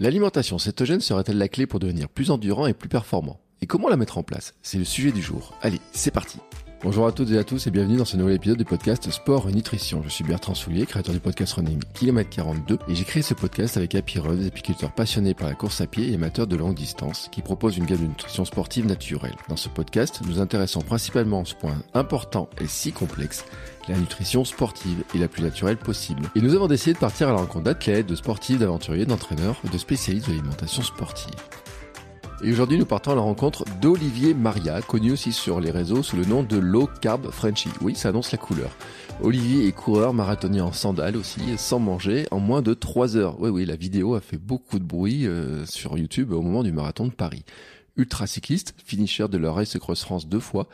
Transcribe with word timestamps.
L'alimentation 0.00 0.58
cétogène 0.58 1.00
serait-elle 1.00 1.38
la 1.38 1.46
clé 1.46 1.66
pour 1.66 1.78
devenir 1.78 2.08
plus 2.08 2.32
endurant 2.32 2.66
et 2.66 2.74
plus 2.74 2.88
performant? 2.88 3.38
Et 3.60 3.66
comment 3.66 3.88
la 3.88 3.96
mettre 3.96 4.18
en 4.18 4.24
place? 4.24 4.54
C'est 4.60 4.78
le 4.78 4.84
sujet 4.84 5.12
du 5.12 5.22
jour. 5.22 5.54
Allez, 5.62 5.80
c'est 5.92 6.10
parti 6.10 6.38
Bonjour 6.84 7.06
à 7.06 7.12
toutes 7.12 7.30
et 7.30 7.38
à 7.38 7.44
tous 7.44 7.66
et 7.66 7.70
bienvenue 7.70 7.96
dans 7.96 8.04
ce 8.04 8.18
nouvel 8.18 8.34
épisode 8.34 8.58
du 8.58 8.66
podcast 8.66 9.10
Sport 9.10 9.48
et 9.48 9.52
Nutrition. 9.52 10.02
Je 10.04 10.10
suis 10.10 10.22
Bertrand 10.22 10.52
Soulier, 10.52 10.84
créateur 10.84 11.14
du 11.14 11.18
podcast 11.18 11.54
Running 11.54 11.80
Kilomètre 11.94 12.28
42 12.28 12.78
et 12.86 12.94
j'ai 12.94 13.04
créé 13.04 13.22
ce 13.22 13.32
podcast 13.32 13.78
avec 13.78 13.94
Happy 13.94 14.20
des 14.20 14.48
apiculteurs 14.48 14.92
passionnés 14.92 15.32
par 15.32 15.48
la 15.48 15.54
course 15.54 15.80
à 15.80 15.86
pied 15.86 16.12
et 16.12 16.16
amateurs 16.16 16.46
de 16.46 16.56
longue 16.56 16.74
distance 16.74 17.30
qui 17.32 17.40
proposent 17.40 17.78
une 17.78 17.86
gamme 17.86 18.02
de 18.02 18.06
nutrition 18.08 18.44
sportive 18.44 18.84
naturelle. 18.84 19.34
Dans 19.48 19.56
ce 19.56 19.70
podcast, 19.70 20.20
nous 20.26 20.40
intéressons 20.40 20.82
principalement 20.82 21.40
à 21.40 21.44
ce 21.46 21.54
point 21.54 21.78
important 21.94 22.50
et 22.60 22.66
si 22.66 22.92
complexe 22.92 23.46
la 23.88 23.96
nutrition 23.96 24.44
sportive 24.44 25.04
et 25.14 25.18
la 25.18 25.28
plus 25.28 25.42
naturelle 25.42 25.78
possible. 25.78 26.28
Et 26.36 26.42
nous 26.42 26.54
avons 26.54 26.66
décidé 26.66 26.92
de 26.92 26.98
partir 26.98 27.30
à 27.30 27.32
la 27.32 27.38
rencontre 27.38 27.64
d'athlètes, 27.64 28.06
de 28.06 28.14
sportifs, 28.14 28.58
d'aventuriers, 28.58 29.06
d'entraîneurs, 29.06 29.58
de 29.72 29.78
spécialistes 29.78 30.26
de 30.26 30.32
l'alimentation 30.32 30.82
sportive. 30.82 31.32
Et 32.42 32.50
aujourd'hui, 32.50 32.78
nous 32.78 32.84
partons 32.84 33.12
à 33.12 33.14
la 33.14 33.20
rencontre 33.20 33.64
d'Olivier 33.80 34.34
Maria, 34.34 34.82
connu 34.82 35.12
aussi 35.12 35.32
sur 35.32 35.60
les 35.60 35.70
réseaux 35.70 36.02
sous 36.02 36.16
le 36.16 36.24
nom 36.24 36.42
de 36.42 36.58
Low 36.58 36.88
Carb 37.00 37.30
Frenchy. 37.30 37.68
Oui, 37.80 37.94
ça 37.94 38.08
annonce 38.10 38.32
la 38.32 38.38
couleur. 38.38 38.70
Olivier 39.22 39.68
est 39.68 39.72
coureur 39.72 40.12
marathonien 40.12 40.64
en 40.64 40.72
sandales 40.72 41.16
aussi, 41.16 41.40
sans 41.56 41.78
manger, 41.78 42.26
en 42.30 42.40
moins 42.40 42.60
de 42.60 42.74
3 42.74 43.16
heures. 43.16 43.40
Oui, 43.40 43.50
oui, 43.50 43.64
la 43.64 43.76
vidéo 43.76 44.14
a 44.14 44.20
fait 44.20 44.36
beaucoup 44.36 44.78
de 44.78 44.84
bruit 44.84 45.26
euh, 45.26 45.64
sur 45.64 45.96
YouTube 45.96 46.32
au 46.32 46.42
moment 46.42 46.62
du 46.62 46.72
marathon 46.72 47.06
de 47.06 47.12
Paris 47.12 47.44
ultra 47.96 48.26
cycliste, 48.26 48.74
finisher 48.84 49.28
de 49.28 49.38
la 49.38 49.52
Race 49.52 49.78
Cross 49.78 50.02
France 50.02 50.28
deux 50.28 50.40
fois, 50.40 50.66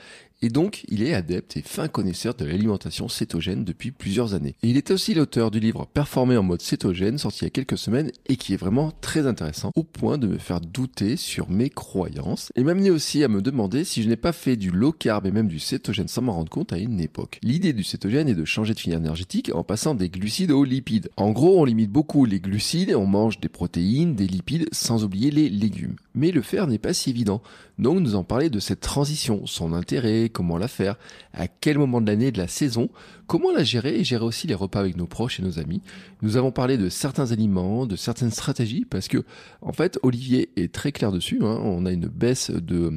et 0.42 0.48
donc, 0.48 0.84
il 0.88 1.02
est 1.02 1.12
adepte 1.12 1.58
et 1.58 1.62
fin 1.62 1.88
connaisseur 1.88 2.34
de 2.34 2.46
l'alimentation 2.46 3.08
cétogène 3.08 3.62
depuis 3.62 3.90
plusieurs 3.90 4.32
années. 4.32 4.54
Et 4.62 4.70
il 4.70 4.78
est 4.78 4.90
aussi 4.90 5.12
l'auteur 5.12 5.50
du 5.50 5.60
livre 5.60 5.86
Performer 5.92 6.38
en 6.38 6.42
mode 6.42 6.62
cétogène, 6.62 7.18
sorti 7.18 7.40
il 7.40 7.44
y 7.44 7.46
a 7.48 7.50
quelques 7.50 7.76
semaines 7.76 8.10
et 8.26 8.36
qui 8.36 8.54
est 8.54 8.56
vraiment 8.56 8.90
très 9.02 9.26
intéressant, 9.26 9.70
au 9.76 9.82
point 9.82 10.16
de 10.16 10.26
me 10.26 10.38
faire 10.38 10.62
douter 10.62 11.16
sur 11.16 11.50
mes 11.50 11.68
croyances 11.68 12.52
et 12.56 12.65
m'amener 12.65 12.90
aussi 12.90 13.23
à 13.23 13.28
me 13.28 13.42
demander 13.42 13.84
si 13.84 14.02
je 14.02 14.09
n'ai 14.09 14.16
pas 14.16 14.32
fait 14.32 14.56
du 14.56 14.70
low 14.70 14.92
carb 14.92 15.26
et 15.26 15.30
même 15.30 15.46
du 15.46 15.59
cétogène 15.59 16.09
sans 16.09 16.23
m'en 16.23 16.32
rendre 16.32 16.50
compte 16.50 16.72
à 16.72 16.78
une 16.78 17.00
époque. 17.00 17.38
L'idée 17.43 17.74
du 17.74 17.84
cétogène 17.84 18.28
est 18.28 18.34
de 18.34 18.46
changer 18.46 18.72
de 18.72 18.80
filière 18.80 19.00
énergétique 19.00 19.50
en 19.54 19.62
passant 19.62 19.95
des 19.95 20.09
glucides 20.09 20.52
aux 20.52 20.65
lipides. 20.65 21.10
En 21.18 21.32
gros, 21.32 21.60
on 21.60 21.66
limite 21.66 21.90
beaucoup 21.90 22.24
les 22.24 22.40
glucides 22.40 22.88
et 22.88 22.95
on 22.95 23.06
mange 23.06 23.40
des 23.40 23.50
protéines, 23.50 24.15
des 24.15 24.26
lipides, 24.26 24.68
sans 24.72 25.04
oublier 25.04 25.30
les 25.30 25.50
légumes. 25.50 25.96
Mais 26.15 26.30
le 26.30 26.40
faire 26.40 26.66
n'est 26.66 26.78
pas 26.78 26.95
si 26.95 27.10
évident. 27.10 27.43
Donc 27.78 28.00
nous 28.00 28.15
en 28.15 28.24
parler 28.24 28.50
de 28.50 28.59
cette 28.59 28.80
transition, 28.80 29.46
son 29.46 29.72
intérêt, 29.72 30.29
comment 30.30 30.59
la 30.59 30.68
faire, 30.68 30.96
à 31.32 31.48
quel 31.48 31.78
moment 31.78 32.00
de 32.00 32.10
l'année 32.10 32.32
de 32.32 32.38
la 32.38 32.48
saison, 32.48 32.88
comment 33.30 33.52
la 33.52 33.62
gérer 33.62 33.95
et 33.95 34.02
gérer 34.02 34.24
aussi 34.24 34.48
les 34.48 34.56
repas 34.56 34.80
avec 34.80 34.96
nos 34.96 35.06
proches 35.06 35.38
et 35.38 35.42
nos 35.45 35.60
amis. 35.60 35.82
Nous 36.20 36.36
avons 36.36 36.50
parlé 36.50 36.76
de 36.76 36.88
certains 36.88 37.30
aliments, 37.30 37.87
de 37.87 37.95
certaines 37.95 38.32
stratégies, 38.32 38.84
parce 38.84 39.06
que 39.06 39.24
en 39.62 39.72
fait 39.72 40.00
Olivier 40.02 40.50
est 40.56 40.72
très 40.72 40.90
clair 40.90 41.12
dessus. 41.12 41.38
Hein. 41.42 41.60
on 41.62 41.87
a 41.87 41.92
une 41.92 42.09
baisse 42.09 42.50
de, 42.50 42.90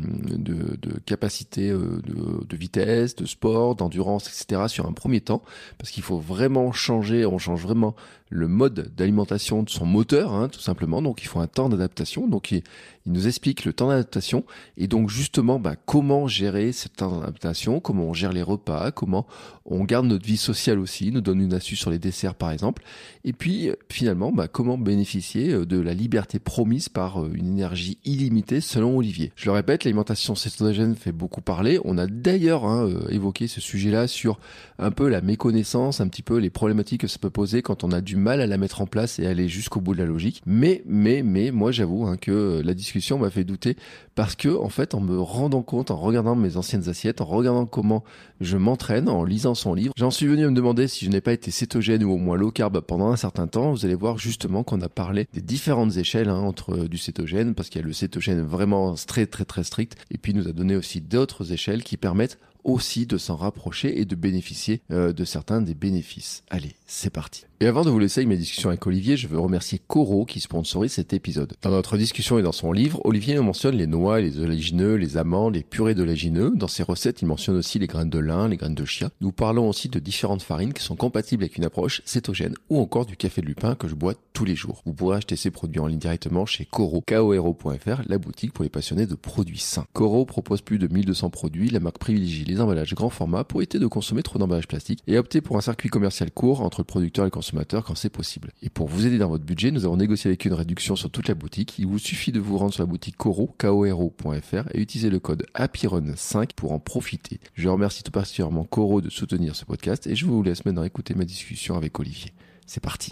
capacité 1.06 1.70
euh, 1.70 2.02
de, 2.50 2.58
vitesse, 2.58 3.16
de 3.16 3.28
sport, 3.28 3.76
d'endurance, 3.76 4.28
etc. 4.28 4.64
sur 4.70 4.88
un 4.88 4.94
premier 4.94 5.22
temps, 5.22 5.44
parce 5.78 5.92
qu'il 5.92 6.02
faut 6.02 6.18
vraiment 6.18 6.72
changer, 6.72 7.28
on 7.28 7.38
change 7.38 7.62
vraiment 7.62 7.96
le 8.34 8.48
mode 8.48 8.92
d'alimentation 8.96 9.62
de 9.62 9.70
son 9.70 9.86
moteur, 9.86 10.34
hein, 10.34 10.50
tout 10.50 10.60
simplement. 10.60 11.04
Donc 11.04 11.22
il 11.22 11.28
faut 11.28 11.40
un 11.40 11.48
temps 11.48 11.70
d'adaptation. 11.70 12.28
Donc 12.28 12.52
il, 12.52 12.64
nous 13.06 13.28
explique 13.28 13.66
le 13.66 13.74
temps 13.74 13.90
d'adaptation 13.90 14.46
et 14.78 14.88
donc 14.88 15.10
justement 15.10 15.60
bah, 15.60 15.76
comment 15.76 16.28
gérer 16.28 16.72
cette 16.72 16.96
temps 16.96 17.20
d'adaptation, 17.20 17.80
comment 17.80 18.06
on 18.06 18.14
gère 18.14 18.34
les 18.34 18.42
repas, 18.42 18.92
comment 18.92 19.28
on 19.66 19.84
garde 19.84 20.08
notre 20.08 20.23
vie 20.26 20.38
sociale 20.38 20.80
aussi, 20.80 21.12
nous 21.12 21.22
donne 21.22 21.42
une 21.42 21.54
astuce 21.54 21.80
sur 21.80 21.92
les 21.92 22.00
desserts 22.00 22.36
par 22.36 22.52
exemple. 22.52 22.84
Et 23.26 23.34
puis 23.34 23.72
finalement 23.90 24.32
bah, 24.32 24.48
comment 24.48 24.78
bénéficier 24.78 25.54
euh, 25.54 25.66
de 25.66 25.80
la 25.80 25.94
liberté 25.94 26.40
promise 26.40 26.90
par 26.90 27.24
euh, 27.24 27.32
une 27.34 27.48
énergie 27.48 27.98
illimitée 28.06 28.62
selon 28.62 28.98
Olivier. 28.98 29.32
Je 29.36 29.46
le 29.46 29.52
répète, 29.52 29.84
l'alimentation 29.84 30.36
cétogène 30.36 30.96
fait 30.96 31.12
beaucoup 31.12 31.42
parler. 31.42 31.80
On 31.86 31.98
a 31.98 32.08
d'ailleurs 32.08 32.66
hein, 32.66 32.88
euh, 32.88 33.08
évoqué 33.10 33.48
ce 33.48 33.62
sujet-là 33.62 34.08
sur 34.08 34.40
un 34.80 34.92
peu 34.92 35.10
la 35.10 35.22
méconnaissance, 35.22 36.02
un 36.02 36.08
petit 36.08 36.22
peu 36.22 36.38
les 36.38 36.50
problématiques 36.50 37.02
que 37.02 37.08
ça 37.08 37.20
peut 37.20 37.30
poser 37.30 37.62
quand 37.62 37.84
on 37.84 37.92
a 37.92 38.02
du 38.02 38.16
mal 38.16 38.42
à 38.42 38.48
la 38.48 38.58
mettre 38.58 38.82
en 38.82 38.88
place 38.88 39.20
et 39.20 39.28
aller 39.28 39.48
jusqu'au 39.48 39.82
bout 39.82 39.94
de 39.94 40.00
la 40.00 40.06
logique. 40.06 40.42
Mais, 40.46 40.84
mais, 40.86 41.24
mais, 41.24 41.52
moi 41.52 41.72
j'avoue 41.72 42.06
hein, 42.06 42.18
que 42.18 42.62
la 42.64 42.74
discussion 42.74 43.18
m'a 43.18 43.30
fait 43.30 43.44
douter 43.44 43.76
parce 44.16 44.36
que, 44.36 44.50
en 44.50 44.70
fait, 44.70 44.94
en 44.94 45.02
me 45.02 45.20
rendant 45.20 45.64
compte, 45.64 45.92
en 45.92 45.98
regardant 45.98 46.36
mes 46.36 46.58
anciennes 46.58 46.88
assiettes, 46.88 47.22
en 47.22 47.26
regardant 47.26 47.66
comment 47.66 48.04
je 48.42 48.58
m'entraîne, 48.58 49.10
en 49.10 49.24
lisant 49.24 49.56
son 49.56 49.74
livre, 49.74 49.94
j'en 49.98 50.12
suis 50.14 50.28
venu 50.28 50.46
me 50.46 50.52
demander 50.52 50.88
si 50.88 51.06
je 51.06 51.10
n'ai 51.10 51.22
pas 51.22 51.34
été 51.34 51.52
cétogène 51.52 52.04
ou 52.04 52.12
au 52.12 52.18
moins 52.18 52.38
low 52.38 52.52
carb 52.52 52.80
pendant 52.82 53.12
un 53.12 53.16
certain 53.16 53.48
temps. 53.48 53.72
Vous 53.72 53.86
allez 53.86 53.96
voir 53.96 54.18
justement 54.18 54.64
qu'on 54.64 54.82
a 54.82 54.90
parlé 54.90 55.28
des 55.34 55.42
différentes 55.42 55.98
échelles 55.98 56.30
hein, 56.30 56.40
entre 56.40 56.88
du 56.88 56.98
cétogène, 56.98 57.56
parce 57.56 57.70
qu'il 57.70 57.82
y 57.82 57.84
a 57.84 57.88
le 57.88 57.94
cétogène 57.94 58.42
vraiment 58.42 58.96
très 58.96 59.26
très 59.26 59.46
très 59.46 59.64
strict, 59.64 59.96
et 60.12 60.18
puis 60.18 60.32
il 60.32 60.38
nous 60.38 60.48
a 60.48 60.52
donné 60.52 60.76
aussi 60.76 61.02
d'autres 61.02 61.52
échelles 61.52 61.84
qui 61.84 61.98
permettent 61.98 62.38
aussi 62.64 63.06
de 63.06 63.18
s'en 63.18 63.36
rapprocher 63.36 64.00
et 64.00 64.06
de 64.06 64.16
bénéficier 64.16 64.82
euh, 64.92 65.14
de 65.14 65.26
certains 65.26 65.62
des 65.62 65.74
bénéfices. 65.74 66.44
Allez, 66.50 66.76
c'est 66.86 67.10
parti. 67.10 67.46
Et 67.60 67.68
avant 67.68 67.86
de 67.86 67.90
vous 67.90 68.00
laisser 68.00 68.20
avec 68.20 68.28
mes 68.28 68.36
discussions 68.36 68.70
avec 68.70 68.86
Olivier, 68.88 69.16
je 69.16 69.28
veux 69.28 69.40
remercier 69.40 69.80
Coro 69.88 70.26
qui 70.26 70.42
sponsorise 70.42 70.92
cet 70.92 71.14
épisode. 71.14 71.54
Dans 71.62 71.70
notre 71.70 71.98
discussion 71.98 72.38
et 72.38 72.42
dans 72.42 72.52
son 72.52 72.74
livre, 72.74 73.00
Olivier 73.06 73.40
mentionne 73.40 73.76
les 73.76 73.88
noix, 73.88 74.20
les 74.20 74.40
oléagineux, 74.40 74.96
les 74.96 75.16
amandes, 75.16 75.56
les 75.56 75.64
purées 75.64 75.96
d'oléagineux. 75.96 76.52
Dans 76.56 76.68
ses 76.68 76.84
recettes, 76.84 77.22
il 77.22 77.28
mentionne 77.28 77.56
aussi 77.56 77.80
les 77.80 77.88
graines 77.88 78.10
de 78.10 78.20
lin, 78.20 78.50
les 78.50 78.58
graines 78.58 78.76
de 78.76 78.84
chia. 78.84 79.12
Nous 79.22 79.32
parlons 79.32 79.70
aussi 79.70 79.88
de 79.88 80.00
différentes 80.00 80.42
farines 80.42 80.74
qui 80.74 80.84
sont 80.84 80.98
compatibles 80.98 81.44
avec 81.44 81.56
une 81.56 81.64
approche 81.64 82.02
cétogène 82.04 82.56
ou 82.70 82.82
encore 82.82 83.06
du 83.06 83.16
café 83.16 83.40
de 83.42 83.46
lupin 83.46 83.76
que 83.76 83.88
je 83.88 83.96
bois 83.96 84.16
tous 84.34 84.44
les 84.44 84.56
jours. 84.56 84.82
Vous 84.86 84.94
pourrez 84.94 85.18
acheter 85.18 85.38
ces 85.38 85.52
produits 85.52 85.80
en 85.80 85.88
ligne 85.88 86.00
directement 86.00 86.46
chez 86.46 86.66
Coro, 86.66 87.02
KORO.fr, 87.08 88.02
la 88.08 88.18
boutique 88.18 88.52
pour 88.52 88.64
les 88.64 88.70
passionnés 88.70 89.06
de 89.06 89.16
produits 89.16 89.60
sains. 89.60 89.86
Coro 89.94 90.26
propose 90.26 90.62
plus 90.62 90.80
de 90.80 90.88
1200 90.88 91.30
produits, 91.30 91.70
la 91.70 91.80
marque 91.80 92.00
privilégie 92.00 92.44
les 92.44 92.60
emballages 92.60 92.94
grand 92.94 93.10
format 93.10 93.46
pour 93.46 93.62
éviter 93.62 93.80
de 93.80 93.88
consommer 93.88 94.22
trop 94.22 94.38
d'emballages 94.38 94.68
plastiques 94.68 95.00
et 95.08 95.18
opter 95.18 95.40
pour 95.40 95.56
un 95.56 95.62
circuit 95.62 95.90
commercial 95.90 96.30
court 96.30 96.60
entre 96.60 96.82
le 96.82 96.86
producteur 96.86 97.24
et 97.24 97.28
le 97.28 97.32
consommateur 97.32 97.43
quand 97.86 97.96
c'est 97.96 98.10
possible. 98.10 98.52
Et 98.62 98.70
pour 98.70 98.88
vous 98.88 99.06
aider 99.06 99.18
dans 99.18 99.30
votre 99.30 99.44
budget, 99.44 99.72
nous 99.72 99.86
avons 99.86 99.98
négocié 99.98 100.30
avec 100.30 100.46
une 100.46 100.54
réduction 100.54 100.96
sur 100.96 101.10
toute 101.10 101.28
la 101.28 101.36
boutique. 101.36 101.76
Il 101.80 101.88
vous 101.88 102.00
suffit 102.00 102.32
de 102.32 102.40
vous 102.40 102.58
rendre 102.58 102.74
sur 102.74 102.84
la 102.84 102.88
boutique 102.88 103.18
Coro, 103.18 103.54
KORO.fr 103.58 104.70
et 104.74 104.82
utiliser 104.82 105.10
le 105.10 105.20
code 105.20 105.46
APIRON5 105.56 106.50
pour 106.56 106.72
en 106.72 106.80
profiter. 106.80 107.40
Je 107.56 107.70
remercie 107.70 108.04
tout 108.04 108.12
particulièrement 108.12 108.64
Coro 108.64 109.02
de 109.02 109.10
soutenir 109.10 109.56
ce 109.56 109.66
podcast 109.66 110.08
et 110.08 110.16
je 110.16 110.26
vous 110.26 110.42
laisse 110.44 110.66
maintenant 110.66 110.84
écouter 110.84 111.14
ma 111.16 111.26
discussion 111.26 111.76
avec 111.76 112.00
Olivier. 112.00 112.32
C'est 112.66 112.82
parti. 112.82 113.12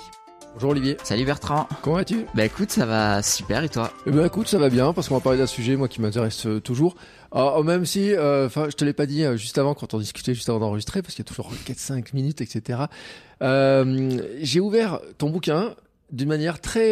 Bonjour 0.53 0.72
Olivier. 0.72 0.97
Salut 1.03 1.23
Bertrand. 1.23 1.67
Comment 1.81 1.95
vas-tu? 1.95 2.25
Bah 2.35 2.44
écoute, 2.44 2.72
ça 2.72 2.85
va 2.85 3.23
super 3.23 3.63
et 3.63 3.69
toi? 3.69 3.91
Eh 4.06 4.12
ben 4.12 4.25
écoute, 4.25 4.50
ça 4.50 4.57
va 4.57 4.69
bien 4.69 4.91
parce 4.91 5.07
qu'on 5.07 5.16
va 5.16 5.22
parler 5.22 5.39
d'un 5.39 5.47
sujet 5.47 5.78
moi 5.78 5.88
qui 5.88 6.01
m'intéresse 6.01 6.45
euh, 6.45 6.59
toujours. 6.59 6.95
Alors, 7.31 7.56
oh, 7.59 7.63
même 7.63 7.85
si, 7.85 8.13
euh, 8.13 8.47
enfin, 8.47 8.67
je 8.69 8.75
te 8.75 8.84
l'ai 8.84 8.91
pas 8.91 9.06
dit 9.06 9.23
euh, 9.23 9.38
juste 9.38 9.57
avant 9.57 9.73
quand 9.73 9.94
on 9.94 10.00
discutait 10.00 10.34
juste 10.34 10.50
avant 10.50 10.59
d'enregistrer 10.59 11.01
parce 11.01 11.16
qu'il 11.16 11.23
y 11.23 11.28
a 11.28 11.29
toujours 11.29 11.51
4-5 11.66 12.13
minutes, 12.13 12.41
etc. 12.41 12.81
J'ai 13.41 14.59
ouvert 14.59 15.00
ton 15.17 15.29
bouquin 15.29 15.73
d'une 16.11 16.28
manière 16.28 16.59
très 16.59 16.91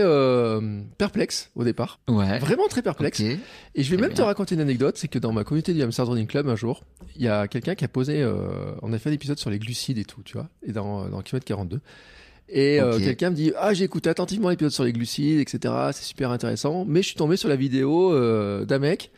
perplexe 0.98 1.52
au 1.56 1.66
départ. 1.66 2.00
Ouais. 2.08 2.40
Vraiment 2.40 2.68
très 2.69 2.81
perplexe. 2.81 3.19
Et 3.19 3.84
je 3.84 3.92
vais 3.94 4.02
même 4.02 4.14
te 4.14 4.22
raconter 4.22 4.56
une 4.56 4.62
anecdote, 4.62 4.98
c'est 4.98 5.09
que 5.09 5.19
dans 5.19 5.34
ma 5.34 5.44
communauté 5.44 5.74
du 5.74 5.84
Hamster 5.84 6.08
Running 6.08 6.28
Club 6.28 6.48
un 6.48 6.56
jour, 6.56 6.86
il 7.18 7.24
y 7.24 7.28
a 7.28 7.50
quelqu'un 7.50 7.75
qui 7.75 7.84
a 7.84 7.90
posé, 7.90 8.25
on 8.81 8.94
a 8.94 8.98
fait 8.98 9.09
un 9.09 9.14
épisode 9.14 9.38
sur 9.38 9.50
les 9.50 9.59
glucides 9.59 9.98
et 9.98 10.06
tout, 10.06 10.22
tu 10.24 10.38
vois, 10.38 10.48
et 10.66 10.72
dans 10.72 11.09
dans 11.09 11.22
kilomètre 11.22 11.46
42. 11.46 11.81
Et 12.52 12.82
euh, 12.82 12.98
quelqu'un 12.98 13.30
me 13.30 13.36
dit 13.36 13.54
ah 13.58 13.74
j'ai 13.74 13.84
écouté 13.84 14.10
attentivement 14.10 14.50
l'épisode 14.50 14.72
sur 14.72 14.84
les 14.84 14.94
glucides 14.94 15.40
etc 15.40 15.74
c'est 15.92 16.04
super 16.04 16.32
intéressant. 16.32 16.86
Mais 16.88 17.02
je 17.02 17.08
suis 17.08 17.16
tombé 17.16 17.38
sur 17.38 17.50
la 17.50 17.56
vidéo 17.56 18.14
euh, 18.14 18.66
d'un 18.66 18.80
mec 18.80 19.12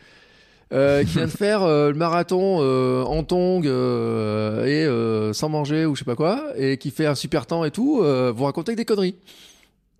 euh, 0.72 1.04
qui 1.04 1.18
vient 1.18 1.26
de 1.26 1.30
faire 1.30 1.62
euh, 1.62 1.90
le 1.90 1.96
marathon 1.96 2.58
euh, 2.60 3.02
en 3.02 3.24
tongue 3.24 3.66
et 3.66 4.86
sans 5.34 5.48
manger 5.48 5.84
ou 5.84 5.94
je 5.94 6.00
sais 6.00 6.04
pas 6.04 6.16
quoi 6.16 6.52
et 6.56 6.78
qui 6.78 6.90
fait 6.90 7.06
un 7.06 7.14
super 7.14 7.46
temps 7.46 7.64
et 7.64 7.70
tout 7.70 8.02
vous 8.02 8.44
racontez 8.44 8.74
des 8.74 8.84
conneries. 8.84 9.16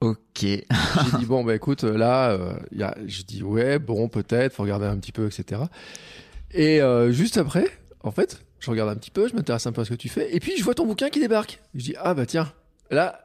Ok. 0.00 0.40
J'ai 0.40 0.67
dit 1.19 1.26
bon 1.26 1.44
bah 1.44 1.55
écoute 1.55 1.84
là 1.84 2.38
y 2.73 2.82
a, 2.82 2.96
je 3.06 3.23
dis 3.23 3.43
ouais 3.43 3.79
bon 3.79 4.08
peut-être 4.08 4.55
faut 4.55 4.62
regarder 4.62 4.87
un 4.87 4.96
petit 4.96 5.12
peu 5.12 5.26
etc 5.26 5.62
et 6.52 6.81
juste 7.11 7.38
après 7.38 7.67
en 8.02 8.11
fait 8.11 8.43
je 8.58 8.70
regarde 8.70 8.90
un 8.90 8.96
petit 8.96 9.11
peu 9.11 9.29
je 9.29 9.34
m'intéresse 9.34 9.67
un 9.67 9.73
peu 9.73 9.82
à 9.82 9.84
ce 9.84 9.90
que 9.90 9.94
tu 9.94 10.08
fais 10.08 10.34
et 10.34 10.40
puis 10.40 10.52
je 10.56 10.64
vois 10.64 10.75
ton 10.75 10.87
bouquin 10.87 11.11
qui 11.11 11.20
débarque. 11.20 11.61
Je 11.75 11.84
dis 11.84 11.94
ah 11.99 12.14
bah 12.14 12.26
tiens 12.26 12.52
Là, 12.93 13.25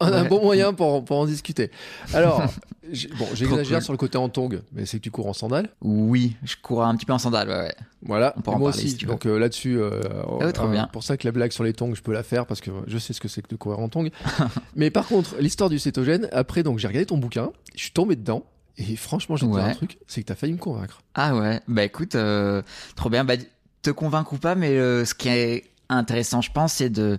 on 0.00 0.06
a 0.06 0.16
un 0.20 0.24
bon 0.24 0.42
moyen 0.42 0.72
pour, 0.72 1.04
pour 1.04 1.18
en 1.18 1.26
discuter. 1.26 1.70
Alors, 2.14 2.42
bon, 3.18 3.26
j'exagère 3.34 3.82
sur 3.82 3.92
le 3.92 3.98
côté 3.98 4.16
en 4.16 4.30
tongue, 4.30 4.62
mais 4.72 4.86
c'est 4.86 4.96
que 4.96 5.02
tu 5.02 5.10
cours 5.10 5.26
en 5.26 5.34
sandales 5.34 5.68
Oui, 5.82 6.34
je 6.42 6.56
cours 6.60 6.82
un 6.82 6.96
petit 6.96 7.04
peu 7.04 7.12
en 7.12 7.18
sandales, 7.18 7.48
ouais. 7.48 7.74
Voilà, 8.02 8.34
on 8.46 8.58
moi 8.58 8.70
aussi. 8.70 8.94
Donc 9.04 9.26
euh, 9.26 9.38
là-dessus, 9.38 9.78
euh, 9.78 10.00
ah 10.40 10.66
bien. 10.66 10.88
pour 10.90 11.04
ça 11.04 11.18
que 11.18 11.26
la 11.26 11.32
blague 11.32 11.52
sur 11.52 11.62
les 11.62 11.74
tongs, 11.74 11.94
je 11.94 12.02
peux 12.02 12.12
la 12.12 12.22
faire 12.22 12.46
parce 12.46 12.62
que 12.62 12.70
je 12.86 12.98
sais 12.98 13.12
ce 13.12 13.20
que 13.20 13.28
c'est 13.28 13.42
que 13.42 13.48
de 13.48 13.56
courir 13.56 13.78
en 13.80 13.88
tongs. 13.90 14.08
mais 14.76 14.90
par 14.90 15.06
contre, 15.06 15.36
l'histoire 15.38 15.68
du 15.68 15.78
cétogène, 15.78 16.28
après, 16.32 16.62
donc 16.62 16.78
j'ai 16.78 16.88
regardé 16.88 17.06
ton 17.06 17.18
bouquin, 17.18 17.52
je 17.74 17.82
suis 17.82 17.92
tombé 17.92 18.16
dedans. 18.16 18.44
Et 18.78 18.96
franchement, 18.96 19.36
je 19.36 19.44
te 19.44 19.50
un 19.54 19.74
truc, 19.74 19.98
c'est 20.06 20.22
que 20.22 20.26
t'as 20.26 20.34
failli 20.34 20.54
me 20.54 20.58
convaincre. 20.58 21.02
Ah 21.14 21.36
ouais, 21.36 21.60
bah 21.68 21.84
écoute, 21.84 22.14
euh, 22.14 22.62
trop 22.96 23.10
bien. 23.10 23.22
Bah, 23.22 23.34
te 23.82 23.90
convaincre 23.90 24.32
ou 24.32 24.38
pas, 24.38 24.54
mais 24.54 24.74
ce 25.04 25.14
qui 25.14 25.28
est 25.28 25.64
intéressant, 25.90 26.40
je 26.40 26.50
pense, 26.50 26.74
c'est 26.74 26.88
de 26.88 27.18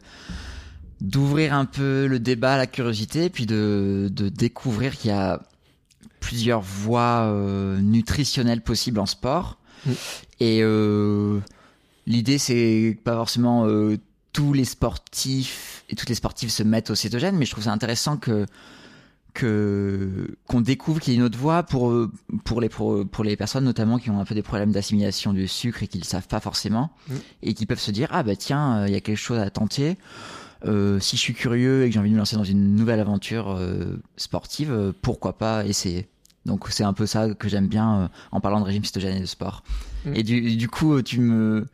d'ouvrir 1.03 1.53
un 1.53 1.65
peu 1.65 2.07
le 2.07 2.17
débat, 2.17 2.57
la 2.57 2.65
curiosité, 2.65 3.29
puis 3.29 3.45
de, 3.45 4.09
de 4.11 4.29
découvrir 4.29 4.95
qu'il 4.95 5.11
y 5.11 5.13
a 5.13 5.41
plusieurs 6.19 6.61
voies 6.61 7.25
euh, 7.25 7.79
nutritionnelles 7.81 8.61
possibles 8.61 8.99
en 8.99 9.05
sport. 9.05 9.59
Mm. 9.85 9.91
Et 10.39 10.59
euh, 10.63 11.39
l'idée, 12.07 12.37
c'est 12.37 12.97
pas 13.03 13.15
forcément 13.15 13.67
euh, 13.67 13.97
tous 14.31 14.53
les 14.53 14.65
sportifs 14.65 15.83
et 15.89 15.95
toutes 15.95 16.09
les 16.09 16.15
sportives 16.15 16.49
se 16.49 16.63
mettent 16.63 16.89
au 16.89 16.95
cétogène, 16.95 17.35
mais 17.35 17.45
je 17.45 17.51
trouve 17.51 17.65
ça 17.65 17.73
intéressant 17.73 18.17
que 18.17 18.45
que 19.33 20.37
qu'on 20.47 20.61
découvre 20.61 21.01
qu'il 21.01 21.13
y 21.13 21.15
a 21.15 21.19
une 21.19 21.25
autre 21.25 21.37
voie 21.39 21.63
pour 21.63 21.89
euh, 21.89 22.11
pour 22.45 22.61
les 22.61 22.69
pour, 22.69 23.03
pour 23.09 23.23
les 23.23 23.35
personnes 23.35 23.63
notamment 23.65 23.97
qui 23.97 24.11
ont 24.11 24.19
un 24.19 24.25
peu 24.25 24.35
des 24.35 24.43
problèmes 24.43 24.71
d'assimilation 24.71 25.33
du 25.33 25.47
sucre 25.47 25.81
et 25.81 25.87
qui 25.87 25.97
le 25.97 26.03
savent 26.03 26.27
pas 26.27 26.39
forcément 26.39 26.91
Mm. 27.09 27.15
et 27.41 27.53
qui 27.55 27.65
peuvent 27.65 27.79
se 27.79 27.89
dire 27.89 28.09
ah 28.11 28.21
bah 28.21 28.35
tiens 28.35 28.77
euh, 28.77 28.87
il 28.87 28.93
y 28.93 28.95
a 28.95 29.01
quelque 29.01 29.17
chose 29.17 29.39
à 29.39 29.49
tenter 29.49 29.97
euh, 30.65 30.99
si 30.99 31.15
je 31.17 31.21
suis 31.21 31.33
curieux 31.33 31.83
et 31.83 31.87
que 31.89 31.93
j'ai 31.93 31.99
envie 31.99 32.09
de 32.09 32.13
me 32.15 32.19
lancer 32.19 32.35
dans 32.35 32.43
une 32.43 32.75
nouvelle 32.75 32.99
aventure 32.99 33.51
euh, 33.51 33.99
sportive 34.17 34.71
euh, 34.71 34.91
pourquoi 35.01 35.37
pas 35.37 35.65
essayer 35.65 36.07
donc 36.45 36.65
c'est 36.69 36.83
un 36.83 36.93
peu 36.93 37.05
ça 37.05 37.33
que 37.33 37.47
j'aime 37.49 37.67
bien 37.67 38.09
en 38.31 38.39
parlant 38.41 38.59
de 38.59 38.65
régime 38.65 38.83
cétogène 38.85 39.17
et 39.17 39.21
de 39.21 39.25
sport 39.25 39.63
Mm. 40.05 40.15
et 40.15 40.23
du 40.23 40.55
du 40.57 40.67
coup 40.67 41.01
tu 41.01 41.21
me 41.21 41.65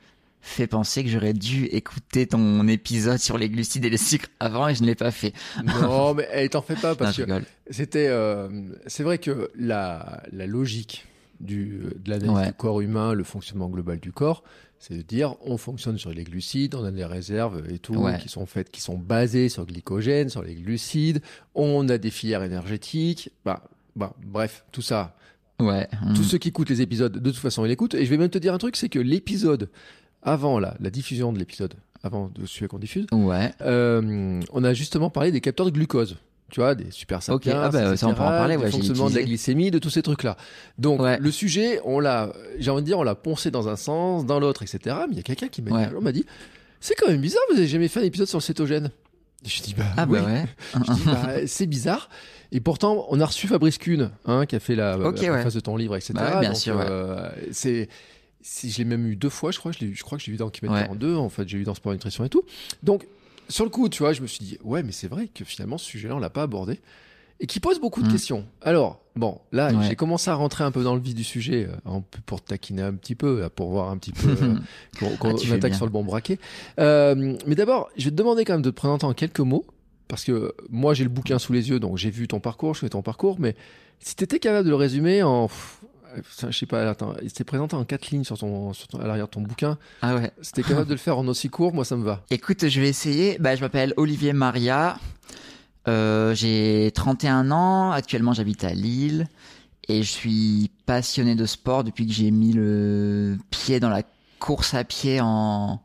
fais 0.41 0.67
penser 0.67 1.03
que 1.03 1.09
j'aurais 1.09 1.33
dû 1.33 1.65
écouter 1.65 2.27
ton 2.27 2.67
épisode 2.67 3.17
sur 3.17 3.39
les 3.39 3.49
glucides 3.49 3.83
et 3.85 3.89
les 3.89 3.97
sucres 3.97 4.29
avant 4.39 4.67
et 4.67 4.75
je 4.75 4.83
ne 4.83 4.87
l'ai 4.87 4.93
pas 4.95 5.09
fait 5.09 5.33
Non, 5.65 6.13
mais 6.17 6.27
eh, 6.35 6.47
t'en 6.47 6.61
fais 6.61 6.75
pas 6.75 6.93
parce 6.95 7.17
que 7.17 7.23
c'était. 7.71 8.07
euh, 8.07 8.47
c'est 8.85 9.01
vrai 9.01 9.17
que 9.17 9.49
la, 9.55 10.21
la 10.31 10.45
logique 10.45 11.07
du, 11.39 11.79
de 12.03 12.09
l'analyse 12.11 12.31
Ouais. 12.35 12.45
du 12.47 12.53
corps 12.53 12.81
humain, 12.81 13.13
le 13.13 13.23
fonctionnement 13.23 13.67
global 13.67 13.99
du 13.99 14.11
corps, 14.11 14.43
c'est 14.79 14.95
de 14.95 15.01
dire 15.01 15.35
on 15.45 15.57
fonctionne 15.57 15.97
sur 15.97 16.11
les 16.11 16.23
glucides, 16.23 16.73
on 16.75 16.83
a 16.85 16.91
des 16.91 17.05
réserves 17.05 17.63
et 17.69 17.79
tout 17.79 17.95
Ouais. 17.95 18.17
qui 18.17 18.29
sont 18.29 18.45
faites, 18.45 18.71
qui 18.71 18.81
sont 18.81 18.97
basées 18.97 19.49
sur 19.49 19.63
le 19.63 19.67
glycogène, 19.67 20.29
sur 20.29 20.41
les 20.41 20.55
glucides. 20.55 21.21
On 21.53 21.87
a 21.89 21.97
des 21.97 22.09
filières 22.09 22.43
énergétiques. 22.43 23.31
Bah, 23.45 23.63
bah, 23.95 24.15
bref, 24.25 24.63
tout 24.71 24.81
ça. 24.81 25.15
ouais 25.59 25.87
Tous 26.15 26.21
mm. 26.21 26.25
ceux 26.25 26.37
qui 26.37 26.47
écoutent 26.47 26.69
les 26.69 26.81
épisodes, 26.81 27.11
de 27.11 27.29
toute 27.29 27.39
façon, 27.39 27.65
ils 27.65 27.69
l'écoutent. 27.69 27.93
Et 27.93 28.05
je 28.05 28.09
vais 28.09 28.17
même 28.17 28.29
te 28.29 28.37
dire 28.37 28.53
un 28.53 28.57
truc, 28.57 28.77
c'est 28.77 28.89
que 28.89 28.99
l'épisode 28.99 29.69
avant 30.21 30.59
là, 30.59 30.75
la 30.79 30.89
diffusion 30.89 31.31
de 31.33 31.39
l'épisode, 31.39 31.73
avant 32.03 32.29
de 32.33 32.45
celui 32.45 32.67
qu'on 32.67 32.79
diffuse, 32.79 33.05
ouais 33.11 33.51
euh, 33.61 34.41
on 34.51 34.63
a 34.63 34.73
justement 34.73 35.09
parlé 35.09 35.31
des 35.31 35.41
capteurs 35.41 35.65
de 35.65 35.71
glucose. 35.71 36.17
Tu 36.49 36.59
vois, 36.59 36.75
des 36.75 36.91
super 36.91 37.21
sapiens, 37.21 37.61
ah 37.63 37.69
bah, 37.69 37.95
ça, 37.97 38.07
on 38.07 38.13
peut 38.13 38.21
en 38.21 38.27
parler, 38.27 38.55
ouais, 38.57 38.71
j'ai 38.71 38.79
de 38.79 39.15
la 39.15 39.23
glycémie, 39.23 39.71
de 39.71 39.79
tous 39.79 39.89
ces 39.89 40.01
trucs-là. 40.01 40.35
Donc, 40.77 40.99
Ouais. 41.01 41.17
le 41.19 41.31
sujet, 41.31 41.79
on 41.85 41.99
l'a, 41.99 42.33
j'ai 42.57 42.71
envie 42.71 42.81
de 42.81 42.87
dire, 42.87 42.97
on 42.99 43.03
l'a 43.03 43.15
poncé 43.15 43.51
dans 43.51 43.67
un 43.69 43.75
sens, 43.75 44.25
dans 44.25 44.39
l'autre, 44.39 44.63
etc. 44.63 44.95
Mais 45.07 45.13
il 45.13 45.17
y 45.17 45.19
a 45.19 45.23
quelqu'un 45.23 45.47
qui 45.47 45.61
m'a 45.61 45.71
Ouais. 45.71 46.11
dit, 46.11 46.19
dit, 46.21 46.25
c'est 46.79 46.95
quand 46.95 47.07
même 47.07 47.21
bizarre, 47.21 47.41
vous 47.51 47.57
avez 47.57 47.67
jamais 47.67 47.87
fait 47.87 47.99
un 47.99 48.03
épisode 48.03 48.27
sur 48.27 48.37
le 48.39 48.43
cétogène. 48.43 48.89
Je 49.45 49.61
dis, 49.61 49.73
bah, 49.73 49.85
Ah 49.95 50.05
oui. 50.09 50.19
bah 50.19 50.25
ouais. 50.25 50.45
Bah, 51.05 51.27
c'est 51.47 51.65
bizarre. 51.67 52.09
Et 52.51 52.59
pourtant, 52.59 53.05
on 53.09 53.19
a 53.21 53.25
reçu 53.25 53.47
Fabrice 53.47 53.77
Kuhn, 53.77 54.09
hein, 54.25 54.45
qui 54.45 54.55
a 54.55 54.59
fait 54.59 54.75
la, 54.75 54.97
Ok, 54.97 55.17
la 55.17 55.21
ouais. 55.21 55.29
préface 55.29 55.53
de 55.53 55.59
ton 55.59 55.77
livre, 55.77 55.95
etc. 55.95 56.13
Bah 56.15 56.39
bien 56.41 56.49
Donc, 56.49 56.57
sûr, 56.57 56.75
euh, 56.79 57.29
c'est, 57.51 57.87
si 58.41 58.71
je 58.71 58.79
l'ai 58.79 58.85
même 58.85 59.05
eu 59.07 59.15
deux 59.15 59.29
fois, 59.29 59.51
je 59.51 59.59
crois, 59.59 59.71
je, 59.71 59.85
je 59.93 60.03
crois 60.03 60.17
que 60.17 60.23
je 60.23 60.27
l'ai 60.27 60.33
vu 60.33 60.37
dans 60.39 60.49
Kilomètre 60.49 60.81
Ouais. 60.81 60.87
42, 60.87 61.15
en 61.15 61.29
fait, 61.29 61.47
j'ai 61.47 61.57
eu 61.59 61.63
dans 61.63 61.75
Sport 61.75 61.93
Nutrition 61.93 62.25
et 62.25 62.29
tout. 62.29 62.43
Donc, 62.83 63.05
sur 63.49 63.65
le 63.65 63.69
coup, 63.71 63.89
tu 63.89 64.03
vois, 64.03 64.13
je 64.13 64.21
me 64.21 64.27
suis 64.27 64.43
dit, 64.45 64.57
ouais, 64.63 64.83
mais 64.83 64.91
c'est 64.91 65.07
vrai 65.07 65.27
que 65.27 65.43
finalement, 65.43 65.77
ce 65.77 65.85
sujet-là, 65.85 66.15
on 66.15 66.19
l'a 66.19 66.29
pas 66.29 66.43
abordé. 66.43 66.79
Et 67.41 67.47
qui 67.47 67.59
pose 67.61 67.79
beaucoup 67.79 68.01
de 68.03 68.07
Mm. 68.07 68.11
questions. 68.11 68.45
Alors, 68.61 68.99
bon, 69.15 69.39
là, 69.53 69.71
Ouais. 69.73 69.85
j'ai 69.87 69.95
commencé 69.95 70.29
à 70.29 70.35
rentrer 70.35 70.65
un 70.65 70.71
peu 70.71 70.83
dans 70.83 70.93
le 70.95 70.99
vif 71.01 71.15
du 71.15 71.23
sujet, 71.23 71.69
peu 72.11 72.19
pour 72.25 72.41
te 72.43 72.47
taquiner 72.49 72.81
un 72.81 72.93
petit 72.93 73.15
peu, 73.15 73.43
euh, 73.43 73.49
pour 73.49 73.69
voir 73.69 73.89
un 73.91 73.97
petit 73.97 74.11
peu 74.11 74.27
euh, 74.29 74.55
qu'on 74.99 75.37
Ah, 75.37 75.53
attaque 75.53 75.71
bien. 75.71 75.73
sur 75.77 75.85
le 75.85 75.91
bon 75.91 76.03
braquet. 76.03 76.37
Euh, 76.79 77.37
mais 77.47 77.55
d'abord, 77.55 77.89
je 77.97 78.05
vais 78.05 78.11
te 78.11 78.15
demander 78.15 78.43
quand 78.43 78.53
même 78.53 78.61
de 78.61 78.69
te 78.71 78.75
présenter 78.75 79.05
en 79.05 79.13
quelques 79.13 79.39
mots, 79.39 79.65
parce 80.09 80.25
que 80.25 80.53
moi, 80.69 80.93
j'ai 80.93 81.03
le 81.05 81.09
bouquin 81.09 81.39
sous 81.39 81.53
les 81.53 81.69
yeux, 81.69 81.79
donc 81.79 81.97
j'ai 81.97 82.09
vu 82.09 82.27
ton 82.27 82.41
parcours, 82.41 82.73
je 82.75 82.81
fais 82.81 82.89
ton 82.89 83.01
parcours, 83.01 83.37
mais 83.39 83.55
si 84.01 84.15
tu 84.17 84.23
étais 84.25 84.39
capable 84.39 84.65
de 84.65 84.69
le 84.71 84.75
résumer 84.75 85.23
en... 85.23 85.49
je 86.47 86.57
sais 86.57 86.65
pas, 86.65 86.89
attends, 86.89 87.13
il 87.21 87.29
s'était 87.29 87.43
présenté 87.43 87.75
en 87.75 87.83
quatre 87.85 88.09
lignes 88.11 88.23
sur 88.23 88.37
ton, 88.37 88.73
sur 88.73 88.87
ton- 88.87 88.99
à 88.99 89.07
l'arrière 89.07 89.25
de 89.27 89.31
ton 89.31 89.41
bouquin. 89.41 89.77
Ah 90.01 90.15
ouais. 90.15 90.31
T'es 90.53 90.63
capable 90.63 90.87
de 90.87 90.93
le 90.93 90.97
faire 90.99 91.17
en 91.17 91.27
aussi 91.27 91.49
court, 91.49 91.73
moi, 91.73 91.85
ça 91.85 91.95
me 91.95 92.03
va. 92.03 92.23
Écoute, 92.29 92.67
je 92.67 92.81
vais 92.81 92.89
essayer. 92.89 93.37
Bah, 93.39 93.55
je 93.55 93.61
m'appelle 93.61 93.93
Olivier 93.97 94.33
Maria. 94.33 94.97
Euh, 95.87 96.35
j'ai 96.35 96.91
31 96.93 97.51
ans. 97.51 97.91
Actuellement, 97.91 98.33
j'habite 98.33 98.63
à 98.63 98.73
Lille. 98.73 99.27
Et 99.87 100.03
je 100.03 100.11
suis 100.11 100.69
passionné 100.85 101.35
de 101.35 101.45
sport 101.45 101.83
depuis 101.83 102.05
que 102.05 102.13
j'ai 102.13 102.29
mis 102.31 102.53
le 102.53 103.37
pied 103.49 103.79
dans 103.79 103.89
la 103.89 104.03
course 104.39 104.73
à 104.75 104.83
pied 104.83 105.19
en... 105.21 105.81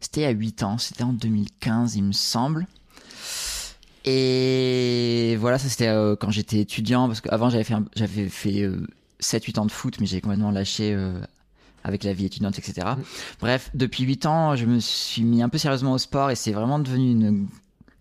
C'était 0.00 0.24
à 0.24 0.30
8 0.30 0.62
ans. 0.64 0.76
C'était 0.78 1.04
en 1.04 1.12
2015, 1.12 1.94
il 1.96 2.02
me 2.04 2.12
semble. 2.12 2.66
Et 4.04 5.36
voilà, 5.40 5.58
ça 5.58 5.68
c'était 5.68 5.88
euh, 5.88 6.14
quand 6.16 6.30
j'étais 6.30 6.58
étudiant. 6.58 7.06
Parce 7.06 7.20
qu'avant, 7.20 7.48
j'avais 7.50 7.64
fait, 7.64 7.74
un- 7.74 7.84
j'avais 7.96 8.28
fait 8.28 8.62
euh, 8.62 8.86
7-8 9.24 9.58
ans 9.60 9.66
de 9.66 9.72
foot, 9.72 9.96
mais 10.00 10.06
j'ai 10.06 10.20
complètement 10.20 10.50
lâché 10.50 10.92
euh, 10.92 11.18
avec 11.82 12.04
la 12.04 12.12
vie 12.12 12.26
étudiante, 12.26 12.58
etc. 12.58 12.86
Mm. 12.96 13.02
Bref, 13.40 13.70
depuis 13.74 14.04
8 14.04 14.26
ans, 14.26 14.56
je 14.56 14.66
me 14.66 14.78
suis 14.80 15.22
mis 15.22 15.42
un 15.42 15.48
peu 15.48 15.58
sérieusement 15.58 15.92
au 15.92 15.98
sport 15.98 16.30
et 16.30 16.36
c'est 16.36 16.52
vraiment 16.52 16.78
devenu 16.78 17.10
une 17.10 17.46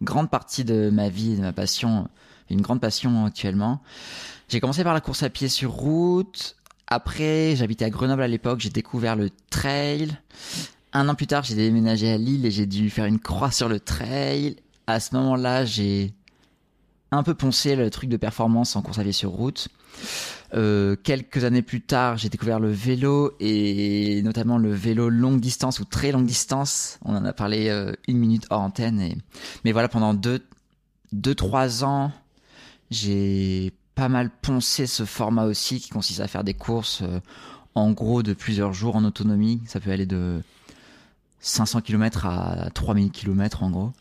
grande 0.01 0.29
partie 0.29 0.63
de 0.63 0.89
ma 0.91 1.09
vie 1.09 1.33
et 1.33 1.35
de 1.37 1.41
ma 1.41 1.53
passion, 1.53 2.07
une 2.49 2.61
grande 2.61 2.81
passion 2.81 3.25
actuellement. 3.25 3.81
J'ai 4.49 4.59
commencé 4.59 4.83
par 4.83 4.93
la 4.93 5.01
course 5.01 5.23
à 5.23 5.29
pied 5.29 5.47
sur 5.47 5.71
route. 5.71 6.55
Après, 6.87 7.55
j'habitais 7.55 7.85
à 7.85 7.89
Grenoble 7.89 8.21
à 8.21 8.27
l'époque, 8.27 8.59
j'ai 8.59 8.69
découvert 8.69 9.15
le 9.15 9.29
trail. 9.49 10.09
Un 10.91 11.09
an 11.09 11.15
plus 11.15 11.27
tard, 11.27 11.43
j'ai 11.43 11.55
déménagé 11.55 12.11
à 12.11 12.17
Lille 12.17 12.45
et 12.45 12.51
j'ai 12.51 12.67
dû 12.67 12.89
faire 12.89 13.05
une 13.05 13.19
croix 13.19 13.49
sur 13.49 13.67
le 13.67 13.79
trail. 13.79 14.57
À 14.85 14.99
ce 14.99 15.15
moment-là, 15.15 15.65
j'ai 15.65 16.13
un 17.11 17.23
peu 17.23 17.33
poncé 17.33 17.75
le 17.75 17.89
truc 17.89 18.09
de 18.09 18.17
performance 18.17 18.75
en 18.75 18.81
course 18.81 18.99
à 18.99 19.03
pied 19.03 19.11
sur 19.11 19.31
route. 19.31 19.69
Euh, 20.55 20.95
quelques 21.01 21.43
années 21.43 21.63
plus 21.63 21.81
tard, 21.81 22.17
j'ai 22.17 22.29
découvert 22.29 22.59
le 22.59 22.71
vélo 22.71 23.33
et 23.39 24.21
notamment 24.23 24.57
le 24.57 24.71
vélo 24.71 25.09
longue 25.09 25.39
distance 25.39 25.79
ou 25.79 25.85
très 25.85 26.11
longue 26.11 26.25
distance. 26.25 26.99
On 27.03 27.15
en 27.15 27.25
a 27.25 27.33
parlé 27.33 27.69
euh, 27.69 27.93
une 28.07 28.17
minute 28.17 28.45
hors 28.49 28.61
antenne. 28.61 29.01
Et... 29.01 29.17
Mais 29.65 29.71
voilà, 29.71 29.87
pendant 29.87 30.13
deux, 30.13 30.45
deux, 31.11 31.33
trois 31.33 31.83
ans, 31.83 32.11
j'ai 32.91 33.73
pas 33.95 34.09
mal 34.09 34.29
poncé 34.29 34.85
ce 34.85 35.05
format 35.05 35.45
aussi 35.45 35.79
qui 35.79 35.89
consiste 35.89 36.19
à 36.19 36.27
faire 36.27 36.43
des 36.43 36.53
courses 36.53 37.01
euh, 37.01 37.19
en 37.73 37.91
gros 37.91 38.21
de 38.21 38.33
plusieurs 38.33 38.73
jours 38.73 38.95
en 38.95 39.03
autonomie. 39.05 39.61
Ça 39.65 39.79
peut 39.79 39.91
aller 39.91 40.05
de 40.05 40.41
500 41.45 41.81
km 41.81 42.25
à 42.25 42.69
3000 42.73 43.11
km 43.11 43.63
en 43.63 43.69
gros. 43.69 43.91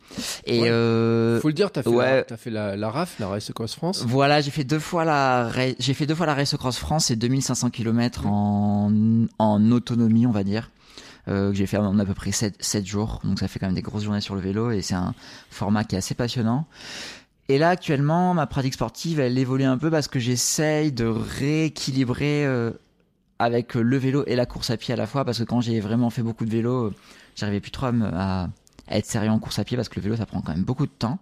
Et 0.46 0.62
Ouais. 0.62 0.70
euh, 0.70 1.40
Faut 1.40 1.48
le 1.48 1.54
dire, 1.54 1.72
t'as 1.72 1.82
fait, 1.82 1.88
ouais. 1.90 2.16
la, 2.18 2.22
t'as 2.22 2.36
fait 2.36 2.50
la, 2.50 2.76
la 2.76 2.88
RAF, 2.90 3.18
la 3.18 3.26
Race 3.28 3.50
Cross 3.52 3.74
France. 3.74 4.04
voilà, 4.06 4.40
j'ai 4.40 4.52
fait 4.52 4.62
deux 4.64 4.78
fois 4.78 5.04
la 5.04 5.50
j'ai 5.78 5.92
fait 5.94 6.06
deux 6.06 6.14
fois 6.14 6.26
la 6.26 6.34
Race 6.34 6.56
Cross 6.56 6.78
France 6.78 7.10
et 7.10 7.16
2500 7.16 7.70
km 7.70 8.26
en 8.26 8.92
en 9.38 9.70
autonomie, 9.72 10.24
on 10.26 10.30
va 10.32 10.44
dire. 10.44 10.70
Euh, 11.28 11.50
que 11.50 11.56
j'ai 11.56 11.66
fait 11.66 11.76
en 11.76 11.98
à 12.00 12.04
peu 12.04 12.14
près 12.14 12.32
7, 12.32 12.56
7 12.60 12.84
jours, 12.86 13.20
donc 13.24 13.38
ça 13.38 13.46
fait 13.48 13.58
quand 13.60 13.66
même 13.66 13.74
des 13.76 13.82
grosses 13.82 14.02
journées 14.04 14.20
sur 14.20 14.34
le 14.34 14.40
vélo 14.40 14.70
et 14.72 14.82
c'est 14.82 14.94
un 14.96 15.14
format 15.50 15.84
qui 15.84 15.94
est 15.94 15.98
assez 15.98 16.14
passionnant. 16.14 16.66
Et 17.48 17.58
là 17.58 17.70
actuellement, 17.70 18.34
ma 18.34 18.46
pratique 18.46 18.74
sportive, 18.74 19.18
elle 19.20 19.36
évolue 19.38 19.64
un 19.64 19.78
peu 19.78 19.90
parce 19.90 20.08
que 20.08 20.18
j'essaye 20.18 20.90
de 20.92 21.04
rééquilibrer 21.06 22.44
euh, 22.46 22.70
avec 23.42 23.74
le 23.74 23.96
vélo 23.96 24.24
et 24.26 24.36
la 24.36 24.46
course 24.46 24.70
à 24.70 24.76
pied 24.76 24.92
à 24.94 24.96
la 24.96 25.06
fois 25.06 25.24
parce 25.24 25.38
que 25.38 25.44
quand 25.44 25.60
j'ai 25.60 25.80
vraiment 25.80 26.10
fait 26.10 26.22
beaucoup 26.22 26.44
de 26.44 26.50
vélo, 26.50 26.86
euh, 26.86 26.94
j'arrivais 27.36 27.60
plus 27.60 27.70
trop 27.70 27.86
à, 27.86 27.92
me- 27.92 28.06
à- 28.12 28.48
à 28.88 28.96
être 28.98 29.06
sérieux 29.06 29.30
en 29.30 29.38
course 29.38 29.58
à 29.58 29.64
pied 29.64 29.76
parce 29.76 29.88
que 29.88 29.96
le 29.96 30.02
vélo 30.02 30.16
ça 30.16 30.26
prend 30.26 30.40
quand 30.40 30.52
même 30.54 30.64
beaucoup 30.64 30.86
de 30.86 30.92
temps. 30.92 31.18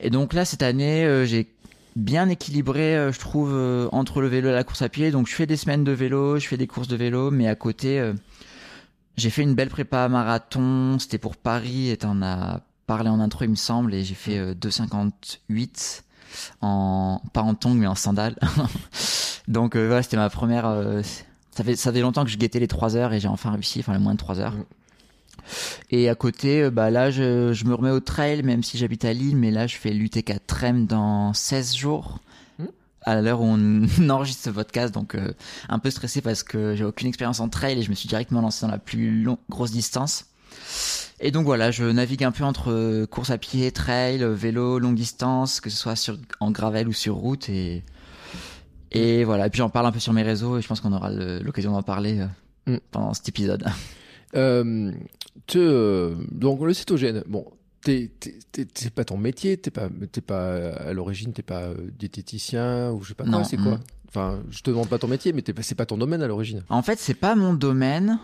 Et 0.00 0.10
donc 0.10 0.32
là 0.32 0.44
cette 0.44 0.62
année, 0.62 1.04
euh, 1.04 1.24
j'ai 1.24 1.48
bien 1.94 2.28
équilibré, 2.28 2.96
euh, 2.96 3.12
je 3.12 3.18
trouve, 3.20 3.50
euh, 3.52 3.88
entre 3.92 4.20
le 4.20 4.28
vélo 4.28 4.48
et 4.48 4.52
la 4.52 4.64
course 4.64 4.82
à 4.82 4.88
pied. 4.88 5.10
Donc 5.10 5.28
je 5.28 5.34
fais 5.34 5.46
des 5.46 5.56
semaines 5.56 5.84
de 5.84 5.92
vélo, 5.92 6.38
je 6.38 6.46
fais 6.48 6.56
des 6.56 6.66
courses 6.66 6.88
de 6.88 6.96
vélo, 6.96 7.30
mais 7.30 7.46
à 7.48 7.54
côté, 7.54 8.12
j'ai 9.16 9.30
fait 9.30 9.42
une 9.42 9.54
belle 9.54 9.68
prépa 9.68 10.08
marathon. 10.08 10.98
C'était 10.98 11.18
pour 11.18 11.36
Paris 11.36 11.90
et 11.90 11.96
t'en 11.98 12.22
as 12.22 12.62
parlé 12.86 13.08
en 13.10 13.20
intro, 13.20 13.44
il 13.44 13.50
me 13.50 13.54
semble, 13.54 13.94
et 13.94 14.02
j'ai 14.04 14.14
fait 14.14 14.38
euh, 14.38 14.54
2,58 14.54 16.02
en 16.62 17.20
pas 17.32 17.42
en 17.42 17.54
tongs 17.54 17.74
mais 17.74 17.86
en 17.86 17.94
sandales. 17.94 18.36
Donc 19.48 19.76
euh, 19.76 19.86
voilà, 19.86 20.02
c'était 20.02 20.16
ma 20.16 20.30
première. 20.30 20.66
euh, 20.66 21.02
ça 21.54 21.64
fait 21.64 21.76
ça 21.76 21.92
fait 21.92 22.00
longtemps 22.00 22.24
que 22.24 22.30
je 22.30 22.38
guettais 22.38 22.60
les 22.60 22.68
3 22.68 22.96
heures 22.96 23.12
et 23.12 23.20
j'ai 23.20 23.28
enfin 23.28 23.50
réussi, 23.50 23.80
enfin 23.80 23.92
les 23.92 23.98
moins 23.98 24.12
de 24.12 24.18
3 24.18 24.40
heures. 24.40 24.54
Mm. 24.54 24.64
Et 25.90 26.08
à 26.08 26.14
côté, 26.14 26.62
euh, 26.62 26.70
bah 26.70 26.90
là, 26.90 27.10
je, 27.10 27.52
je 27.52 27.64
me 27.64 27.74
remets 27.74 27.90
au 27.90 28.00
trail, 28.00 28.42
même 28.42 28.62
si 28.62 28.78
j'habite 28.78 29.04
à 29.04 29.12
Lille, 29.12 29.36
mais 29.36 29.50
là, 29.50 29.66
je 29.66 29.76
fais 29.76 29.90
l'UT4 29.90 30.38
Trem 30.46 30.86
dans 30.86 31.32
16 31.32 31.74
jours. 31.76 32.18
Mm. 32.58 32.64
À 33.02 33.20
l'heure 33.20 33.40
où 33.40 33.44
on 33.44 33.86
enregistre 34.10 34.44
ce 34.44 34.50
podcast, 34.50 34.94
donc 34.94 35.14
euh, 35.14 35.32
un 35.68 35.78
peu 35.78 35.90
stressé 35.90 36.20
parce 36.20 36.42
que 36.42 36.74
j'ai 36.76 36.84
aucune 36.84 37.08
expérience 37.08 37.40
en 37.40 37.48
trail 37.48 37.78
et 37.78 37.82
je 37.82 37.90
me 37.90 37.94
suis 37.94 38.08
directement 38.08 38.40
lancé 38.40 38.64
dans 38.64 38.72
la 38.72 38.78
plus 38.78 39.22
long, 39.22 39.38
grosse 39.50 39.72
distance. 39.72 40.26
Et 41.20 41.30
donc 41.30 41.44
voilà, 41.44 41.70
je 41.70 41.84
navigue 41.84 42.24
un 42.24 42.32
peu 42.32 42.44
entre 42.44 43.04
course 43.06 43.30
à 43.30 43.38
pied, 43.38 43.70
trail, 43.72 44.24
vélo, 44.24 44.78
longue 44.78 44.96
distance, 44.96 45.60
que 45.60 45.70
ce 45.70 45.76
soit 45.76 45.96
sur, 45.96 46.18
en 46.40 46.50
gravel 46.50 46.88
ou 46.88 46.92
sur 46.92 47.14
route. 47.14 47.48
Et, 47.48 47.84
et 48.94 49.24
voilà, 49.24 49.46
et 49.46 49.50
puis 49.50 49.58
j'en 49.58 49.70
parle 49.70 49.86
un 49.86 49.92
peu 49.92 49.98
sur 50.00 50.12
mes 50.12 50.22
réseaux 50.22 50.58
et 50.58 50.62
je 50.62 50.68
pense 50.68 50.80
qu'on 50.80 50.92
aura 50.92 51.10
l'occasion 51.10 51.72
d'en 51.72 51.82
parler 51.82 52.20
euh, 52.20 52.26
Mm. 52.74 52.78
pendant 52.90 53.14
cet 53.14 53.28
épisode. 53.28 53.64
Euh, 54.34 54.90
te- 55.46 55.58
euh, 55.58 56.14
donc 56.30 56.62
le 56.62 56.72
cétogène, 56.72 57.22
bon, 57.26 57.44
c'est 57.84 58.08
pas 58.94 59.04
ton 59.04 59.18
métier, 59.18 59.58
t'es 59.58 59.70
pas, 59.70 59.90
à 60.72 60.92
l'origine, 60.94 61.34
t'es 61.34 61.42
pas 61.42 61.68
diététicien 61.98 62.92
ou 62.92 63.02
je 63.02 63.08
sais 63.08 63.14
pas 63.14 63.24
quoi, 63.24 63.30
Non, 63.30 63.44
c'est 63.44 63.58
quoi 63.58 63.72
mm. 63.72 63.80
Enfin, 64.08 64.40
je 64.50 64.62
te 64.62 64.70
demande 64.70 64.88
pas 64.88 64.98
ton 64.98 65.08
métier, 65.08 65.34
mais 65.34 65.42
t'es 65.42 65.52
pas- 65.52 65.62
c'est 65.62 65.74
pas 65.74 65.84
ton 65.84 65.98
domaine 65.98 66.22
à 66.22 66.26
l'origine. 66.28 66.62
En 66.70 66.80
fait, 66.80 66.98
c'est 66.98 67.12
pas 67.12 67.34
mon 67.34 67.52
domaine, 67.52 68.18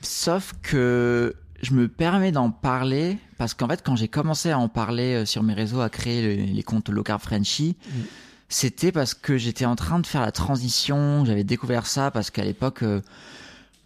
sauf 0.00 0.54
que 0.62 1.34
je 1.62 1.74
me 1.74 1.88
permets 1.88 2.32
d'en 2.32 2.50
parler 2.50 3.18
parce 3.36 3.52
qu'en 3.54 3.68
fait, 3.68 3.82
quand 3.84 3.96
j'ai 3.96 4.08
commencé 4.08 4.50
à 4.50 4.58
en 4.58 4.68
parler 4.68 5.26
sur 5.26 5.42
mes 5.42 5.52
réseaux, 5.54 5.80
à 5.82 5.90
créer 5.90 6.36
le- 6.36 6.42
les 6.54 6.62
comptes 6.62 6.88
Low 6.88 7.02
Carb 7.02 7.20
Frenchy, 7.20 7.76
Mm. 7.86 7.90
C'était 8.50 8.92
parce 8.92 9.14
que 9.14 9.38
j'étais 9.38 9.64
en 9.64 9.76
train 9.76 9.98
de 10.00 10.06
faire 10.06 10.20
la 10.20 10.32
transition. 10.32 11.24
J'avais 11.24 11.44
découvert 11.44 11.86
ça 11.86 12.10
parce 12.10 12.30
qu'à 12.30 12.44
l'époque, 12.44 12.82
euh, 12.82 13.00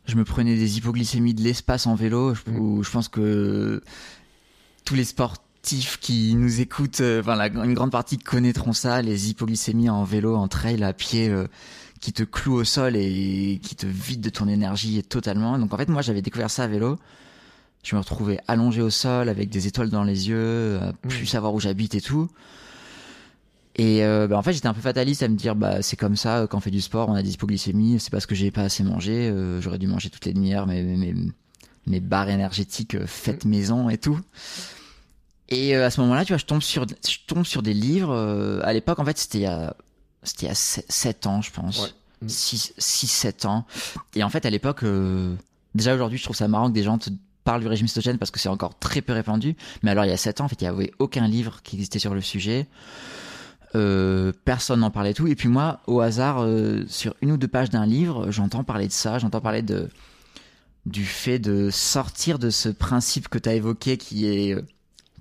je 0.06 0.16
me 0.16 0.24
prenais 0.24 0.56
des 0.56 0.78
hypoglycémies 0.78 1.34
de 1.34 1.42
l'espace 1.42 1.86
en 1.86 1.94
vélo. 1.94 2.34
Je, 2.34 2.50
Mm. 2.50 2.58
où 2.58 2.82
je 2.82 2.90
pense 2.90 3.08
que 3.08 3.82
tous 4.84 4.94
les 4.96 5.04
sportifs 5.04 5.98
qui 6.00 6.34
nous 6.34 6.60
écoutent, 6.60 7.00
euh, 7.00 7.20
enfin, 7.20 7.36
la- 7.36 7.46
une 7.48 7.74
grande 7.74 7.90
partie 7.92 8.18
connaîtront 8.18 8.72
ça, 8.72 9.00
les 9.02 9.30
hypoglycémies 9.30 9.88
en 9.90 10.04
vélo, 10.04 10.34
en 10.36 10.48
trail, 10.48 10.82
à 10.82 10.92
pied. 10.92 11.28
euh, 11.28 11.46
qui 12.00 12.12
te 12.12 12.22
cloue 12.22 12.56
au 12.56 12.64
sol 12.64 12.96
et 12.96 13.58
qui 13.62 13.76
te 13.76 13.86
vide 13.86 14.20
de 14.20 14.28
ton 14.28 14.46
énergie 14.46 15.02
totalement. 15.04 15.58
Donc 15.58 15.72
en 15.72 15.78
fait, 15.78 15.88
moi, 15.88 16.02
j'avais 16.02 16.20
découvert 16.20 16.50
ça 16.50 16.64
à 16.64 16.66
vélo. 16.66 16.98
Je 17.82 17.96
me 17.96 18.00
retrouvais 18.02 18.40
allongé 18.46 18.82
au 18.82 18.90
sol 18.90 19.30
avec 19.30 19.48
des 19.48 19.66
étoiles 19.68 19.88
dans 19.88 20.04
les 20.04 20.28
yeux, 20.28 20.78
à 20.82 20.92
plus 20.92 21.22
Mmh. 21.22 21.26
savoir 21.26 21.54
où 21.54 21.60
j'habite 21.60 21.94
et 21.94 22.02
tout. 22.02 22.28
Et 23.76 24.04
euh, 24.04 24.28
bah, 24.28 24.38
en 24.38 24.42
fait, 24.42 24.52
j'étais 24.52 24.68
un 24.68 24.74
peu 24.74 24.80
fataliste 24.80 25.22
à 25.24 25.28
me 25.28 25.36
dire, 25.36 25.56
bah 25.56 25.82
c'est 25.82 25.96
comme 25.96 26.16
ça 26.16 26.38
euh, 26.38 26.46
quand 26.46 26.58
on 26.58 26.60
fait 26.60 26.70
du 26.70 26.80
sport, 26.80 27.08
on 27.08 27.14
a 27.14 27.22
des 27.22 27.32
hypoglycémies, 27.32 27.98
c'est 27.98 28.10
parce 28.10 28.26
que 28.26 28.34
j'ai 28.34 28.50
pas 28.52 28.62
assez 28.62 28.84
mangé. 28.84 29.28
euh, 29.30 29.60
J'aurais 29.60 29.78
dû 29.78 29.86
manger 29.88 30.10
toutes 30.10 30.24
les 30.26 30.32
demi-heures 30.32 30.66
mes, 30.68 30.82
mes, 30.82 31.14
mes 31.86 32.00
barres 32.00 32.28
énergétiques 32.28 32.94
euh, 32.94 33.06
faites 33.06 33.44
maison 33.44 33.88
et 33.88 33.98
tout. 33.98 34.20
Et 35.48 35.76
euh, 35.76 35.86
à 35.86 35.90
ce 35.90 36.00
moment-là, 36.02 36.24
tu 36.24 36.32
vois, 36.32 36.38
je 36.38 36.44
tombe 36.46 36.62
sur, 36.62 36.86
je 36.86 37.16
tombe 37.26 37.44
sur 37.44 37.62
des 37.62 37.74
livres. 37.74 38.12
euh, 38.12 38.60
à 38.62 38.72
l'époque, 38.72 38.98
en 39.00 39.04
fait, 39.04 39.18
c'était 39.18 39.38
il 39.38 39.42
y 39.42 39.46
a, 39.46 39.76
c'était 40.22 40.46
il 40.46 40.48
y 40.48 40.52
a 40.52 40.54
7 40.54 41.26
ans, 41.26 41.42
je 41.42 41.50
pense. 41.50 41.82
Ouais. 41.82 41.88
Mm. 42.22 42.26
6-7 42.28 43.46
ans. 43.46 43.66
Et 44.14 44.22
en 44.22 44.30
fait, 44.30 44.46
à 44.46 44.50
l'époque, 44.50 44.84
euh, 44.84 45.34
déjà 45.74 45.94
aujourd'hui, 45.94 46.18
je 46.18 46.24
trouve 46.24 46.36
ça 46.36 46.48
marrant 46.48 46.68
que 46.68 46.74
des 46.74 46.82
gens 46.84 46.96
te 46.98 47.10
parlent 47.42 47.60
du 47.60 47.66
régime 47.68 47.88
cétogène 47.88 48.16
parce 48.18 48.30
que 48.30 48.38
c'est 48.40 48.48
encore 48.48 48.78
très 48.78 49.02
peu 49.02 49.12
répandu. 49.12 49.56
Mais 49.82 49.90
alors, 49.90 50.04
il 50.04 50.08
y 50.08 50.12
a 50.12 50.16
7 50.16 50.40
ans, 50.40 50.44
en 50.44 50.48
fait, 50.48 50.60
il 50.60 50.64
n'y 50.64 50.68
avait 50.68 50.92
aucun 50.98 51.26
livre 51.28 51.60
qui 51.62 51.76
existait 51.76 51.98
sur 51.98 52.14
le 52.14 52.20
sujet. 52.22 52.66
Euh, 53.76 54.32
personne 54.44 54.80
n'en 54.80 54.90
parlait 54.90 55.14
tout. 55.14 55.26
Et 55.26 55.34
puis 55.34 55.48
moi, 55.48 55.80
au 55.86 56.00
hasard, 56.00 56.42
euh, 56.42 56.84
sur 56.86 57.14
une 57.22 57.32
ou 57.32 57.36
deux 57.36 57.48
pages 57.48 57.70
d'un 57.70 57.86
livre, 57.86 58.30
j'entends 58.30 58.62
parler 58.62 58.86
de 58.86 58.92
ça, 58.92 59.18
j'entends 59.18 59.40
parler 59.40 59.62
de 59.62 59.88
du 60.86 61.06
fait 61.06 61.38
de 61.38 61.70
sortir 61.70 62.38
de 62.38 62.50
ce 62.50 62.68
principe 62.68 63.28
que 63.28 63.38
tu 63.38 63.48
as 63.48 63.54
évoqué 63.54 63.96
qui 63.96 64.26
est 64.26 64.54
euh, 64.54 64.62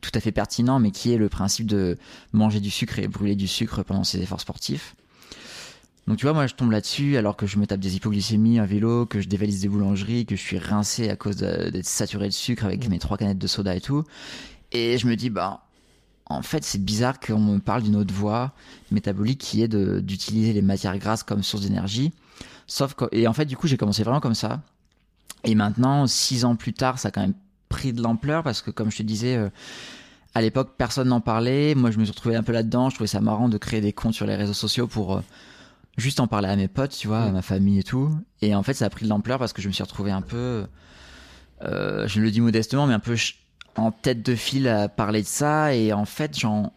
tout 0.02 0.12
à 0.14 0.20
fait 0.20 0.34
pertinent, 0.34 0.80
mais 0.80 0.92
qui 0.92 1.14
est 1.14 1.18
le 1.18 1.30
principe 1.30 1.68
de 1.68 1.98
manger 2.34 2.60
du 2.60 2.70
sucre 2.70 3.00
et 3.00 3.08
brûler 3.08 3.36
du 3.36 3.48
sucre 3.48 3.82
pendant 3.82 4.04
ses 4.04 4.22
efforts 4.22 4.42
sportifs. 4.42 4.96
Donc 6.06 6.18
tu 6.18 6.26
vois, 6.26 6.34
moi 6.34 6.48
je 6.48 6.54
tombe 6.54 6.72
là-dessus 6.72 7.16
alors 7.16 7.38
que 7.38 7.48
je 7.48 7.58
me 7.58 7.66
tape 7.66 7.80
des 7.80 7.96
hypoglycémies 7.96 8.60
à 8.60 8.66
vélo, 8.66 9.06
que 9.06 9.22
je 9.22 9.30
dévalise 9.30 9.62
des 9.62 9.70
boulangeries, 9.70 10.26
que 10.26 10.36
je 10.36 10.42
suis 10.42 10.60
rincé 10.60 11.10
à 11.10 11.16
cause 11.16 11.38
d'être 11.38 11.86
saturé 11.86 12.28
de 12.28 12.34
sucre 12.34 12.66
avec 12.66 12.88
mes 12.90 13.00
trois 13.00 13.18
canettes 13.18 13.38
de 13.38 13.48
soda 13.48 13.74
et 13.74 13.82
tout. 13.82 14.04
Et 14.74 14.98
je 14.98 15.08
me 15.08 15.16
dis, 15.16 15.30
bah, 15.30 15.63
en 16.28 16.42
fait, 16.42 16.64
c'est 16.64 16.84
bizarre 16.84 17.20
qu'on 17.20 17.40
me 17.40 17.60
parle 17.60 17.84
d'une 17.84 17.96
autre 17.96 18.14
voie 18.14 18.54
métabolique 18.92 19.40
qui 19.40 19.62
est 19.62 19.68
d'utiliser 19.68 20.54
les 20.54 20.62
matières 20.62 20.98
grasses 20.98 21.24
comme 21.24 21.44
source 21.44 21.64
d'énergie. 21.64 22.12
Sauf 22.68 22.94
que, 22.94 23.06
et 23.12 23.28
en 23.28 23.34
fait, 23.34 23.46
du 23.46 23.58
coup, 23.58 23.68
j'ai 23.68 23.78
commencé 23.78 24.04
vraiment 24.04 24.22
comme 24.22 24.36
ça. 24.36 24.62
Et 25.44 25.54
maintenant, 25.56 26.08
six 26.08 26.46
ans 26.46 26.56
plus 26.56 26.74
tard, 26.74 26.98
ça 27.00 27.10
a 27.10 27.12
quand 27.12 27.22
même 27.22 27.34
pris 27.68 27.92
de 27.92 28.02
l'ampleur 28.02 28.44
parce 28.44 28.62
que, 28.62 28.72
comme 28.72 28.90
je 28.90 28.98
te 28.98 29.04
disais, 29.04 29.36
euh, 29.36 29.50
à 30.34 30.42
l'époque, 30.42 30.76
personne 30.78 31.10
n'en 31.10 31.20
parlait. 31.22 31.76
Moi, 31.76 31.92
je 31.92 32.00
me 32.00 32.06
suis 32.06 32.12
retrouvé 32.14 32.36
un 32.38 32.44
peu 32.44 32.54
là-dedans. 32.54 32.90
Je 32.90 32.96
trouvais 32.96 33.08
ça 33.08 33.20
marrant 33.20 33.50
de 33.50 33.58
créer 33.58 33.82
des 33.82 33.92
comptes 33.94 34.14
sur 34.14 34.26
les 34.26 34.36
réseaux 34.36 34.54
sociaux 34.54 34.88
pour 34.88 35.18
euh, 35.18 35.22
juste 35.98 36.22
en 36.22 36.28
parler 36.28 36.48
à 36.48 36.56
mes 36.56 36.70
potes, 36.70 36.92
tu 36.98 37.08
vois, 37.08 37.24
à 37.24 37.30
Mm. 37.30 37.34
ma 37.34 37.42
famille 37.42 37.80
et 37.80 37.84
tout. 37.84 38.10
Et 38.42 38.56
en 38.56 38.64
fait, 38.64 38.74
ça 38.74 38.86
a 38.86 38.90
pris 38.90 39.04
de 39.06 39.10
l'ampleur 39.10 39.38
parce 39.40 39.52
que 39.52 39.62
je 39.62 39.68
me 39.68 39.74
suis 39.74 39.84
retrouvé 39.84 40.12
un 40.12 40.22
peu, 40.22 40.66
euh, 41.64 42.08
je 42.08 42.20
le 42.22 42.32
dis 42.32 42.42
modestement, 42.42 42.88
mais 42.88 42.94
un 42.94 43.00
peu 43.00 43.12
ch- 43.16 43.43
en 43.76 43.92
tête 43.92 44.22
de 44.24 44.36
file 44.36 44.68
à 44.68 44.88
parler 44.90 45.22
de 45.22 45.28
ça. 45.28 45.76
Et 45.76 45.94
en 45.94 46.06
fait, 46.06 46.38
j'en, 46.38 46.72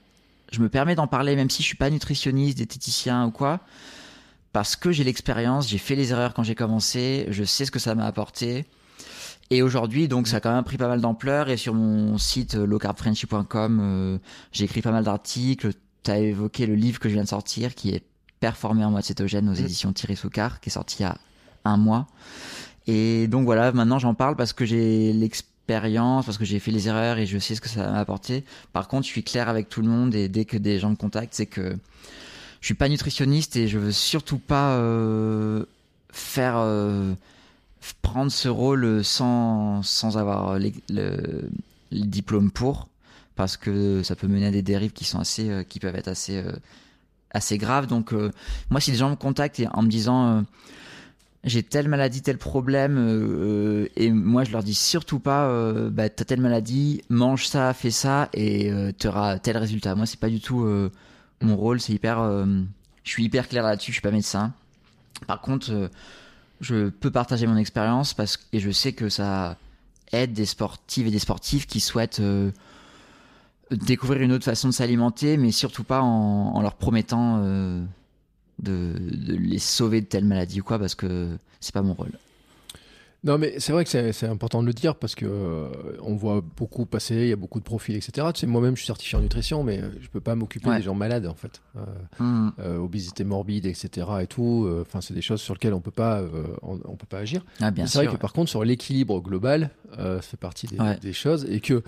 je 0.52 0.60
me 0.60 0.68
permets 0.68 0.94
d'en 0.94 1.06
parler, 1.06 1.36
même 1.36 1.50
si 1.50 1.62
je 1.62 1.66
suis 1.66 1.76
pas 1.76 1.90
nutritionniste, 1.90 2.56
diététicien 2.56 3.26
ou 3.26 3.30
quoi, 3.30 3.60
parce 4.52 4.76
que 4.76 4.92
j'ai 4.92 5.04
l'expérience, 5.04 5.68
j'ai 5.68 5.78
fait 5.78 5.96
les 5.96 6.12
erreurs 6.12 6.34
quand 6.34 6.42
j'ai 6.42 6.54
commencé, 6.54 7.26
je 7.30 7.44
sais 7.44 7.64
ce 7.64 7.70
que 7.70 7.78
ça 7.78 7.94
m'a 7.94 8.06
apporté. 8.06 8.64
Et 9.50 9.62
aujourd'hui, 9.62 10.08
donc, 10.08 10.26
ça 10.26 10.38
a 10.38 10.40
quand 10.40 10.52
même 10.52 10.64
pris 10.64 10.76
pas 10.76 10.88
mal 10.88 11.00
d'ampleur. 11.00 11.50
Et 11.50 11.56
sur 11.56 11.72
mon 11.72 12.18
site 12.18 12.56
euh, 12.56 12.66
lowcarbfrenchy.com, 12.66 13.78
euh, 13.80 14.18
j'ai 14.50 14.64
écrit 14.64 14.82
pas 14.82 14.90
mal 14.90 15.04
d'articles. 15.04 15.70
Tu 16.02 16.10
as 16.10 16.18
évoqué 16.18 16.66
le 16.66 16.74
livre 16.74 16.98
que 16.98 17.08
je 17.08 17.14
viens 17.14 17.22
de 17.22 17.28
sortir, 17.28 17.74
qui 17.74 17.90
est 17.90 18.02
Performer 18.38 18.84
en 18.84 18.90
mode 18.90 19.02
cétogène 19.02 19.48
aux 19.48 19.54
Mm. 19.54 19.64
éditions 19.64 19.92
Thierry 19.92 20.14
Soucard, 20.14 20.60
qui 20.60 20.68
est 20.68 20.72
sorti 20.72 20.96
il 21.00 21.02
y 21.02 21.06
a 21.06 21.16
un 21.64 21.76
mois. 21.78 22.06
Et 22.86 23.28
donc 23.28 23.44
voilà, 23.44 23.72
maintenant 23.72 23.98
j'en 23.98 24.14
parle 24.14 24.36
parce 24.36 24.52
que 24.52 24.64
j'ai 24.66 25.12
l'expérience, 25.14 25.55
parce 25.66 26.38
que 26.38 26.44
j'ai 26.44 26.58
fait 26.58 26.70
les 26.70 26.88
erreurs 26.88 27.18
et 27.18 27.26
je 27.26 27.38
sais 27.38 27.54
ce 27.54 27.60
que 27.60 27.68
ça 27.68 27.90
m'a 27.90 27.98
apporté. 27.98 28.44
Par 28.72 28.88
contre, 28.88 29.06
je 29.06 29.12
suis 29.12 29.22
clair 29.24 29.48
avec 29.48 29.68
tout 29.68 29.82
le 29.82 29.88
monde 29.88 30.14
et 30.14 30.28
dès 30.28 30.44
que 30.44 30.56
des 30.56 30.78
gens 30.78 30.90
me 30.90 30.96
contactent, 30.96 31.34
c'est 31.34 31.46
que 31.46 31.76
je 32.60 32.66
suis 32.66 32.74
pas 32.74 32.88
nutritionniste 32.88 33.56
et 33.56 33.68
je 33.68 33.78
veux 33.78 33.92
surtout 33.92 34.38
pas 34.38 34.76
euh, 34.76 35.64
faire 36.10 36.54
euh, 36.56 37.12
prendre 38.02 38.30
ce 38.32 38.48
rôle 38.48 39.04
sans 39.04 39.82
sans 39.82 40.16
avoir 40.18 40.58
les- 40.58 40.72
le, 40.88 41.48
le 41.92 42.06
diplôme 42.06 42.50
pour 42.50 42.88
parce 43.36 43.56
que 43.56 44.02
ça 44.02 44.16
peut 44.16 44.26
mener 44.28 44.46
à 44.46 44.50
des 44.50 44.62
dérives 44.62 44.92
qui 44.92 45.04
sont 45.04 45.18
assez 45.20 45.50
euh, 45.50 45.62
qui 45.62 45.78
peuvent 45.78 45.94
être 45.96 46.08
assez 46.08 46.42
assez 47.32 47.58
graves 47.58 47.86
donc 47.86 48.12
moi 48.70 48.80
si 48.80 48.90
les 48.92 48.96
gens 48.96 49.10
me 49.10 49.16
contactent 49.16 49.62
en 49.74 49.82
me 49.82 49.88
disant 49.88 50.44
j'ai 51.44 51.62
telle 51.62 51.88
maladie, 51.88 52.22
tel 52.22 52.38
problème, 52.38 52.98
euh, 52.98 53.84
euh, 53.84 53.88
et 53.96 54.10
moi 54.10 54.44
je 54.44 54.50
leur 54.50 54.62
dis 54.62 54.74
surtout 54.74 55.20
pas, 55.20 55.46
euh, 55.46 55.90
bah, 55.90 56.08
t'as 56.08 56.24
telle 56.24 56.40
maladie, 56.40 57.02
mange 57.08 57.46
ça, 57.46 57.72
fais 57.72 57.92
ça, 57.92 58.28
et 58.32 58.70
euh, 58.72 58.92
t'auras 58.92 59.38
tel 59.38 59.56
résultat. 59.56 59.94
Moi 59.94 60.06
c'est 60.06 60.20
pas 60.20 60.28
du 60.28 60.40
tout 60.40 60.66
mon 61.40 61.56
rôle, 61.56 61.80
c'est 61.80 61.92
hyper, 61.92 62.18
je 63.04 63.10
suis 63.10 63.24
hyper 63.24 63.48
clair 63.48 63.62
là-dessus, 63.62 63.92
je 63.92 63.96
suis 63.96 64.02
pas 64.02 64.10
médecin. 64.10 64.52
Par 65.26 65.40
contre, 65.40 65.90
je 66.60 66.88
peux 66.88 67.10
partager 67.10 67.46
mon 67.46 67.56
expérience 67.56 68.14
parce 68.14 68.38
et 68.52 68.58
je 68.58 68.70
sais 68.70 68.92
que 68.92 69.08
ça 69.08 69.56
aide 70.12 70.32
des 70.32 70.46
sportives 70.46 71.06
et 71.06 71.10
des 71.10 71.18
sportifs 71.18 71.66
qui 71.66 71.80
souhaitent 71.80 72.22
découvrir 73.70 74.22
une 74.22 74.32
autre 74.32 74.44
façon 74.44 74.68
de 74.68 74.72
s'alimenter, 74.72 75.36
mais 75.36 75.52
surtout 75.52 75.84
pas 75.84 76.00
en, 76.00 76.60
leur 76.60 76.74
promettant 76.74 77.42
de, 78.62 78.92
de 78.98 79.34
les 79.34 79.58
sauver 79.58 80.00
de 80.00 80.06
telle 80.06 80.24
maladie 80.24 80.60
ou 80.60 80.64
quoi, 80.64 80.78
parce 80.78 80.94
que 80.94 81.36
c'est 81.60 81.74
pas 81.74 81.82
mon 81.82 81.94
rôle. 81.94 82.10
Non, 83.24 83.38
mais 83.38 83.54
c'est 83.58 83.72
vrai 83.72 83.82
que 83.84 83.90
c'est 84.12 84.26
important 84.28 84.62
de 84.62 84.68
le 84.68 84.72
dire 84.72 84.94
parce 84.94 85.16
que 85.16 85.26
euh, 85.26 85.68
on 86.02 86.14
voit 86.14 86.44
beaucoup 86.56 86.86
passer, 86.86 87.14
il 87.16 87.28
y 87.28 87.32
a 87.32 87.36
beaucoup 87.36 87.58
de 87.58 87.64
profils, 87.64 87.96
etc. 87.96 88.28
Tu 88.32 88.40
sais, 88.40 88.46
moi-même, 88.46 88.76
je 88.76 88.80
suis 88.82 88.86
certifié 88.86 89.18
en 89.18 89.20
nutrition, 89.22 89.64
mais 89.64 89.80
euh, 89.82 89.88
je 90.00 90.08
peux 90.08 90.20
pas 90.20 90.36
m'occuper 90.36 90.68
Ouais. 90.68 90.76
des 90.76 90.82
gens 90.82 90.94
malades, 90.94 91.26
en 91.26 91.34
fait. 91.34 91.60
Euh, 91.76 91.80
Hmm. 92.20 92.50
euh, 92.60 92.76
obésité 92.78 93.24
morbide, 93.24 93.66
etc. 93.66 94.06
et 94.22 94.26
tout. 94.28 94.68
Enfin, 94.82 95.00
c'est 95.00 95.14
des 95.14 95.22
choses 95.22 95.40
sur 95.40 95.54
lesquelles 95.54 95.74
on 95.74 95.80
peut 95.80 95.90
pas, 95.90 96.22
on, 96.62 96.78
on 96.84 96.94
peut 96.96 97.06
pas 97.08 97.18
agir. 97.18 97.44
Ah, 97.60 97.72
c'est 97.86 97.94
vrai 98.04 98.06
que 98.06 98.16
par 98.20 98.32
contre, 98.32 98.48
sur 98.50 98.62
l'équilibre 98.64 99.20
global, 99.20 99.70
ça 99.96 100.20
fait 100.22 100.36
partie 100.36 100.68
des, 100.68 100.78
Ouais. 100.78 100.96
des 101.00 101.12
choses 101.14 101.46
et 101.50 101.58
que, 101.60 101.82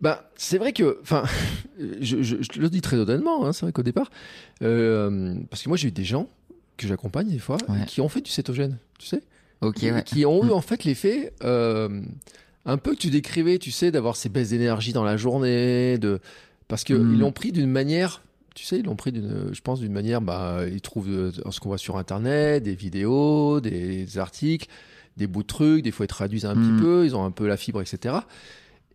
bah, 0.00 0.30
c'est 0.36 0.58
vrai 0.58 0.72
que, 0.72 0.98
enfin, 1.02 1.24
je, 2.00 2.22
je- 2.22 2.36
le 2.60 2.68
dis 2.70 2.80
très 2.80 2.96
honnêtement, 2.96 3.44
hein, 3.46 3.52
c'est 3.52 3.64
vrai 3.66 3.72
qu'au 3.72 3.82
départ, 3.82 4.10
euh, 4.62 5.34
parce 5.50 5.62
que 5.62 5.68
moi 5.68 5.76
j'ai 5.76 5.88
eu 5.88 5.92
des 5.92 6.04
gens 6.04 6.28
que 6.76 6.86
j'accompagne 6.86 7.28
des 7.28 7.38
fois 7.38 7.56
Ouais. 7.68 7.84
qui 7.86 8.00
ont 8.00 8.08
fait 8.08 8.20
du 8.20 8.30
cétogène, 8.30 8.78
tu 8.98 9.06
sais, 9.06 9.22
Ok, 9.60 9.78
ouais. 9.82 10.02
qui 10.04 10.24
ont 10.24 10.44
eu 10.46 10.50
en 10.50 10.60
fait 10.60 10.84
l'effet 10.84 11.32
euh, 11.42 12.00
un 12.64 12.76
peu 12.76 12.92
que 12.92 12.98
tu 12.98 13.10
décrivais, 13.10 13.58
tu 13.58 13.70
sais, 13.70 13.90
d'avoir 13.90 14.14
ces 14.16 14.28
baisses 14.28 14.50
d'énergie 14.50 14.92
dans 14.92 15.04
la 15.04 15.16
journée, 15.16 15.98
de 15.98 16.20
parce 16.68 16.84
que 16.84 16.94
Mm. 16.94 17.14
ils 17.14 17.18
l'ont 17.20 17.32
pris 17.32 17.50
d'une 17.52 17.70
manière. 17.70 18.22
Tu 18.54 18.64
sais, 18.64 18.78
ils 18.80 18.84
l'ont 18.84 18.96
pris 18.96 19.12
d'une, 19.12 19.50
je 19.52 19.60
pense, 19.60 19.78
d'une 19.80 19.92
manière, 19.92 20.20
bah, 20.20 20.62
ils 20.70 20.80
trouvent 20.80 21.08
euh, 21.08 21.30
ce 21.50 21.60
qu'on 21.60 21.68
voit 21.68 21.78
sur 21.78 21.96
Internet, 21.96 22.62
des 22.64 22.74
vidéos, 22.74 23.60
des 23.60 24.18
articles, 24.18 24.66
des 25.16 25.26
bouts 25.28 25.42
de 25.42 25.46
trucs, 25.46 25.82
des 25.84 25.92
fois 25.92 26.04
ils 26.04 26.08
traduisent 26.08 26.44
un 26.44 26.54
Mm. 26.56 26.62
petit 26.76 26.82
peu, 26.82 27.04
ils 27.06 27.16
ont 27.16 27.24
un 27.24 27.30
peu 27.30 27.46
la 27.46 27.56
fibre, 27.56 27.80
etc. 27.80 28.16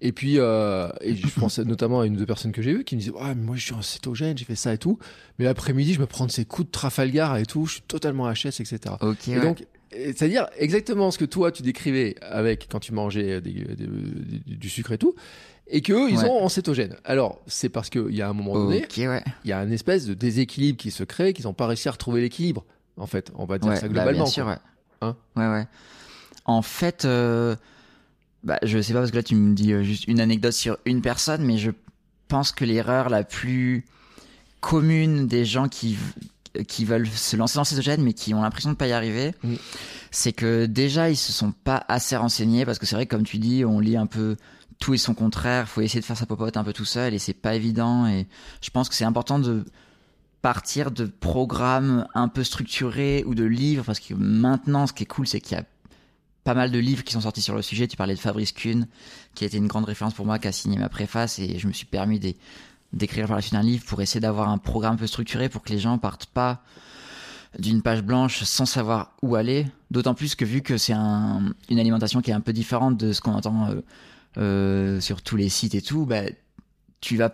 Et 0.06 0.12
puis, 0.12 0.36
euh, 0.38 0.90
et 1.00 1.16
je 1.16 1.28
pense 1.40 1.60
notamment 1.60 2.02
à 2.02 2.06
une 2.06 2.16
ou 2.16 2.18
deux 2.20 2.26
personnes 2.26 2.52
que 2.52 2.62
j'ai 2.62 2.74
vues 2.74 2.84
qui 2.84 2.96
me 2.96 3.00
disaient, 3.00 3.14
ouais, 3.14 3.34
mais 3.36 3.44
moi 3.44 3.56
je 3.56 3.64
suis 3.64 3.74
en 3.74 3.82
cétogène, 3.82 4.38
j'ai 4.38 4.44
fait 4.44 4.56
ça 4.56 4.74
et 4.74 4.78
tout, 4.78 5.00
mais 5.40 5.46
l'après-midi 5.46 5.94
je 5.94 6.02
me 6.02 6.06
prends 6.06 6.26
de 6.26 6.32
ces 6.32 6.44
coups 6.44 6.68
de 6.68 6.72
Trafalgar 6.72 7.38
et 7.38 7.46
tout, 7.46 7.66
je 7.68 7.74
suis 7.76 7.82
totalement 7.84 8.30
HS, 8.30 8.60
etc. 8.60 8.80
Ok, 9.00 9.30
Et 9.30 9.38
ouais. 9.38 9.42
donc, 9.42 9.66
c'est-à-dire 9.94 10.48
exactement 10.58 11.10
ce 11.10 11.18
que 11.18 11.24
toi 11.24 11.54
tu 11.54 11.64
décrivais 11.64 12.16
avec 12.22 12.68
quand 12.70 12.80
tu 12.82 12.92
mangeais 12.92 13.40
des- 13.40 13.54
des- 13.54 13.76
des- 13.76 14.56
du 14.58 14.70
sucre 14.70 14.92
et 14.92 14.98
tout, 14.98 15.16
et 15.70 15.80
qu'eux 15.82 16.10
ils 16.10 16.18
Ouais. 16.18 16.26
ont 16.30 16.44
en 16.44 16.50
cétogène. 16.50 16.98
Alors, 17.06 17.40
c'est 17.48 17.70
parce 17.70 17.90
qu'il 17.90 18.14
y 18.14 18.22
a 18.22 18.28
un 18.28 18.34
moment 18.34 18.56
donné, 18.56 18.86
ouais. 18.98 19.24
il 19.46 19.50
y 19.50 19.54
a 19.54 19.60
un 19.60 19.72
espèce 19.72 20.06
de 20.06 20.14
déséquilibre 20.14 20.78
qui 20.78 20.92
se 20.92 21.06
crée, 21.06 21.32
qu'ils 21.32 21.46
n'ont 21.46 21.54
pas 21.54 21.68
réussi 21.68 21.88
à 21.88 21.92
retrouver 21.92 22.20
l'équilibre. 22.20 22.66
En 22.98 23.08
fait, 23.08 23.32
on 23.36 23.46
va 23.46 23.58
dire 23.58 23.70
Ouais, 23.70 23.78
ça 23.78 23.84
bah, 23.88 23.94
globalement. 23.94 24.24
bien 24.26 24.32
sûr. 24.32 24.50
Hein? 25.02 25.16
Ouais, 25.38 25.48
ouais. 25.48 25.66
En 26.46 26.62
fait, 26.62 27.06
euh, 27.06 27.56
bah, 28.44 28.60
je 28.64 28.82
sais 28.82 28.94
pas 28.94 29.00
parce 29.00 29.12
que 29.12 29.16
là 29.18 29.24
tu 29.24 29.36
me 29.36 29.54
dis 29.54 29.74
euh, 29.74 29.84
juste 29.84 30.06
une 30.08 30.20
anecdote 30.20 30.54
sur 30.54 30.78
une 30.86 31.02
personne, 31.02 31.44
mais 31.44 31.58
je 31.58 31.72
pense 32.28 32.52
que 32.52 32.66
l'erreur 32.66 33.10
la 33.10 33.24
plus 33.24 33.86
commune 34.60 35.28
des 35.28 35.46
gens 35.46 35.68
qui 35.68 35.98
qui 36.68 36.86
veulent 36.86 37.08
se 37.08 37.36
lancer 37.36 37.58
dans 37.58 37.64
cétogène 37.64 38.04
mais 38.04 38.14
qui 38.14 38.34
ont 38.36 38.42
l'impression 38.44 38.70
de 38.72 38.76
pas 38.76 38.88
y 38.88 38.92
arriver, 38.92 39.34
Mm. 39.44 39.56
c'est 40.12 40.34
que 40.34 40.66
déjà 40.68 41.10
ils 41.10 41.16
se 41.18 41.32
sont 41.32 41.52
pas 41.52 41.84
assez 41.88 42.16
renseignés 42.16 42.64
parce 42.66 42.78
que 42.78 42.86
c'est 42.86 42.96
vrai 42.96 43.08
que 43.08 43.16
comme 43.16 43.26
tu 43.26 43.40
dis, 43.40 43.66
on 43.66 43.80
lit 43.80 43.98
un 43.98 44.06
peu 44.06 44.38
tout 44.80 44.94
et 44.94 44.98
son 44.98 45.14
contraire, 45.16 45.68
faut 45.68 45.82
essayer 45.82 46.00
de 46.02 46.06
faire 46.06 46.18
sa 46.18 46.26
popote 46.28 46.56
un 46.58 46.64
peu 46.64 46.74
tout 46.74 46.86
seul 46.86 47.14
et 47.14 47.20
c'est 47.20 47.34
pas 47.34 47.56
évident 47.56 48.06
et 48.08 48.28
je 48.62 48.70
pense 48.70 48.88
que 48.90 48.96
c'est 48.96 49.06
important 49.06 49.40
de 49.40 49.64
partir 50.44 50.92
de 50.92 51.06
programmes 51.06 52.06
un 52.14 52.28
peu 52.28 52.44
structurés 52.44 53.24
ou 53.26 53.34
de 53.34 53.46
livres 53.46 53.84
parce 53.86 54.00
que 54.00 54.14
maintenant 54.14 54.86
ce 54.88 54.94
qui 54.94 55.04
est 55.04 55.08
cool 55.08 55.26
c'est 55.26 55.40
qu'il 55.42 55.58
y 55.58 55.60
a 55.60 55.64
pas 56.44 56.54
mal 56.54 56.72
de 56.72 56.80
livres 56.80 57.04
qui 57.04 57.14
sont 57.14 57.22
sortis 57.22 57.42
sur 57.42 57.56
le 57.56 57.62
sujet. 57.62 57.88
Tu 57.88 57.98
parlais 57.98 58.16
de 58.16 58.20
Fabrice 58.20 58.52
Kuhn, 58.52 58.88
qui 59.36 59.44
a 59.44 59.48
été 59.48 59.58
une 59.58 59.68
grande 59.68 59.86
référence 59.86 60.14
pour 60.14 60.26
moi, 60.26 60.40
qui 60.40 60.48
a 60.48 60.52
signé 60.52 60.78
ma 60.78 60.90
préface, 60.90 61.40
et 61.40 61.58
je 61.60 61.68
me 61.68 61.74
suis 61.74 61.86
permis 61.86 62.20
d'é- 62.20 62.38
d'écrire 62.92 63.28
par 63.28 63.36
la 63.38 63.42
suite 63.42 63.56
un 63.56 63.64
livre 63.64 63.84
pour 63.86 64.02
essayer 64.02 64.20
d'avoir 64.20 64.50
un 64.50 64.58
programme 64.58 64.94
un 64.94 64.98
peu 64.98 65.08
structuré 65.08 65.50
pour 65.50 65.64
que 65.64 65.72
les 65.72 65.80
gens 65.80 65.98
partent 65.98 66.26
pas 66.28 66.62
d'une 67.60 67.82
page 67.82 68.02
blanche 68.02 68.44
sans 68.44 68.66
savoir 68.66 69.12
où 69.22 69.36
aller. 69.36 69.68
D'autant 69.92 70.14
plus 70.16 70.36
que 70.36 70.44
vu 70.46 70.62
que 70.62 70.78
c'est 70.78 70.94
un, 70.94 71.54
une 71.70 71.80
alimentation 71.80 72.22
qui 72.22 72.32
est 72.32 72.34
un 72.34 72.42
peu 72.42 72.54
différente 72.54 72.98
de 72.98 73.14
ce 73.14 73.22
qu'on 73.22 73.34
entend 73.34 73.70
euh, 73.70 73.82
euh, 74.38 75.02
sur 75.02 75.22
tous 75.22 75.36
les 75.36 75.50
sites 75.50 75.76
et 75.76 75.82
tout, 75.82 76.06
bah, 76.06 76.24
tu 77.00 77.18
vas 77.18 77.34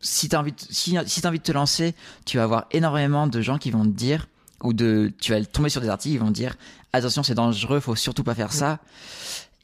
si 0.00 0.28
t'as 0.28 0.38
envie, 0.40 0.52
de- 0.52 0.60
si, 0.70 0.96
si 1.06 1.20
t'as 1.20 1.28
envie 1.28 1.38
de 1.38 1.42
te 1.44 1.52
lancer, 1.52 1.94
tu 2.24 2.36
vas 2.36 2.44
avoir 2.44 2.66
énormément 2.70 3.26
de 3.26 3.40
gens 3.40 3.58
qui 3.58 3.70
vont 3.70 3.82
te 3.82 3.88
dire 3.88 4.28
ou 4.62 4.72
de, 4.72 5.12
tu 5.20 5.32
vas 5.32 5.44
tomber 5.44 5.68
sur 5.68 5.80
des 5.80 5.88
articles, 5.88 6.14
ils 6.14 6.20
vont 6.20 6.28
te 6.28 6.32
dire 6.32 6.56
attention 6.92 7.22
c'est 7.22 7.34
dangereux, 7.34 7.80
faut 7.80 7.94
surtout 7.96 8.24
pas 8.24 8.34
faire 8.34 8.52
ça. 8.52 8.78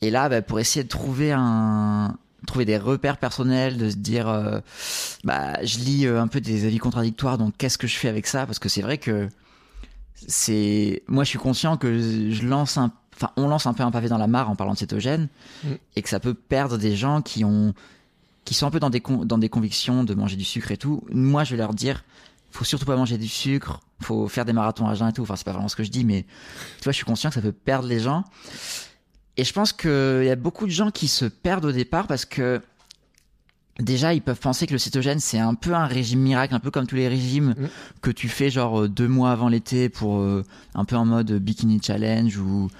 Et 0.02 0.10
là, 0.10 0.28
bah, 0.28 0.42
pour 0.42 0.60
essayer 0.60 0.82
de 0.84 0.88
trouver 0.88 1.32
un, 1.32 2.16
trouver 2.46 2.64
des 2.66 2.76
repères 2.76 3.16
personnels, 3.16 3.78
de 3.78 3.88
se 3.90 3.96
dire, 3.96 4.28
euh, 4.28 4.60
bah, 5.24 5.62
je 5.64 5.78
lis 5.78 6.06
euh, 6.06 6.20
un 6.20 6.26
peu 6.28 6.40
des 6.40 6.66
avis 6.66 6.78
contradictoires, 6.78 7.38
donc 7.38 7.54
qu'est-ce 7.56 7.78
que 7.78 7.86
je 7.86 7.96
fais 7.96 8.08
avec 8.08 8.26
ça? 8.26 8.44
Parce 8.44 8.58
que 8.58 8.68
c'est 8.68 8.82
vrai 8.82 8.98
que 8.98 9.28
c'est, 10.26 11.02
moi, 11.08 11.24
je 11.24 11.30
suis 11.30 11.38
conscient 11.38 11.76
que 11.76 11.98
je 12.30 12.46
lance 12.46 12.76
un, 12.78 12.92
enfin, 13.16 13.30
on 13.36 13.48
lance 13.48 13.66
un 13.66 13.72
peu 13.74 13.82
un 13.82 13.90
pavé 13.90 14.08
dans 14.08 14.18
la 14.18 14.26
mare 14.26 14.50
en 14.50 14.56
parlant 14.56 14.72
de 14.74 14.78
cétogène, 14.78 15.28
Mm. 15.64 15.68
et 15.96 16.02
que 16.02 16.08
ça 16.08 16.20
peut 16.20 16.34
perdre 16.34 16.76
des 16.78 16.96
gens 16.96 17.22
qui 17.22 17.44
ont, 17.44 17.74
qui 18.44 18.54
sont 18.54 18.66
un 18.66 18.70
peu 18.70 18.80
dans 18.80 18.90
des 18.90 19.00
con- 19.00 19.24
dans 19.24 19.38
des 19.38 19.48
convictions 19.48 20.04
de 20.04 20.14
manger 20.14 20.36
du 20.36 20.44
sucre 20.44 20.70
et 20.70 20.76
tout. 20.76 21.02
Moi, 21.10 21.44
je 21.44 21.52
vais 21.52 21.56
leur 21.56 21.72
dire, 21.74 22.04
faut 22.54 22.64
surtout 22.64 22.86
pas 22.86 22.96
manger 22.96 23.18
du 23.18 23.28
sucre, 23.28 23.80
faut 24.00 24.28
faire 24.28 24.44
des 24.44 24.52
marathons 24.52 24.86
à 24.86 24.94
jeun 24.94 25.08
et 25.08 25.12
tout. 25.12 25.22
Enfin, 25.22 25.36
c'est 25.36 25.44
pas 25.44 25.52
vraiment 25.52 25.68
ce 25.68 25.76
que 25.76 25.82
je 25.82 25.90
dis, 25.90 26.04
mais 26.04 26.22
tu 26.78 26.84
vois, 26.84 26.92
je 26.92 26.96
suis 26.96 27.04
conscient 27.04 27.30
que 27.30 27.34
ça 27.34 27.42
peut 27.42 27.52
perdre 27.52 27.88
les 27.88 27.98
gens. 28.00 28.24
Et 29.36 29.42
je 29.44 29.52
pense 29.52 29.72
qu'il 29.72 30.24
y 30.24 30.30
a 30.30 30.36
beaucoup 30.36 30.66
de 30.66 30.70
gens 30.70 30.90
qui 30.92 31.08
se 31.08 31.24
perdent 31.24 31.64
au 31.64 31.72
départ 31.72 32.06
parce 32.06 32.24
que 32.24 32.60
déjà, 33.80 34.14
ils 34.14 34.22
peuvent 34.22 34.38
penser 34.38 34.66
que 34.68 34.72
le 34.72 34.78
cétogène, 34.78 35.18
c'est 35.18 35.40
un 35.40 35.54
peu 35.54 35.74
un 35.74 35.86
régime 35.86 36.20
miracle, 36.20 36.54
un 36.54 36.60
peu 36.60 36.70
comme 36.70 36.86
tous 36.86 36.94
les 36.94 37.08
régimes 37.08 37.54
Mm. 37.58 37.66
que 38.02 38.10
tu 38.12 38.28
fais 38.28 38.50
genre 38.50 38.82
euh, 38.82 38.88
deux 38.88 39.08
mois 39.08 39.32
avant 39.32 39.48
l'été 39.48 39.88
pour 39.88 40.18
euh, 40.20 40.44
un 40.76 40.84
peu 40.84 40.94
en 40.96 41.04
mode 41.04 41.32
bikini 41.32 41.80
challenge 41.82 42.38
ou, 42.38 42.70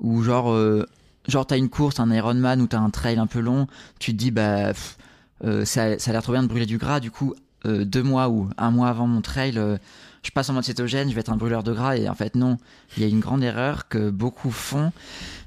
ou 0.00 0.22
genre, 0.22 0.52
euh, 0.52 0.86
genre 1.28 1.46
t'as 1.46 1.56
une 1.56 1.70
course, 1.70 1.98
un 1.98 2.10
Ironman 2.12 2.60
ou 2.60 2.66
t'as 2.66 2.78
un 2.80 2.90
trail 2.90 3.18
un 3.18 3.26
peu 3.26 3.40
long, 3.40 3.66
tu 3.98 4.12
te 4.12 4.16
dis, 4.18 4.30
bah, 4.30 4.74
pff, 4.74 4.98
euh, 5.44 5.64
ça, 5.64 5.98
ça 5.98 6.10
a 6.10 6.12
l'air 6.12 6.22
trop 6.22 6.32
bien 6.32 6.42
de 6.42 6.48
brûler 6.48 6.66
du 6.66 6.76
gras, 6.76 7.00
du 7.00 7.10
coup, 7.10 7.34
euh, 7.66 7.84
deux 7.84 8.02
mois 8.02 8.28
ou 8.28 8.48
un 8.58 8.70
mois 8.70 8.88
avant 8.88 9.06
mon 9.06 9.20
trail, 9.20 9.58
euh, 9.58 9.78
je 10.22 10.30
passe 10.30 10.48
en 10.48 10.54
mode 10.54 10.64
cétogène, 10.64 11.08
je 11.08 11.14
vais 11.14 11.20
être 11.20 11.32
un 11.32 11.36
brûleur 11.36 11.62
de 11.62 11.72
gras 11.72 11.96
et 11.96 12.08
en 12.08 12.14
fait 12.14 12.34
non, 12.34 12.56
il 12.96 13.02
y 13.02 13.06
a 13.06 13.08
une 13.08 13.20
grande 13.20 13.42
erreur 13.42 13.88
que 13.88 14.10
beaucoup 14.10 14.50
font, 14.50 14.92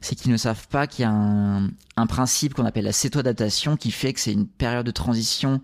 c'est 0.01 0.15
qu'ils 0.15 0.31
ne 0.31 0.37
savent 0.37 0.67
pas 0.67 0.87
qu'il 0.87 1.03
y 1.03 1.05
a 1.05 1.11
un, 1.11 1.67
un 1.95 2.07
principe 2.07 2.53
qu'on 2.53 2.65
appelle 2.65 2.85
la 2.85 2.91
céto-adaptation 2.91 3.77
qui 3.77 3.91
fait 3.91 4.13
que 4.13 4.19
c'est 4.19 4.33
une 4.33 4.47
période 4.47 4.85
de 4.85 4.91
transition 4.91 5.61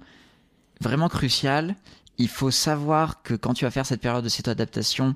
vraiment 0.82 1.10
cruciale. 1.10 1.76
Il 2.18 2.28
faut 2.28 2.52
savoir 2.52 3.24
que 3.24 3.34
quand 3.34 3.54
tu 3.54 3.66
vas 3.66 3.72
faire 3.72 3.86
cette 3.86 4.02
période 4.02 4.24
de 4.24 4.30
céto-adaptation, 4.30 5.16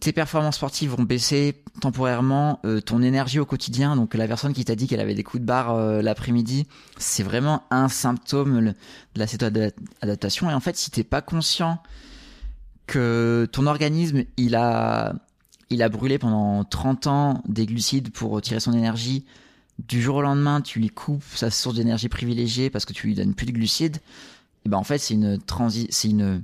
tes 0.00 0.12
performances 0.12 0.56
sportives 0.56 0.90
vont 0.90 1.02
baisser 1.02 1.62
temporairement, 1.80 2.60
euh, 2.64 2.80
ton 2.80 3.02
énergie 3.02 3.38
au 3.38 3.44
quotidien. 3.44 3.96
Donc 3.96 4.14
la 4.14 4.26
personne 4.26 4.54
qui 4.54 4.64
t'a 4.64 4.74
dit 4.74 4.86
qu'elle 4.86 5.00
avait 5.00 5.14
des 5.14 5.22
coups 5.22 5.42
de 5.42 5.46
barre 5.46 5.74
euh, 5.74 6.02
l'après-midi, 6.02 6.66
c'est 6.96 7.22
vraiment 7.22 7.64
un 7.70 7.88
symptôme 7.88 8.60
de 8.60 8.74
la 9.14 9.26
céto-adaptation. 9.26 10.50
Et 10.50 10.54
en 10.54 10.60
fait, 10.60 10.76
si 10.76 10.90
t'es 10.90 11.04
pas 11.04 11.20
conscient 11.20 11.82
que 12.86 13.46
ton 13.52 13.66
organisme, 13.66 14.24
il 14.36 14.56
a, 14.56 15.14
il 15.68 15.82
a 15.82 15.88
brûlé 15.88 16.18
pendant 16.18 16.64
30 16.64 17.06
ans 17.06 17.42
des 17.46 17.66
glucides 17.66 18.10
pour 18.10 18.30
retirer 18.30 18.58
son 18.58 18.72
énergie, 18.72 19.24
du 19.88 20.02
jour 20.02 20.16
au 20.16 20.22
lendemain, 20.22 20.60
tu 20.60 20.78
lui 20.78 20.90
coupes 20.90 21.24
sa 21.34 21.50
source 21.50 21.76
d'énergie 21.76 22.08
privilégiée 22.08 22.70
parce 22.70 22.84
que 22.84 22.92
tu 22.92 23.06
lui 23.06 23.14
donnes 23.14 23.34
plus 23.34 23.46
de 23.46 23.52
glucides, 23.52 23.98
et 24.64 24.68
ben 24.68 24.76
en 24.76 24.84
fait, 24.84 24.98
c'est 24.98 25.14
une 25.14 25.38
transi 25.38 25.86
c'est 25.90 26.08
une 26.08 26.42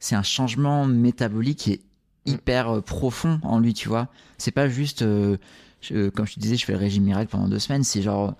c'est 0.00 0.14
un 0.14 0.22
changement 0.22 0.84
métabolique 0.84 1.58
qui 1.58 1.72
est 1.72 1.80
hyper 2.26 2.68
euh, 2.76 2.80
profond 2.80 3.40
en 3.42 3.58
lui, 3.58 3.74
tu 3.74 3.88
vois. 3.88 4.08
C'est 4.38 4.50
pas 4.50 4.68
juste 4.68 5.02
euh, 5.02 6.10
comme 6.10 6.26
je 6.26 6.34
te 6.34 6.40
disais, 6.40 6.56
je 6.56 6.64
fais 6.64 6.72
le 6.72 6.78
régime 6.78 7.04
miracle 7.04 7.30
pendant 7.30 7.48
deux 7.48 7.58
semaines, 7.58 7.84
c'est 7.84 8.02
genre 8.02 8.34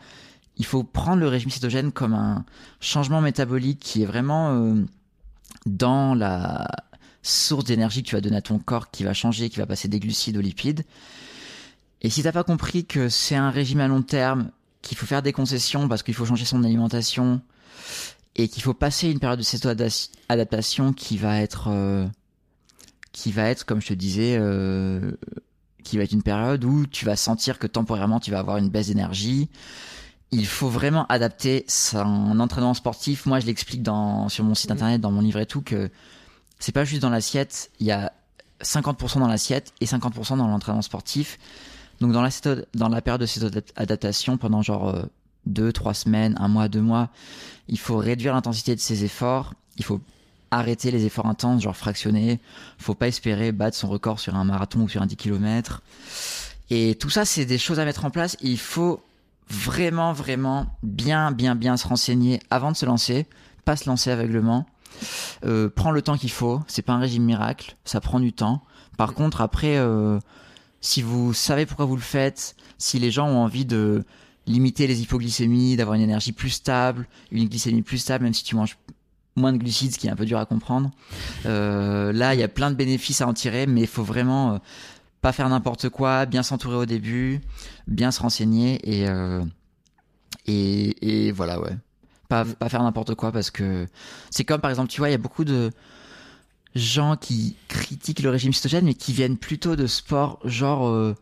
il 0.57 0.65
faut 0.65 0.83
prendre 0.83 1.21
le 1.21 1.29
régime 1.29 1.51
cétogène 1.51 1.93
comme 1.93 2.15
un 2.15 2.45
changement 2.81 3.21
métabolique 3.21 3.79
qui 3.79 4.03
est 4.03 4.07
vraiment 4.07 4.53
euh, 4.53 4.75
dans 5.67 6.15
la 6.15 6.67
source 7.23 7.65
d'énergie 7.65 8.03
que 8.03 8.09
tu 8.09 8.15
vas 8.15 8.21
donner 8.21 8.37
à 8.37 8.43
ton 8.43 8.59
corps 8.59 8.91
qui 8.91 9.05
va 9.05 9.13
changer, 9.13 9.51
qui 9.51 9.59
va 9.59 9.67
passer 9.67 9.89
des 9.89 10.01
glucides 10.01 10.37
aux 10.37 10.41
lipides. 10.41 10.85
Et 12.01 12.11
si 12.11 12.23
t'as 12.23 12.33
pas 12.33 12.45
compris 12.45 12.87
que 12.87 13.09
c'est 13.09 13.37
un 13.37 13.51
régime 13.51 13.81
à 13.81 13.89
long 13.89 14.03
terme, 14.03 14.51
qu'il 14.83 14.97
faut 14.97 15.07
faire 15.07 15.23
des 15.23 15.33
concessions 15.33 15.89
parce 15.89 16.03
qu'il 16.03 16.15
faut 16.15 16.25
changer 16.25 16.45
son 16.45 16.63
alimentation 16.63 17.41
et 18.37 18.49
qu'il 18.49 18.63
faut 18.63 18.75
passer 18.75 19.11
une 19.11 19.19
période 19.19 19.39
de 19.39 19.45
céto-adaptation 19.45 20.93
qui 20.93 21.17
va 21.17 21.41
être 21.41 21.69
qui 23.17 23.33
va 23.33 23.45
être 23.45 23.65
comme 23.65 23.81
je 23.81 23.89
te 23.89 23.95
disais 23.95 24.37
euh, 24.39 25.13
qui 25.83 25.97
va 25.97 26.03
être 26.05 26.13
une 26.13 26.23
période 26.23 26.63
où 26.65 26.87
tu 26.87 27.07
vas 27.07 27.17
sentir 27.17 27.59
que 27.59 27.67
temporairement 27.67 28.21
tu 28.21 28.31
vas 28.31 28.39
avoir 28.41 28.59
une 28.59 28.69
baisse 28.69 28.89
d'énergie. 28.89 29.49
Il 30.33 30.47
faut 30.47 30.69
vraiment 30.69 31.07
adapter 31.07 31.65
son 31.67 32.39
entraînement 32.41 32.75
sportif. 32.75 33.25
Moi, 33.25 33.41
je 33.41 33.47
l'explique 33.47 33.83
dans 33.83 34.29
sur 34.29 34.45
mon 34.45 34.55
site 34.55 34.71
internet, 34.71 35.01
dans 35.01 35.11
mon 35.13 35.23
livre 35.23 35.39
et 35.39 35.47
tout 35.47 35.63
que 35.63 35.89
c'est 36.59 36.73
pas 36.73 36.85
juste 36.85 37.01
dans 37.01 37.09
l'assiette, 37.09 37.71
il 37.81 37.87
y 37.87 37.91
a 37.91 38.13
50% 38.63 39.19
dans 39.21 39.29
l'assiette 39.29 39.73
et 39.81 39.87
50% 39.87 40.37
dans 40.37 40.47
l'entraînement 40.49 40.83
sportif. 40.83 41.39
Donc 42.03 42.13
dans 42.13 42.21
la, 42.23 42.29
céto- 42.29 42.67
dans 42.75 42.91
la 42.91 43.01
période 43.01 43.23
de 43.23 43.27
cette 43.27 43.73
adaptation, 43.77 44.37
pendant 44.37 44.61
genre 44.61 44.91
euh, 44.91 45.05
deux, 45.47 45.73
trois 45.73 45.95
semaines, 45.95 46.35
un 46.39 46.49
mois, 46.49 46.69
deux 46.69 46.83
mois, 46.83 47.09
il 47.69 47.79
faut 47.79 47.97
réduire 47.97 48.35
l'intensité 48.35 48.75
de 48.75 48.81
ses 48.81 49.05
efforts. 49.05 49.55
Il 49.79 49.85
faut 49.87 50.03
arrêter 50.51 50.91
les 50.91 51.05
efforts 51.05 51.27
intenses, 51.27 51.63
genre 51.63 51.77
fractionnés. 51.77 52.41
Faut 52.79 52.95
pas 52.95 53.09
espérer 53.09 53.53
battre 53.53 53.77
son 53.77 53.89
record 53.89 54.21
sur 54.21 54.35
un 54.35 54.45
marathon 54.45 54.83
ou 54.83 54.89
sur 54.89 55.03
un 55.03 55.07
10 55.07 55.17
km. 55.17 55.83
Et 56.71 56.97
tout 56.97 57.11
ça, 57.11 57.25
c'est 57.25 57.45
des 57.45 57.59
choses 57.59 57.79
à 57.79 57.85
mettre 57.85 58.05
en 58.05 58.11
place. 58.11 58.37
Il 58.41 58.59
faut 58.59 59.03
vraiment, 59.49 60.13
vraiment 60.13 60.67
bien, 60.83 61.31
bien, 61.31 61.55
bien 61.55 61.77
se 61.77 61.87
renseigner 61.87 62.41
avant 62.51 62.73
de 62.73 62.77
se 62.77 62.87
lancer, 62.87 63.27
pas 63.65 63.77
se 63.77 63.89
lancer 63.89 64.11
aveuglement. 64.11 64.67
Euh, 65.45 65.69
prends 65.75 65.91
le 65.91 66.03
temps 66.03 66.17
qu'il 66.17 66.31
faut. 66.31 66.63
C'est 66.67 66.83
pas 66.83 66.95
un 66.95 66.99
régime 66.99 67.25
miracle, 67.25 67.77
ça 67.85 68.01
prend 68.01 68.21
du 68.21 68.33
temps. 68.33 68.63
Par 68.97 69.15
contre, 69.15 69.41
après, 69.41 69.77
euh, 69.77 70.19
si 70.81 71.03
vous 71.03 71.35
savez 71.35 71.67
pourquoi 71.67 71.85
vous 71.85 71.97
le 71.97 72.03
faites, 72.03 72.57
si 72.79 72.99
les 72.99 73.11
gens 73.11 73.29
ont 73.29 73.39
envie 73.39 73.65
de 73.65 74.05
limiter 74.47 74.87
les 74.87 75.03
hypoglycémies, 75.03 75.77
d'avoir 75.77 75.97
une 75.97 76.03
énergie 76.03 76.33
plus 76.33 76.51
stable, 76.51 77.09
une 77.31 77.49
glycémie 77.49 77.83
plus 77.83 77.99
stable, 77.99 78.25
même 78.25 78.35
si 78.35 78.45
tu 78.45 78.55
manges 78.55 78.79
moins 79.37 79.53
de 79.53 79.59
glucides, 79.59 79.93
ce 79.93 79.99
qui 79.99 80.07
est 80.07 80.11
un 80.11 80.17
peu 80.17 80.25
dur 80.25 80.39
à 80.39 80.47
comprendre. 80.47 80.91
Euh, 81.45 82.13
là, 82.13 82.35
il 82.35 82.41
y 82.41 82.43
a 82.43 82.49
plein 82.49 82.71
de 82.71 82.77
bénéfices 82.77 83.21
à 83.21 83.29
en 83.29 83.35
tirer, 83.35 83.67
mais 83.67 83.83
il 83.83 83.87
faut 83.87 84.03
vraiment 84.03 84.55
euh, 84.55 84.59
pas 85.21 85.33
faire 85.33 85.49
n'importe 85.49 85.89
quoi, 85.91 86.27
bien 86.27 86.43
s'entourer 86.43 86.77
au 86.77 86.87
début, 86.87 87.41
bien 87.87 88.11
se 88.11 88.21
renseigner 88.21 88.81
et 88.85 89.09
euh, 89.09 89.45
et, 90.47 91.33
voilà 91.33 91.61
ouais. 91.61 91.77
Pas, 92.29 92.45
faire 92.69 92.83
n'importe 92.83 93.15
quoi 93.15 93.31
parce 93.31 93.51
que 93.51 93.87
c'est 94.31 94.45
comme 94.45 94.61
par 94.61 94.71
exemple 94.71 94.91
tu 94.91 95.01
vois 95.01 95.09
il 95.09 95.13
y 95.13 95.15
a 95.15 95.19
beaucoup 95.19 95.45
de 95.45 95.71
gens 96.75 97.17
qui 97.17 97.57
critiquent 97.69 98.21
le 98.21 98.31
régime 98.31 98.53
cétogène 98.53 98.85
mais 98.85 98.95
qui 98.95 99.13
viennent 99.13 99.37
plutôt 99.37 99.77
de 99.77 99.87
sports 99.87 100.41
genre 100.45 101.15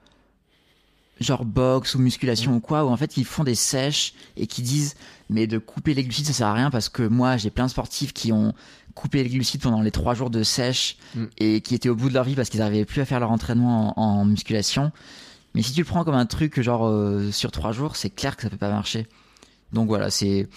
genre 1.21 1.45
boxe 1.45 1.95
ou 1.95 1.99
musculation 2.01 2.57
ou 2.57 2.61
quoi 2.61 2.85
où 2.85 2.89
en 2.89 2.97
fait 2.97 3.17
ils 3.17 3.25
font 3.25 3.45
des 3.45 3.55
sèches 3.55 4.15
et 4.37 4.47
qui 4.47 4.63
disent 4.63 4.95
mais 5.31 5.47
de 5.47 5.59
couper 5.59 5.95
les 5.95 6.03
glucides 6.03 6.27
ça 6.27 6.33
sert 6.33 6.47
à 6.49 6.53
rien 6.55 6.71
parce 6.71 6.89
que 6.89 7.03
moi 7.03 7.37
j'ai 7.37 7.51
plein 7.51 7.67
de 7.67 7.71
sportifs 7.71 8.13
qui 8.13 8.33
ont 8.33 8.53
coupé 8.95 9.23
les 9.23 9.29
glucides 9.31 9.61
pendant 9.63 9.81
les 9.81 9.91
trois 9.91 10.15
jours 10.15 10.31
de 10.31 10.43
sèche 10.43 10.97
Mm. 11.15 11.25
et 11.39 11.61
qui 11.61 11.75
étaient 11.77 11.89
au 11.89 11.95
bout 11.95 12.09
de 12.09 12.15
leur 12.15 12.25
vie 12.25 12.35
parce 12.35 12.49
qu'ils 12.49 12.61
n'arrivaient 12.61 12.85
plus 12.85 13.01
à 13.01 13.05
faire 13.05 13.21
leur 13.21 13.31
entraînement 13.31 13.99
en, 13.99 14.21
en 14.21 14.25
musculation. 14.25 14.91
Mais 15.55 15.63
si 15.63 15.73
tu 15.73 15.81
le 15.81 15.87
prends 15.87 16.03
comme 16.05 16.15
un 16.17 16.27
truc 16.27 16.61
genre 16.61 16.87
euh, 16.87 17.31
sur 17.31 17.53
trois 17.53 17.71
jours 17.73 17.95
c'est 17.97 18.11
clair 18.11 18.37
que 18.37 18.43
ça 18.43 18.51
peut 18.51 18.57
pas 18.57 18.71
marcher. 18.71 19.07
Donc 19.73 19.87
voilà 19.89 20.11
c'est 20.11 20.49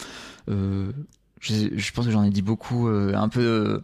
euh, 0.50 0.92
je, 1.40 1.54
je 1.76 1.92
pense 1.92 2.06
que 2.06 2.12
j'en 2.12 2.24
ai 2.24 2.32
dit 2.32 2.42
beaucoup 2.42 2.88
euh, 2.88 3.14
un 3.14 3.30
peu 3.30 3.82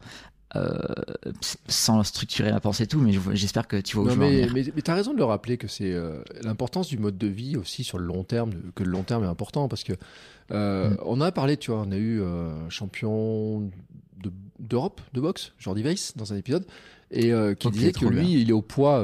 euh, 0.55 0.77
euh, 1.25 1.31
sans 1.67 2.03
structurer 2.03 2.51
la 2.51 2.59
pensée 2.59 2.83
et 2.83 2.87
tout, 2.87 2.99
mais 2.99 3.13
j'espère 3.33 3.67
que 3.67 3.77
tu 3.77 3.95
vois 3.95 4.05
où 4.05 4.07
non, 4.09 4.13
je 4.13 4.19
mais, 4.19 4.47
mais, 4.53 4.63
mais 4.75 4.81
tu 4.83 4.91
as 4.91 4.93
raison 4.93 5.11
de 5.13 5.17
le 5.17 5.23
rappeler 5.23 5.57
que 5.57 5.67
c'est 5.67 5.91
euh, 5.91 6.21
l'importance 6.43 6.87
du 6.87 6.99
mode 6.99 7.17
de 7.17 7.25
vie 7.25 7.57
aussi 7.57 7.83
sur 7.83 7.97
le 7.97 8.05
long 8.05 8.23
terme, 8.23 8.51
que 8.75 8.83
le 8.83 8.91
long 8.91 9.01
terme 9.01 9.23
est 9.23 9.27
important 9.27 9.67
parce 9.67 9.83
que 9.83 9.93
euh, 10.51 10.91
mm. 10.91 10.97
on 11.05 11.21
a 11.21 11.31
parlé, 11.31 11.57
tu 11.57 11.71
vois, 11.71 11.83
on 11.87 11.91
a 11.91 11.97
eu 11.97 12.21
un 12.23 12.69
champion 12.69 13.71
d'Europe 14.59 15.01
de, 15.13 15.21
boxe, 15.21 15.53
Jordi 15.57 15.81
Weiss, 15.81 16.15
dans 16.17 16.33
un 16.33 16.37
épisode, 16.37 16.65
et 17.09 17.31
qui 17.57 17.71
disait 17.71 17.91
que 17.91 18.05
lui, 18.05 18.41
il 18.41 18.49
est 18.49 18.53
au 18.53 18.61
poids 18.61 19.03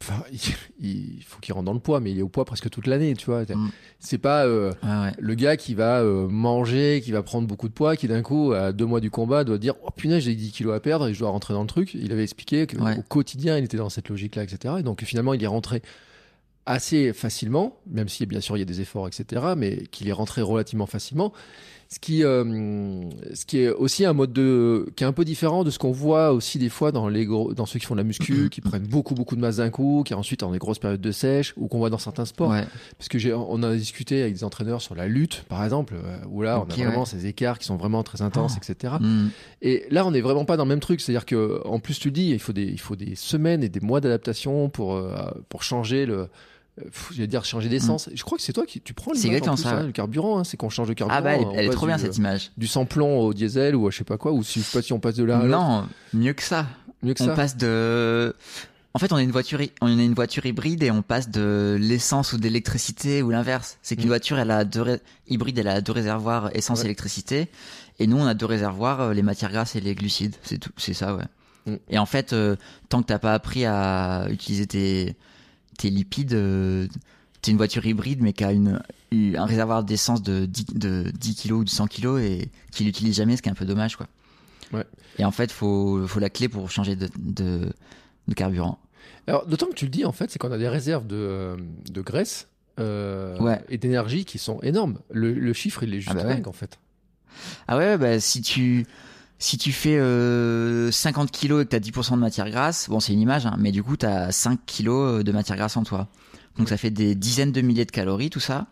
Enfin, 0.00 0.22
il, 0.80 1.22
faut 1.26 1.40
qu'il 1.40 1.54
rentre 1.54 1.66
dans 1.66 1.72
le 1.72 1.80
poids, 1.80 2.00
mais 2.00 2.10
il 2.12 2.18
est 2.18 2.22
au 2.22 2.28
poids 2.28 2.44
presque 2.44 2.70
toute 2.70 2.86
l'année, 2.86 3.14
tu 3.14 3.26
vois. 3.26 3.42
Mm. 3.42 3.70
C'est 3.98 4.18
pas 4.18 4.46
euh, 4.46 4.72
le 5.18 5.34
gars 5.34 5.56
qui 5.56 5.74
va 5.74 6.00
euh, 6.00 6.28
manger, 6.28 7.00
qui 7.04 7.12
va 7.12 7.22
prendre 7.22 7.46
beaucoup 7.46 7.68
de 7.68 7.72
poids, 7.72 7.96
qui 7.96 8.08
d'un 8.08 8.22
coup, 8.22 8.52
à 8.52 8.72
deux 8.72 8.86
mois 8.86 9.00
du 9.00 9.10
combat, 9.10 9.44
doit 9.44 9.58
dire 9.58 9.74
Oh 9.84 9.90
punaise, 9.90 10.24
j'ai 10.24 10.34
10 10.34 10.52
kilos 10.52 10.74
à 10.74 10.80
perdre 10.80 11.08
et 11.08 11.14
je 11.14 11.18
dois 11.18 11.30
rentrer 11.30 11.54
dans 11.54 11.62
le 11.62 11.68
truc. 11.68 11.94
Il 11.94 12.12
avait 12.12 12.22
expliqué 12.24 12.66
qu'au 12.66 13.02
quotidien, 13.08 13.58
il 13.58 13.64
était 13.64 13.76
dans 13.76 13.90
cette 13.90 14.08
logique-là, 14.08 14.44
etc. 14.44 14.76
Et 14.78 14.82
donc 14.82 15.02
finalement, 15.04 15.34
il 15.34 15.42
est 15.42 15.48
rentré 15.48 15.82
assez 16.66 17.14
facilement, 17.14 17.78
même 17.86 18.08
si 18.08 18.26
bien 18.26 18.40
sûr 18.40 18.56
il 18.56 18.60
y 18.60 18.62
a 18.62 18.66
des 18.66 18.82
efforts, 18.82 19.08
etc., 19.08 19.54
mais 19.56 19.86
qu'il 19.90 20.08
est 20.08 20.12
rentré 20.12 20.42
relativement 20.42 20.86
facilement. 20.86 21.32
Ce 21.90 21.98
qui, 21.98 22.22
euh, 22.22 22.44
ce 23.32 23.46
qui 23.46 23.60
est 23.60 23.70
aussi 23.70 24.04
un 24.04 24.12
mode 24.12 24.34
de, 24.34 24.90
qui 24.94 25.04
est 25.04 25.06
un 25.06 25.12
peu 25.12 25.24
différent 25.24 25.64
de 25.64 25.70
ce 25.70 25.78
qu'on 25.78 25.90
voit 25.90 26.32
aussi 26.32 26.58
des 26.58 26.68
fois 26.68 26.92
dans 26.92 27.08
les 27.08 27.24
gros, 27.24 27.54
dans 27.54 27.64
ceux 27.64 27.78
qui 27.78 27.86
font 27.86 27.94
de 27.94 28.00
la 28.00 28.04
muscu, 28.04 28.48
qui 28.50 28.60
prennent 28.60 28.86
beaucoup 28.86 29.14
beaucoup 29.14 29.36
de 29.36 29.40
masse 29.40 29.56
d'un 29.56 29.70
coup, 29.70 30.02
qui 30.04 30.12
ensuite 30.12 30.42
ont 30.42 30.50
des 30.50 30.58
grosses 30.58 30.78
périodes 30.78 31.00
de 31.00 31.12
sèche, 31.12 31.54
ou 31.56 31.66
qu'on 31.66 31.78
voit 31.78 31.88
dans 31.88 31.96
certains 31.96 32.26
sports. 32.26 32.54
Parce 32.98 33.08
que 33.08 33.18
j'ai, 33.18 33.32
on 33.32 33.62
a 33.62 33.74
discuté 33.74 34.20
avec 34.20 34.34
des 34.34 34.44
entraîneurs 34.44 34.82
sur 34.82 34.94
la 34.94 35.08
lutte, 35.08 35.44
par 35.48 35.64
exemple, 35.64 35.94
euh, 35.94 36.18
où 36.28 36.42
là 36.42 36.60
on 36.60 36.70
a 36.70 36.74
vraiment 36.74 37.06
ces 37.06 37.24
écarts 37.24 37.58
qui 37.58 37.64
sont 37.64 37.76
vraiment 37.76 38.02
très 38.02 38.20
intenses, 38.20 38.56
ah. 38.56 38.70
etc. 38.70 38.94
Mm. 39.00 39.28
Et 39.62 39.86
là 39.90 40.04
on 40.04 40.10
n'est 40.10 40.20
vraiment 40.20 40.44
pas 40.44 40.58
dans 40.58 40.64
le 40.64 40.68
même 40.68 40.80
truc, 40.80 41.00
c'est-à-dire 41.00 41.24
que 41.24 41.62
en 41.64 41.80
plus 41.80 41.98
tu 41.98 42.10
dis, 42.10 42.28
il 42.28 42.38
faut 42.38 42.52
des, 42.52 42.66
il 42.66 42.80
faut 42.80 42.96
des 42.96 43.14
semaines 43.14 43.62
et 43.62 43.70
des 43.70 43.80
mois 43.80 44.02
d'adaptation 44.02 44.68
pour 44.68 44.94
euh, 44.94 45.16
pour 45.48 45.62
changer 45.62 46.04
le 46.04 46.28
je 47.12 47.18
vais 47.18 47.26
dire 47.26 47.44
changer 47.44 47.68
d'essence. 47.68 48.08
Mm. 48.08 48.12
Je 48.14 48.22
crois 48.22 48.38
que 48.38 48.44
c'est 48.44 48.52
toi 48.52 48.66
qui 48.66 48.80
tu 48.80 48.94
prends 48.94 49.12
le, 49.12 49.18
ça, 49.18 49.28
hein, 49.28 49.82
le 49.84 49.92
carburant. 49.92 50.38
Hein, 50.38 50.44
c'est 50.44 50.56
qu'on 50.56 50.70
change 50.70 50.88
de 50.88 50.94
carburant. 50.94 51.18
Ah 51.18 51.22
bah 51.22 51.34
elle, 51.54 51.66
est 51.66 51.70
trop 51.70 51.86
bien 51.86 51.98
cette 51.98 52.16
image. 52.16 52.50
Du 52.56 52.66
samplon 52.66 53.20
au 53.20 53.34
diesel 53.34 53.76
ou 53.76 53.90
je 53.90 53.98
sais 53.98 54.04
pas 54.04 54.18
quoi. 54.18 54.32
Ou 54.32 54.42
si, 54.42 54.60
je 54.60 54.64
sais 54.64 54.78
pas 54.78 54.82
si 54.82 54.92
on 54.92 55.00
passe 55.00 55.16
de 55.16 55.24
là. 55.24 55.38
À 55.38 55.44
non, 55.44 55.86
mieux 56.12 56.32
que 56.32 56.42
ça. 56.42 56.66
Mieux 57.02 57.14
que 57.14 57.22
on 57.22 57.26
ça. 57.26 57.34
passe 57.34 57.56
de. 57.56 58.34
En 58.94 58.98
fait, 58.98 59.12
on 59.12 59.16
a 59.16 59.22
une 59.22 59.30
voiture, 59.30 59.60
on 59.80 59.86
a 59.86 60.02
une 60.02 60.14
voiture 60.14 60.44
hybride 60.46 60.82
et 60.82 60.90
on 60.90 61.02
passe 61.02 61.30
de 61.30 61.76
l'essence 61.78 62.32
ou 62.32 62.38
d'électricité 62.38 63.22
ou 63.22 63.30
l'inverse. 63.30 63.78
C'est 63.82 63.94
qu'une 63.96 64.06
mm. 64.06 64.08
voiture, 64.08 64.38
elle 64.38 64.50
a 64.50 64.64
deux 64.64 64.98
hybride, 65.28 65.58
elle 65.58 65.68
a 65.68 65.80
deux 65.80 65.92
réservoirs 65.92 66.50
essence 66.56 66.82
et 66.82 66.86
électricité, 66.86 67.48
et 67.98 68.06
nous, 68.06 68.16
on 68.16 68.26
a 68.26 68.34
deux 68.34 68.46
réservoirs, 68.46 69.00
euh, 69.00 69.12
les 69.12 69.22
matières 69.22 69.52
grasses 69.52 69.76
et 69.76 69.80
les 69.80 69.94
glucides. 69.94 70.36
C'est 70.42 70.58
tout, 70.58 70.70
c'est 70.76 70.94
ça, 70.94 71.14
ouais. 71.14 71.24
Mm. 71.66 71.76
Et 71.90 71.98
en 71.98 72.06
fait, 72.06 72.32
euh, 72.32 72.56
tant 72.88 73.02
que 73.02 73.06
t'as 73.06 73.18
pas 73.18 73.34
appris 73.34 73.66
à 73.66 74.26
utiliser 74.30 74.66
tes 74.66 75.16
tes 75.78 75.88
lipides, 75.88 76.34
euh, 76.34 76.86
t'es 77.40 77.52
une 77.52 77.56
voiture 77.56 77.86
hybride 77.86 78.20
mais 78.20 78.34
qui 78.34 78.44
a 78.44 78.52
une, 78.52 78.82
un 79.12 79.46
réservoir 79.46 79.84
d'essence 79.84 80.22
de 80.22 80.44
10, 80.44 80.66
de 80.74 81.10
10 81.18 81.34
kg 81.36 81.52
ou 81.52 81.64
de 81.64 81.70
100 81.70 81.86
kg 81.86 82.18
et 82.18 82.50
qui 82.70 82.84
l'utilise 82.84 83.16
jamais, 83.16 83.36
ce 83.36 83.42
qui 83.42 83.48
est 83.48 83.52
un 83.52 83.54
peu 83.54 83.64
dommage, 83.64 83.96
quoi. 83.96 84.06
Ouais. 84.72 84.84
Et 85.18 85.24
en 85.24 85.30
fait, 85.30 85.50
faut, 85.50 86.06
faut 86.06 86.20
la 86.20 86.28
clé 86.28 86.48
pour 86.48 86.70
changer 86.70 86.94
de, 86.94 87.08
de, 87.18 87.72
de 88.26 88.34
carburant. 88.34 88.78
Alors, 89.26 89.46
d'autant 89.46 89.66
que 89.66 89.74
tu 89.74 89.86
le 89.86 89.90
dis, 89.90 90.04
en 90.04 90.12
fait, 90.12 90.30
c'est 90.30 90.38
qu'on 90.38 90.52
a 90.52 90.58
des 90.58 90.68
réserves 90.68 91.06
de, 91.06 91.56
de 91.90 92.00
graisse 92.02 92.48
euh, 92.78 93.56
et 93.68 93.78
d'énergie 93.78 94.24
qui 94.24 94.38
sont 94.38 94.60
énormes. 94.60 94.98
Le, 95.10 95.32
le, 95.32 95.52
chiffre, 95.52 95.82
il 95.82 95.94
est 95.94 96.00
juste 96.00 96.10
ah 96.12 96.22
bah 96.22 96.34
dingue, 96.34 96.48
en 96.48 96.52
fait. 96.52 96.78
Ah 97.66 97.76
ouais, 97.76 97.96
bah 97.98 98.20
si 98.20 98.42
tu 98.42 98.86
si 99.38 99.56
tu 99.58 99.72
fais 99.72 99.98
euh, 99.98 100.90
50 100.90 101.30
kilos 101.30 101.62
et 101.62 101.64
que 101.64 101.70
tu 101.70 101.76
as 101.76 101.80
10% 101.80 102.12
de 102.12 102.16
matière 102.16 102.50
grasse, 102.50 102.88
bon 102.88 103.00
c'est 103.00 103.12
une 103.12 103.20
image, 103.20 103.46
hein, 103.46 103.56
mais 103.58 103.70
du 103.72 103.82
coup 103.82 103.96
tu 103.96 104.06
as 104.06 104.32
5 104.32 104.60
kilos 104.66 105.22
de 105.22 105.32
matière 105.32 105.56
grasse 105.56 105.76
en 105.76 105.84
toi. 105.84 106.08
Donc 106.58 106.68
ça 106.68 106.76
fait 106.76 106.90
des 106.90 107.14
dizaines 107.14 107.52
de 107.52 107.60
milliers 107.60 107.84
de 107.84 107.90
calories 107.90 108.30
tout 108.30 108.40
ça. 108.40 108.66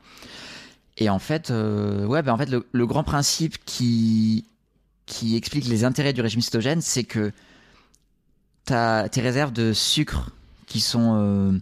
Et 0.98 1.08
en 1.10 1.18
fait, 1.18 1.50
euh, 1.50 2.04
ouais, 2.06 2.22
ben 2.22 2.32
en 2.32 2.38
fait 2.38 2.50
le, 2.50 2.86
grand 2.86 3.04
principe 3.04 3.64
qui 3.64 4.44
qui 5.06 5.36
explique 5.36 5.66
les 5.66 5.84
intérêts 5.84 6.12
du 6.12 6.20
régime 6.20 6.40
cétogène, 6.40 6.80
c'est 6.80 7.04
que 7.04 7.32
t'as 8.64 9.08
tes 9.08 9.20
réserves 9.20 9.52
de 9.52 9.72
sucre 9.72 10.30
qui 10.66 10.80
sont 10.80 11.14
euh, 11.16 11.52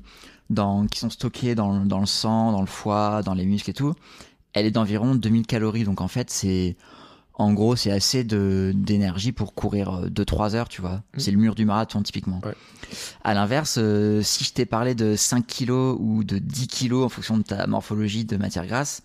dans 0.48 0.86
qui 0.86 1.00
sont 1.00 1.10
stockées 1.10 1.54
dans, 1.54 1.84
dans 1.84 2.00
le 2.00 2.06
sang, 2.06 2.52
dans 2.52 2.62
le 2.62 2.66
foie, 2.66 3.22
dans 3.22 3.34
les 3.34 3.44
muscles 3.44 3.70
et 3.70 3.74
tout, 3.74 3.94
elle 4.54 4.64
est 4.66 4.70
d'environ 4.70 5.14
2000 5.14 5.46
calories. 5.46 5.84
Donc 5.84 6.00
en 6.00 6.08
fait 6.08 6.30
c'est 6.30 6.76
en 7.36 7.52
gros, 7.52 7.74
c'est 7.74 7.90
assez 7.90 8.22
de 8.22 8.72
d'énergie 8.74 9.32
pour 9.32 9.54
courir 9.54 10.08
2-3 10.08 10.54
euh, 10.54 10.56
heures, 10.56 10.68
tu 10.68 10.80
vois. 10.80 11.02
Mmh. 11.14 11.18
C'est 11.18 11.30
le 11.32 11.38
mur 11.38 11.54
du 11.56 11.64
marathon, 11.64 12.00
typiquement. 12.02 12.40
Ouais. 12.44 12.54
À 13.24 13.34
l'inverse, 13.34 13.76
euh, 13.78 14.22
si 14.22 14.44
je 14.44 14.52
t'ai 14.52 14.66
parlé 14.66 14.94
de 14.94 15.16
5 15.16 15.44
kilos 15.44 15.96
ou 15.98 16.22
de 16.22 16.38
10 16.38 16.68
kilos 16.68 17.04
en 17.04 17.08
fonction 17.08 17.36
de 17.36 17.42
ta 17.42 17.66
morphologie 17.66 18.24
de 18.24 18.36
matière 18.36 18.66
grasse, 18.66 19.02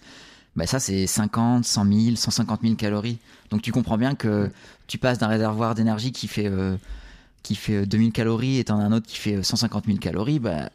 bah 0.55 0.67
ça, 0.67 0.79
c'est 0.79 1.07
50, 1.07 1.65
100 1.65 1.85
000, 1.85 2.15
150 2.15 2.61
000 2.61 2.75
calories. 2.75 3.17
Donc 3.49 3.63
tu 3.63 3.71
comprends 3.71 3.97
bien 3.97 4.13
que 4.13 4.45
mmh. 4.45 4.51
tu 4.85 4.99
passes 4.99 5.17
d'un 5.17 5.27
réservoir 5.27 5.73
d'énergie 5.73 6.11
qui 6.11 6.27
fait, 6.27 6.47
euh, 6.47 6.77
qui 7.41 7.55
fait 7.55 7.87
2000 7.87 8.11
calories 8.11 8.59
et 8.59 8.63
t'en 8.65 8.79
as 8.79 8.83
un 8.83 8.91
autre 8.91 9.07
qui 9.07 9.17
fait 9.17 9.41
150 9.41 9.85
000 9.85 9.97
calories, 9.97 10.37
bah, 10.37 10.69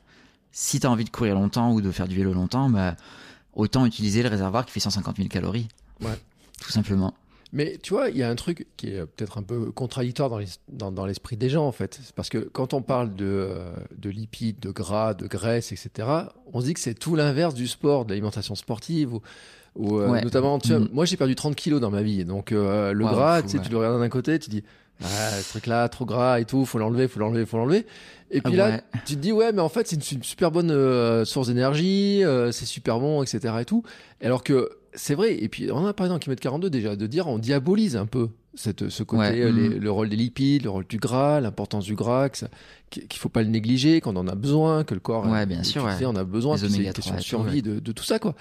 si 0.51 0.81
t'as 0.81 0.89
envie 0.89 1.05
de 1.05 1.11
courir 1.11 1.35
longtemps 1.37 1.73
ou 1.73 1.81
de 1.81 1.93
faire 1.93 2.09
du 2.09 2.17
vélo 2.17 2.33
longtemps, 2.33 2.69
bah, 2.69 2.97
autant 3.55 3.87
utiliser 3.87 4.25
le 4.25 4.29
réservoir 4.29 4.67
qui 4.67 4.73
fait 4.73 4.81
150 4.81 5.19
000 5.19 5.29
calories. 5.29 5.69
Ouais. 6.01 6.19
Tout 6.61 6.73
simplement. 6.73 7.15
Mais 7.55 7.79
tu 7.81 7.95
vois, 7.95 8.11
il 8.11 8.17
y 8.17 8.23
a 8.25 8.29
un 8.29 8.35
truc 8.35 8.67
qui 8.77 8.89
est 8.89 9.07
peut-être 9.07 9.39
un 9.39 9.45
peu 9.45 9.71
contradictoire 9.71 10.29
dans 10.69 11.07
l'esprit 11.07 11.37
des 11.37 11.49
gens, 11.49 11.65
en 11.65 11.73
fait. 11.73 12.01
Parce 12.17 12.29
que 12.29 12.39
quand 12.39 12.75
on 12.75 12.83
parle 12.83 13.15
de, 13.15 13.25
euh, 13.25 13.71
de 13.97 14.11
lipides, 14.11 14.59
de 14.59 14.73
gras, 14.73 15.15
de 15.15 15.29
graisse, 15.29 15.71
etc., 15.71 16.09
on 16.53 16.61
se 16.61 16.67
dit 16.67 16.75
que 16.75 16.81
c'est 16.81 16.95
tout 16.95 17.15
l'inverse 17.15 17.55
du 17.55 17.69
sport, 17.69 18.07
de 18.07 18.11
l'alimentation 18.11 18.57
sportive. 18.57 19.15
Ou, 19.77 20.01
euh, 20.01 20.21
notamment, 20.21 20.59
tu 20.59 20.71
vois, 20.71 20.81
mm. 20.81 20.89
moi 20.93 21.05
j'ai 21.05 21.17
perdu 21.17 21.37
30 21.37 21.55
kilos 21.55 21.81
dans 21.81 21.91
ma 21.91 22.03
vie. 22.03 22.25
Donc 22.25 22.51
euh, 22.51 22.93
le 22.93 23.05
gras, 23.05 23.41
tu 23.43 23.51
sais, 23.51 23.61
tu 23.61 23.71
le 23.71 23.79
regardes 23.79 24.01
d'un 24.01 24.09
côté, 24.09 24.37
tu 24.41 24.51
dis, 24.51 24.65
ah, 25.05 25.31
ce 25.41 25.51
truc-là, 25.51 25.89
trop 25.89 26.07
gras 26.07 26.41
et 26.41 26.47
tout, 26.47 26.67
faut 26.67 26.79
l'enlever, 26.79 27.07
faut 27.07 27.21
l'enlever, 27.21 27.47
faut 27.47 27.57
l'enlever. 27.57 27.87
Et 28.33 28.41
puis 28.41 28.57
là, 28.57 28.81
tu 29.07 29.15
te 29.15 29.21
dis, 29.21 29.31
ouais, 29.31 29.53
mais 29.53 29.63
en 29.63 29.69
fait, 29.69 29.87
c'est 29.87 29.95
une, 29.95 30.23
super 30.25 30.51
bonne 30.51 31.25
source 31.25 31.47
d'énergie, 31.47 32.25
c'est 32.51 32.67
super 32.67 32.99
bon, 32.99 33.23
etc. 33.23 33.55
et 33.61 33.65
tout. 33.65 33.85
Alors 34.21 34.43
que 34.43 34.71
c'est 34.95 35.15
vrai. 35.15 35.43
Et 35.43 35.49
puis, 35.49 35.71
on 35.71 35.87
a 35.87 35.93
parlé 35.93 36.11
dans 36.11 36.19
Kilomètre 36.19 36.43
42 36.43 36.71
déjà 36.71 36.97
de 36.97 37.07
dire 37.07 37.27
on 37.27 37.39
diabolise 37.39 37.97
un 37.97 38.07
peu 38.07 38.29
cette, 38.55 38.89
ce 38.89 39.03
côté, 39.03 39.43
euh, 39.43 39.53
mm. 39.53 39.79
le 39.79 39.91
rôle 39.91 40.09
des 40.09 40.17
lipides, 40.17 40.65
le 40.65 40.71
rôle 40.71 40.87
du 40.87 40.99
gras, 40.99 41.41
l'importance 41.41 41.85
du 41.85 41.95
gras, 41.95 42.29
qu'il 42.91 43.19
faut 43.19 43.29
pas 43.29 43.43
le 43.43 43.49
négliger, 43.49 44.01
qu'on 44.01 44.17
en 44.17 44.29
a 44.29 44.35
besoin, 44.35 44.85
que 44.85 44.95
le 44.95 45.01
corps, 45.01 45.27
ouais, 45.27 45.47
bien 45.47 45.63
sûr, 45.63 45.85
on 45.85 46.17
a 46.17 46.25
besoin, 46.25 46.57
c'est 46.57 46.67
une 46.67 46.93
question 46.93 47.17
de 47.17 47.21
survie 47.21 47.63
de, 47.63 47.81
de, 47.81 47.93
tout 47.93 48.05
ça, 48.05 48.19
quoi. 48.19 48.35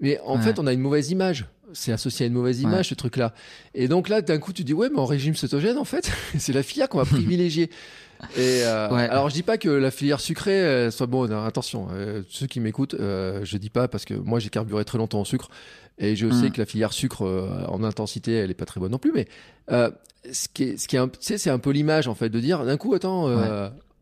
Mais 0.00 0.18
en 0.24 0.38
fait, 0.38 0.58
on 0.58 0.66
a 0.66 0.72
une 0.72 0.80
mauvaise 0.80 1.10
image. 1.10 1.46
C'est 1.72 1.92
associé 1.92 2.24
à 2.24 2.28
une 2.28 2.34
mauvaise 2.34 2.60
image, 2.60 2.90
ce 2.90 2.94
truc-là. 2.94 3.34
Et 3.74 3.88
donc 3.88 4.08
là, 4.08 4.22
d'un 4.22 4.38
coup, 4.38 4.52
tu 4.52 4.62
dis, 4.62 4.74
ouais, 4.74 4.90
mais 4.90 4.98
en 4.98 5.06
régime 5.06 5.34
cétogène, 5.34 5.76
en 5.76 5.84
fait, 5.84 6.10
c'est 6.38 6.52
la 6.52 6.62
filière 6.62 6.88
qu'on 6.88 6.98
va 6.98 7.04
privilégier. 7.10 7.70
Et 8.36 8.62
euh, 8.64 8.88
alors 8.90 9.28
je 9.28 9.34
dis 9.34 9.42
pas 9.42 9.58
que 9.58 9.68
la 9.68 9.90
filière 9.90 10.20
sucrée 10.20 10.62
euh, 10.62 10.90
soit 10.90 11.06
bonne. 11.06 11.32
Hein, 11.32 11.44
attention, 11.44 11.88
euh, 11.92 12.22
ceux 12.28 12.46
qui 12.46 12.60
m'écoutent, 12.60 12.94
euh, 12.94 13.44
je 13.44 13.56
dis 13.58 13.70
pas 13.70 13.88
parce 13.88 14.04
que 14.04 14.14
moi 14.14 14.38
j'ai 14.38 14.48
carburé 14.48 14.84
très 14.84 14.98
longtemps 14.98 15.20
en 15.20 15.24
sucre 15.24 15.48
et 15.98 16.16
je 16.16 16.30
sais 16.30 16.48
mm. 16.48 16.52
que 16.52 16.60
la 16.60 16.66
filière 16.66 16.92
sucre 16.92 17.22
en 17.68 17.84
intensité, 17.84 18.32
elle 18.34 18.50
est 18.50 18.54
pas 18.54 18.64
très 18.64 18.80
bonne 18.80 18.92
non 18.92 18.98
plus. 18.98 19.12
Mais 19.14 19.28
ce 19.68 20.48
qui 20.52 20.64
est, 20.64 20.76
ce 20.76 20.88
qui 20.88 20.96
est, 20.96 21.38
c'est 21.38 21.50
un 21.50 21.58
peu 21.58 21.70
l'image 21.70 22.08
en 22.08 22.14
fait 22.14 22.28
de 22.28 22.40
dire 22.40 22.64
d'un 22.64 22.76
coup, 22.76 22.94
attends, 22.94 23.28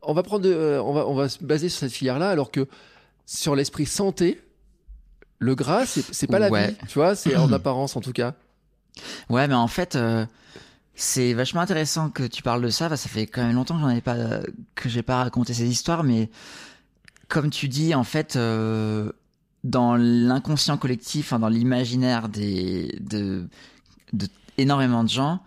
on 0.03 0.15
va 0.15 0.23
prendre, 0.23 0.49
on 0.49 0.93
va, 0.93 1.07
on 1.07 1.15
va 1.15 1.29
se 1.29 1.45
baser 1.45 1.69
sur 1.69 1.81
cette 1.81 1.93
filière-là, 1.93 2.31
alors 2.31 2.51
que 2.51 2.67
sur 3.27 3.55
l'esprit 3.55 3.87
santé, 3.87 4.41
le 5.39 5.55
gras, 5.55 5.85
c'est 5.87 6.27
pas 6.27 6.39
la 6.39 6.49
vie, 6.49 6.75
tu 6.89 6.95
vois, 6.95 7.15
c'est 7.15 7.37
en 7.37 7.53
apparence 7.53 7.97
en 7.97 8.01
tout 8.01 8.13
cas. 8.13 8.35
Ouais, 9.29 9.47
mais 9.49 9.55
en 9.55 9.69
fait, 9.69 9.99
c'est 10.95 11.33
vachement 11.33 11.61
intéressant 11.61 12.11
que 12.11 12.23
tu 12.25 12.43
parles 12.43 12.63
de 12.63 12.69
ça. 12.69 12.95
ça 12.97 13.09
fait 13.09 13.27
quand 13.27 13.43
même 13.43 13.55
longtemps 13.55 13.77
que 13.77 13.81
j'en 13.81 13.89
ai 13.91 14.01
pas, 14.01 14.41
que 14.75 14.89
j'ai 14.89 15.03
pas 15.03 15.17
raconté 15.25 15.55
ces 15.55 15.69
histoires, 15.69 16.05
mais 16.05 16.31
comme 17.29 17.51
tu 17.51 17.69
dis, 17.69 17.95
en 17.95 18.05
fait, 18.05 18.37
euh, 18.37 19.11
dans 19.65 19.97
l'inconscient 19.97 20.77
collectif, 20.77 21.33
dans 21.33 21.49
l'imaginaire 21.49 22.29
des, 22.29 22.99
de, 23.01 23.49
de 24.13 24.29
énormément 24.59 25.03
de 25.03 25.09
gens, 25.09 25.41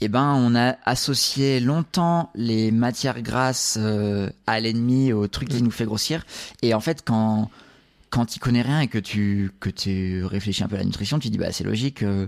eh 0.00 0.08
ben, 0.08 0.34
on 0.34 0.54
a 0.54 0.76
associé 0.84 1.60
longtemps 1.60 2.30
les 2.34 2.70
matières 2.70 3.22
grasses 3.22 3.78
euh, 3.80 4.28
à 4.46 4.60
l'ennemi, 4.60 5.12
au 5.12 5.28
truc 5.28 5.48
qui 5.48 5.62
mm. 5.62 5.64
nous 5.64 5.70
fait 5.70 5.86
grossir. 5.86 6.26
Et 6.62 6.74
en 6.74 6.80
fait, 6.80 7.02
quand 7.04 7.50
quand 8.10 8.26
tu 8.26 8.38
connais 8.38 8.62
rien 8.62 8.80
et 8.80 8.86
que 8.86 8.98
tu 8.98 9.50
que 9.60 9.70
tu 9.70 10.24
réfléchis 10.24 10.62
un 10.62 10.68
peu 10.68 10.76
à 10.76 10.78
la 10.78 10.84
nutrition, 10.84 11.18
tu 11.18 11.30
dis 11.30 11.38
bah 11.38 11.52
c'est 11.52 11.64
logique. 11.64 12.02
Euh, 12.02 12.26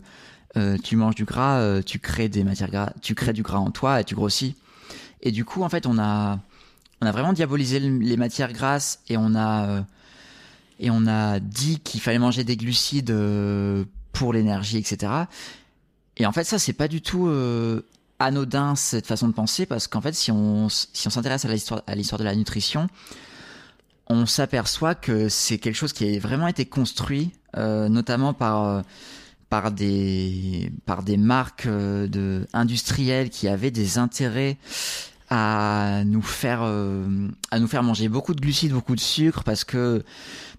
euh, 0.56 0.78
tu 0.82 0.96
manges 0.96 1.14
du 1.14 1.24
gras, 1.24 1.58
euh, 1.58 1.82
tu 1.82 1.98
crées 1.98 2.28
des 2.28 2.42
matières 2.42 2.70
gras, 2.70 2.90
tu 3.02 3.14
crées 3.14 3.34
du 3.34 3.42
gras 3.42 3.58
en 3.58 3.70
toi 3.70 4.00
et 4.00 4.04
tu 4.04 4.14
grossis. 4.14 4.54
Et 5.20 5.30
du 5.30 5.44
coup, 5.44 5.62
en 5.62 5.68
fait, 5.68 5.86
on 5.86 5.98
a, 5.98 6.38
on 7.02 7.06
a 7.06 7.12
vraiment 7.12 7.34
diabolisé 7.34 7.78
les 7.78 8.16
matières 8.16 8.52
grasses 8.52 9.00
et 9.08 9.18
on 9.18 9.34
a, 9.34 9.66
euh, 9.66 9.82
et 10.80 10.90
on 10.90 11.06
a 11.06 11.40
dit 11.40 11.80
qu'il 11.80 12.00
fallait 12.00 12.18
manger 12.18 12.42
des 12.42 12.56
glucides 12.56 13.14
pour 14.12 14.32
l'énergie, 14.32 14.78
etc. 14.78 15.12
Et 16.16 16.24
en 16.24 16.32
fait, 16.32 16.44
ça, 16.44 16.58
c'est 16.58 16.72
pas 16.72 16.88
du 16.88 17.02
tout 17.02 17.30
anodin 18.18 18.76
cette 18.76 19.06
façon 19.06 19.28
de 19.28 19.32
penser 19.32 19.66
parce 19.66 19.88
qu'en 19.88 20.00
fait, 20.00 20.14
si 20.14 20.30
on 20.30 20.68
si 20.68 21.06
on 21.06 21.10
s'intéresse 21.10 21.44
à 21.44 21.48
l'histoire 21.48 21.82
à 21.86 21.94
l'histoire 21.94 22.18
de 22.18 22.24
la 22.24 22.34
nutrition, 22.34 22.88
on 24.08 24.26
s'aperçoit 24.26 24.94
que 24.94 25.28
c'est 25.30 25.58
quelque 25.58 25.74
chose 25.74 25.94
qui 25.94 26.16
a 26.16 26.20
vraiment 26.20 26.46
été 26.46 26.66
construit, 26.66 27.32
notamment 27.54 28.34
par 28.34 28.82
par 29.48 29.70
des 29.70 30.72
par 30.86 31.02
des 31.02 31.16
marques 31.16 31.66
euh, 31.66 32.06
de 32.08 32.46
industrielles 32.52 33.30
qui 33.30 33.48
avaient 33.48 33.70
des 33.70 33.98
intérêts 33.98 34.58
à 35.28 36.02
nous 36.04 36.22
faire 36.22 36.60
euh, 36.62 37.28
à 37.50 37.58
nous 37.58 37.66
faire 37.66 37.82
manger 37.82 38.08
beaucoup 38.08 38.34
de 38.34 38.40
glucides, 38.40 38.72
beaucoup 38.72 38.94
de 38.94 39.00
sucre 39.00 39.44
parce 39.44 39.64
que 39.64 40.04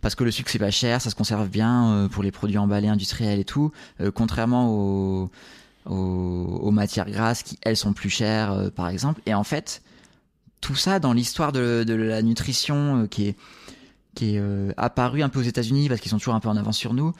parce 0.01 0.15
que 0.15 0.23
le 0.23 0.31
sucre 0.31 0.49
c'est 0.51 0.59
pas 0.59 0.71
cher, 0.71 1.01
ça 1.01 1.09
se 1.09 1.15
conserve 1.15 1.49
bien 1.49 1.91
euh, 1.91 2.07
pour 2.07 2.23
les 2.23 2.31
produits 2.31 2.57
emballés 2.57 2.87
industriels 2.87 3.39
et 3.39 3.45
tout, 3.45 3.71
contrairement 4.13 4.69
aux, 4.69 5.29
aux, 5.85 5.93
aux 5.93 6.71
matières 6.71 7.09
grasses 7.09 7.43
qui 7.43 7.57
elles 7.61 7.77
sont 7.77 7.93
plus 7.93 8.09
chères 8.09 8.71
par 8.75 8.89
exemple. 8.89 9.21
Et 9.25 9.33
en 9.33 9.43
fait, 9.43 9.81
tout 10.61 10.75
ça 10.75 10.99
dans 10.99 11.13
l'histoire 11.13 11.51
de, 11.51 11.83
de 11.85 11.93
la 11.93 12.21
nutrition 12.21 13.07
qui 13.07 13.27
est 13.27 13.35
qui 14.17 14.35
est 14.35 14.39
euh, 14.39 14.71
apparu 14.77 15.21
un 15.21 15.29
peu 15.29 15.39
aux 15.39 15.43
États-Unis 15.43 15.87
parce 15.87 16.01
qu'ils 16.01 16.09
sont 16.09 16.17
toujours 16.17 16.33
un 16.33 16.39
peu 16.39 16.49
en 16.49 16.57
avance 16.57 16.77
sur 16.77 16.93
nous. 16.93 17.13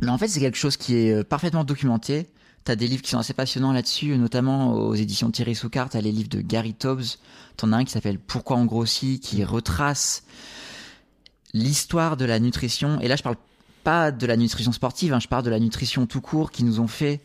Mais 0.00 0.08
en 0.08 0.18
fait, 0.18 0.28
c'est 0.28 0.40
quelque 0.40 0.58
chose 0.58 0.76
qui 0.76 0.96
est 0.96 1.12
euh, 1.12 1.24
parfaitement 1.24 1.64
documenté. 1.64 2.28
T'as 2.64 2.76
des 2.76 2.88
livres 2.88 3.02
qui 3.02 3.10
sont 3.10 3.18
assez 3.18 3.34
passionnants 3.34 3.72
là-dessus, 3.72 4.16
notamment 4.16 4.72
aux 4.72 4.94
éditions 4.94 5.30
Thierry 5.30 5.54
Soucard. 5.54 5.90
T'as 5.90 6.00
les 6.00 6.12
livres 6.12 6.30
de 6.30 6.40
Gary 6.40 6.72
Tobbs. 6.74 7.18
T'en 7.56 7.72
as 7.72 7.76
un 7.76 7.84
qui 7.84 7.92
s'appelle 7.92 8.18
Pourquoi 8.18 8.56
on 8.56 8.64
grossit, 8.64 9.22
qui 9.22 9.44
retrace 9.44 10.24
l'histoire 11.52 12.16
de 12.16 12.24
la 12.24 12.40
nutrition. 12.40 13.00
Et 13.00 13.08
là, 13.08 13.16
je 13.16 13.22
parle 13.22 13.36
pas 13.84 14.10
de 14.10 14.26
la 14.26 14.36
nutrition 14.36 14.72
sportive, 14.72 15.12
hein, 15.12 15.20
je 15.20 15.28
parle 15.28 15.44
de 15.44 15.50
la 15.50 15.60
nutrition 15.60 16.06
tout 16.06 16.22
court 16.22 16.50
qui 16.50 16.64
nous 16.64 16.80
ont 16.80 16.88
fait, 16.88 17.20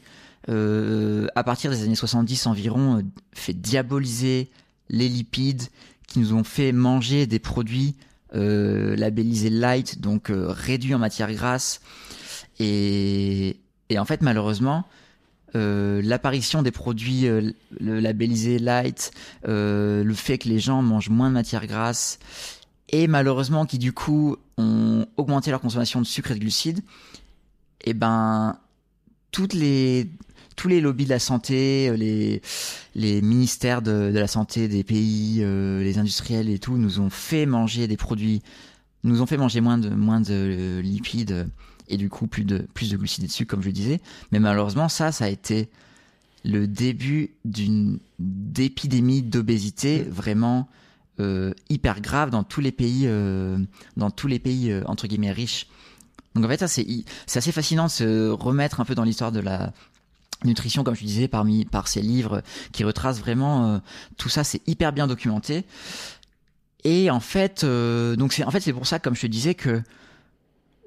euh, 0.50 1.28
à 1.36 1.44
partir 1.46 1.72
des 1.72 1.84
années 1.84 1.96
70 1.96 2.48
environ, 2.48 2.98
euh, 2.98 3.02
fait 3.34 3.54
diaboliser 3.54 4.52
les 4.90 5.08
lipides, 5.08 5.64
qui 6.10 6.20
nous 6.20 6.34
ont 6.34 6.44
fait 6.44 6.72
manger 6.72 7.28
des 7.28 7.40
produits 7.40 7.96
euh, 8.36 8.96
labellisés 8.96 9.50
light, 9.50 10.02
donc 10.02 10.30
euh, 10.30 10.48
réduits 10.50 10.96
en 10.96 11.00
matière 11.00 11.32
grasse. 11.32 11.82
Et, 12.60 13.58
et 13.90 14.00
en 14.00 14.06
fait, 14.06 14.22
malheureusement, 14.22 14.86
euh, 15.56 16.02
l'apparition 16.04 16.62
des 16.62 16.72
produits 16.72 17.28
euh, 17.28 17.52
labellisés 17.80 18.60
light, 18.60 19.12
euh, 19.48 20.04
le 20.04 20.14
fait 20.14 20.38
que 20.38 20.50
les 20.50 20.60
gens 20.60 20.82
mangent 20.82 21.10
moins 21.10 21.30
de 21.30 21.34
matière 21.34 21.66
grasse 21.66 22.20
et 22.92 23.08
malheureusement 23.08 23.66
qui 23.66 23.78
du 23.78 23.94
coup 23.94 24.36
ont 24.58 25.06
augmenté 25.18 25.52
leur 25.52 25.62
consommation 25.62 26.02
de 26.02 26.06
sucre 26.06 26.32
et 26.32 26.36
de 26.36 26.40
glucides, 26.40 26.82
et 27.84 27.94
ben 27.94 28.58
toutes 29.32 29.54
les 29.54 30.10
tous 30.56 30.68
les 30.68 30.82
lobbies 30.82 31.06
de 31.06 31.10
la 31.10 31.20
santé, 31.20 31.90
euh, 31.90 31.96
les 31.96 32.42
les 32.96 33.22
ministères 33.22 33.82
de, 33.82 34.12
de 34.12 34.20
la 34.20 34.28
santé 34.28 34.68
des 34.68 34.84
pays, 34.84 35.40
euh, 35.42 35.82
les 35.84 35.98
industriels 35.98 36.50
et 36.50 36.60
tout 36.60 36.78
nous 36.78 37.00
ont 37.00 37.10
fait 37.10 37.46
manger 37.46 37.88
des 37.88 37.98
produits, 37.98 38.42
nous 39.04 39.22
ont 39.22 39.26
fait 39.26 39.38
manger 39.38 39.62
moins 39.62 39.78
de 39.78 39.90
moins 39.90 40.22
de 40.22 40.80
lipides 40.84 41.48
et 41.90 41.98
du 41.98 42.10
coup 42.10 42.28
plus 42.28 42.46
de 42.46 42.60
plus 42.74 42.90
de 42.92 42.98
glucides 42.98 43.24
et 43.24 43.28
de 43.28 43.32
sucre 43.32 43.52
comme 43.52 43.64
je 43.64 43.70
disais. 43.70 44.00
Mais 44.32 44.40
malheureusement 44.40 44.90
ça 44.90 45.12
ça 45.12 45.26
a 45.26 45.30
été 45.30 45.70
le 46.46 46.68
début 46.68 47.32
d'une 47.46 48.00
d'épidémie 48.20 49.22
d'obésité 49.22 50.04
vraiment 50.04 50.70
euh, 51.20 51.54
hyper 51.70 52.00
grave 52.00 52.30
dans 52.30 52.44
tous 52.44 52.62
les 52.62 52.72
pays 52.72 53.04
euh, 53.06 53.58
dans 53.98 54.10
tous 54.10 54.28
les 54.28 54.40
pays 54.40 54.72
euh, 54.72 54.84
entre 54.86 55.08
guillemets 55.08 55.32
riches. 55.32 55.68
Donc 56.36 56.46
en 56.46 56.48
fait 56.48 56.66
c'est 56.68 57.38
assez 57.38 57.52
fascinant 57.52 57.86
de 57.86 57.92
se 57.92 58.30
remettre 58.30 58.80
un 58.80 58.86
peu 58.86 58.96
dans 58.96 59.04
l'histoire 59.04 59.32
de 59.32 59.42
la 59.42 59.74
nutrition 60.46 60.86
comme 60.86 60.96
je 60.96 61.04
disais 61.04 61.28
parmi 61.28 61.66
par 61.66 61.90
ces 61.90 62.02
livres 62.02 62.42
qui 62.72 62.86
retracent 62.86 63.20
vraiment 63.20 63.82
tout 64.16 64.30
ça 64.30 64.46
c'est 64.46 64.62
hyper 64.68 64.94
bien 64.94 65.08
documenté. 65.08 65.66
Et 66.86 67.10
en 67.10 67.20
fait 67.20 67.66
donc 67.66 68.32
c'est 68.32 68.46
en 68.46 68.52
fait 68.52 68.62
c'est 68.62 68.72
pour 68.72 68.88
ça 68.88 69.00
comme 69.00 69.16
je 69.16 69.22
te 69.22 69.28
disais 69.28 69.56
que 69.56 69.82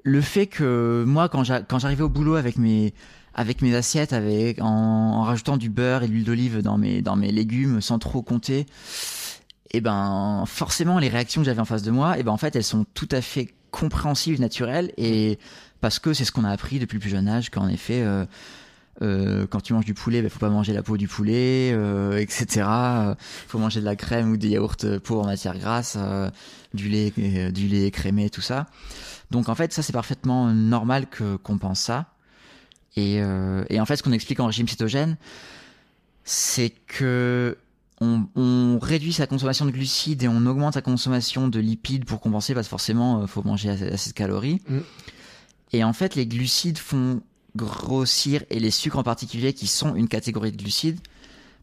le 0.03 0.21
fait 0.21 0.47
que 0.47 1.03
moi 1.07 1.29
quand 1.29 1.43
j'a- 1.43 1.61
quand 1.61 1.79
j'arrivais 1.79 2.03
au 2.03 2.09
boulot 2.09 2.35
avec 2.35 2.57
mes 2.57 2.93
assiettes 3.75 4.13
avec 4.13 4.61
en, 4.61 5.23
rajoutant 5.23 5.57
du 5.57 5.69
beurre 5.69 6.03
et 6.03 6.07
de 6.07 6.11
l'huile 6.13 6.25
d'olive 6.25 6.61
dans 6.61 6.77
mes 6.77 7.31
légumes 7.31 7.81
sans 7.81 7.99
trop 7.99 8.21
compter 8.21 8.65
et 9.71 9.81
ben 9.81 10.43
forcément 10.45 10.99
les 10.99 11.09
réactions 11.09 11.41
que 11.41 11.45
j'avais 11.45 11.61
en 11.61 11.65
face 11.65 11.83
de 11.83 11.91
moi 11.91 12.17
et 12.19 12.23
ben 12.23 12.31
en 12.31 12.37
fait 12.37 12.55
elles 12.55 12.63
sont 12.63 12.85
tout 12.93 13.09
à 13.11 13.21
fait 13.21 13.53
compréhensibles 13.71 14.39
naturelles 14.39 14.91
et 14.97 15.39
parce 15.81 15.99
que 15.99 16.13
c'est 16.13 16.25
ce 16.25 16.31
qu'on 16.31 16.43
a 16.43 16.51
appris 16.51 16.79
depuis 16.79 16.95
le 16.97 17.01
plus 17.01 17.09
jeune 17.09 17.27
âge 17.27 17.49
qu'en 17.49 17.67
effet 17.67 18.01
euh, 18.01 18.25
euh, 19.01 19.47
quand 19.49 19.59
tu 19.59 19.73
manges 19.73 19.85
du 19.85 19.95
poulet, 19.95 20.19
il 20.19 20.29
faut 20.29 20.37
pas 20.37 20.49
manger 20.49 20.71
la 20.71 20.83
peau 20.83 20.97
du 20.97 21.07
poulet, 21.07 21.71
euh, 21.73 22.15
etc. 22.19 22.45
Euh, 22.67 23.15
faut 23.47 23.57
manger 23.57 23.79
de 23.79 23.85
la 23.85 23.95
crème 23.95 24.31
ou 24.31 24.37
des 24.37 24.49
yaourts 24.49 24.75
pour 25.03 25.21
en 25.21 25.25
matière 25.25 25.57
grasse, 25.57 25.95
euh, 25.97 26.29
du 26.75 26.89
lait, 26.89 27.11
euh, 27.17 27.49
du 27.49 27.67
lait 27.67 27.87
écrémé, 27.87 28.29
tout 28.29 28.41
ça. 28.41 28.67
Donc 29.33 29.49
en 29.49 29.55
fait, 29.55 29.73
ça 29.73 29.81
c'est 29.81 29.93
parfaitement 29.93 30.53
normal 30.53 31.09
que 31.09 31.37
qu'on 31.37 31.57
pense 31.57 31.79
ça. 31.79 32.13
Et, 32.95 33.19
euh, 33.19 33.65
et 33.71 33.81
en 33.81 33.85
fait, 33.85 33.95
ce 33.95 34.03
qu'on 34.03 34.11
explique 34.11 34.39
en 34.39 34.45
régime 34.45 34.67
cétogène, 34.67 35.17
c'est 36.23 36.69
que 36.69 37.57
on, 37.99 38.27
on 38.35 38.77
réduit 38.79 39.11
sa 39.11 39.25
consommation 39.25 39.65
de 39.65 39.71
glucides 39.71 40.21
et 40.21 40.27
on 40.27 40.45
augmente 40.45 40.75
sa 40.75 40.83
consommation 40.83 41.47
de 41.47 41.59
lipides 41.59 42.05
pour 42.05 42.21
compenser 42.21 42.53
parce 42.53 42.67
que 42.67 42.69
forcément, 42.69 43.23
euh, 43.23 43.27
faut 43.27 43.41
manger 43.41 43.71
assez, 43.71 43.87
assez 43.87 44.11
de 44.11 44.15
calories. 44.15 44.61
Mm. 44.69 44.79
Et 45.71 45.83
en 45.83 45.93
fait, 45.93 46.13
les 46.13 46.27
glucides 46.27 46.77
font 46.77 47.23
grossir 47.55 48.43
et 48.51 48.59
les 48.59 48.69
sucres 48.69 48.99
en 48.99 49.03
particulier 49.03 49.53
qui 49.53 49.65
sont 49.65 49.95
une 49.95 50.07
catégorie 50.07 50.51
de 50.51 50.57
glucides. 50.57 50.99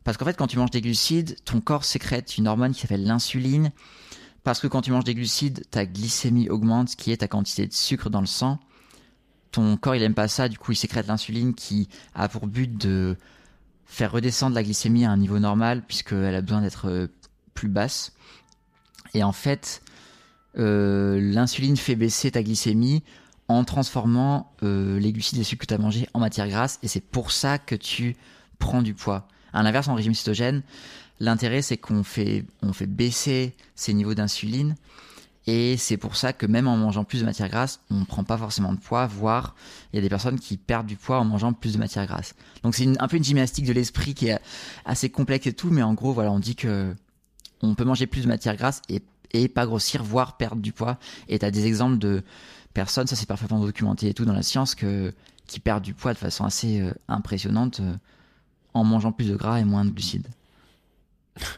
Parce 0.03 0.17
qu'en 0.17 0.25
fait, 0.25 0.37
quand 0.37 0.49
tu 0.49 0.59
manges 0.59 0.73
des 0.73 0.81
glucides, 0.81 1.37
ton 1.45 1.61
corps 1.61 1.85
sécrète 1.85 2.37
une 2.37 2.49
hormone 2.49 2.73
qui 2.73 2.81
s'appelle 2.81 3.05
l'insuline. 3.05 3.71
Parce 4.43 4.61
que 4.61 4.67
quand 4.67 4.83
tu 4.83 4.91
manges 4.91 5.05
des 5.05 5.15
glucides, 5.15 5.65
ta 5.71 5.85
glycémie 5.85 6.49
augmente, 6.49 6.97
qui 6.97 7.13
est 7.13 7.19
ta 7.19 7.29
quantité 7.29 7.67
de 7.67 7.73
sucre 7.73 8.11
dans 8.11 8.21
le 8.21 8.27
sang. 8.27 8.59
Ton 9.53 9.77
corps, 9.77 9.97
il 9.97 10.03
aime 10.03 10.15
pas 10.15 10.29
ça, 10.29 10.49
du 10.49 10.59
coup, 10.59 10.73
il 10.73 10.77
sécrète 10.77 11.09
l'insuline 11.09 11.55
qui 11.55 11.89
a 12.15 12.29
pour 12.29 12.47
but 12.47 12.79
de 12.79 13.17
faire 13.85 14.13
redescendre 14.13 14.55
la 14.55 14.63
glycémie 14.63 15.05
à 15.05 15.11
un 15.11 15.17
niveau 15.17 15.39
normal, 15.41 15.83
puisqu'elle 15.87 16.35
a 16.35 16.41
besoin 16.41 16.63
d'être 16.63 16.89
euh, 16.89 17.09
plus 17.55 17.69
basse. 17.69 18.13
Et 19.13 19.25
en 19.25 19.33
fait, 19.33 19.83
euh, 20.59 21.21
l'insuline 21.21 21.77
fait 21.77 21.97
baisser 21.97 22.31
ta 22.31 22.43
glycémie 22.43 23.03
en 23.49 23.65
transformant 23.65 24.53
euh, 24.63 25.01
les 25.01 25.13
glucides 25.13 25.39
et 25.39 25.41
les 25.41 25.45
sucres 25.45 25.63
que 25.63 25.67
tu 25.67 25.75
as 25.75 25.79
mangés 25.79 26.09
en 26.15 26.21
matière 26.21 26.49
grasse, 26.49 26.79
et 26.85 26.89
c'est 26.89 27.01
pour 27.01 27.33
ça 27.33 27.59
que 27.59 27.75
tu 27.75 28.17
prends 28.61 28.83
du 28.83 28.95
poids. 28.95 29.27
À 29.53 29.65
l'inverse, 29.65 29.89
en 29.89 29.95
régime 29.95 30.15
cétogène, 30.15 30.63
l'intérêt 31.21 31.63
c'est 31.63 31.77
qu'on 31.77 32.03
fait, 32.03 32.45
on 32.63 32.73
fait 32.73 32.87
baisser 32.87 33.55
ces 33.75 33.95
niveaux 33.95 34.15
d'insuline, 34.15 34.75
et 35.47 35.77
c'est 35.77 35.97
pour 35.97 36.17
ça 36.17 36.33
que 36.33 36.47
même 36.47 36.69
en 36.69 36.77
mangeant 36.77 37.05
plus 37.05 37.21
de 37.21 37.25
matière 37.25 37.49
grasse, 37.49 37.81
on 37.91 38.01
ne 38.01 38.05
prend 38.05 38.25
pas 38.25 38.37
forcément 38.37 38.73
de 38.73 38.79
poids, 38.79 39.07
voire 39.07 39.55
il 39.93 39.97
y 39.97 39.99
a 39.99 40.03
des 40.03 40.09
personnes 40.09 40.39
qui 40.39 40.57
perdent 40.57 40.87
du 40.87 40.97
poids 40.97 41.19
en 41.19 41.25
mangeant 41.25 41.53
plus 41.53 41.73
de 41.73 41.79
matière 41.79 42.07
grasse. 42.07 42.35
Donc 42.63 42.75
c'est 42.75 42.87
un 43.01 43.09
peu 43.09 43.17
une 43.17 43.25
gymnastique 43.25 43.65
de 43.65 43.73
l'esprit 43.73 44.15
qui 44.15 44.29
est 44.29 44.39
assez 44.85 45.09
complexe 45.09 45.47
et 45.47 45.53
tout, 45.53 45.71
mais 45.71 45.83
en 45.83 45.95
gros, 45.95 46.13
voilà, 46.13 46.31
on 46.31 46.39
dit 46.39 46.57
que 46.57 46.95
on 47.63 47.75
peut 47.75 47.85
manger 47.85 48.07
plus 48.07 48.23
de 48.23 48.29
matière 48.29 48.57
grasse 48.57 48.83
et, 48.89 49.03
et 49.33 49.49
pas 49.49 49.67
grossir, 49.67 50.03
voire 50.03 50.37
perdre 50.37 50.63
du 50.63 50.73
poids. 50.73 50.99
Et 51.29 51.39
tu 51.39 51.47
as 51.47 51.51
des 51.51 51.67
exemples 51.67 51.99
de 51.99 52.23
personnes, 52.75 53.07
ça 53.07 53.17
c'est 53.17 53.27
parfaitement 53.27 53.61
documenté 53.61 54.09
et 54.09 54.15
tout 54.15 54.25
dans 54.25 54.33
la 54.33 54.43
science, 54.43 54.75
qui 54.75 55.61
perdent 55.61 55.83
du 55.83 55.95
poids 55.95 56.13
de 56.13 56.19
façon 56.19 56.45
assez 56.45 56.81
euh, 56.81 56.93
impressionnante 57.09 57.81
euh, 57.81 57.95
en 58.73 58.85
mangeant 58.85 59.11
plus 59.11 59.29
de 59.29 59.37
gras 59.37 59.59
et 59.59 59.65
moins 59.65 59.85
de 59.85 59.91
glucides. 59.91 60.29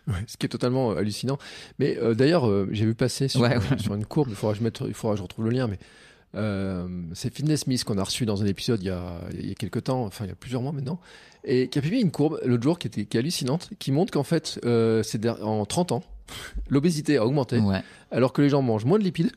Ouais, 0.07 0.15
ce 0.27 0.37
qui 0.37 0.47
est 0.47 0.49
totalement 0.49 0.93
euh, 0.93 0.97
hallucinant. 0.97 1.39
Mais 1.79 1.97
euh, 1.99 2.15
d'ailleurs, 2.15 2.49
euh, 2.49 2.69
j'ai 2.73 2.85
vu 2.85 2.95
passer 2.95 3.29
sur, 3.29 3.41
Ouais, 3.41 3.57
ouais. 3.57 3.79
sur 3.79 3.95
une 3.95 4.05
courbe, 4.05 4.29
il 4.31 4.37
faudra 4.37 4.53
que 4.55 4.59
je, 4.61 4.65
mette, 4.65 4.81
il 4.87 4.95
faudra 4.95 5.15
que 5.15 5.19
je 5.19 5.23
retrouve 5.23 5.47
le 5.47 5.51
lien, 5.51 5.67
mais 5.67 5.79
euh, 6.35 6.87
c'est 7.15 7.35
Fitness 7.35 7.67
Miss 7.67 7.85
qu'on 7.85 7.99
a 7.99 8.05
reçu 8.05 8.25
dans 8.27 8.43
un 8.43 8.47
épisode 8.47 8.81
il 8.83 8.87
y 8.87 8.91
a, 8.91 9.21
il 9.39 9.49
y 9.49 9.51
a 9.51 9.55
quelques 9.55 9.85
temps, 9.85 10.05
enfin 10.05 10.25
il 10.25 10.29
y 10.29 10.33
a 10.33 10.35
plusieurs 10.37 10.63
mois 10.63 10.73
maintenant, 10.73 10.99
et 11.45 11.69
qui 11.69 11.79
a 11.79 11.83
publié 11.83 12.01
une 12.03 12.11
courbe 12.11 12.39
l'autre 12.45 12.63
jour 12.63 12.79
qui, 12.79 12.87
était, 12.87 13.05
qui 13.07 13.17
est 13.17 13.21
hallucinante, 13.21 13.71
qui 13.79 13.93
montre 13.93 14.13
qu'en 14.13 14.23
fait, 14.23 14.61
c'est 15.03 15.27
en 15.29 15.65
30 15.67 15.93
ans, 15.93 16.03
l'obésité 16.69 17.17
a 17.17 17.27
augmenté, 17.27 17.61
alors 18.11 18.33
que 18.33 18.43
les 18.43 18.49
gens 18.49 18.63
mangent 18.63 18.85
moins 18.85 18.99
de 18.99 19.05
lipides. 19.05 19.33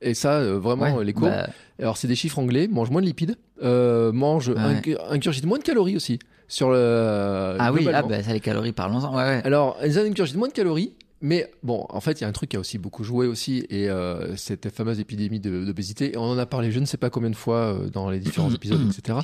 Et 0.00 0.14
ça, 0.14 0.40
vraiment, 0.58 1.00
les 1.00 1.12
courbes. 1.12 1.30
bah, 1.30 1.48
Alors, 1.80 1.96
c'est 1.96 2.06
des 2.06 2.14
chiffres 2.14 2.38
anglais, 2.38 2.68
mangent 2.68 2.90
moins 2.90 3.00
de 3.00 3.06
lipides, 3.06 3.36
mangent, 3.60 4.48
Ouais. 4.50 4.54
inc- 4.80 4.96
ingurgitent 5.10 5.46
moins 5.46 5.58
de 5.58 5.64
calories 5.64 5.96
aussi. 5.96 6.18
Sur 6.48 6.70
le, 6.70 7.56
ah 7.58 7.70
oui, 7.72 7.86
ah 7.92 8.02
bah 8.02 8.22
ça 8.22 8.32
les 8.32 8.40
calories, 8.40 8.72
parlons-en. 8.72 9.14
Ouais, 9.14 9.22
ouais. 9.22 9.42
Alors, 9.44 9.76
elles 9.82 9.98
ingurgitent 9.98 10.36
moins 10.36 10.48
de 10.48 10.54
calories 10.54 10.94
mais 11.20 11.50
bon, 11.64 11.84
en 11.88 12.00
fait, 12.00 12.20
il 12.20 12.22
y 12.22 12.24
a 12.24 12.28
un 12.28 12.32
truc 12.32 12.50
qui 12.50 12.56
a 12.56 12.60
aussi 12.60 12.78
beaucoup 12.78 13.02
joué 13.02 13.26
aussi, 13.26 13.66
et 13.70 13.88
euh, 13.90 14.36
cette 14.36 14.70
fameuse 14.70 15.00
épidémie 15.00 15.40
d'obésité, 15.40 16.12
on 16.16 16.22
en 16.22 16.38
a 16.38 16.46
parlé 16.46 16.70
je 16.70 16.78
ne 16.78 16.84
sais 16.84 16.96
pas 16.96 17.10
combien 17.10 17.30
de 17.30 17.36
fois 17.36 17.56
euh, 17.74 17.88
dans 17.90 18.08
les 18.08 18.20
différents 18.20 18.50
épisodes, 18.54 18.80
etc. 18.88 19.18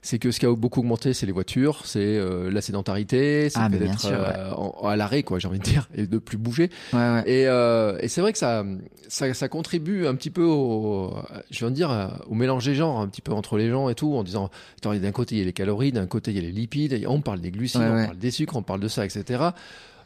C'est 0.00 0.18
que 0.20 0.30
ce 0.30 0.38
qui 0.38 0.46
a 0.46 0.54
beaucoup 0.54 0.80
augmenté, 0.80 1.12
c'est 1.12 1.26
les 1.26 1.32
voitures, 1.32 1.82
c'est 1.84 1.98
euh, 2.00 2.50
la 2.52 2.60
sédentarité, 2.60 3.50
c'est 3.50 3.58
Ah, 3.58 3.68
d'être 3.68 4.08
ouais. 4.08 4.12
euh, 4.14 4.88
à 4.88 4.94
l'arrêt, 4.96 5.24
quoi, 5.24 5.40
j'ai 5.40 5.48
envie 5.48 5.58
de 5.58 5.64
dire, 5.64 5.88
et 5.94 6.06
de 6.06 6.18
plus 6.18 6.38
bouger. 6.38 6.70
Ouais, 6.92 6.98
ouais. 6.98 7.22
Et, 7.26 7.48
euh, 7.48 7.98
et 8.00 8.06
c'est 8.06 8.20
vrai 8.20 8.32
que 8.32 8.38
ça, 8.38 8.64
ça, 9.08 9.34
ça 9.34 9.48
contribue 9.48 10.06
un 10.06 10.14
petit 10.14 10.30
peu 10.30 10.44
au, 10.44 11.12
je 11.50 11.58
viens 11.58 11.70
de 11.70 11.74
dire, 11.74 12.20
au 12.28 12.34
mélange 12.34 12.64
des 12.64 12.76
genres, 12.76 13.00
un 13.00 13.08
petit 13.08 13.22
peu 13.22 13.32
entre 13.32 13.56
les 13.58 13.70
gens 13.70 13.88
et 13.88 13.96
tout, 13.96 14.14
en 14.14 14.22
disant, 14.22 14.50
d'un 14.82 15.12
côté 15.12 15.34
il 15.34 15.38
y 15.38 15.42
a 15.42 15.44
les 15.46 15.52
calories, 15.52 15.90
d'un 15.90 16.06
côté 16.06 16.30
il 16.30 16.36
y 16.36 16.38
a 16.38 16.42
les 16.42 16.52
lipides, 16.52 16.92
et 16.92 17.08
on 17.08 17.20
parle 17.20 17.40
des 17.40 17.50
glucides, 17.50 17.80
on 17.82 18.04
parle 18.06 18.18
des 18.18 18.30
sucres, 18.30 18.56
on 18.56 18.62
parle 18.62 18.80
de 18.80 18.88
ça, 18.88 19.04
etc. 19.04 19.48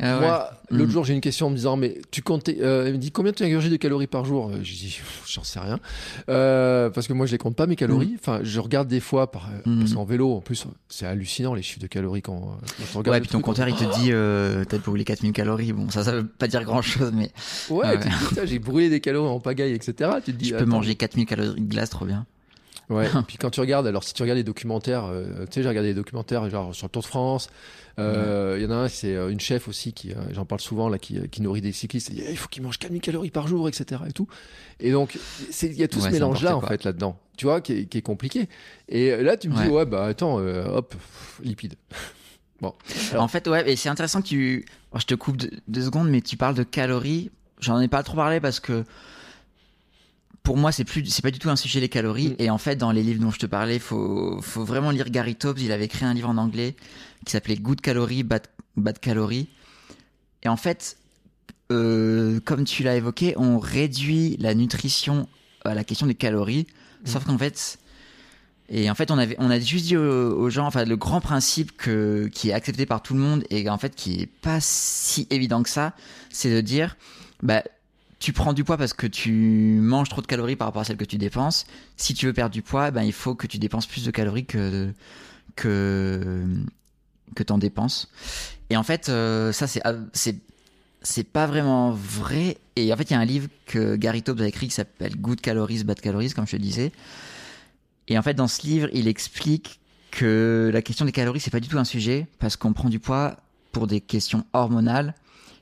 Ah 0.01 0.15
ouais. 0.19 0.27
Moi, 0.27 0.51
l'autre 0.71 0.89
Mm. 0.89 0.93
jour, 0.93 1.05
j'ai 1.05 1.15
une 1.15 1.21
question 1.21 1.47
en 1.47 1.51
me 1.51 1.57
disant, 1.57 1.77
mais 1.77 1.99
tu 2.11 2.23
comptais, 2.23 2.59
euh, 2.61 2.87
elle 2.87 2.93
me 2.95 2.99
dit 2.99 3.11
combien 3.13 3.33
tu 3.33 3.43
ingurgites 3.45 3.71
de 3.73 3.77
calories 3.77 4.07
par 4.07 4.25
jour? 4.25 4.49
Euh, 4.51 4.59
J'ai 4.63 4.75
dit, 4.75 5.01
j'en 5.27 5.45
sais 5.45 5.61
rien, 5.61 5.79
euh, 6.29 6.91
parce 6.91 7.07
que 7.07 7.13
moi 7.13 7.27
je 7.27 7.33
les 7.33 7.39
compte 7.39 7.57
pas 7.57 7.67
mes 7.67 7.77
calories. 7.77 8.17
Enfin, 8.19 8.41
je 8.43 8.61
regarde 8.61 8.89
des 8.89 9.01
fois 9.01 9.31
par, 9.31 9.49
Mm. 9.67 9.81
parce 9.81 9.95
qu'en 9.95 10.05
vélo, 10.05 10.33
en 10.35 10.41
plus, 10.41 10.67
c'est 10.89 11.07
hallucinant 11.07 11.55
les 11.55 11.63
chiffres 11.63 11.81
de 11.81 11.87
calories 11.87 12.23
quand, 12.23 12.35
quand 12.41 12.85
on 12.95 12.99
regarde 12.99 13.15
Ouais, 13.17 13.21
puis 13.21 13.29
ton 13.29 13.39
truc, 13.39 13.45
compteur, 13.47 13.69
il 13.69 13.75
te 13.75 13.85
dit, 14.01 14.11
t'as 14.69 14.79
brûlé 14.79 15.05
4000 15.05 15.33
calories. 15.33 15.73
Bon, 15.73 15.89
ça, 15.91 16.05
ça 16.05 16.13
veut 16.13 16.27
pas 16.27 16.49
dire 16.49 16.65
grand 16.65 16.83
chose, 16.83 17.13
mais 17.15 17.31
Ouais, 17.71 17.87
Ouais. 17.87 18.01
tu 18.01 18.09
te 18.09 18.19
dis, 18.19 18.25
Putain, 18.29 18.45
j'ai 18.47 18.59
brûlé 18.59 18.89
des 18.91 19.01
calories 19.01 19.29
en 19.31 19.41
pagaille, 19.41 19.73
etc. 19.73 20.11
Tu 20.25 20.33
te 20.33 20.37
dis, 20.39 20.49
je 20.49 20.57
peux 20.57 20.65
manger 20.65 20.95
4000 20.95 21.27
calories 21.27 21.61
de 21.61 21.69
glace, 21.69 21.91
trop 21.91 22.05
bien. 22.05 22.27
Ouais. 22.91 23.07
et 23.07 23.09
puis 23.27 23.39
quand 23.39 23.49
tu 23.51 23.61
regardes, 23.61 23.87
alors 23.87 24.05
si 24.05 24.13
tu 24.13 24.23
regardes 24.23 24.37
les 24.39 24.45
documentaires, 24.45 25.05
tu 25.47 25.47
sais, 25.53 25.63
j'ai 25.63 25.69
regardé 25.69 25.89
des 25.91 25.95
documentaires 25.95 26.49
genre 26.51 26.75
sur 26.75 26.87
le 26.87 26.91
Tour 26.91 27.03
de 27.03 27.07
France. 27.07 27.49
Euh, 27.99 28.57
Il 28.59 28.63
y 28.63 28.67
en 28.67 28.71
a 28.71 28.75
un, 28.75 28.89
c'est 28.89 29.15
euh, 29.15 29.31
une 29.31 29.41
chef 29.41 29.69
aussi 29.69 29.93
qui, 29.93 30.13
euh, 30.13 30.17
j'en 30.33 30.45
parle 30.45 30.61
souvent 30.61 30.89
là, 30.89 30.99
qui, 30.99 31.29
qui 31.29 31.43
nourrit 31.43 31.61
des 31.61 31.73
cyclistes. 31.73 32.11
Dit, 32.11 32.23
Eh, 32.27 32.31
il 32.33 32.37
faut 32.37 32.49
qu'ils 32.49 32.63
mangent 32.63 32.79
4000 32.79 33.01
calories 33.01 33.31
par 33.31 33.47
jour, 33.47 33.69
etc. 33.69 34.03
Et 34.09 34.13
tout. 34.13 34.27
Et 34.81 34.91
donc, 34.93 35.19
il 35.63 35.73
y 35.75 35.83
a 35.83 35.89
tout 35.89 35.99
Ouais, 35.99 36.03
ce 36.05 36.09
c'est 36.09 36.13
mélange 36.15 36.43
là 36.43 36.57
en 36.57 36.61
fait 36.61 36.85
là-dedans. 36.85 37.19
Tu 37.37 37.47
vois, 37.47 37.61
qui 37.61 37.73
est, 37.73 37.85
qui 37.87 37.99
est 37.99 38.03
compliqué. 38.03 38.49
Et 38.89 39.11
euh, 39.13 39.23
là, 39.23 39.37
tu 39.37 39.49
me 39.49 39.55
dis, 39.63 39.69
Ouais. 39.69 39.87
bah 39.87 40.05
attends, 40.07 40.39
euh, 40.41 40.65
hop, 40.67 40.91
pff, 40.91 41.41
lipide. 41.43 41.75
bon. 42.61 42.73
Alors- 43.11 43.25
En 43.25 43.29
fait, 43.29 43.47
ouais, 43.49 43.69
et 43.71 43.77
c'est 43.77 43.89
intéressant 43.89 44.23
que 44.23 44.29
tu. 44.29 44.65
Alors, 44.93 45.01
je 45.01 45.07
te 45.07 45.15
coupe 45.15 45.37
deux, 45.37 45.51
deux 45.69 45.83
secondes, 45.83 46.09
mais 46.09 46.21
tu 46.21 46.37
parles 46.37 46.55
de 46.55 46.63
calories. 46.63 47.31
J'en 47.61 47.81
ai 47.81 47.89
pas 47.89 48.03
trop 48.03 48.17
parlé 48.17 48.41
parce 48.41 48.61
que 48.61 48.85
pour 50.43 50.59
moi, 50.59 50.73
c'est 50.73 50.85
plus, 50.85 51.07
c'est 51.07 51.23
pas 51.23 51.31
du 51.31 51.39
tout 51.39 51.49
un 51.49 51.57
sujet 51.57 51.81
les 51.81 51.89
calories. 51.89 52.31
Mm. 52.31 52.37
Et 52.39 52.51
en 52.51 52.59
fait, 52.59 52.77
dans 52.77 52.91
les 52.93 53.03
livres 53.03 53.21
dont 53.23 53.31
je 53.31 53.39
te 53.39 53.47
parlais, 53.47 53.79
faut, 53.79 54.41
faut 54.43 54.65
vraiment 54.65 54.91
lire 54.91 55.09
Gary 55.11 55.35
Taubes. 55.37 55.59
Il 55.59 55.73
avait 55.73 55.87
écrit 55.87 56.05
un 56.05 56.13
livre 56.15 56.29
en 56.29 56.37
anglais 56.37 56.77
qui 57.25 57.33
s'appelait 57.33 57.57
Good 57.57 57.81
Calories, 57.81 58.23
Bad, 58.23 58.47
Bad 58.77 58.99
Calories. 58.99 59.49
Et 60.43 60.49
en 60.49 60.57
fait, 60.57 60.99
euh, 61.73 62.41
comme 62.45 62.65
tu 62.65 62.83
l'as 62.83 62.97
évoqué, 62.97 63.35
on 63.37 63.59
réduit 63.59 64.37
la 64.39 64.55
nutrition 64.55 65.29
à 65.65 65.75
la 65.75 65.85
question 65.85 66.07
des 66.07 66.15
calories. 66.15 66.67
Mm. 67.05 67.07
Sauf 67.07 67.25
qu'en 67.25 67.39
fait, 67.39 67.79
et 68.69 68.91
en 68.91 68.95
fait, 68.95 69.11
on 69.11 69.19
avait, 69.19 69.37
on 69.39 69.51
a 69.51 69.59
juste 69.59 69.87
dit 69.87 69.97
aux, 69.97 70.39
aux 70.39 70.51
gens, 70.51 70.67
enfin, 70.67 70.85
le 70.85 70.97
grand 70.97 71.21
principe 71.21 71.77
que, 71.77 72.29
qui 72.33 72.51
est 72.51 72.53
accepté 72.53 72.87
par 72.87 73.03
tout 73.03 73.15
le 73.15 73.21
monde 73.21 73.45
et 73.51 73.69
en 73.69 73.79
fait 73.79 73.95
qui 73.95 74.21
est 74.21 74.27
pas 74.27 74.59
si 74.61 75.27
évident 75.31 75.63
que 75.63 75.69
ça, 75.69 75.95
c'est 76.31 76.51
de 76.51 76.61
dire, 76.61 76.97
bah, 77.43 77.63
tu 78.19 78.33
prends 78.33 78.55
du 78.55 78.65
poids 78.65 78.79
parce 78.79 78.95
que 78.95 79.07
tu 79.07 79.79
manges 79.83 80.09
trop 80.09 80.23
de 80.23 80.27
calories 80.27 80.57
par 80.57 80.69
rapport 80.69 80.81
à 80.81 80.85
celles 80.85 80.97
que 80.97 81.05
tu 81.05 81.19
dépenses. 81.19 81.67
Si 81.97 82.15
tu 82.15 82.25
veux 82.25 82.33
perdre 82.33 82.55
du 82.55 82.63
poids, 82.63 82.91
ben 82.91 83.03
il 83.03 83.13
faut 83.13 83.35
que 83.35 83.47
tu 83.47 83.59
dépenses 83.59 83.87
plus 83.87 84.05
de 84.05 84.11
calories 84.11 84.47
que 84.47 84.93
que 85.57 86.47
que 87.35 87.43
t'en 87.43 87.59
dépenses. 87.59 88.09
Et 88.71 88.77
en 88.77 88.83
fait, 88.83 89.09
euh, 89.09 89.53
ça 89.53 89.67
c'est 89.67 89.83
c'est 90.13 90.37
c'est 91.03 91.25
pas 91.25 91.47
vraiment 91.47 91.91
vrai. 91.93 92.59
Et 92.77 92.93
en 92.93 92.97
fait, 92.97 93.11
il 93.11 93.13
y 93.13 93.17
a 93.17 93.21
un 93.21 93.25
livre 93.25 93.49
que 93.67 93.97
Gary 93.97 94.23
Taubes 94.23 94.41
a 94.41 94.47
écrit 94.47 94.69
qui 94.69 94.75
s'appelle 94.75 95.17
Good 95.17 95.41
Calories, 95.41 95.85
Bad 95.85 96.01
Calories, 96.01 96.31
comme 96.31 96.47
je 96.47 96.53
te 96.53 96.57
disais. 96.57 96.93
Et 98.09 98.19
en 98.19 98.23
fait, 98.23 98.35
dans 98.35 98.49
ce 98.49 98.63
livre, 98.63 98.89
il 98.93 99.07
explique 99.07 99.81
que 100.11 100.71
la 100.73 100.83
question 100.83 101.05
des 101.05 101.13
calories, 101.13 101.41
c'est 101.41 101.51
pas 101.51 101.61
du 101.61 101.69
tout 101.69 101.79
un 101.79 101.85
sujet 101.85 102.27
parce 102.39 102.57
qu'on 102.57 102.73
prend 102.73 102.89
du 102.89 103.01
poids 103.01 103.37
pour 103.73 103.87
des 103.87 104.01
questions 104.01 104.45
hormonales. 104.53 105.15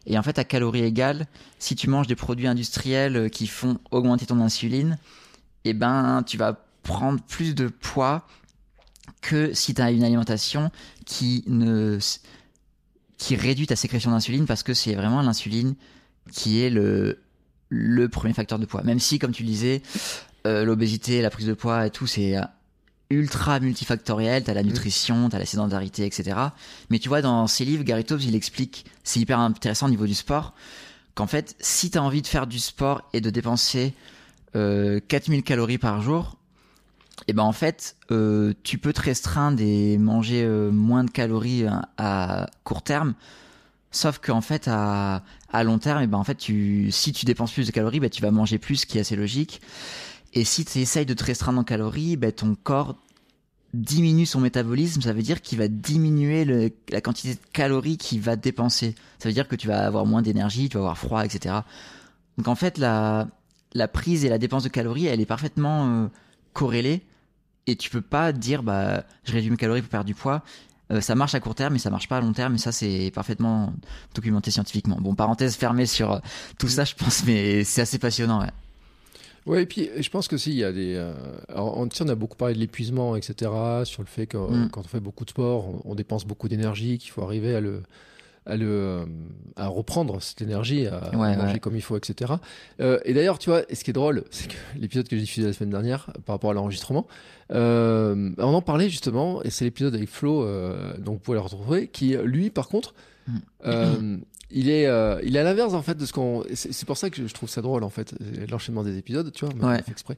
Et 0.07 0.18
en 0.18 0.22
fait, 0.22 0.38
à 0.38 0.44
calories 0.44 0.85
égales, 0.85 1.27
si 1.59 1.75
tu 1.77 1.88
manges 1.88 2.07
des 2.07 2.16
produits 2.16 2.46
industriels 2.46 3.16
euh, 3.16 3.29
qui 3.29 3.46
font 3.46 3.79
augmenter 3.90 4.27
ton 4.27 4.40
insuline, 4.40 4.98
eh 5.64 5.75
ben, 5.75 6.22
tu 6.27 6.37
vas 6.37 6.59
prendre 6.83 7.20
plus 7.22 7.55
de 7.55 7.68
poids 7.68 8.27
que 9.21 9.53
si 9.55 9.75
tu 9.75 9.83
as 9.83 9.91
une 9.91 10.05
alimentation 10.05 10.71
qui 11.05 11.45
ne 11.47 11.99
qui 13.19 13.37
réduit 13.37 13.67
ta 13.67 13.77
sécrétion 13.77 14.11
d'insuline 14.11 14.47
parce 14.47 14.62
que 14.62 14.75
c'est 14.75 14.95
vraiment 14.95 15.23
l'insuline 15.23 15.75
qui 16.33 16.61
est 16.61 16.71
le 16.71 17.21
le 17.69 18.09
premier 18.09 18.35
facteur 18.35 18.59
de 18.59 18.67
poids. 18.67 18.83
Même 18.83 19.01
si, 19.01 19.19
comme 19.19 19.33
tu 19.33 19.45
le 19.45 19.49
disais, 19.49 19.81
euh, 20.47 20.65
l'obésité, 20.65 21.23
la 21.23 21.31
prise 21.31 21.47
de 21.47 21.55
poids 21.55 21.87
et 21.87 21.91
tout, 21.91 22.07
c'est 22.07 22.37
euh, 22.37 22.43
ultra 23.09 23.61
multifactoriel. 23.61 24.45
T'as 24.45 24.53
la 24.53 24.62
nutrition, 24.62 25.31
t'as 25.31 25.38
la 25.38 25.47
sédentarité, 25.47 26.05
etc. 26.05 26.37
Mais 26.91 26.99
tu 26.99 27.09
vois, 27.09 27.23
dans 27.23 27.47
ses 27.47 27.65
livres, 27.65 27.83
Gary 27.83 28.05
Taubes, 28.05 28.21
il 28.21 28.35
explique, 28.35 28.85
c'est 29.05 29.21
hyper 29.21 29.38
intéressant 29.38 29.87
au 29.87 29.91
niveau 29.91 30.07
du 30.07 30.15
sport, 30.15 30.53
qu'en 31.15 31.27
fait, 31.27 31.57
si 31.61 31.91
t'as 31.91 32.01
envie 32.01 32.21
de 32.21 32.27
faire 32.27 32.47
du 32.47 32.59
sport 32.59 33.09
et 33.15 33.23
de 33.23 33.31
dépenser 33.31 33.95
euh, 34.55 35.01
4000 35.09 35.43
calories 35.43 35.79
par 35.79 36.03
jour, 36.03 36.37
et 37.29 37.33
ben 37.33 37.43
en 37.43 37.53
fait, 37.53 37.97
euh, 38.11 38.53
tu 38.63 38.79
peux 38.79 38.93
te 38.93 39.01
restreindre 39.01 39.61
et 39.61 39.99
manger 39.99 40.43
euh, 40.45 40.71
moins 40.71 41.05
de 41.05 41.11
calories 41.11 41.67
hein, 41.67 41.83
à 41.99 42.47
court 42.65 42.83
terme. 42.83 43.15
Sauf 43.91 44.19
qu'en 44.19 44.41
fait, 44.41 44.69
à, 44.69 45.23
à 45.53 45.65
long 45.65 45.79
terme, 45.79 46.03
et 46.03 46.07
ben 46.07 46.19
en 46.19 46.25
fait, 46.25 46.37
tu, 46.37 46.91
si 46.91 47.13
tu 47.13 47.27
dépenses 47.27 47.53
plus 47.53 47.67
de 47.67 47.73
calories, 47.73 48.01
ben 48.01 48.11
tu 48.11 48.23
vas 48.23 48.31
manger 48.31 48.59
plus, 48.59 48.77
ce 48.77 48.87
qui 48.87 48.99
est 48.99 49.03
assez 49.03 49.17
logique. 49.17 49.61
Et 50.33 50.45
si 50.45 50.65
tu 50.65 50.79
essayes 50.79 51.07
de 51.07 51.15
te 51.15 51.25
restreindre 51.25 51.61
en 51.61 51.65
calories, 51.65 52.17
ben 52.17 52.33
ton 52.33 52.55
corps 52.55 52.97
diminue 53.75 54.27
son 54.27 54.41
métabolisme. 54.41 55.03
Ça 55.03 55.13
veut 55.13 55.23
dire 55.23 55.43
qu'il 55.43 55.59
va 55.59 55.69
diminuer 55.69 56.45
le, 56.45 56.71
la 56.91 57.01
quantité 57.01 57.35
de 57.35 57.41
calories 57.53 57.99
qu'il 57.99 58.21
va 58.21 58.37
dépenser. 58.37 58.95
Ça 59.19 59.29
veut 59.29 59.35
dire 59.35 59.49
que 59.49 59.57
tu 59.57 59.69
vas 59.69 59.87
avoir 59.87 60.07
moins 60.07 60.23
d'énergie, 60.23 60.69
tu 60.69 60.77
vas 60.77 60.81
avoir 60.81 60.99
froid, 60.99 61.25
etc. 61.25 61.57
Donc 62.39 62.49
en 62.49 62.55
fait, 62.55 62.79
la, 62.79 63.29
la 63.75 63.89
prise 63.89 64.25
et 64.25 64.29
la 64.29 64.39
dépense 64.39 64.65
de 64.65 64.69
calories, 64.69 65.07
elle 65.07 65.21
est 65.21 65.27
parfaitement 65.27 66.05
euh, 66.05 66.09
corrélée. 66.53 67.03
Et 67.66 67.77
tu 67.77 67.90
peux 67.90 68.01
pas 68.01 68.33
dire, 68.33 68.62
bah, 68.62 69.05
je 69.25 69.33
réduis 69.33 69.51
mes 69.51 69.57
calories 69.57 69.83
pour 69.83 69.90
perdre 69.90 70.07
du 70.07 70.14
poids. 70.14 70.42
Euh, 70.90 71.01
ça 71.01 71.14
marche 71.14 71.35
à 71.35 71.40
court 71.40 71.55
terme, 71.55 71.75
mais 71.75 71.79
ça 71.79 71.90
marche 71.90 72.09
pas 72.09 72.18
à 72.18 72.20
long 72.20 72.33
terme. 72.33 72.57
Et 72.57 72.59
ça, 72.59 72.72
c'est 72.72 73.11
parfaitement 73.14 73.72
documenté 74.14 74.51
scientifiquement. 74.51 74.98
Bon, 75.01 75.14
parenthèse 75.14 75.55
fermée 75.57 75.87
sur 75.87 76.12
euh, 76.12 76.18
tout 76.59 76.68
ça, 76.68 76.85
je 76.85 76.94
pense, 76.94 77.25
mais 77.25 77.64
c'est 77.64 77.81
assez 77.83 77.98
passionnant. 77.98 78.40
Ouais. 78.40 78.51
Ouais, 79.46 79.62
et 79.62 79.66
puis 79.66 79.88
je 79.98 80.09
pense 80.09 80.29
que 80.29 80.37
si, 80.37 80.51
il 80.51 80.57
y 80.59 80.64
a 80.64 80.72
des. 80.72 80.94
euh, 80.94 81.14
alors, 81.48 81.77
on, 81.79 81.88
on 82.01 82.09
a 82.09 82.14
beaucoup 82.14 82.37
parlé 82.37 82.55
de 82.55 82.61
l'épuisement, 82.61 83.16
etc., 83.16 83.51
sur 83.85 84.03
le 84.03 84.07
fait 84.07 84.27
que 84.27 84.37
Mm. 84.37 84.68
quand 84.70 84.83
on 84.83 84.88
fait 84.88 85.01
beaucoup 85.01 85.25
de 85.25 85.31
sport, 85.31 85.68
on, 85.85 85.92
on 85.92 85.94
dépense 85.94 86.25
beaucoup 86.25 86.48
d'énergie, 86.48 86.98
qu'il 86.98 87.11
faut 87.11 87.22
arriver 87.22 87.55
à 87.55 87.61
le. 87.61 87.83
À, 88.45 88.57
le, 88.57 88.67
euh, 88.69 89.05
à 89.55 89.69
reprendre 89.69 90.21
cette 90.21 90.43
énergie, 90.43 90.89
à 90.89 91.11
Ouais, 91.17 91.37
manger 91.37 91.53
ouais. 91.53 91.59
comme 91.61 91.77
il 91.77 91.81
faut, 91.81 91.97
etc. 91.97 92.33
Euh, 92.81 92.99
et 93.05 93.15
d'ailleurs, 93.15 93.39
tu 93.39 93.51
vois, 93.51 93.63
et 93.71 93.77
ce 93.77 93.85
qui 93.85 93.91
est 93.91 93.93
drôle, 93.93 94.25
c'est 94.33 94.49
que 94.49 94.57
l'épisode 94.77 95.07
que 95.07 95.15
j'ai 95.17 95.23
diffusé 95.23 95.47
la 95.47 95.53
semaine 95.53 95.71
dernière 95.71 96.07
par 96.27 96.35
rapport 96.35 96.51
à 96.51 96.55
l'enregistrement, 96.55 97.07
euh, 97.53 98.31
on 98.39 98.55
en 98.55 98.63
parlait 98.63 98.89
justement, 98.91 99.43
et 99.45 99.51
c'est 99.51 99.65
l'épisode 99.65 99.95
avec 99.95 100.09
Flo, 100.09 100.43
euh, 100.43 100.97
donc 100.99 101.15
vous 101.15 101.21
pouvez 101.21 101.37
le 101.37 101.43
retrouver, 101.43 101.87
qui 101.87 102.17
lui, 102.25 102.51
par 102.51 102.69
contre, 102.69 102.95
Mm. 103.29 104.17
il 104.51 104.69
est, 104.69 104.89
il 105.23 105.37
est 105.37 105.39
à 105.39 105.45
l'inverse 105.45 105.75
en 105.75 105.83
fait 105.83 105.97
de 105.97 106.05
ce 106.05 106.13
qu'on. 106.13 106.43
C'est 106.53 106.85
pour 106.85 106.97
ça 106.97 107.09
que 107.09 107.25
je, 107.29 107.33
trouve 107.33 107.49
ça 107.49 107.63
drôle 107.63 107.85
en 107.85 107.89
fait, 107.89 108.13
l'enchaînement 108.51 108.83
des 108.83 108.99
épisodes, 108.99 109.31
tu 109.33 109.47
vois, 109.47 109.55
Ouais. 109.71 109.81
fait 109.83 109.93
exprès. 109.93 110.17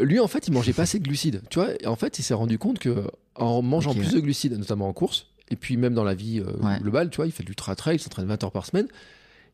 Lui, 0.00 0.18
en 0.18 0.26
fait, 0.28 0.48
il 0.48 0.54
mangeait 0.54 0.72
pas 0.72 0.84
assez 0.84 0.98
de 0.98 1.04
glucides, 1.04 1.42
tu 1.50 1.58
vois. 1.58 1.68
Et 1.82 1.86
en 1.86 1.96
fait, 1.96 2.18
il 2.18 2.22
s'est 2.22 2.32
rendu 2.32 2.58
compte 2.58 2.78
que 2.78 3.04
en 3.34 3.60
mangeant 3.60 3.92
plus 3.92 4.12
de 4.14 4.20
glucides, 4.20 4.58
notamment 4.58 4.88
en 4.88 4.94
course, 4.94 5.26
et 5.52 5.56
puis 5.56 5.76
même 5.76 5.94
dans 5.94 6.04
la 6.04 6.14
vie 6.14 6.40
euh, 6.40 6.50
Ouais. 6.66 6.78
globale, 6.80 7.10
tu 7.10 7.16
vois, 7.16 7.26
il 7.26 7.32
fait 7.32 7.44
du 7.44 7.50
ultra 7.52 7.76
trail, 7.76 7.96
il 7.96 7.98
s'entraîne 8.00 8.26
20 8.26 8.42
heures 8.44 8.50
par 8.52 8.66
semaine, 8.66 8.88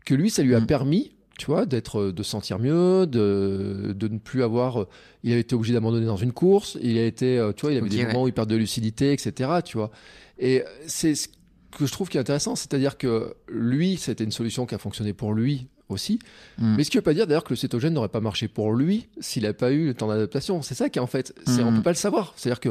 que 0.06 0.14
lui, 0.14 0.30
ça 0.30 0.42
lui 0.42 0.54
a 0.54 0.60
Mm. 0.60 0.66
permis, 0.66 1.12
tu 1.38 1.46
vois, 1.46 1.66
d'être, 1.66 2.10
de 2.10 2.22
se 2.22 2.30
sentir 2.30 2.58
mieux, 2.58 3.06
de, 3.06 3.92
de 3.96 4.08
ne 4.08 4.18
plus 4.18 4.42
avoir. 4.42 4.80
euh, 4.82 4.88
Il 5.24 5.32
a 5.32 5.36
été 5.38 5.54
obligé 5.54 5.74
d'abandonner 5.74 6.06
dans 6.06 6.16
une 6.16 6.32
course, 6.32 6.78
il 6.82 6.96
a 6.98 7.04
été, 7.04 7.38
euh, 7.38 7.52
tu 7.52 7.62
vois, 7.62 7.72
il 7.72 7.76
avait 7.78 7.86
Ok, 7.86 7.92
des 7.92 7.98
ouais. 7.98 8.06
moments 8.06 8.22
où 8.24 8.28
il 8.28 8.32
perd 8.32 8.48
de 8.48 8.56
lucidité, 8.56 9.12
etc. 9.12 9.50
Tu 9.64 9.76
vois. 9.76 9.90
Et 10.38 10.62
c'est 10.86 11.14
ce 11.14 11.28
que 11.76 11.84
je 11.86 11.92
trouve 11.92 12.08
qui 12.08 12.16
est 12.16 12.20
intéressant, 12.20 12.56
c'est-à-dire 12.56 12.96
que 12.96 13.34
lui, 13.48 13.96
c'était 13.98 14.24
une 14.24 14.32
solution 14.32 14.64
qui 14.66 14.74
a 14.74 14.78
fonctionné 14.78 15.12
pour 15.12 15.34
lui 15.34 15.66
aussi. 15.88 16.18
Mm. 16.58 16.76
Mais 16.76 16.84
ce 16.84 16.90
qui 16.90 16.96
veut 16.98 17.02
pas 17.02 17.14
dire 17.14 17.26
d'ailleurs 17.26 17.44
que 17.44 17.50
le 17.52 17.56
cétogène 17.56 17.94
n'aurait 17.94 18.08
pas 18.08 18.20
marché 18.20 18.46
pour 18.48 18.72
lui 18.72 19.08
s'il 19.20 19.42
n'a 19.44 19.52
pas 19.52 19.70
eu 19.72 19.86
le 19.88 19.94
temps 19.94 20.08
d'adaptation. 20.08 20.62
C'est 20.62 20.74
ça 20.74 20.88
qui 20.88 20.98
en 21.00 21.06
fait, 21.06 21.34
c'est, 21.46 21.62
on 21.62 21.70
Mm. 21.72 21.76
peut 21.76 21.82
pas 21.82 21.90
le 21.90 21.96
savoir. 21.96 22.32
C'est-à-dire 22.36 22.60
que 22.60 22.70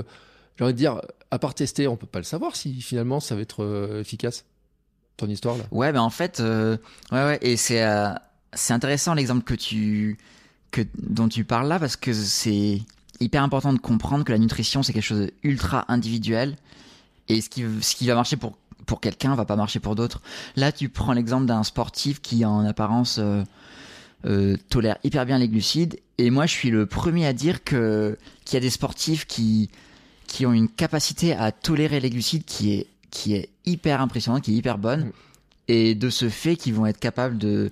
j'ai 0.57 0.63
envie 0.63 0.73
de 0.73 0.77
dire, 0.77 1.01
à 1.31 1.39
part 1.39 1.53
tester, 1.53 1.87
on 1.87 1.95
peut 1.95 2.07
pas 2.07 2.19
le 2.19 2.25
savoir 2.25 2.55
si 2.55 2.81
finalement 2.81 3.19
ça 3.19 3.35
va 3.35 3.41
être 3.41 3.63
euh, 3.63 4.01
efficace. 4.01 4.45
Ton 5.17 5.27
histoire 5.27 5.57
là. 5.57 5.63
Ouais, 5.71 5.91
ben 5.91 6.01
en 6.01 6.09
fait, 6.09 6.39
euh, 6.39 6.77
ouais, 7.11 7.23
ouais, 7.23 7.39
et 7.41 7.57
c'est 7.57 7.83
euh, 7.83 8.09
c'est 8.53 8.73
intéressant 8.73 9.13
l'exemple 9.13 9.43
que 9.43 9.55
tu 9.55 10.17
que 10.71 10.81
dont 10.97 11.27
tu 11.27 11.43
parles 11.43 11.67
là 11.67 11.79
parce 11.79 11.95
que 11.95 12.13
c'est 12.13 12.81
hyper 13.19 13.41
important 13.41 13.73
de 13.73 13.79
comprendre 13.79 14.23
que 14.23 14.31
la 14.31 14.37
nutrition 14.37 14.83
c'est 14.83 14.93
quelque 14.93 15.03
chose 15.03 15.31
d'ultra 15.43 15.85
individuel 15.87 16.55
et 17.29 17.41
ce 17.41 17.49
qui 17.49 17.65
ce 17.81 17.95
qui 17.95 18.05
va 18.07 18.13
marcher 18.13 18.37
pour 18.37 18.57
pour 18.85 19.01
quelqu'un 19.01 19.35
va 19.35 19.45
pas 19.45 19.55
marcher 19.55 19.79
pour 19.79 19.95
d'autres. 19.95 20.21
Là, 20.55 20.71
tu 20.71 20.87
prends 20.87 21.13
l'exemple 21.13 21.45
d'un 21.45 21.63
sportif 21.63 22.21
qui, 22.21 22.45
en 22.45 22.63
apparence, 22.63 23.19
tolère 24.69 24.97
hyper 25.03 25.25
bien 25.25 25.37
les 25.37 25.49
glucides. 25.49 25.99
Et 26.17 26.29
moi, 26.29 26.45
je 26.45 26.53
suis 26.53 26.69
le 26.69 26.85
premier 26.85 27.25
à 27.25 27.33
dire 27.33 27.65
que 27.65 28.17
qu'il 28.45 28.53
y 28.53 28.57
a 28.57 28.61
des 28.61 28.69
sportifs 28.69 29.27
qui 29.27 29.69
qui 30.27 30.45
ont 30.45 30.53
une 30.53 30.69
capacité 30.69 31.33
à 31.33 31.51
tolérer 31.51 31.99
les 31.99 32.09
glucides 32.09 32.45
qui 32.45 32.73
est 32.73 32.87
qui 33.09 33.33
est 33.35 33.49
hyper 33.65 34.01
impressionnante, 34.01 34.43
qui 34.43 34.51
est 34.53 34.55
hyper 34.55 34.77
bonne. 34.77 35.11
Et 35.69 35.95
de 35.95 36.09
ce 36.09 36.29
fait, 36.29 36.55
qu'ils 36.55 36.73
vont 36.73 36.85
être 36.85 36.99
capables 36.99 37.37
de 37.37 37.71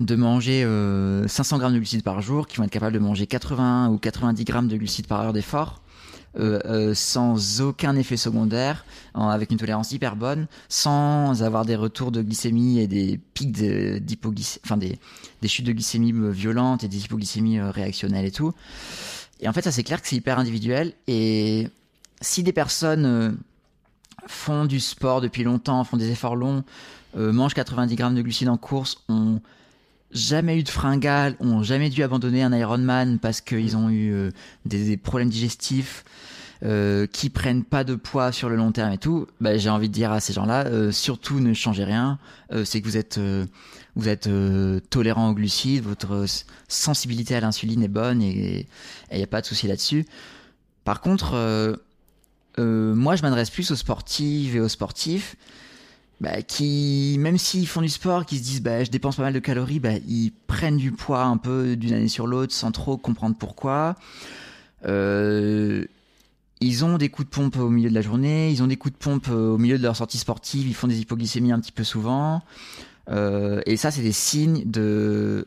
de 0.00 0.14
manger 0.14 0.62
euh, 0.64 1.26
500 1.26 1.58
grammes 1.58 1.72
de 1.72 1.78
glucides 1.78 2.02
par 2.02 2.20
jour, 2.20 2.46
qui 2.46 2.56
vont 2.58 2.64
être 2.64 2.70
capables 2.70 2.92
de 2.94 2.98
manger 2.98 3.26
80 3.26 3.88
ou 3.90 3.98
90 3.98 4.44
grammes 4.44 4.68
de 4.68 4.76
glucides 4.76 5.06
par 5.06 5.20
heure 5.22 5.32
d'effort. 5.32 5.80
Euh, 6.38 6.60
euh, 6.66 6.92
sans 6.94 7.62
aucun 7.62 7.96
effet 7.96 8.18
secondaire, 8.18 8.84
en- 9.14 9.28
avec 9.30 9.50
une 9.50 9.56
tolérance 9.56 9.92
hyper 9.92 10.16
bonne, 10.16 10.48
sans 10.68 11.42
avoir 11.42 11.64
des 11.64 11.76
retours 11.76 12.12
de 12.12 12.20
glycémie 12.20 12.78
et 12.78 12.86
des 12.86 13.18
pics 13.32 13.52
de- 13.52 13.96
d'hypoglycémie, 13.98 14.60
enfin 14.66 14.76
des, 14.76 14.98
des 15.40 15.48
chutes 15.48 15.64
de 15.64 15.72
glycémie 15.72 16.12
euh, 16.12 16.28
violentes 16.30 16.84
et 16.84 16.88
des 16.88 17.04
hypoglycémies 17.06 17.58
euh, 17.58 17.70
réactionnelles 17.70 18.26
et 18.26 18.30
tout. 18.30 18.52
Et 19.40 19.48
en 19.48 19.52
fait, 19.52 19.62
ça 19.62 19.72
c'est 19.72 19.82
clair 19.82 20.00
que 20.00 20.08
c'est 20.08 20.16
hyper 20.16 20.38
individuel. 20.38 20.92
Et 21.06 21.68
si 22.20 22.42
des 22.42 22.52
personnes 22.52 23.04
euh, 23.06 23.30
font 24.26 24.64
du 24.64 24.80
sport 24.80 25.20
depuis 25.20 25.44
longtemps, 25.44 25.84
font 25.84 25.96
des 25.96 26.10
efforts 26.10 26.36
longs, 26.36 26.64
euh, 27.16 27.32
mangent 27.32 27.54
90 27.54 27.94
grammes 27.96 28.14
de 28.14 28.22
glucides 28.22 28.48
en 28.48 28.56
course, 28.56 29.02
ont 29.08 29.40
jamais 30.12 30.58
eu 30.58 30.62
de 30.62 30.68
fringales, 30.68 31.36
ont 31.40 31.62
jamais 31.62 31.90
dû 31.90 32.02
abandonner 32.02 32.42
un 32.42 32.52
Ironman 32.52 33.18
parce 33.18 33.40
qu'ils 33.40 33.76
ont 33.76 33.90
eu 33.90 34.12
euh, 34.12 34.30
des, 34.64 34.96
problèmes 34.96 35.30
digestifs, 35.30 36.04
qui 37.12 37.28
prennent 37.28 37.62
pas 37.64 37.84
de 37.84 37.94
poids 37.94 38.32
sur 38.32 38.48
le 38.48 38.56
long 38.56 38.72
terme 38.72 38.90
et 38.90 38.98
tout, 38.98 39.26
bah, 39.40 39.58
j'ai 39.58 39.68
envie 39.68 39.88
de 39.88 39.92
dire 39.92 40.10
à 40.10 40.20
ces 40.20 40.32
gens-là, 40.32 40.90
surtout 40.90 41.38
ne 41.38 41.52
changez 41.52 41.84
rien. 41.84 42.18
C'est 42.64 42.80
que 42.80 42.86
vous 42.86 42.96
êtes, 42.96 43.20
vous 43.96 44.08
êtes 44.08 44.26
euh, 44.26 44.78
tolérant 44.90 45.30
aux 45.30 45.34
glucides, 45.34 45.82
votre 45.82 46.12
euh, 46.12 46.26
sensibilité 46.68 47.34
à 47.34 47.40
l'insuline 47.40 47.82
est 47.82 47.88
bonne 47.88 48.20
et 48.22 48.66
il 49.10 49.16
n'y 49.16 49.24
a 49.24 49.26
pas 49.26 49.40
de 49.40 49.46
souci 49.46 49.66
là-dessus. 49.66 50.04
Par 50.84 51.00
contre, 51.00 51.32
euh, 51.34 52.94
moi, 52.94 53.16
je 53.16 53.22
m'adresse 53.22 53.50
plus 53.50 53.70
aux 53.70 53.76
sportives 53.76 54.54
et 54.54 54.60
aux 54.60 54.68
sportifs 54.68 55.36
bah, 56.20 56.42
qui, 56.42 57.16
même 57.18 57.38
s'ils 57.38 57.66
font 57.66 57.80
du 57.80 57.88
sport, 57.88 58.26
qui 58.26 58.36
se 58.38 58.42
disent 58.42 58.62
bah, 58.62 58.84
je 58.84 58.90
dépense 58.90 59.16
pas 59.16 59.22
mal 59.22 59.32
de 59.32 59.38
calories, 59.38 59.80
bah, 59.80 59.94
ils 60.06 60.32
prennent 60.46 60.76
du 60.76 60.92
poids 60.92 61.24
un 61.24 61.38
peu 61.38 61.74
d'une 61.74 61.94
année 61.94 62.08
sur 62.08 62.26
l'autre 62.26 62.54
sans 62.54 62.72
trop 62.72 62.98
comprendre 62.98 63.36
pourquoi. 63.38 63.96
Ils 66.60 66.84
ont 66.84 66.96
des 66.96 67.08
coups 67.08 67.28
de 67.28 67.34
pompe 67.34 67.56
au 67.56 67.68
milieu 67.68 67.90
de 67.90 67.94
la 67.94 68.00
journée, 68.02 68.50
ils 68.50 68.62
ont 68.62 68.66
des 68.66 68.76
coups 68.76 68.94
de 68.94 68.98
pompe 68.98 69.28
au 69.28 69.58
milieu 69.58 69.78
de 69.78 69.82
leur 69.82 69.96
sortie 69.96 70.18
sportive, 70.18 70.66
ils 70.66 70.74
font 70.74 70.86
des 70.86 71.00
hypoglycémies 71.00 71.52
un 71.52 71.60
petit 71.60 71.72
peu 71.72 71.84
souvent. 71.84 72.42
Euh, 73.08 73.60
et 73.66 73.76
ça, 73.76 73.90
c'est 73.90 74.02
des 74.02 74.12
signes 74.12 74.64
de, 74.70 75.46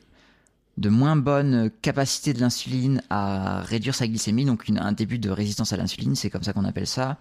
de 0.77 0.89
moins 0.89 1.15
bonne 1.15 1.69
capacité 1.81 2.33
de 2.33 2.39
l'insuline 2.39 3.01
à 3.09 3.61
réduire 3.61 3.95
sa 3.95 4.07
glycémie, 4.07 4.45
donc 4.45 4.67
une- 4.67 4.79
un 4.79 4.91
début 4.93 5.19
de 5.19 5.29
résistance 5.29 5.73
à 5.73 5.77
l'insuline, 5.77 6.15
c'est 6.15 6.29
comme 6.29 6.43
ça 6.43 6.53
qu'on 6.53 6.65
appelle 6.65 6.87
ça. 6.87 7.17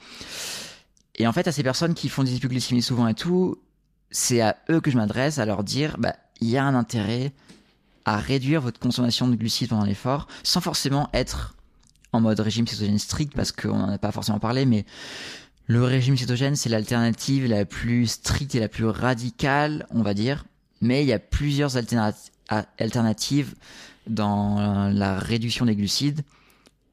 Et 1.17 1.27
en 1.27 1.33
fait, 1.33 1.49
à 1.49 1.53
ces 1.53 1.63
personnes 1.65 1.95
qui 1.95 2.09
font 2.09 2.23
des 2.23 2.37
hypoglycémies 2.37 2.83
souvent 2.83 3.09
et 3.09 3.15
tout, 3.15 3.59
c'est 4.11 4.41
à 4.41 4.57
eux 4.71 4.81
que 4.81 4.91
je 4.91 4.97
m'adresse, 4.97 5.39
à 5.39 5.45
leur 5.45 5.65
dire, 5.65 5.97
bah, 5.99 6.15
il 6.41 6.49
y 6.49 6.57
a 6.57 6.65
un 6.65 6.75
intérêt 6.75 7.33
à 8.05 8.17
réduire 8.17 8.61
votre 8.63 8.79
consommation 8.79 9.27
de 9.29 9.35
glucides 9.35 9.69
pendant 9.69 9.85
l'effort, 9.85 10.29
sans 10.45 10.61
forcément 10.61 11.11
être 11.13 11.57
en 12.13 12.21
mode 12.21 12.41
régime 12.41 12.67
cétogène 12.67 12.99
strict, 12.99 13.35
parce 13.35 13.53
qu'on 13.53 13.77
n'en 13.77 13.91
a 13.91 13.99
pas 13.99 14.13
forcément 14.13 14.39
parlé, 14.39 14.65
mais 14.65 14.87
le 15.69 15.85
régime 15.85 16.17
cétogène, 16.17 16.57
c'est 16.57 16.71
l'alternative 16.71 17.47
la 17.47 17.67
plus 17.67 18.07
stricte 18.07 18.55
et 18.55 18.61
la 18.61 18.69
plus 18.69 18.87
radicale, 18.87 19.87
on 19.91 20.03
va 20.03 20.15
dire. 20.15 20.47
Mais 20.81 21.03
il 21.03 21.07
y 21.07 21.13
a 21.13 21.19
plusieurs 21.19 21.77
alternatives 21.77 23.55
dans 24.07 24.91
la 24.91 25.19
réduction 25.19 25.67
des 25.67 25.77
glucides. 25.77 26.23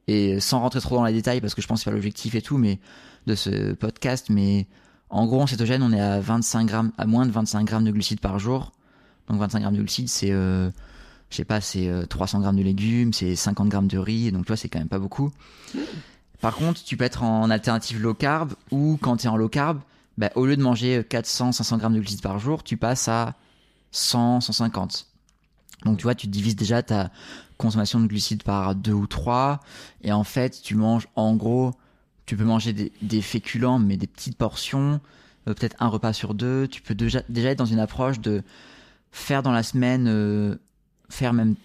Et 0.08 0.42
sans 0.42 0.60
rentrer 0.60 0.82
trop 0.82 0.98
dans 0.98 1.06
les 1.06 1.14
détails, 1.14 1.40
parce 1.40 1.56
que 1.56 1.62
je 1.62 1.68
pense 1.68 1.80
que 1.80 1.84
c'est 1.86 1.90
pas 1.90 1.96
l'objectif 1.96 2.36
et 2.36 2.42
tout, 2.42 2.58
mais 2.58 2.80
de 3.28 3.34
ce 3.34 3.72
podcast, 3.74 4.28
mais 4.30 4.68
en 5.10 5.26
gros, 5.26 5.42
en 5.42 5.48
cétogène, 5.48 5.82
on 5.82 5.94
est 5.94 6.00
à 6.00 6.20
25 6.20 6.66
grammes, 6.66 6.92
à 6.98 7.06
moins 7.06 7.26
de 7.26 7.32
25 7.32 7.64
grammes 7.64 7.86
de 7.86 7.92
glucides 7.92 8.20
par 8.20 8.40
jour. 8.40 8.74
Donc 9.30 9.40
25 9.40 9.62
grammes 9.62 9.74
de 9.74 9.80
glucides, 9.80 10.10
c'est, 10.10 10.32
euh, 10.32 10.70
je 11.30 11.38
sais 11.38 11.46
pas, 11.46 11.62
c'est 11.62 11.88
euh, 11.88 12.06
300 12.06 12.42
grammes 12.42 12.58
de 12.58 12.62
légumes, 12.62 13.14
c'est 13.14 13.36
50 13.36 13.70
grammes 13.70 13.88
de 13.88 13.98
riz, 13.98 14.34
donc 14.34 14.44
tu 14.44 14.48
vois, 14.48 14.58
c'est 14.58 14.68
quand 14.68 14.80
même 14.80 14.90
pas 14.90 15.00
beaucoup. 15.00 15.32
Par 16.46 16.58
contre, 16.58 16.84
tu 16.84 16.96
peux 16.96 17.06
être 17.06 17.24
en 17.24 17.50
alternative 17.50 18.00
low 18.00 18.14
carb, 18.14 18.54
ou 18.70 19.00
quand 19.02 19.18
tu 19.18 19.26
es 19.26 19.30
en 19.30 19.36
low 19.36 19.50
carb, 19.50 19.80
bah, 20.20 20.30
au 20.36 20.46
lieu 20.46 20.56
de 20.56 20.62
manger 20.62 21.04
400, 21.10 21.54
500 21.54 21.78
grammes 21.78 21.96
de 21.96 22.00
glucides 22.00 22.22
par 22.22 22.38
jour, 22.38 22.64
tu 22.64 22.78
passes 22.78 23.08
à 23.08 23.34
100, 23.90 24.42
150. 24.42 25.08
Donc 25.86 25.98
tu 25.98 26.04
vois, 26.04 26.14
tu 26.14 26.28
divises 26.28 26.56
déjà 26.56 26.84
ta 26.84 27.10
consommation 27.58 28.00
de 28.00 28.06
glucides 28.06 28.44
par 28.44 28.76
deux 28.76 28.94
ou 28.94 29.08
trois, 29.08 29.60
et 30.04 30.12
en 30.12 30.24
fait, 30.24 30.62
tu 30.62 30.76
manges 30.76 31.08
en 31.16 31.36
gros, 31.36 31.72
tu 32.28 32.38
peux 32.38 32.44
manger 32.44 32.74
des, 32.74 33.22
féculents, 33.24 33.80
mais 33.80 33.98
des 33.98 34.06
petites 34.06 34.38
portions, 34.38 35.02
euh, 35.48 35.56
peut-être 35.56 35.76
un 35.80 35.88
repas 35.88 36.14
sur 36.14 36.36
deux. 36.36 36.68
Tu 36.68 36.84
peux 36.84 36.94
déjà, 36.94 37.24
être 37.28 37.58
dans 37.58 37.66
une 37.66 37.80
approche 37.80 38.20
de 38.20 38.44
faire 39.12 39.42
dans 39.42 39.52
la 39.52 39.64
semaine, 39.64 40.06
euh, 40.08 40.56
faire 41.10 41.34
même, 41.34 41.56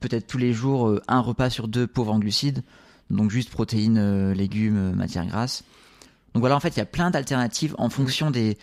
peut-être 0.00 0.26
tous 0.26 0.38
les 0.38 0.54
jours 0.54 0.88
euh, 0.88 1.02
un 1.06 1.20
repas 1.20 1.50
sur 1.50 1.68
deux 1.68 1.86
pauvre 1.86 2.14
en 2.14 2.18
glucides, 2.18 2.62
donc 3.10 3.30
juste 3.30 3.50
protéines, 3.50 3.98
euh, 3.98 4.34
légumes, 4.34 4.76
euh, 4.76 4.92
matières 4.92 5.26
grasses. 5.26 5.64
Donc 6.34 6.40
voilà, 6.40 6.56
en 6.56 6.60
fait, 6.60 6.70
il 6.70 6.78
y 6.78 6.82
a 6.82 6.86
plein 6.86 7.10
d'alternatives 7.10 7.74
en 7.78 7.88
fonction 7.88 8.30
des 8.30 8.58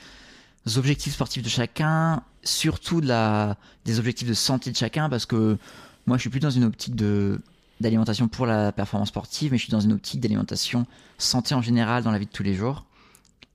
objectifs 0.75 1.13
sportifs 1.13 1.43
de 1.43 1.49
chacun, 1.49 2.21
surtout 2.43 3.01
des 3.01 3.99
objectifs 3.99 4.27
de 4.27 4.33
santé 4.33 4.71
de 4.71 4.75
chacun, 4.75 5.09
parce 5.09 5.25
que 5.25 5.57
moi, 6.05 6.17
je 6.17 6.21
suis 6.21 6.29
plus 6.29 6.39
dans 6.39 6.51
une 6.51 6.65
optique 6.65 6.95
de 6.95 7.41
d'alimentation 7.81 8.27
pour 8.29 8.45
la 8.45 8.71
performance 8.71 9.09
sportive, 9.09 9.51
mais 9.51 9.57
je 9.57 9.63
suis 9.63 9.71
dans 9.71 9.81
une 9.81 9.93
optique 9.93 10.21
d'alimentation 10.21 10.85
santé 11.17 11.53
en 11.53 11.61
général 11.61 12.03
dans 12.03 12.11
la 12.11 12.19
vie 12.19 12.27
de 12.27 12.31
tous 12.31 12.43
les 12.43 12.53
jours, 12.53 12.85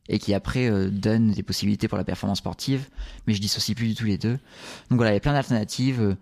et 0.08 0.18
qui 0.18 0.34
après 0.34 0.68
euh, 0.68 0.90
donne 0.90 1.30
des 1.30 1.42
possibilités 1.42 1.88
pour 1.88 1.96
la 1.96 2.04
performance 2.04 2.38
sportive, 2.38 2.88
mais 3.26 3.34
je 3.34 3.40
dissocie 3.40 3.76
plus 3.76 3.86
du 3.86 3.94
tout 3.94 4.04
les 4.04 4.18
deux. 4.18 4.38
Donc 4.90 4.96
voilà, 4.98 5.12
il 5.12 5.14
y 5.14 5.16
a 5.16 5.20
plein 5.20 5.32
d'alternatives, 5.32 6.16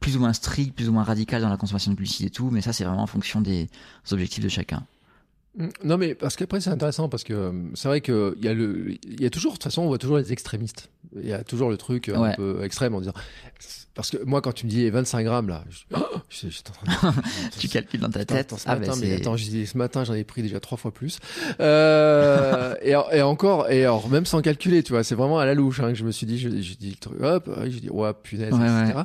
plus 0.00 0.16
ou 0.16 0.20
moins 0.20 0.32
strictes, 0.32 0.74
plus 0.74 0.88
ou 0.88 0.92
moins 0.92 1.04
radicales 1.04 1.42
dans 1.42 1.48
la 1.48 1.56
consommation 1.56 1.90
de 1.92 1.96
glucides 1.96 2.26
et 2.26 2.30
tout, 2.30 2.50
mais 2.50 2.60
ça 2.60 2.72
c'est 2.72 2.84
vraiment 2.84 3.02
en 3.02 3.06
fonction 3.06 3.40
des 3.40 3.68
objectifs 4.10 4.44
de 4.44 4.48
chacun. 4.48 4.84
Mm. 5.56 5.68
Non, 5.84 5.98
mais 5.98 6.14
parce 6.14 6.36
qu'après, 6.36 6.60
c'est 6.60 6.70
intéressant 6.70 7.08
parce 7.08 7.22
que 7.24 7.32
euh, 7.32 7.52
c'est 7.74 7.88
vrai 7.88 8.00
qu'il 8.00 8.34
y, 8.42 8.48
a 8.48 8.54
le- 8.54 8.92
il 9.04 9.20
y 9.22 9.26
a 9.26 9.30
toujours, 9.30 9.52
de 9.52 9.56
toute 9.56 9.64
façon, 9.64 9.82
on 9.82 9.86
voit 9.86 9.98
toujours 9.98 10.16
les 10.18 10.32
extrémistes. 10.32 10.90
Il 11.16 11.28
y 11.28 11.32
a 11.32 11.44
toujours 11.44 11.70
le 11.70 11.76
truc 11.76 12.08
euh, 12.08 12.16
un 12.16 12.20
Ouais. 12.22 12.34
peu 12.36 12.62
extrême 12.64 12.94
en 12.94 13.00
disant. 13.00 13.12
Parce 13.94 14.10
que 14.10 14.16
moi, 14.24 14.40
quand 14.42 14.50
tu 14.50 14.66
me 14.66 14.70
dis 14.70 14.90
25 14.90 15.22
grammes, 15.22 15.48
là, 15.48 15.62
je, 15.70 15.78
oh, 15.96 16.00
je- 16.28 16.46
en 16.48 16.72
train 16.90 17.12
de- 17.12 17.16
Tu 17.60 17.68
calcules 17.68 18.00
dans 18.00 18.10
ta 18.10 18.24
tête. 18.24 18.32
attends, 18.52 18.56
ce 18.56 18.64
ah 18.66 18.74
matin, 18.74 18.94
ben 18.94 19.00
mais 19.08 19.14
attends, 19.14 19.36
je 19.36 19.44
dis, 19.44 19.66
ce 19.68 19.78
matin, 19.78 20.02
j'en 20.02 20.14
ai 20.14 20.24
pris 20.24 20.42
déjà 20.42 20.58
trois 20.58 20.76
fois 20.76 20.92
plus. 20.92 21.20
Euh, 21.60 22.74
et, 22.82 22.90
et 23.12 23.22
encore, 23.22 23.70
et 23.70 23.84
alors, 23.84 24.08
même 24.08 24.26
sans 24.26 24.42
calculer, 24.42 24.82
tu 24.82 24.92
vois, 24.92 25.04
c'est 25.04 25.14
vraiment 25.14 25.38
à 25.38 25.46
la 25.46 25.54
louche 25.54 25.78
hein, 25.78 25.88
que 25.90 25.94
je 25.94 26.04
me 26.04 26.10
suis 26.10 26.26
dit, 26.26 26.38
je, 26.38 26.48
je 26.48 26.74
dis 26.74 26.90
le 26.90 26.96
truc, 26.96 27.20
hop, 27.22 27.48
je 27.64 27.78
dis, 27.78 27.90
ouais, 27.90 28.10
punaise, 28.22 28.52
Ouais, 28.52 28.82
etc. 28.84 29.02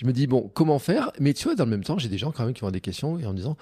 Je 0.00 0.06
me 0.06 0.12
dis, 0.12 0.26
bon, 0.26 0.50
comment 0.52 0.78
faire? 0.80 1.12
Mais 1.20 1.34
tu 1.34 1.44
vois, 1.44 1.54
dans 1.54 1.64
le 1.64 1.70
même 1.70 1.84
temps, 1.84 1.98
j'ai 1.98 2.08
des 2.08 2.18
gens 2.18 2.32
quand 2.32 2.44
même 2.44 2.54
qui 2.54 2.64
ont 2.64 2.70
des 2.72 2.80
questions 2.80 3.18
et 3.20 3.26
en 3.26 3.30
me 3.32 3.36
disant, 3.36 3.56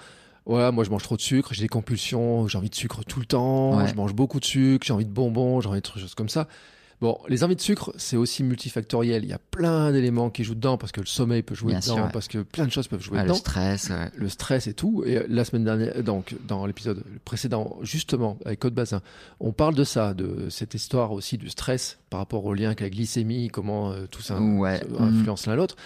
ouais, 0.45 0.71
moi, 0.71 0.83
je 0.83 0.89
mange 0.89 1.03
trop 1.03 1.15
de 1.17 1.21
sucre, 1.21 1.53
j'ai 1.53 1.63
des 1.63 1.69
compulsions, 1.69 2.47
j'ai 2.47 2.57
envie 2.57 2.69
de 2.69 2.75
sucre 2.75 3.03
tout 3.03 3.19
le 3.19 3.25
temps, 3.25 3.77
Ouais. 3.77 3.87
je 3.87 3.95
mange 3.95 4.13
beaucoup 4.13 4.39
de 4.39 4.45
sucre, 4.45 4.85
j'ai 4.85 4.93
envie 4.93 5.05
de 5.05 5.11
bonbons, 5.11 5.61
j'ai 5.61 5.69
envie 5.69 5.81
de 5.81 5.85
choses 5.87 6.15
comme 6.15 6.29
ça. 6.29 6.47
Bon, 6.99 7.17
les 7.29 7.43
envies 7.43 7.55
de 7.55 7.61
sucre, 7.61 7.91
c'est 7.97 8.15
aussi 8.15 8.43
multifactoriel. 8.43 9.23
Il 9.23 9.29
y 9.31 9.33
a 9.33 9.39
plein 9.39 9.91
d'éléments 9.91 10.29
qui 10.29 10.43
jouent 10.43 10.53
dedans 10.53 10.77
parce 10.77 10.91
que 10.91 10.99
le 10.99 11.07
sommeil 11.07 11.41
peut 11.41 11.55
jouer 11.55 11.71
Bien 11.71 11.79
dedans, 11.79 11.95
sûr, 11.95 12.03
ouais. 12.03 12.11
parce 12.13 12.27
que 12.27 12.37
plein 12.43 12.67
de 12.67 12.71
choses 12.71 12.87
peuvent 12.87 13.01
jouer 13.01 13.15
Ouais, 13.17 13.23
le 13.23 13.29
dedans 13.29 13.39
stress. 13.39 13.89
ouais. 13.89 14.11
le 14.15 14.29
stress 14.29 14.67
et 14.67 14.75
tout. 14.75 15.01
Et 15.07 15.17
euh, 15.17 15.25
la 15.27 15.43
semaine 15.43 15.63
dernière, 15.63 16.03
donc 16.03 16.35
dans 16.47 16.63
l'épisode 16.67 17.03
précédent, 17.25 17.75
justement 17.81 18.37
avec 18.45 18.59
Code 18.59 18.75
Bazin, 18.75 19.01
on 19.39 19.51
parle 19.51 19.73
de 19.73 19.83
ça, 19.83 20.13
de 20.13 20.47
cette 20.51 20.75
histoire 20.75 21.11
aussi 21.11 21.39
du 21.39 21.49
stress 21.49 21.97
par 22.11 22.19
rapport 22.19 22.45
au 22.45 22.53
lien 22.53 22.67
avec 22.67 22.81
la 22.81 22.91
glycémie, 22.91 23.47
comment 23.47 23.89
euh, 23.91 24.05
tout 24.05 24.21
ça 24.21 24.37
se- 24.37 25.01
influence 25.01 25.47
l'un 25.47 25.55
l'autre. 25.55 25.77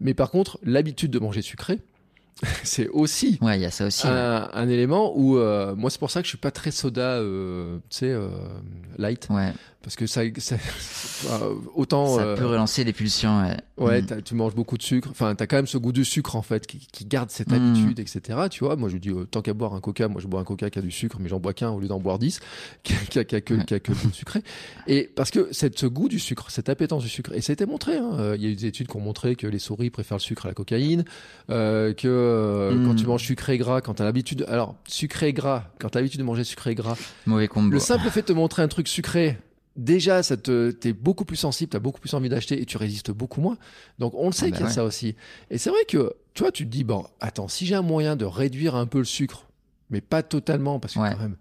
Mais 0.00 0.12
par 0.12 0.32
contre, 0.32 0.58
l'habitude 0.64 1.12
de 1.12 1.20
manger 1.20 1.42
sucré, 1.42 1.78
c'est 2.64 2.88
aussi 2.88 3.38
Ouais, 3.42 3.58
y 3.60 3.64
a 3.64 3.70
ça 3.70 3.86
aussi. 3.86 4.06
ouais. 4.06 4.12
un, 4.12 4.50
un 4.52 4.68
élément 4.68 5.12
où 5.16 5.38
euh, 5.38 5.74
moi 5.76 5.90
c'est 5.90 5.98
pour 6.00 6.10
ça 6.10 6.20
que 6.20 6.24
je 6.26 6.30
suis 6.30 6.38
pas 6.38 6.50
très 6.50 6.70
soda, 6.70 7.18
euh, 7.18 7.78
tu 7.90 7.98
sais, 7.98 8.10
euh, 8.10 8.28
light, 8.98 9.28
Ouais, 9.30 9.52
parce 9.84 9.94
que 9.96 10.06
ça, 10.08 10.22
ça- 10.38 10.56
autant 11.74 12.16
ça 12.16 12.22
euh, 12.22 12.36
peut 12.36 12.46
relancer 12.46 12.84
des 12.84 12.92
pulsions. 12.92 13.42
Ouais, 13.42 13.56
Ouais, 13.76 14.02
Mm. 14.02 14.22
tu 14.24 14.34
manges 14.34 14.54
beaucoup 14.54 14.78
de 14.78 14.82
sucre. 14.82 15.08
Enfin, 15.10 15.34
t'as 15.34 15.46
quand 15.46 15.56
même 15.56 15.66
ce 15.66 15.78
goût 15.78 15.92
du 15.92 16.04
sucre 16.04 16.36
en 16.36 16.42
fait 16.42 16.66
qui, 16.66 16.78
qui 16.92 17.04
garde 17.04 17.30
cette 17.30 17.50
Mm. 17.50 17.54
habitude, 17.54 17.98
etc. 18.00 18.38
Tu 18.50 18.64
vois, 18.64 18.76
moi 18.76 18.88
je 18.88 18.96
dis 18.96 19.10
euh, 19.10 19.24
tant 19.24 19.42
qu'à 19.42 19.52
boire 19.54 19.74
un 19.74 19.80
coca, 19.80 20.08
moi 20.08 20.20
je 20.20 20.26
bois 20.26 20.40
un 20.40 20.44
coca 20.44 20.70
qui 20.70 20.78
a 20.78 20.82
du 20.82 20.90
sucre, 20.90 21.18
mais 21.20 21.28
j'en 21.28 21.38
bois 21.40 21.52
qu'un 21.54 21.70
au 21.70 21.80
lieu 21.80 21.88
d'en 21.88 22.00
boire 22.00 22.18
10, 22.18 22.40
qui 22.82 22.94
a, 22.94 22.96
qui 22.96 23.18
a- 23.18 23.24
qui 23.24 23.36
a 23.36 23.40
que, 23.40 23.54
Ouais. 23.54 23.64
qui 23.64 23.74
a 23.74 23.80
que 23.80 23.92
le 23.92 23.98
goût 23.98 24.10
sucré. 24.12 24.42
Et 24.86 25.10
parce 25.14 25.30
que 25.30 25.48
cette, 25.52 25.78
ce 25.78 25.86
goût 25.86 26.08
du 26.08 26.18
sucre, 26.18 26.50
cette 26.50 26.68
appétence 26.68 27.02
du 27.02 27.08
sucre, 27.08 27.32
et 27.34 27.40
ça 27.40 27.52
a 27.52 27.54
été 27.54 27.66
montré. 27.66 27.96
hein, 27.96 28.10
euh, 28.18 28.36
Il 28.36 28.42
y 28.42 28.46
a 28.46 28.48
eu 28.50 28.54
des 28.56 28.66
études 28.66 28.88
qui 28.88 28.96
ont 28.96 29.00
montré 29.00 29.36
que 29.36 29.46
les 29.46 29.58
souris 29.58 29.90
préfèrent 29.90 30.16
le 30.18 30.22
sucre 30.22 30.46
à 30.46 30.48
la 30.48 30.54
cocaïne, 30.54 31.04
euh, 31.50 31.92
que 31.92 32.08
euh, 32.08 32.74
Mm. 32.74 32.86
quand 32.86 32.94
tu 32.94 33.06
manges 33.06 33.24
sucré 33.24 33.54
et 33.54 33.58
gras, 33.58 33.80
quand 33.80 33.94
t'as 33.94 34.04
l'habitude, 34.04 34.44
alors 34.48 34.76
sucré 34.88 35.28
et 35.28 35.32
gras, 35.32 35.64
quand 35.80 35.88
t'as 35.90 35.98
l'habitude 36.00 36.20
de 36.20 36.24
manger 36.24 36.44
sucré 36.44 36.70
et 36.70 36.74
gras, 36.74 36.96
mauvais 37.26 37.48
combo. 37.48 37.70
le 37.70 37.78
simple 37.80 38.08
fait 38.10 38.22
de 38.22 38.26
te 38.26 38.32
montrer 38.32 38.62
un 38.62 38.68
truc 38.68 38.88
sucré 38.88 39.36
déjà, 39.76 40.22
ça 40.22 40.36
te, 40.36 40.70
t'es 40.70 40.92
beaucoup 40.92 41.24
plus 41.24 41.36
sensible, 41.36 41.70
t'as 41.70 41.78
beaucoup 41.78 42.00
plus 42.00 42.14
envie 42.14 42.28
d'acheter 42.28 42.60
et 42.60 42.64
tu 42.66 42.76
résistes 42.76 43.10
beaucoup 43.10 43.40
moins. 43.40 43.56
Donc, 43.98 44.12
on 44.14 44.26
le 44.26 44.32
sait 44.32 44.46
Ah 44.46 44.50
qu'il 44.50 44.60
y 44.60 44.62
a 44.62 44.66
ouais. 44.66 44.72
ça 44.72 44.84
aussi. 44.84 45.16
Et 45.50 45.58
c'est 45.58 45.70
vrai 45.70 45.84
que, 45.88 46.12
tu 46.34 46.42
vois, 46.42 46.52
tu 46.52 46.64
te 46.64 46.70
dis, 46.70 46.84
bon, 46.84 47.06
attends, 47.20 47.48
si 47.48 47.66
j'ai 47.66 47.74
un 47.74 47.82
moyen 47.82 48.16
de 48.16 48.24
réduire 48.24 48.74
un 48.76 48.86
peu 48.86 48.98
le 48.98 49.04
sucre, 49.04 49.46
mais 49.90 50.00
pas 50.00 50.22
totalement, 50.22 50.78
parce 50.80 50.94
que 50.94 51.00
Ouais. 51.00 51.10
quand 51.12 51.18
même, 51.22 51.36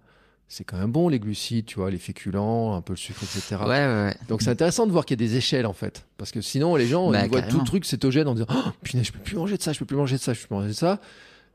c'est 0.48 0.64
quand 0.66 0.78
même 0.78 0.92
bon, 0.92 1.10
les 1.10 1.20
glucides, 1.20 1.66
tu 1.66 1.76
vois, 1.80 1.90
les 1.90 1.98
féculents, 1.98 2.76
un 2.76 2.82
peu 2.82 2.94
le 2.94 2.98
sucre, 2.98 3.24
etc. 3.24 3.56
Ouais, 3.62 3.68
ouais, 3.68 3.86
ouais. 3.86 4.16
Donc, 4.28 4.42
c'est 4.44 4.50
intéressant 4.52 4.86
de 4.86 4.92
voir 4.92 5.06
qu'il 5.06 5.20
y 5.20 5.24
a 5.24 5.26
des 5.28 5.36
échelles, 5.36 5.66
en 5.66 5.74
fait. 5.74 6.06
Parce 6.18 6.32
que 6.32 6.42
sinon, 6.42 6.76
les 6.76 6.86
gens, 6.86 7.10
Bah, 7.12 7.24
ils 7.26 7.30
voient 7.30 7.42
tout 7.42 7.60
le 7.60 7.66
truc 7.66 7.86
cétogène 7.86 8.28
en 8.28 8.34
disant, 8.36 8.46
oh, 8.54 8.70
punaise, 8.84 9.08
je 9.08 9.12
peux 9.14 9.20
plus 9.20 9.36
manger 9.36 9.58
de 9.58 9.64
ça, 9.64 9.74
je 9.74 9.80
peux 9.80 9.86
plus 9.86 9.96
manger 9.98 10.18
de 10.18 10.22
ça, 10.22 10.34
je 10.34 10.42
peux 10.42 10.48
plus 10.48 10.56
manger 10.56 10.68
de 10.70 10.74
ça. 10.74 11.00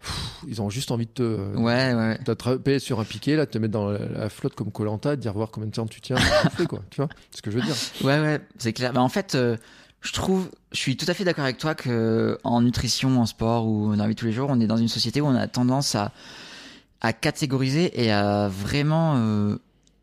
Pff, 0.00 0.44
Ils 0.46 0.62
ont 0.62 0.70
juste 0.70 0.90
envie 0.90 1.06
de 1.06 1.10
te, 1.10 1.56
Ouais, 1.56 1.94
ouais, 1.94 2.18
t'attraper 2.24 2.78
sur 2.78 3.00
un 3.00 3.04
piquet, 3.04 3.36
là, 3.36 3.46
te 3.46 3.58
mettre 3.58 3.72
dans 3.72 3.90
la, 3.90 3.98
la 4.06 4.28
flotte 4.28 4.54
comme 4.54 4.70
Colanta, 4.70 5.16
dire 5.16 5.32
voir 5.32 5.50
combien 5.50 5.68
de 5.68 5.74
temps 5.74 5.86
tu 5.86 6.00
tiens, 6.00 6.16
quoi. 6.68 6.80
Tu 6.90 6.96
vois 6.96 7.08
ce 7.34 7.42
que 7.42 7.50
je 7.50 7.58
veux 7.58 7.64
dire 7.64 7.74
Ouais, 8.02 8.20
ouais, 8.20 8.40
c'est 8.58 8.72
clair. 8.72 8.92
Bah, 8.92 9.00
en 9.02 9.08
fait, 9.08 9.34
euh, 9.34 9.56
je 10.00 10.12
trouve, 10.12 10.48
je 10.72 10.78
suis 10.78 10.96
tout 10.96 11.06
à 11.08 11.14
fait 11.14 11.24
d'accord 11.24 11.44
avec 11.44 11.58
toi 11.58 11.74
que 11.74 12.38
en 12.44 12.62
nutrition, 12.62 13.20
en 13.20 13.26
sport 13.26 13.66
ou 13.66 13.90
dans 13.96 14.02
la 14.02 14.08
vie 14.08 14.14
de 14.14 14.20
tous 14.20 14.26
les 14.26 14.32
jours, 14.32 14.48
on 14.50 14.60
est 14.60 14.66
dans 14.66 14.76
une 14.76 14.88
société 14.88 15.20
où 15.20 15.26
on 15.26 15.34
a 15.34 15.48
tendance 15.48 15.94
à, 15.96 16.12
à 17.00 17.12
catégoriser 17.12 18.00
et 18.00 18.12
à 18.12 18.48
vraiment 18.48 19.14
euh, 19.16 19.56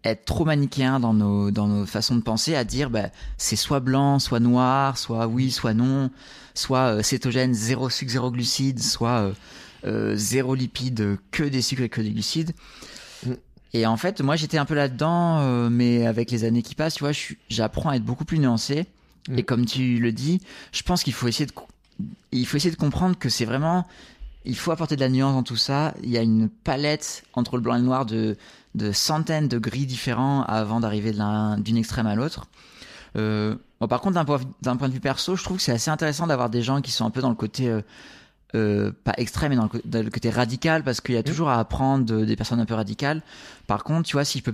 être 0.03 0.25
trop 0.25 0.43
manichéen 0.45 0.99
dans 0.99 1.13
nos, 1.13 1.49
dans 1.51 1.67
nos 1.67 1.85
façons 1.85 2.15
de 2.15 2.21
penser, 2.21 2.55
à 2.55 2.65
dire 2.65 2.89
bah, 2.89 3.09
c'est 3.37 3.55
soit 3.55 3.79
blanc, 3.79 4.19
soit 4.19 4.41
noir, 4.41 4.97
soit 4.97 5.27
oui, 5.27 5.49
soit 5.51 5.73
non, 5.73 6.11
soit 6.53 6.97
euh, 6.97 7.01
cétogène, 7.01 7.53
zéro 7.53 7.89
sucre, 7.89 8.11
zéro 8.11 8.31
glucides, 8.31 8.81
soit 8.81 9.21
euh, 9.21 9.31
euh, 9.85 10.15
zéro 10.15 10.55
lipide, 10.55 11.17
que 11.31 11.43
des 11.43 11.61
sucres 11.61 11.83
et 11.83 11.89
que 11.89 12.01
des 12.01 12.11
glucides. 12.11 12.51
Mm. 13.25 13.33
Et 13.73 13.85
en 13.85 13.97
fait, 13.97 14.21
moi 14.21 14.35
j'étais 14.35 14.57
un 14.57 14.65
peu 14.65 14.73
là-dedans, 14.73 15.39
euh, 15.39 15.69
mais 15.69 16.05
avec 16.05 16.31
les 16.31 16.43
années 16.43 16.61
qui 16.61 16.75
passent, 16.75 16.95
tu 16.95 17.03
vois, 17.03 17.13
j'apprends 17.49 17.89
à 17.89 17.95
être 17.95 18.05
beaucoup 18.05 18.25
plus 18.25 18.39
nuancé. 18.39 18.85
Mm. 19.29 19.39
Et 19.39 19.43
comme 19.43 19.65
tu 19.65 19.97
le 19.97 20.11
dis, 20.11 20.41
je 20.71 20.83
pense 20.83 21.03
qu'il 21.03 21.13
faut 21.13 21.27
essayer 21.27 21.45
de, 21.45 21.53
il 22.31 22.45
faut 22.45 22.57
essayer 22.57 22.71
de 22.71 22.79
comprendre 22.79 23.17
que 23.17 23.29
c'est 23.29 23.45
vraiment, 23.45 23.87
il 24.45 24.55
faut 24.55 24.71
apporter 24.71 24.95
de 24.95 25.01
la 25.01 25.09
nuance 25.09 25.33
dans 25.33 25.43
tout 25.43 25.55
ça. 25.55 25.93
Il 26.03 26.09
y 26.09 26.17
a 26.17 26.21
une 26.21 26.49
palette 26.49 27.23
entre 27.33 27.57
le 27.57 27.61
blanc 27.61 27.75
et 27.75 27.79
le 27.79 27.85
noir 27.85 28.05
de, 28.05 28.37
de 28.75 28.91
centaines 28.91 29.47
de 29.47 29.57
gris 29.57 29.85
différents 29.85 30.43
avant 30.43 30.79
d'arriver 30.79 31.13
d'une 31.59 31.77
extrême 31.77 32.07
à 32.07 32.15
l'autre. 32.15 32.47
Euh, 33.15 33.55
bon, 33.79 33.87
par 33.87 34.01
contre, 34.01 34.15
d'un 34.61 34.75
point, 34.75 34.89
de 34.89 34.93
vue 34.93 34.99
perso, 34.99 35.35
je 35.35 35.43
trouve 35.43 35.57
que 35.57 35.63
c'est 35.63 35.71
assez 35.71 35.89
intéressant 35.89 36.27
d'avoir 36.27 36.49
des 36.49 36.61
gens 36.61 36.81
qui 36.81 36.91
sont 36.91 37.05
un 37.05 37.09
peu 37.09 37.21
dans 37.21 37.29
le 37.29 37.35
côté 37.35 37.69
euh, 37.69 37.81
euh, 38.53 38.91
pas 39.03 39.13
extrême, 39.17 39.49
mais 39.49 39.55
dans 39.55 39.63
le, 39.63 39.69
co- 39.69 39.81
dans 39.85 40.03
le 40.03 40.09
côté 40.09 40.29
radical, 40.29 40.83
parce 40.83 41.01
qu'il 41.01 41.15
y 41.15 41.17
a 41.17 41.23
toujours 41.23 41.49
à 41.49 41.59
apprendre 41.59 42.05
de- 42.05 42.25
des 42.25 42.35
personnes 42.35 42.59
un 42.59 42.65
peu 42.65 42.73
radicales. 42.75 43.21
Par 43.67 43.83
contre, 43.83 44.07
tu 44.07 44.13
vois, 44.13 44.25
si 44.25 44.39
je 44.39 44.43
peux 44.43 44.53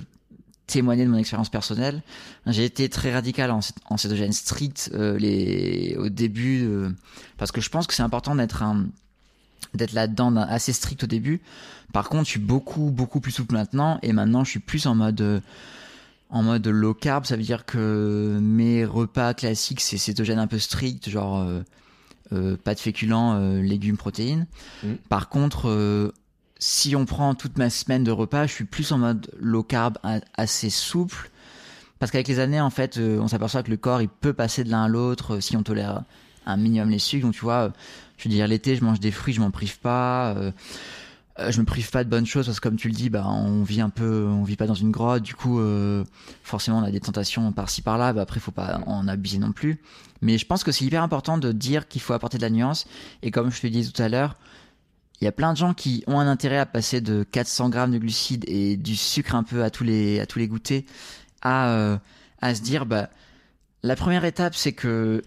témoigner 0.68 1.04
de 1.04 1.10
mon 1.10 1.18
expérience 1.18 1.50
personnelle, 1.50 2.02
j'ai 2.48 2.64
été 2.64 2.88
très 2.88 3.14
radical 3.14 3.52
en, 3.52 3.60
cét- 3.60 3.76
en 3.89 3.98
cétogène 3.98 4.32
strict 4.32 4.89
euh, 4.94 5.18
les, 5.20 5.96
au 6.00 6.08
début, 6.10 6.64
euh, 6.64 6.89
parce 7.38 7.52
que 7.52 7.60
je 7.60 7.70
pense 7.70 7.88
que 7.88 7.94
c'est 7.94 8.04
important 8.04 8.36
d'être 8.36 8.64
un 8.64 8.86
d'être 9.74 9.94
là-dedans 9.94 10.36
assez 10.36 10.74
strict 10.74 11.04
au 11.06 11.08
début. 11.08 11.39
Par 11.94 12.10
contre, 12.10 12.26
je 12.26 12.32
suis 12.32 12.39
beaucoup 12.39 12.89
beaucoup 12.92 13.20
plus 13.22 13.32
souple 13.32 13.54
maintenant, 13.54 14.00
et 14.02 14.12
maintenant 14.14 14.44
je 14.44 14.50
suis 14.52 14.60
plus 14.60 14.86
en 14.86 14.96
mode 14.96 15.22
euh, 15.22 15.39
en 16.30 16.44
mode 16.44 16.66
low 16.68 16.94
carb, 16.94 17.26
ça 17.26 17.36
veut 17.36 17.44
dire 17.44 17.66
que 17.66 18.39
mes 18.42 18.86
repas 18.86 19.34
classiques 19.34 19.82
c'est 19.82 19.98
cétogène 19.98 20.39
un 20.39 20.48
peu 20.48 20.60
strict, 20.60 21.10
genre 21.10 21.39
euh, 21.42 21.62
pas 22.63 22.73
de 22.73 22.79
féculents, 22.79 23.36
euh, 23.36 23.61
légumes, 23.61 23.97
protéines. 23.97 24.47
Mm. 24.84 24.93
Par 25.09 25.29
contre, 25.29 25.69
euh, 25.69 26.13
si 26.59 26.95
on 26.95 27.05
prend 27.05 27.34
toute 27.34 27.57
ma 27.57 27.69
semaine 27.69 28.03
de 28.03 28.11
repas, 28.11 28.45
je 28.45 28.53
suis 28.53 28.65
plus 28.65 28.91
en 28.91 28.99
mode 28.99 29.32
low 29.39 29.63
carb, 29.63 29.97
assez 30.36 30.69
souple. 30.69 31.32
Parce 31.99 32.11
qu'avec 32.11 32.27
les 32.27 32.39
années, 32.39 32.61
en 32.61 32.69
fait, 32.69 32.97
euh, 32.97 33.19
on 33.19 33.27
s'aperçoit 33.27 33.61
que 33.61 33.69
le 33.69 33.77
corps, 33.77 34.01
il 34.01 34.09
peut 34.09 34.34
passer 34.34 34.63
de 34.63 34.69
l'un 34.69 34.86
à 34.86 34.88
l'autre 34.88 35.36
euh, 35.36 35.39
si 35.41 35.55
on 35.55 35.63
tolère 35.63 36.03
un 36.47 36.57
minimum 36.57 36.89
les 36.89 36.99
sucres. 36.99 37.25
Donc, 37.25 37.34
tu 37.34 37.41
vois, 37.41 37.65
euh, 37.65 37.69
je 38.17 38.23
veux 38.23 38.34
dire, 38.34 38.47
l'été, 38.47 38.75
je 38.75 38.84
mange 38.84 38.99
des 38.99 39.11
fruits, 39.11 39.34
je 39.34 39.39
m'en 39.39 39.51
prive 39.51 39.79
pas. 39.79 40.36
Euh, 41.39 41.51
je 41.51 41.59
me 41.59 41.65
prive 41.65 41.89
pas 41.91 42.03
de 42.03 42.09
bonnes 42.09 42.25
choses 42.25 42.45
parce 42.45 42.59
que, 42.59 42.67
comme 42.67 42.77
tu 42.77 42.88
le 42.88 42.93
dis, 42.93 43.09
bah, 43.09 43.25
on 43.27 43.63
vit 43.63 43.82
un 43.82 43.89
peu, 43.89 44.25
on 44.25 44.43
vit 44.43 44.57
pas 44.57 44.67
dans 44.67 44.73
une 44.73 44.91
grotte. 44.91 45.23
Du 45.23 45.36
coup, 45.36 45.59
euh, 45.59 46.03
forcément, 46.43 46.79
on 46.79 46.84
a 46.84 46.91
des 46.91 46.99
tentations 46.99 47.51
par-ci 47.51 47.82
par-là. 47.82 48.13
Bah, 48.13 48.21
après, 48.21 48.39
faut 48.39 48.51
pas 48.51 48.82
en 48.86 49.07
abuser 49.07 49.38
non 49.38 49.51
plus. 49.51 49.82
Mais 50.21 50.38
je 50.38 50.45
pense 50.45 50.63
que 50.63 50.71
c'est 50.71 50.86
hyper 50.86 51.01
important 51.01 51.38
de 51.38 51.51
dire 51.51 51.88
qu'il 51.88 52.01
faut 52.01 52.13
apporter 52.13 52.38
de 52.38 52.43
la 52.43 52.49
nuance. 52.49 52.86
Et 53.23 53.32
comme 53.32 53.51
je 53.51 53.61
te 53.61 53.67
disais 53.67 53.91
tout 53.91 54.01
à 54.01 54.09
l'heure, 54.09 54.36
il 55.19 55.25
y 55.25 55.27
a 55.27 55.32
plein 55.32 55.53
de 55.53 55.57
gens 55.57 55.73
qui 55.73 56.03
ont 56.07 56.19
un 56.19 56.27
intérêt 56.27 56.57
à 56.57 56.65
passer 56.65 56.99
de 56.99 57.23
400 57.23 57.69
grammes 57.69 57.91
de 57.91 57.97
glucides 57.97 58.43
et 58.47 58.75
du 58.75 58.95
sucre 58.95 59.36
un 59.36 59.43
peu 59.43 59.63
à 59.63 59.69
tous 59.69 59.84
les, 59.84 60.19
à 60.19 60.25
tous 60.25 60.39
les 60.39 60.47
goûters 60.47 60.84
à, 61.41 61.69
euh, 61.69 61.97
à 62.41 62.55
se 62.55 62.61
dire, 62.61 62.86
bah, 62.86 63.09
la 63.84 63.95
première 63.95 64.25
étape, 64.25 64.55
c'est 64.55 64.73
que 64.73 65.21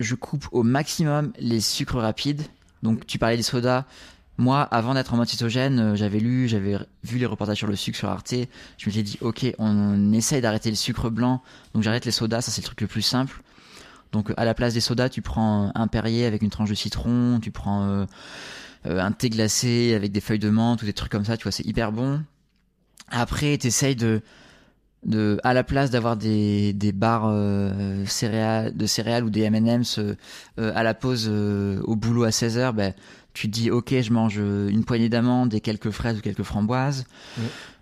je 0.00 0.14
coupe 0.14 0.46
au 0.52 0.62
maximum 0.62 1.32
les 1.38 1.60
sucres 1.60 1.98
rapides. 1.98 2.42
Donc, 2.82 3.06
tu 3.06 3.18
parlais 3.18 3.36
des 3.36 3.42
sodas. 3.42 3.84
Moi, 4.38 4.62
avant 4.62 4.94
d'être 4.94 5.14
en 5.14 5.16
mode 5.16 5.28
cétogène, 5.28 5.78
euh, 5.78 5.96
j'avais 5.96 6.18
lu, 6.18 6.46
j'avais 6.46 6.76
vu 7.04 7.18
les 7.18 7.26
reportages 7.26 7.56
sur 7.56 7.66
le 7.66 7.76
sucre 7.76 7.98
sur 7.98 8.08
Arte. 8.08 8.34
Je 8.76 8.86
me 8.86 8.92
suis 8.92 9.02
dit, 9.02 9.18
ok, 9.20 9.46
on 9.58 10.12
essaye 10.12 10.42
d'arrêter 10.42 10.68
le 10.68 10.76
sucre 10.76 11.08
blanc. 11.08 11.42
Donc, 11.74 11.82
j'arrête 11.82 12.04
les 12.04 12.10
sodas. 12.10 12.42
Ça, 12.42 12.50
c'est 12.50 12.60
le 12.60 12.66
truc 12.66 12.80
le 12.82 12.86
plus 12.86 13.02
simple. 13.02 13.42
Donc, 14.12 14.32
à 14.36 14.44
la 14.44 14.54
place 14.54 14.74
des 14.74 14.80
sodas, 14.80 15.08
tu 15.08 15.22
prends 15.22 15.72
un 15.74 15.86
Perrier 15.88 16.26
avec 16.26 16.42
une 16.42 16.50
tranche 16.50 16.68
de 16.68 16.74
citron. 16.74 17.40
Tu 17.40 17.50
prends 17.50 17.84
euh, 17.84 18.04
euh, 18.86 19.00
un 19.00 19.12
thé 19.12 19.30
glacé 19.30 19.94
avec 19.94 20.12
des 20.12 20.20
feuilles 20.20 20.38
de 20.38 20.50
menthe 20.50 20.82
ou 20.82 20.86
des 20.86 20.92
trucs 20.92 21.12
comme 21.12 21.24
ça. 21.24 21.36
Tu 21.36 21.44
vois, 21.44 21.52
c'est 21.52 21.66
hyper 21.66 21.92
bon. 21.92 22.22
Après, 23.10 23.56
t'essayes 23.56 23.96
de 23.96 24.22
de 25.06 25.38
à 25.44 25.54
la 25.54 25.64
place 25.64 25.90
d'avoir 25.90 26.16
des, 26.16 26.72
des 26.72 26.92
barres 26.92 27.28
euh, 27.28 28.04
céréales, 28.06 28.76
de 28.76 28.86
céréales 28.86 29.24
ou 29.24 29.30
des 29.30 29.42
M&M's 29.42 29.98
euh, 29.98 30.16
euh, 30.58 30.72
à 30.74 30.82
la 30.82 30.94
pause 30.94 31.28
euh, 31.30 31.80
au 31.84 31.96
boulot 31.96 32.24
à 32.24 32.30
16h, 32.30 32.72
ben, 32.72 32.92
tu 33.36 33.48
te 33.50 33.52
dis 33.52 33.70
ok 33.70 33.94
je 34.00 34.12
mange 34.12 34.36
euh, 34.38 34.68
une 34.68 34.84
poignée 34.84 35.08
d'amandes 35.08 35.52
et 35.54 35.60
quelques 35.60 35.90
fraises 35.90 36.18
ou 36.18 36.20
quelques 36.22 36.42
framboises. 36.42 37.04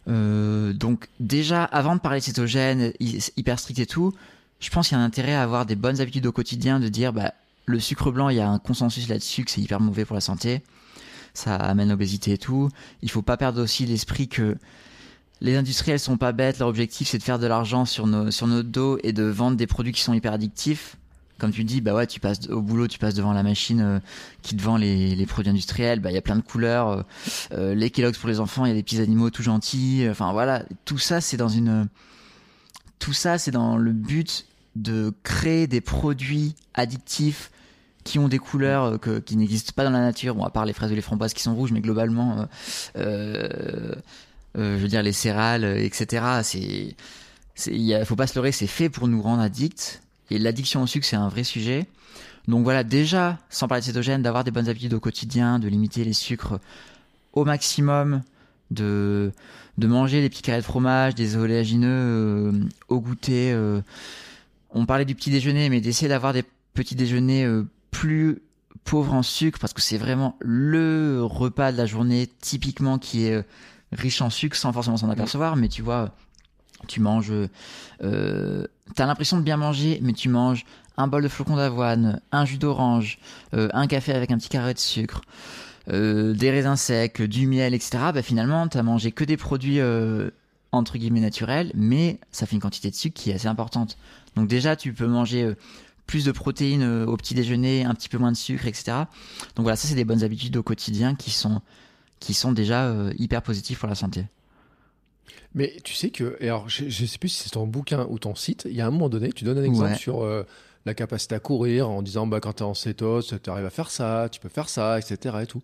Euh, 0.09 0.73
donc 0.73 1.09
déjà 1.21 1.65
avant 1.65 1.95
de 1.97 2.01
parler 2.01 2.19
de 2.21 2.25
cétogène, 2.25 2.93
hy- 3.01 3.31
hyper 3.37 3.59
strict 3.59 3.79
et 3.79 3.87
tout, 3.87 4.13
je 4.61 4.69
pense 4.71 4.89
qu'il 4.89 4.97
y 4.97 5.01
a 5.01 5.03
un 5.03 5.07
intérêt 5.07 5.35
à 5.35 5.43
avoir 5.43 5.65
des 5.65 5.77
bonnes 5.77 6.01
habitudes 6.01 6.27
au 6.27 6.33
quotidien, 6.33 6.81
de 6.81 6.89
dire 6.89 7.13
bah, 7.13 7.33
le 7.67 7.81
sucre 7.81 8.11
blanc, 8.11 8.29
il 8.29 8.37
y 8.37 8.41
a 8.41 8.49
un 8.49 8.59
consensus 8.59 9.09
là-dessus 9.09 9.45
que 9.45 9.51
c'est 9.51 9.61
hyper 9.63 9.81
mauvais 9.81 10.05
pour 10.05 10.15
la 10.15 10.21
santé, 10.21 10.63
ça 11.33 11.57
amène 11.57 11.89
l'obésité 11.89 12.33
et 12.33 12.39
tout. 12.39 12.69
Il 13.03 13.11
faut 13.11 13.23
pas 13.23 13.37
perdre 13.37 13.63
aussi 13.63 13.87
l'esprit 13.87 14.29
que 14.29 14.57
les 15.41 15.57
industriels 15.57 15.99
sont 16.01 16.17
pas 16.19 16.33
bêtes, 16.33 16.59
leur 16.59 16.69
objectif 16.69 17.09
c'est 17.09 17.19
de 17.19 17.23
faire 17.23 17.39
de 17.39 17.47
l'argent 17.47 17.85
sur 17.87 18.07
nos 18.07 18.31
sur 18.31 18.47
notre 18.47 18.69
dos 18.69 18.99
et 19.03 19.13
de 19.13 19.25
vendre 19.25 19.57
des 19.57 19.67
produits 19.67 19.93
qui 19.93 20.01
sont 20.03 20.15
hyper 20.15 20.33
addictifs. 20.33 20.97
Comme 21.39 21.51
tu 21.51 21.65
dis, 21.65 21.81
bah 21.81 21.95
ouais, 21.95 22.07
tu 22.07 22.21
passes 22.21 22.49
au 22.49 22.63
boulot, 22.63 22.87
tu 22.87 22.99
passes 22.99 23.15
devant 23.15 23.33
la 23.33 23.43
machine 23.43 23.81
euh, 23.81 23.99
qui 24.43 24.57
te 24.57 24.63
vend 24.63 24.77
les, 24.77 25.27
produits 25.27 25.51
industriels, 25.51 26.01
bah 26.01 26.11
il 26.11 26.15
y 26.15 26.19
a 26.19 26.23
plein 26.23 26.37
de 26.37 26.43
couleurs, 26.43 26.89
euh, 26.89 27.03
euh, 27.53 27.75
les 27.75 27.91
Kellogg's 27.91 28.19
pour 28.19 28.29
les 28.29 28.41
enfants, 28.41 28.65
il 28.65 28.69
y 28.69 28.73
a 28.73 28.75
des 28.75 28.83
petits 28.83 29.01
animaux 29.01 29.31
tout 29.31 29.43
gentils, 29.43 30.07
enfin 30.09 30.33
voilà, 30.33 30.65
tout 30.85 30.99
ça 30.99 31.21
c'est 31.21 31.37
dans 31.37 31.49
une 31.49 31.89
tout 32.99 33.13
ça 33.13 33.39
c'est 33.39 33.51
dans 33.51 33.77
le 33.77 33.93
but 33.93 34.47
de 34.77 35.13
créer 35.25 35.67
des 35.67 35.81
produits 35.81 36.55
addictifs 36.75 37.51
qui 38.05 38.19
ont 38.19 38.29
des 38.29 38.39
couleurs 38.39 39.01
que, 39.01 39.19
qui 39.19 39.37
n'existent 39.37 39.73
pas 39.75 39.85
dans 39.85 39.91
la 39.91 40.01
nature, 40.01 40.35
bon 40.35 40.45
à 40.45 40.51
part 40.51 40.67
les 40.67 40.73
fraises 40.73 40.93
ou 40.93 40.95
les 40.95 41.01
framboises 41.01 41.35
qui 41.35 41.43
sont 41.43 41.55
rouges, 41.55 41.73
mais 41.73 41.81
globalement 41.81 42.47
euh, 44.57 44.77
je 44.77 44.83
veux 44.83 44.89
dire 44.89 45.03
les 45.03 45.13
céréales, 45.13 45.65
euh, 45.65 45.85
etc. 45.85 46.25
C'est, 46.43 46.97
il 47.73 48.05
faut 48.05 48.17
pas 48.17 48.27
se 48.27 48.35
leurrer, 48.35 48.53
c'est 48.53 48.67
fait 48.67 48.89
pour 48.89 49.09
nous 49.09 49.21
rendre 49.23 49.43
addicts. 49.43 50.01
Et 50.31 50.39
l'addiction 50.39 50.83
au 50.83 50.87
sucre, 50.87 51.07
c'est 51.07 51.17
un 51.17 51.29
vrai 51.29 51.45
sujet. 51.45 51.87
Donc 52.49 52.65
voilà, 52.65 52.85
déjà, 52.85 53.39
sans 53.49 53.69
parler 53.69 53.81
de 53.81 53.87
cétogène, 53.87 54.23
d'avoir 54.23 54.45
des 54.45 54.51
bonnes 54.51 54.69
habitudes 54.69 54.95
au 54.95 55.01
quotidien, 55.01 55.59
de 55.59 55.69
limiter 55.69 56.05
les 56.05 56.13
sucres 56.13 56.59
au 57.33 57.45
maximum, 57.45 58.23
de, 58.71 59.33
de 59.79 59.87
manger 59.87 60.21
des 60.21 60.29
petits 60.29 60.43
carrés 60.43 60.61
de 60.61 60.65
fromage, 60.65 61.15
des 61.15 61.37
oléagineux 61.37 61.89
euh, 61.89 62.53
au 62.89 63.01
goûter. 63.01 63.53
euh. 63.53 63.81
On 64.71 64.87
parlait 64.87 65.05
du 65.05 65.15
petit 65.15 65.31
déjeuner, 65.31 65.69
mais 65.69 65.81
d'essayer 65.81 66.09
d'avoir 66.09 66.33
des 66.33 66.45
petits 66.75 66.97
déjeuners 66.97 67.45
euh, 67.45 67.67
plus 67.91 68.41
pauvres 68.85 69.15
en 69.15 69.23
sucre, 69.23 69.59
parce 69.59 69.73
que 69.73 69.81
c'est 69.81 69.99
vraiment 69.99 70.37
le 70.41 71.21
repas 71.23 71.73
de 71.73 71.79
la 71.79 71.87
journée 71.87 72.29
typiquement 72.41 72.99
qui 72.99 73.25
est 73.25 73.43
riche 73.93 74.21
en 74.21 74.29
sucre 74.29 74.57
sans 74.57 74.73
forcément 74.73 74.97
s'en 74.97 75.09
apercevoir, 75.09 75.57
mais 75.57 75.69
tu 75.69 75.81
vois, 75.81 76.15
tu 76.85 77.01
manges, 77.01 77.33
euh, 78.03 78.67
t'as 78.95 79.07
l'impression 79.07 79.37
de 79.37 79.43
bien 79.43 79.57
manger, 79.57 79.99
mais 80.03 80.13
tu 80.13 80.29
manges 80.29 80.65
un 80.97 81.07
bol 81.07 81.23
de 81.23 81.29
flocons 81.29 81.57
d'avoine, 81.57 82.21
un 82.33 82.45
jus 82.45 82.59
d'orange, 82.59 83.19
euh, 83.55 83.69
un 83.73 83.87
café 83.87 84.13
avec 84.13 84.31
un 84.31 84.39
petit 84.39 84.49
carré 84.49 84.75
de 84.75 84.79
sucre, 84.79 85.23
euh, 85.89 86.33
des 86.35 86.51
raisins 86.51 86.77
secs, 86.77 87.21
du 87.23 87.47
miel, 87.47 87.75
etc. 87.75 87.99
Bah 88.15 88.23
finalement, 88.23 88.69
t'as 88.69 88.83
mangé 88.83 89.13
que 89.13 89.25
des 89.25 89.37
produits 89.37 89.81
euh, 89.81 90.31
entre 90.73 90.99
guillemets 90.99 91.21
naturels, 91.21 91.73
mais 91.75 92.19
ça 92.31 92.47
fait 92.47 92.55
une 92.55 92.63
quantité 92.63 92.91
de 92.91 92.95
sucre 92.95 93.21
qui 93.21 93.31
est 93.31 93.35
assez 93.35 93.49
importante. 93.49 93.97
Donc 94.37 94.49
déjà, 94.49 94.77
tu 94.77 94.93
peux 94.93 95.07
manger 95.07 95.53
plus 96.07 96.25
de 96.25 96.33
protéines 96.33 96.85
au 96.85 97.17
petit 97.17 97.35
déjeuner, 97.35 97.85
un 97.85 97.95
petit 97.95 98.09
peu 98.09 98.19
moins 98.19 98.33
de 98.33 98.37
sucre, 98.37 98.67
etc. 98.67 99.05
Donc 99.57 99.63
voilà, 99.65 99.77
ça 99.77 99.89
c'est 99.89 99.95
des 99.95 100.05
bonnes 100.05 100.25
habitudes 100.25 100.57
au 100.57 100.63
quotidien 100.63 101.15
qui 101.15 101.31
sont 101.31 101.61
qui 102.21 102.35
sont 102.35 102.53
déjà 102.53 102.93
hyper 103.19 103.43
positives 103.43 103.79
pour 103.79 103.89
la 103.89 103.95
santé. 103.95 104.25
Mais 105.55 105.77
tu 105.85 105.95
sais 105.95 106.11
que, 106.11 106.37
et 106.41 106.45
alors 106.49 106.69
je, 106.69 106.89
je 106.89 107.07
sais 107.07 107.19
plus 107.19 107.29
si 107.29 107.43
c'est 107.45 107.51
ton 107.51 107.67
bouquin 107.67 108.07
ou 108.09 108.19
ton 108.19 108.35
site, 108.35 108.67
il 108.69 108.75
y 108.77 108.81
a 108.81 108.87
un 108.87 108.91
moment 108.91 109.09
donné, 109.09 109.33
tu 109.33 109.45
donnes 109.45 109.59
un 109.59 109.65
exemple 109.65 109.91
Ouais. 109.93 109.97
sur 109.97 110.23
euh, 110.23 110.45
la 110.85 110.95
capacité 110.95 111.35
à 111.35 111.41
courir 111.41 111.89
en 111.89 112.03
disant 112.03 112.27
bah, 112.27 112.41
quand 112.41 112.55
tu 112.55 112.63
es 112.63 112.67
en 112.67 112.75
cétose, 112.75 113.39
tu 113.43 113.51
arrives 113.51 113.65
à 113.67 113.71
faire 113.71 113.91
ça, 113.91 114.29
tu 114.31 114.41
peux 114.41 114.49
faire 114.49 114.69
ça, 114.69 114.99
etc. 114.99 115.37
Et, 115.43 115.47
tout. 115.47 115.63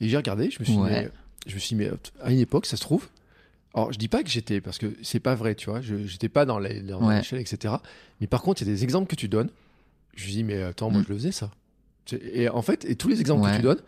et 0.00 0.08
j'ai 0.08 0.16
regardé, 0.16 0.50
je 0.50 0.60
me 0.60 0.64
suis 0.64 0.74
dit, 0.74 0.80
Ouais. 0.80 0.90
mais, 0.90 1.10
je 1.46 1.54
me 1.54 1.60
suis 1.60 1.74
mais 1.76 1.90
à 2.22 2.30
une 2.32 2.38
époque, 2.38 2.66
ça 2.66 2.76
se 2.76 2.82
trouve. 2.82 3.08
Alors 3.74 3.92
je 3.92 3.98
dis 3.98 4.08
pas 4.08 4.22
que 4.22 4.28
j'étais, 4.30 4.60
parce 4.60 4.78
que 4.78 4.94
c'est 5.02 5.20
pas 5.20 5.34
vrai, 5.34 5.54
tu 5.54 5.70
vois, 5.70 5.80
je 5.80 6.06
j'étais 6.06 6.28
pas 6.28 6.44
dans 6.44 6.58
les- 6.58 6.80
dans 6.82 7.06
Ouais. 7.06 7.18
l'échelle, 7.18 7.40
etc. 7.40 7.74
Mais 8.20 8.26
par 8.26 8.42
contre, 8.42 8.62
il 8.62 8.68
y 8.68 8.70
a 8.70 8.74
des 8.74 8.82
exemples 8.84 9.08
que 9.08 9.16
tu 9.16 9.28
donnes. 9.28 9.48
Je 10.14 10.26
me 10.26 10.30
dis, 10.30 10.44
mais 10.44 10.62
attends, 10.62 10.90
moi 10.90 11.00
Mm. 11.00 11.04
je 11.04 11.08
le 11.08 11.14
faisais 11.16 11.32
ça. 11.32 11.50
Et 12.34 12.48
en 12.48 12.62
fait, 12.62 12.84
et 12.84 12.96
tous 12.96 13.08
les 13.08 13.20
exemples 13.20 13.48
que 13.50 13.56
tu 13.56 13.62
donnes, 13.62 13.80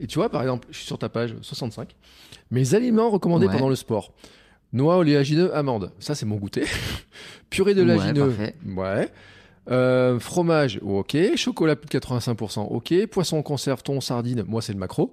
et 0.00 0.06
tu 0.06 0.16
vois, 0.18 0.28
par 0.30 0.42
exemple, 0.42 0.68
je 0.70 0.76
suis 0.78 0.86
sur 0.86 0.98
ta 0.98 1.08
page 1.08 1.34
65, 1.42 1.94
mes 2.50 2.74
aliments 2.74 3.10
recommandés 3.10 3.46
Ouais. 3.46 3.52
pendant 3.52 3.68
le 3.68 3.76
sport. 3.76 4.12
Noix, 4.72 4.96
oléagineux, 4.96 5.54
amandes. 5.54 5.92
Ça, 5.98 6.14
c'est 6.14 6.26
mon 6.26 6.36
goûter. 6.36 6.64
Purée 7.50 7.74
de 7.74 7.82
Ouais, 7.82 7.88
lagineux. 7.96 8.26
parfait. 8.28 8.54
Ouais. 8.76 9.10
Euh, 9.70 10.18
fromage, 10.18 10.78
ok. 10.82 11.16
Chocolat 11.36 11.76
plus 11.76 11.86
de 11.86 11.98
85%, 12.04 12.66
ok. 12.70 13.06
Poisson 13.06 13.42
conserve, 13.42 13.82
thon, 13.82 14.00
sardine, 14.00 14.44
moi, 14.46 14.62
c'est 14.62 14.72
le 14.72 14.78
macro. 14.78 15.12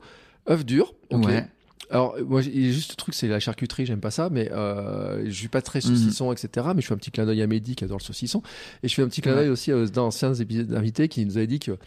œufs 0.50 0.66
durs, 0.66 0.94
ok. 1.12 1.26
Ouais. 1.26 1.46
Alors, 1.92 2.16
moi, 2.26 2.42
il 2.44 2.66
y 2.68 2.70
a 2.70 2.72
juste 2.72 2.92
le 2.92 2.96
truc, 2.96 3.14
c'est 3.16 3.28
la 3.28 3.40
charcuterie, 3.40 3.86
j'aime 3.86 4.00
pas 4.00 4.12
ça, 4.12 4.30
mais 4.32 4.52
euh, 4.52 5.24
je 5.26 5.32
suis 5.32 5.48
pas 5.48 5.62
très 5.62 5.80
Mhm. 5.80 5.96
saucisson, 5.96 6.32
etc. 6.32 6.68
Mais 6.76 6.82
je 6.82 6.88
fais 6.88 6.94
un 6.94 6.98
petit 6.98 7.12
clin 7.12 7.26
d'œil 7.26 7.42
à 7.42 7.48
Mehdi 7.48 7.76
qui 7.76 7.84
adore 7.84 7.98
le 8.00 8.04
saucisson. 8.04 8.42
Et 8.84 8.88
je 8.88 8.94
fais 8.96 9.02
un 9.04 9.08
petit 9.08 9.22
clin 9.22 9.34
Ouais. 9.34 9.40
d'œil 9.42 9.50
aussi 9.50 9.74
aux 9.74 9.98
anciens 10.00 10.34
épisodes 10.36 10.68
d'invités 10.68 11.08
qui 11.08 11.26
nous 11.26 11.38
avaient 11.38 11.48
dit 11.48 11.60
que, 11.60 11.78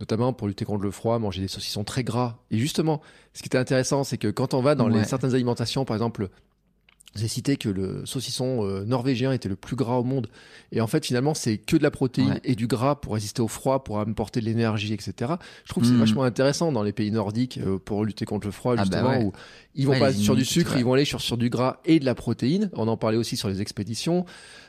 notamment 0.00 0.32
pour 0.32 0.48
lutter 0.48 0.64
contre 0.64 0.82
le 0.82 0.90
froid, 0.90 1.18
manger 1.20 1.40
des 1.40 1.48
saucissons 1.48 1.84
très 1.84 2.02
gras. 2.04 2.38
Et 2.50 2.58
justement, 2.58 3.00
ce 3.34 3.42
qui 3.42 3.48
était 3.48 3.58
intéressant, 3.58 4.02
c'est 4.04 4.18
que 4.18 4.28
quand 4.28 4.52
on 4.54 4.62
va 4.62 4.74
dans 4.74 4.88
les, 4.88 4.98
Ouais. 4.98 5.04
certaines 5.04 5.34
alimentations, 5.34 5.84
par 5.84 5.96
exemple, 5.96 6.28
j'ai 7.14 7.28
cité 7.28 7.56
que 7.56 7.68
le 7.68 8.06
saucisson 8.06 8.64
euh, 8.66 8.84
norvégien 8.84 9.32
était 9.32 9.48
le 9.48 9.56
plus 9.56 9.76
gras 9.76 9.96
au 9.96 10.04
monde. 10.04 10.28
Et 10.72 10.80
en 10.80 10.86
fait, 10.86 11.04
finalement, 11.04 11.34
c'est 11.34 11.58
que 11.58 11.76
de 11.76 11.82
la 11.82 11.90
protéine 11.90 12.30
Ouais. 12.30 12.40
et 12.44 12.54
du 12.54 12.66
gras 12.66 12.94
pour 12.94 13.14
résister 13.14 13.42
au 13.42 13.48
froid, 13.48 13.84
pour 13.84 14.00
apporter 14.00 14.40
de 14.40 14.46
l'énergie, 14.46 14.94
etc. 14.94 15.32
Je 15.64 15.68
trouve 15.70 15.82
que 15.82 15.88
c'est 15.88 15.94
Mhm. 15.94 16.00
vachement 16.00 16.22
intéressant 16.22 16.72
dans 16.72 16.82
les 16.82 16.92
pays 16.92 17.10
nordiques 17.10 17.58
euh, 17.58 17.78
pour 17.78 18.04
lutter 18.04 18.24
contre 18.24 18.46
le 18.46 18.52
froid, 18.52 18.72
Ah 18.74 18.76
bah 18.76 18.82
justement, 18.84 19.10
ouais. 19.18 19.24
où 19.24 19.32
ils 19.74 19.86
vont 19.86 19.92
Ouais, 19.92 19.98
pas 20.00 20.12
sur 20.12 20.36
du 20.36 20.44
sucre, 20.46 20.74
ils 20.76 20.84
vont 20.84 20.94
aller 20.94 21.04
sur, 21.04 21.20
sur 21.20 21.36
du 21.36 21.50
gras 21.50 21.78
et 21.84 22.00
de 22.00 22.04
la 22.06 22.14
protéine. 22.14 22.70
On 22.74 22.88
en 22.88 22.96
parlait 22.96 23.18
aussi 23.18 23.36
sur 23.36 23.48
les 23.48 23.60
expéditions. 23.60 24.24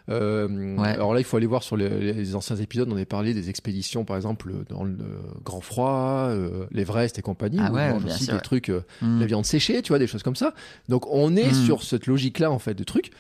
Euh, 0.10 0.76
Ouais. 0.78 0.90
Alors 0.90 1.14
là, 1.14 1.20
il 1.22 1.24
faut 1.24 1.38
aller 1.38 1.46
voir 1.46 1.64
sur 1.64 1.78
les, 1.78 2.14
les 2.14 2.36
anciens 2.36 2.56
épisodes, 2.58 2.90
on 2.92 2.96
avait 2.96 3.06
parlé 3.06 3.34
des 3.34 3.50
expéditions, 3.50 4.04
par 4.06 4.16
exemple, 4.18 4.52
dans 4.70 4.84
le 4.84 4.98
grand 5.46 5.62
froid, 5.62 6.28
euh, 6.30 6.66
l'Everest 6.72 7.18
et 7.20 7.22
compagnie. 7.22 7.60
Ah 7.62 7.72
ouais, 7.72 7.90
mangent 7.92 8.04
bien 8.06 8.14
aussi 8.14 8.26
sûr, 8.26 8.34
des 8.34 8.38
ouais. 8.38 8.42
trucs, 8.44 8.70
euh, 8.70 8.84
Mm. 9.02 9.20
la 9.22 9.26
viande 9.26 9.46
séchée, 9.46 9.82
tu 9.82 9.90
vois, 9.90 10.00
des 10.00 10.08
choses 10.08 10.24
comme 10.24 10.36
ça. 10.36 10.54
Donc 10.90 11.06
on 11.10 11.36
est 11.36 11.52
Mm. 11.52 11.66
sur 11.66 11.84
cette 11.84 12.06
logique-là, 12.08 12.52
en 12.52 12.60
fait, 12.60 12.74
de 12.74 12.84
trucs. 12.84 13.12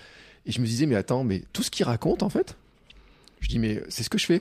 Et 0.45 0.51
je 0.51 0.59
me 0.59 0.65
disais, 0.65 0.85
mais 0.85 0.95
attends, 0.95 1.23
mais 1.23 1.43
tout 1.53 1.63
ce 1.63 1.71
qu'il 1.71 1.85
raconte, 1.85 2.21
en 2.21 2.29
fait, 2.29 2.57
je 3.39 3.47
dis, 3.47 3.59
mais 3.59 3.81
c'est 3.87 4.03
ce 4.03 4.09
que 4.09 4.17
je 4.17 4.25
fais. 4.25 4.39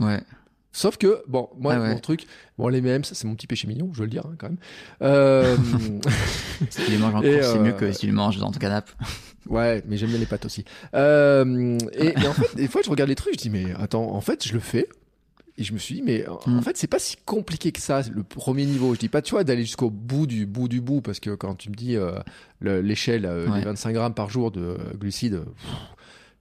Sauf 0.72 0.96
que, 0.96 1.22
bon, 1.28 1.50
moi, 1.58 1.74
Ah 1.76 1.80
ouais. 1.80 1.88
mon 1.94 1.98
truc, 2.00 2.26
bon, 2.56 2.68
les 2.68 2.80
mêmes, 2.80 3.04
c'est 3.04 3.24
mon 3.26 3.34
petit 3.34 3.46
péché 3.46 3.66
mignon, 3.68 3.90
je 3.92 3.98
veux 3.98 4.04
le 4.06 4.10
dire, 4.10 4.24
hein, 4.26 4.34
quand 4.38 4.48
même. 4.48 4.58
Euh, 5.02 5.56
Si 6.70 6.84
tu 6.84 6.90
les 6.92 6.98
manges 6.98 7.14
en 7.14 7.22
Et, 7.22 7.34
course, 7.34 7.46
c'est 7.52 7.58
euh, 7.58 7.62
mieux 7.62 7.72
que 7.72 7.92
si 7.92 7.98
tu 8.00 8.06
les 8.06 8.12
manges 8.12 8.38
dans 8.38 8.50
ton 8.50 8.58
canapé. 8.58 8.90
ouais, 9.48 9.82
mais 9.86 9.96
j'aime 9.96 10.10
bien 10.10 10.18
les 10.18 10.26
pâtes 10.26 10.44
aussi. 10.46 10.64
Euh, 10.94 11.76
et, 11.92 12.14
et 12.22 12.26
en 12.26 12.32
fait, 12.32 12.54
des 12.56 12.68
fois, 12.68 12.80
je 12.84 12.90
regarde 12.90 13.08
les 13.10 13.14
trucs, 13.16 13.34
je 13.34 13.38
dis, 13.38 13.50
mais 13.50 13.66
attends, 13.78 14.14
en 14.14 14.20
fait, 14.20 14.46
je 14.46 14.52
le 14.54 14.60
fais. 14.60 14.88
Et 15.58 15.64
je 15.64 15.74
me 15.74 15.78
suis 15.78 15.96
dit, 15.96 16.02
mais 16.02 16.26
en 16.28 16.38
Mm. 16.46 16.58
en 16.58 16.62
fait, 16.62 16.78
c'est 16.78 16.86
pas 16.86 16.98
si 16.98 17.16
compliqué 17.26 17.72
que 17.72 17.80
ça, 17.80 18.00
le 18.10 18.22
premier 18.22 18.64
niveau. 18.64 18.94
Je 18.94 19.00
dis 19.00 19.10
pas, 19.10 19.20
tu 19.20 19.32
vois, 19.32 19.44
d'aller 19.44 19.62
jusqu'au 19.64 19.90
bout 19.90 20.26
du 20.26 20.46
bout 20.46 20.66
du 20.68 20.80
bout, 20.80 21.02
parce 21.02 21.20
que 21.20 21.34
quand 21.34 21.54
tu 21.56 21.68
me 21.68 21.74
dis 21.74 21.96
euh, 21.96 22.12
le- 22.60 22.80
l'échelle, 22.80 23.26
Ouais. 23.26 23.58
les 23.58 23.64
25 23.66 23.92
grammes 23.92 24.14
par 24.14 24.30
jour 24.30 24.50
de 24.50 24.78
glucides, 24.98 25.40
pff, 25.44 25.70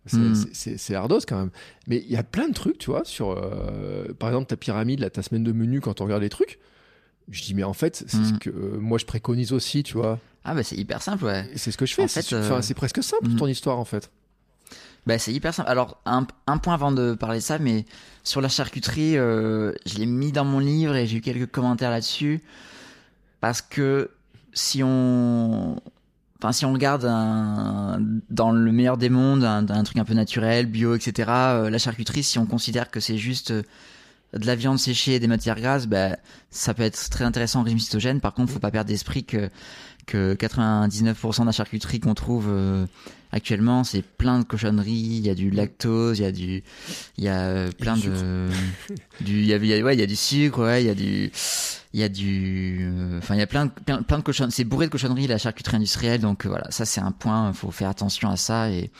c'est 0.05 0.89
Mm. 0.89 0.95
ardos 0.95 1.19
quand 1.27 1.37
même. 1.37 1.51
Mais 1.87 1.97
il 1.97 2.11
y 2.11 2.17
a 2.17 2.23
plein 2.23 2.47
de 2.47 2.53
trucs, 2.53 2.77
tu 2.77 2.89
vois, 2.89 3.03
sur, 3.05 3.31
euh, 3.31 4.13
par 4.17 4.29
exemple, 4.29 4.47
ta 4.47 4.57
pyramide, 4.57 4.99
là, 4.99 5.09
ta 5.09 5.21
semaine 5.21 5.43
de 5.43 5.51
menu, 5.51 5.79
quand 5.81 6.01
on 6.01 6.05
regarde 6.05 6.21
les 6.23 6.29
trucs. 6.29 6.59
Je 7.29 7.43
dis, 7.43 7.53
mais 7.53 7.63
en 7.63 7.73
fait, 7.73 7.95
c'est 8.07 8.09
ce 8.23 8.33
Mm. 8.33 8.39
que 8.39 8.49
euh, 8.49 8.77
moi 8.79 8.97
je 8.97 9.05
préconise 9.05 9.53
aussi, 9.53 9.83
tu 9.83 9.93
vois. 9.93 10.19
Ah 10.43 10.55
bah 10.55 10.63
c'est 10.63 10.75
hyper 10.75 11.01
simple, 11.01 11.23
ouais. 11.25 11.47
C'est 11.55 11.71
ce 11.71 11.77
que 11.77 11.85
je 11.85 11.93
fais. 11.93 12.07
C'est 12.07 12.33
euh, 12.33 12.61
c'est 12.61 12.73
presque 12.73 13.03
simple, 13.03 13.27
mm. 13.29 13.35
ton 13.37 13.47
histoire, 13.47 13.77
en 13.77 13.85
fait. 13.85 14.09
Bah, 15.07 15.17
c'est 15.17 15.31
hyper 15.33 15.53
simple. 15.53 15.69
Alors, 15.69 15.99
un, 16.05 16.27
un 16.47 16.57
point 16.57 16.73
avant 16.75 16.91
de 16.91 17.13
parler 17.13 17.39
de 17.39 17.43
ça, 17.43 17.57
mais 17.59 17.85
sur 18.23 18.39
la 18.41 18.49
charcuterie, 18.49 19.13
je 19.13 19.97
l'ai 19.97 20.05
mis 20.05 20.31
dans 20.31 20.45
mon 20.45 20.59
livre 20.59 20.95
et 20.95 21.07
j'ai 21.07 21.17
eu 21.17 21.21
quelques 21.21 21.49
commentaires 21.51 21.89
là-dessus. 21.91 22.41
Parce 23.39 23.61
que 23.61 24.11
si 24.53 24.81
on. 24.83 25.79
Enfin, 26.41 26.51
si 26.53 26.65
on 26.65 26.73
regarde 26.73 27.05
un- 27.05 27.99
dans 28.31 28.51
le 28.51 28.71
meilleur 28.71 28.97
des 28.97 29.09
mondes, 29.09 29.43
un, 29.43 29.67
un 29.69 29.83
truc 29.83 29.97
un 29.97 30.05
peu 30.05 30.15
naturel, 30.15 30.65
bio, 30.65 30.95
etc., 30.95 31.29
euh, 31.29 31.69
la 31.69 31.77
charcuterie, 31.77 32.23
si 32.23 32.39
on 32.39 32.47
considère 32.47 32.89
que 32.89 32.99
c'est 32.99 33.17
juste 33.17 33.51
euh, 33.51 33.61
de 34.33 34.45
la 34.47 34.55
viande 34.55 34.79
séchée 34.79 35.15
et 35.15 35.19
des 35.19 35.27
matières 35.27 35.59
grasses, 35.59 35.87
bah, 35.87 36.17
ça 36.49 36.73
peut 36.73 36.83
être 36.83 37.09
très 37.09 37.25
intéressant 37.25 37.59
en 37.59 37.63
régime 37.63 37.79
cytogène. 37.79 38.21
Par 38.21 38.33
contre, 38.33 38.51
faut 38.53 38.59
pas 38.59 38.71
perdre 38.71 38.87
d'esprit 38.87 39.23
que, 39.23 39.49
que 40.05 40.33
99% 40.35 41.41
de 41.41 41.45
la 41.45 41.51
charcuterie 41.51 41.99
qu'on 41.99 42.13
trouve 42.13 42.47
euh, 42.49 42.85
actuellement, 43.31 43.83
c'est 43.83 44.01
plein 44.01 44.39
de 44.39 44.43
cochonneries. 44.43 44.91
Il 44.91 45.25
y 45.25 45.29
a 45.29 45.35
du 45.35 45.49
lactose, 45.51 46.19
il 46.19 46.23
y 46.23 46.25
a 46.25 46.31
du, 46.31 46.63
il 47.17 47.23
y 47.23 47.27
a 47.27 47.39
euh, 47.41 47.71
plein 47.71 47.95
du 47.95 48.07
de, 48.09 48.49
du, 49.21 49.39
il 49.39 49.45
y 49.45 49.53
a, 49.53 49.57
il 49.57 49.65
y 49.65 49.73
a- 49.73 49.83
ouais, 49.83 49.95
il 49.95 49.99
y 49.99 50.03
a 50.03 50.07
du 50.07 50.15
sucre, 50.15 50.63
ouais, 50.63 50.83
il 50.83 50.87
y 50.87 50.89
a 50.89 50.95
du, 50.95 51.31
il 51.93 51.99
y 51.99 52.03
a 52.03 52.09
du, 52.09 52.79
euh, 52.81 53.17
enfin, 53.19 53.35
il 53.35 53.39
y 53.39 53.43
a 53.43 53.47
plein, 53.47 53.65
de- 53.67 53.71
plein, 53.71 54.01
plein 54.01 54.17
de 54.17 54.23
cochonneries. 54.23 54.51
C'est 54.53 54.63
bourré 54.63 54.87
de 54.87 54.91
cochonneries 54.91 55.27
la 55.27 55.37
charcuterie 55.37 55.77
industrielle. 55.77 56.21
Donc 56.21 56.45
euh, 56.45 56.49
voilà, 56.49 56.69
ça 56.71 56.85
c'est 56.85 57.01
un 57.01 57.11
point. 57.11 57.51
Faut 57.53 57.71
faire 57.71 57.89
attention 57.89 58.29
à 58.29 58.37
ça 58.37 58.69
et 58.69 58.91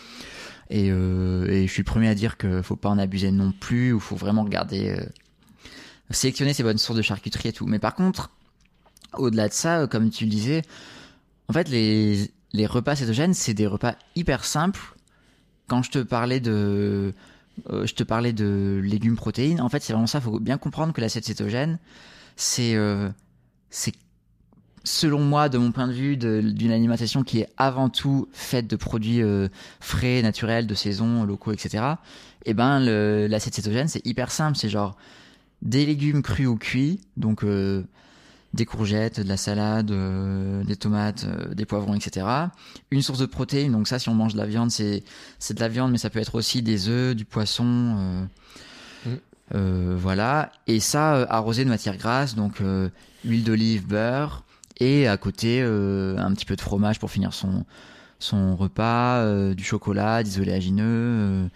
et, 0.73 0.89
euh, 0.89 1.47
et 1.49 1.67
je 1.67 1.71
suis 1.73 1.81
le 1.81 1.85
premier 1.85 2.07
à 2.07 2.15
dire 2.15 2.37
que 2.37 2.61
faut 2.61 2.77
pas 2.77 2.87
en 2.87 2.97
abuser 2.97 3.29
non 3.31 3.51
plus, 3.51 3.91
ou 3.91 3.99
faut 3.99 4.15
vraiment 4.15 4.43
regarder, 4.43 4.91
euh, 4.91 5.03
sélectionner 6.11 6.53
ses 6.53 6.63
bonnes 6.63 6.77
sources 6.77 6.97
de 6.97 7.01
charcuterie 7.01 7.49
et 7.49 7.53
tout. 7.53 7.65
Mais 7.65 7.79
par 7.79 7.93
contre, 7.95 8.31
au-delà 9.17 9.47
de 9.47 9.53
ça, 9.53 9.87
comme 9.87 10.09
tu 10.09 10.25
le 10.25 10.29
disais, 10.31 10.61
en 11.47 11.53
fait, 11.53 11.69
les, 11.69 12.31
les 12.53 12.65
repas 12.65 12.95
cétogènes, 12.95 13.33
c'est 13.33 13.53
des 13.53 13.67
repas 13.67 13.95
hyper 14.15 14.45
simples. 14.45 14.95
Quand 15.67 15.83
je 15.83 15.91
te 15.91 15.99
parlais 15.99 16.39
de, 16.39 17.13
euh, 17.69 17.85
je 17.85 17.93
te 17.93 18.03
parlais 18.03 18.33
de 18.33 18.81
légumes 18.83 19.15
protéines, 19.15 19.61
en 19.61 19.69
fait, 19.69 19.81
c'est 19.81 19.93
vraiment 19.93 20.07
ça. 20.07 20.21
Faut 20.21 20.39
bien 20.39 20.57
comprendre 20.57 20.93
que 20.93 21.01
l'assiette 21.01 21.25
cétogène, 21.25 21.79
c'est, 22.35 22.75
euh, 22.75 23.09
selon 24.83 25.19
moi, 25.23 25.47
de 25.49 25.57
mon 25.57 25.71
point 25.71 25.87
de 25.87 25.93
vue, 25.93 26.17
d'une 26.17 26.71
alimentation 26.71 27.23
qui 27.23 27.39
est 27.39 27.47
avant 27.57 27.89
tout 27.89 28.27
faite 28.31 28.67
de 28.67 28.75
produits 28.75 29.21
euh, 29.21 29.47
frais, 29.79 30.21
naturels, 30.21 30.65
de 30.67 30.73
saison, 30.73 31.23
locaux, 31.23 31.51
etc. 31.51 31.83
Et 32.45 32.53
ben, 32.53 32.79
le- 32.79 33.27
l'assiette 33.27 33.53
cétogène, 33.55 33.87
c'est 33.87 34.05
hyper 34.05 34.31
simple. 34.31 34.57
C'est 34.57 34.69
genre 34.69 34.97
des 35.61 35.85
légumes 35.85 36.23
crus 36.23 36.47
ou 36.47 36.55
cuits, 36.57 36.99
donc 37.17 37.43
des 38.53 38.65
courgettes, 38.65 39.19
de 39.21 39.27
la 39.29 39.37
salade, 39.37 39.91
euh, 39.91 40.63
des 40.65 40.75
tomates, 40.75 41.25
euh, 41.25 41.53
des 41.53 41.65
poivrons, 41.65 41.93
etc. 41.95 42.25
Une 42.91 43.01
source 43.01 43.19
de 43.19 43.25
protéines, 43.25 43.71
donc 43.71 43.87
ça, 43.87 43.97
si 43.99 44.09
on 44.09 44.13
mange 44.13 44.33
de 44.33 44.37
la 44.37 44.45
viande, 44.45 44.71
c'est 44.71 45.03
c'est 45.39 45.53
de 45.53 45.59
la 45.61 45.69
viande, 45.69 45.91
mais 45.91 45.97
ça 45.97 46.09
peut 46.09 46.19
être 46.19 46.35
aussi 46.35 46.61
des 46.61 46.89
œufs, 46.89 47.15
du 47.15 47.25
poisson. 47.25 47.65
euh, 47.97 48.23
Mm. 49.03 49.09
euh, 49.55 49.95
voilà. 49.97 50.51
Et 50.67 50.79
ça, 50.79 51.15
euh, 51.15 51.25
arrosé 51.29 51.63
de 51.65 51.69
matière 51.69 51.97
grasse, 51.97 52.35
donc 52.35 52.61
euh, 52.61 52.89
huile 53.25 53.43
d'olive, 53.43 53.87
beurre, 53.87 54.43
et 54.79 55.07
à 55.07 55.17
côté, 55.17 55.59
euh, 55.63 56.17
un 56.17 56.31
petit 56.33 56.45
peu 56.45 56.55
de 56.55 56.61
fromage 56.61 56.99
pour 56.99 57.09
finir 57.09 57.33
son, 57.33 57.65
son 58.19 58.55
repas, 58.55 59.17
euh, 59.23 59.53
du 59.55 59.63
chocolat, 59.63 60.21
des 60.23 60.39
oléagineux, 60.39 60.83
euh, 60.85 61.47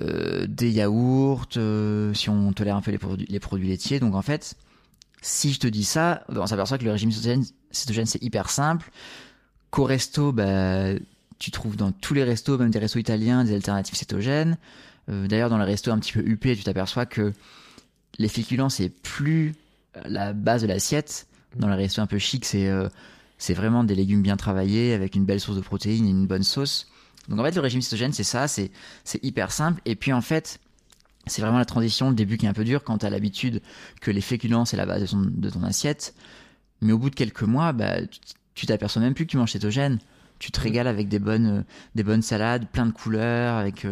euh, 0.00 0.46
des 0.48 0.70
yaourts, 0.70 1.46
euh, 1.56 2.12
si 2.14 2.28
on 2.30 2.52
tolère 2.52 2.76
un 2.76 2.80
peu 2.82 2.90
les 2.90 2.98
produits, 2.98 3.26
les 3.28 3.40
produits 3.40 3.68
laitiers. 3.68 4.00
Donc 4.00 4.14
en 4.16 4.22
fait, 4.22 4.54
si 5.22 5.52
je 5.52 5.60
te 5.60 5.66
dis 5.66 5.84
ça, 5.84 6.24
on 6.28 6.46
s'aperçoit 6.46 6.76
que 6.76 6.84
le 6.84 6.90
régime 6.90 7.12
cétogène, 7.12 8.06
c'est 8.06 8.22
hyper 8.22 8.50
simple. 8.50 8.90
Qu'au 9.70 9.84
resto, 9.84 10.32
bah, 10.32 10.92
tu 11.38 11.50
trouves 11.50 11.76
dans 11.76 11.92
tous 11.92 12.12
les 12.12 12.24
restos, 12.24 12.58
même 12.58 12.70
des 12.70 12.78
restos 12.78 12.98
italiens, 12.98 13.44
des 13.44 13.54
alternatives 13.54 13.96
cétogènes. 13.96 14.58
Euh, 15.08 15.26
D'ailleurs, 15.26 15.48
dans 15.48 15.58
les 15.58 15.64
restos 15.64 15.92
un 15.92 15.98
petit 15.98 16.12
peu 16.12 16.20
huppés, 16.20 16.56
tu 16.56 16.64
t'aperçois 16.64 17.06
que 17.06 17.32
les 18.18 18.28
féculents, 18.28 18.68
c'est 18.68 18.90
plus 18.90 19.54
la 20.04 20.32
base 20.32 20.62
de 20.62 20.66
l'assiette. 20.66 21.26
Dans 21.56 21.68
les 21.68 21.76
restos 21.76 22.02
un 22.02 22.06
peu 22.06 22.18
chics, 22.18 22.44
c'est 22.44 22.68
euh, 22.68 22.88
c'est 23.38 23.54
vraiment 23.54 23.84
des 23.84 23.94
légumes 23.94 24.22
bien 24.22 24.36
travaillés 24.36 24.92
avec 24.92 25.16
une 25.16 25.24
belle 25.24 25.40
source 25.40 25.56
de 25.56 25.62
protéines 25.62 26.06
et 26.06 26.10
une 26.10 26.26
bonne 26.26 26.44
sauce. 26.44 26.88
Donc 27.28 27.38
en 27.40 27.44
fait, 27.44 27.54
le 27.54 27.60
régime 27.60 27.82
cétogène, 27.82 28.12
c'est 28.12 28.24
ça, 28.24 28.48
c'est 28.48 28.70
hyper 29.22 29.52
simple. 29.52 29.80
Et 29.84 29.96
puis 29.96 30.12
en 30.12 30.20
fait, 30.20 30.60
c'est 31.26 31.42
vraiment 31.42 31.58
la 31.58 31.64
transition, 31.64 32.10
le 32.10 32.16
début 32.16 32.36
qui 32.36 32.46
est 32.46 32.48
un 32.48 32.54
peu 32.54 32.64
dur 32.64 32.82
quand 32.84 32.98
tu 32.98 33.06
as 33.06 33.10
l'habitude 33.10 33.62
que 34.00 34.10
les 34.10 34.20
féculents, 34.20 34.64
c'est 34.64 34.76
la 34.76 34.86
base 34.86 35.02
de 35.02 35.06
ton, 35.06 35.22
de 35.24 35.50
ton 35.50 35.62
assiette. 35.62 36.14
Mais 36.80 36.92
au 36.92 36.98
bout 36.98 37.10
de 37.10 37.14
quelques 37.14 37.42
mois, 37.42 37.72
bah, 37.72 37.96
tu- 38.54 38.66
t'aperçois 38.66 39.02
même 39.02 39.14
plus 39.14 39.26
que 39.26 39.30
tu 39.30 39.36
manges 39.36 39.52
cétogène. 39.52 39.98
tu 40.38 40.50
te 40.50 40.60
régales 40.60 40.88
avec 40.88 41.08
des 41.08 41.20
bonnes, 41.20 41.64
des 41.94 42.02
bonnes 42.02 42.22
salades, 42.22 42.66
plein 42.66 42.86
de 42.86 42.90
couleurs, 42.90 43.54
avec 43.54 43.86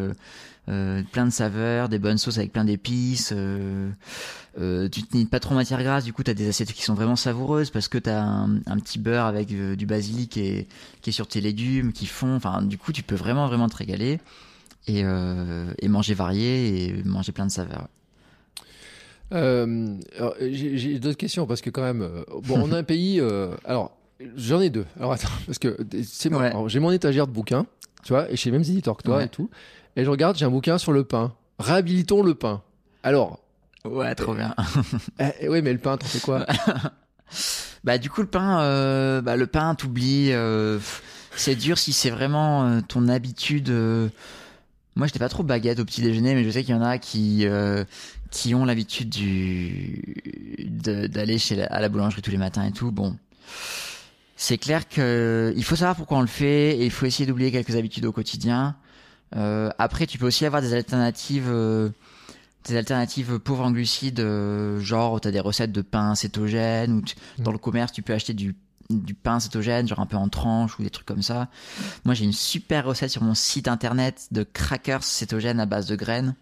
euh, 0.70 1.02
plein 1.12 1.26
de 1.26 1.30
saveurs, 1.30 1.88
des 1.88 1.98
bonnes 1.98 2.18
sauces 2.18 2.38
avec 2.38 2.52
plein 2.52 2.64
d'épices. 2.64 3.32
Euh, 3.34 3.90
euh, 4.58 4.88
tu 4.88 5.02
te 5.02 5.24
pas 5.24 5.40
trop 5.40 5.54
matière 5.54 5.82
grasse, 5.82 6.04
du 6.04 6.12
coup 6.12 6.22
tu 6.22 6.30
as 6.30 6.34
des 6.34 6.48
assiettes 6.48 6.72
qui 6.72 6.82
sont 6.82 6.94
vraiment 6.94 7.16
savoureuses 7.16 7.70
parce 7.70 7.88
que 7.88 7.98
tu 7.98 8.10
as 8.10 8.22
un, 8.22 8.78
petit 8.78 8.98
beurre 8.98 9.26
avec 9.26 9.48
du 9.48 9.86
basilic 9.86 10.36
et, 10.36 10.68
qui 11.02 11.10
est 11.10 11.12
sur 11.12 11.26
tes 11.26 11.40
légumes, 11.40 11.92
qui 11.92 12.06
font. 12.06 12.34
Enfin, 12.36 12.62
du 12.62 12.78
coup 12.78 12.92
tu 12.92 13.02
peux 13.02 13.14
vraiment 13.14 13.46
vraiment 13.48 13.68
te 13.68 13.76
régaler 13.76 14.20
et, 14.86 15.00
et 15.00 15.88
manger 15.88 16.14
varié 16.14 16.84
et 16.84 17.02
manger 17.04 17.32
plein 17.32 17.46
de 17.46 17.50
saveurs. 17.50 17.88
J'ai 19.32 20.98
d'autres 20.98 21.16
questions 21.16 21.46
parce 21.46 21.60
que 21.60 21.70
quand 21.70 21.82
même, 21.82 22.08
bon, 22.42 22.60
on 22.62 22.72
a 22.72 22.78
un 22.78 22.82
pays. 22.82 23.20
alors, 23.64 23.96
j'en 24.36 24.60
ai 24.60 24.70
deux. 24.70 24.86
Alors 24.98 25.12
attends, 25.12 25.28
parce 25.46 25.58
que 25.58 25.76
c'est 26.04 26.30
moi. 26.30 26.50
J'ai 26.66 26.80
mon 26.80 26.90
étagère 26.90 27.26
de 27.26 27.32
bouquins, 27.32 27.66
tu 28.04 28.12
vois, 28.12 28.30
et 28.30 28.36
chez 28.36 28.50
les 28.50 28.58
mêmes 28.58 28.68
éditeurs 28.68 28.96
que 28.96 29.02
toi 29.02 29.22
et 29.22 29.28
tout 29.28 29.50
et 29.96 30.04
je 30.04 30.10
regarde, 30.10 30.36
j'ai 30.36 30.44
un 30.44 30.50
bouquin 30.50 30.78
sur 30.78 30.92
le 30.92 31.04
pain. 31.04 31.32
Réhabilitons 31.58 32.22
le 32.22 32.34
pain. 32.34 32.62
Alors. 33.02 33.40
Ouais, 33.84 34.14
trop 34.14 34.34
bien. 34.34 34.54
eh, 35.18 35.48
oui, 35.48 35.62
mais 35.62 35.72
le 35.72 35.78
pain, 35.78 35.96
t'en 35.96 36.06
fais 36.06 36.20
quoi? 36.20 36.46
Bah 37.82 37.96
du 37.96 38.10
coup 38.10 38.20
le 38.20 38.26
pain, 38.26 38.60
euh, 38.60 39.22
bah, 39.22 39.36
le 39.36 39.46
pain, 39.46 39.74
t'oublies. 39.74 40.32
Euh, 40.32 40.78
c'est 41.34 41.54
dur 41.54 41.78
si 41.78 41.94
c'est 41.94 42.10
vraiment 42.10 42.64
euh, 42.64 42.80
ton 42.86 43.08
habitude. 43.08 43.72
Moi, 45.00 45.06
j'étais 45.06 45.18
pas 45.18 45.30
trop 45.30 45.42
baguette 45.42 45.80
au 45.80 45.86
petit 45.86 46.02
déjeuner, 46.02 46.34
mais 46.34 46.44
je 46.44 46.50
sais 46.50 46.62
qu'il 46.62 46.74
y 46.74 46.78
en 46.78 46.82
a 46.82 46.98
qui 46.98 47.46
qui 48.30 48.54
ont 48.54 48.66
l'habitude 48.66 49.08
du 49.08 50.02
d'aller 50.68 51.38
chez 51.38 51.56
la, 51.56 51.64
à 51.64 51.80
la 51.80 51.88
boulangerie 51.88 52.20
tous 52.20 52.30
les 52.30 52.36
matins 52.36 52.66
et 52.66 52.70
tout. 52.70 52.92
Bon, 52.92 53.16
c'est 54.36 54.58
clair 54.58 54.88
que 54.88 55.54
il 55.56 55.64
faut 55.64 55.74
savoir 55.74 55.96
pourquoi 55.96 56.18
on 56.18 56.20
le 56.20 56.26
fait 56.26 56.76
et 56.76 56.84
il 56.84 56.90
faut 56.90 57.06
essayer 57.06 57.26
d'oublier 57.26 57.50
quelques 57.50 57.76
habitudes 57.76 58.04
au 58.04 58.12
quotidien. 58.12 58.76
Euh, 59.36 59.70
après, 59.78 60.06
tu 60.06 60.18
peux 60.18 60.26
aussi 60.26 60.44
avoir 60.44 60.60
des 60.60 60.74
alternatives, 60.74 61.48
euh, 61.48 61.88
des 62.66 62.76
alternatives 62.76 63.38
pauvres 63.38 63.64
en 63.64 63.70
glucides, 63.70 64.20
euh, 64.20 64.80
genre 64.80 65.18
tu 65.20 65.28
as 65.28 65.30
des 65.30 65.40
recettes 65.40 65.72
de 65.72 65.82
pain 65.82 66.14
cétogène 66.14 66.92
ou 66.92 67.00
mm. 67.00 67.42
dans 67.42 67.52
le 67.52 67.58
commerce 67.58 67.92
tu 67.92 68.02
peux 68.02 68.12
acheter 68.12 68.34
du 68.34 68.54
du 68.90 69.14
pain 69.14 69.40
cétogène, 69.40 69.88
genre 69.88 70.00
un 70.00 70.06
peu 70.06 70.16
en 70.16 70.28
tranche 70.28 70.78
ou 70.78 70.82
des 70.82 70.90
trucs 70.90 71.06
comme 71.06 71.22
ça. 71.22 71.48
Moi, 72.04 72.14
j'ai 72.14 72.24
une 72.24 72.32
super 72.32 72.84
recette 72.84 73.10
sur 73.10 73.22
mon 73.22 73.34
site 73.34 73.68
internet 73.68 74.28
de 74.30 74.42
crackers 74.42 75.02
cétogènes 75.02 75.60
à 75.60 75.66
base 75.66 75.86
de 75.86 75.96
graines. 75.96 76.34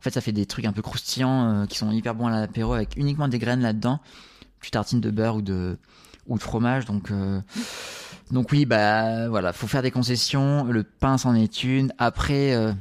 En 0.00 0.02
fait, 0.02 0.10
ça 0.10 0.20
fait 0.20 0.32
des 0.32 0.46
trucs 0.46 0.64
un 0.64 0.72
peu 0.72 0.82
croustillants 0.82 1.66
qui 1.66 1.78
sont 1.78 1.90
hyper 1.90 2.14
bons 2.14 2.26
à 2.26 2.30
l'apéro 2.30 2.72
avec 2.72 2.96
uniquement 2.96 3.28
des 3.28 3.38
graines 3.38 3.60
là-dedans. 3.60 4.00
Tu 4.60 4.70
tartines 4.70 5.00
de 5.00 5.10
beurre 5.10 5.36
ou 5.36 5.42
de 5.42 5.78
ou 6.28 6.38
de 6.38 6.42
fromage, 6.42 6.84
donc 6.84 7.10
donc 8.32 8.50
oui, 8.50 8.64
bah 8.64 9.28
voilà, 9.28 9.52
faut 9.52 9.66
faire 9.66 9.82
des 9.82 9.90
concessions. 9.90 10.64
Le 10.64 10.84
pain 10.84 11.18
c'en 11.18 11.34
est 11.34 11.64
une. 11.64 11.92
Après, 11.98 12.54
euh, 12.54 12.72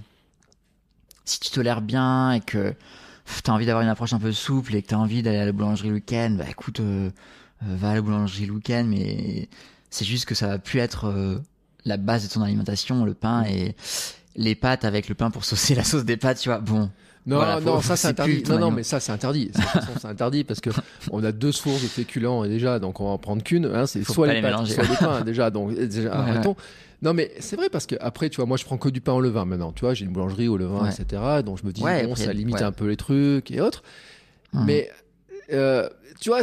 si 1.26 1.41
tu 1.41 1.52
tolères 1.52 1.82
bien 1.82 2.32
et 2.32 2.39
que 2.39 2.74
tu 3.43 3.52
as 3.52 3.54
envie 3.54 3.66
d'avoir 3.66 3.84
une 3.84 3.89
approche 3.89 4.14
un 4.14 4.20
peu 4.20 4.32
souple 4.32 4.74
et 4.76 4.82
que 4.82 4.88
tu 4.88 4.95
as 4.95 4.99
envie 4.99 5.22
d'aller 5.22 5.39
à 5.39 5.45
la 5.45 5.52
boulangerie 5.52 5.89
le 5.89 5.95
week-end, 5.95 6.36
bah 6.38 6.45
écoute, 6.49 6.80
euh, 6.80 7.10
euh, 7.10 7.12
va 7.62 7.91
à 7.91 7.95
la 7.95 8.01
boulangerie 8.01 8.45
le 8.45 8.53
week-end, 8.53 8.86
mais 8.88 9.49
c'est 9.89 10.05
juste 10.05 10.26
que 10.26 10.36
ça 10.36 10.47
va 10.47 10.59
plus 10.59 10.80
être 10.80 11.41
la 11.86 11.97
base 11.97 12.28
de 12.28 12.34
ton 12.34 12.41
alimentation, 12.41 13.05
le 13.05 13.14
pain 13.14 13.43
et 13.43 13.76
les 14.36 14.55
pâtes 14.55 14.86
avec 14.86 15.09
le 15.09 15.16
pain 15.16 15.30
pour 15.30 15.45
saucer 15.45 15.76
la 15.76 15.84
sauce 15.84 16.05
des 16.05 16.18
pâtes, 16.18 16.39
tu 16.39 16.49
vois. 16.49 16.59
Bon, 16.59 16.89
non, 17.26 17.62
non, 17.62 17.82
ça 17.82 17.95
c'est 17.95 18.07
interdit. 18.07 18.43
Non, 18.49 18.59
non, 18.59 18.72
mais 18.72 18.84
ça 18.84 18.99
c'est 18.99 19.12
interdit. 19.12 19.51
c'est 19.99 20.07
interdit 20.07 20.43
parce 20.43 20.59
que 20.59 20.70
on 21.12 21.24
a 21.24 21.32
deux 21.32 21.51
sources 21.51 21.82
de 21.82 21.88
féculents 21.88 22.45
déjà, 22.45 22.80
donc 22.80 22.99
on 22.99 23.05
va 23.05 23.12
en 23.12 23.18
prendre 23.18 23.43
qu'une. 23.43 23.66
Hein, 23.66 23.86
c'est 23.86 24.03
soit 24.03 24.34
les 24.34 24.41
pâtes, 24.41 24.66
soit 24.68 24.84
les 24.84 24.95
pains 24.95 25.22
déjà. 25.26 25.49
Donc 25.49 25.74
déjà, 25.74 26.14
arrêtons. 26.14 26.55
Non, 27.03 27.16
mais 27.16 27.32
c'est 27.39 27.55
vrai 27.55 27.70
parce 27.70 27.88
que 27.88 27.95
après, 27.99 28.30
tu 28.30 28.36
vois, 28.38 28.45
moi 28.45 28.57
je 28.57 28.66
prends 28.66 28.78
que 28.78 28.89
du 28.89 29.01
pain 29.01 29.14
au 29.14 29.22
levain 29.22 29.45
maintenant. 29.45 29.72
Tu 29.72 29.82
vois, 29.82 29.95
j'ai 29.95 30.05
une 30.05 30.12
boulangerie 30.12 30.47
au 30.47 30.57
levain, 30.57 30.89
etc. 30.89 31.22
Donc 31.43 31.59
je 31.59 31.66
me 31.66 31.72
dis 31.72 31.82
bon, 31.82 32.16
ça 32.16 32.34
limite 32.34 32.62
un 32.62 32.72
peu 32.72 32.88
les 32.88 32.97
trucs 32.97 33.51
et 33.51 33.62
autres. 33.62 33.84
Hum. 34.53 34.66
Mais 34.66 34.89
euh, 35.52 35.89
tu 36.20 36.30
vois, 36.30 36.41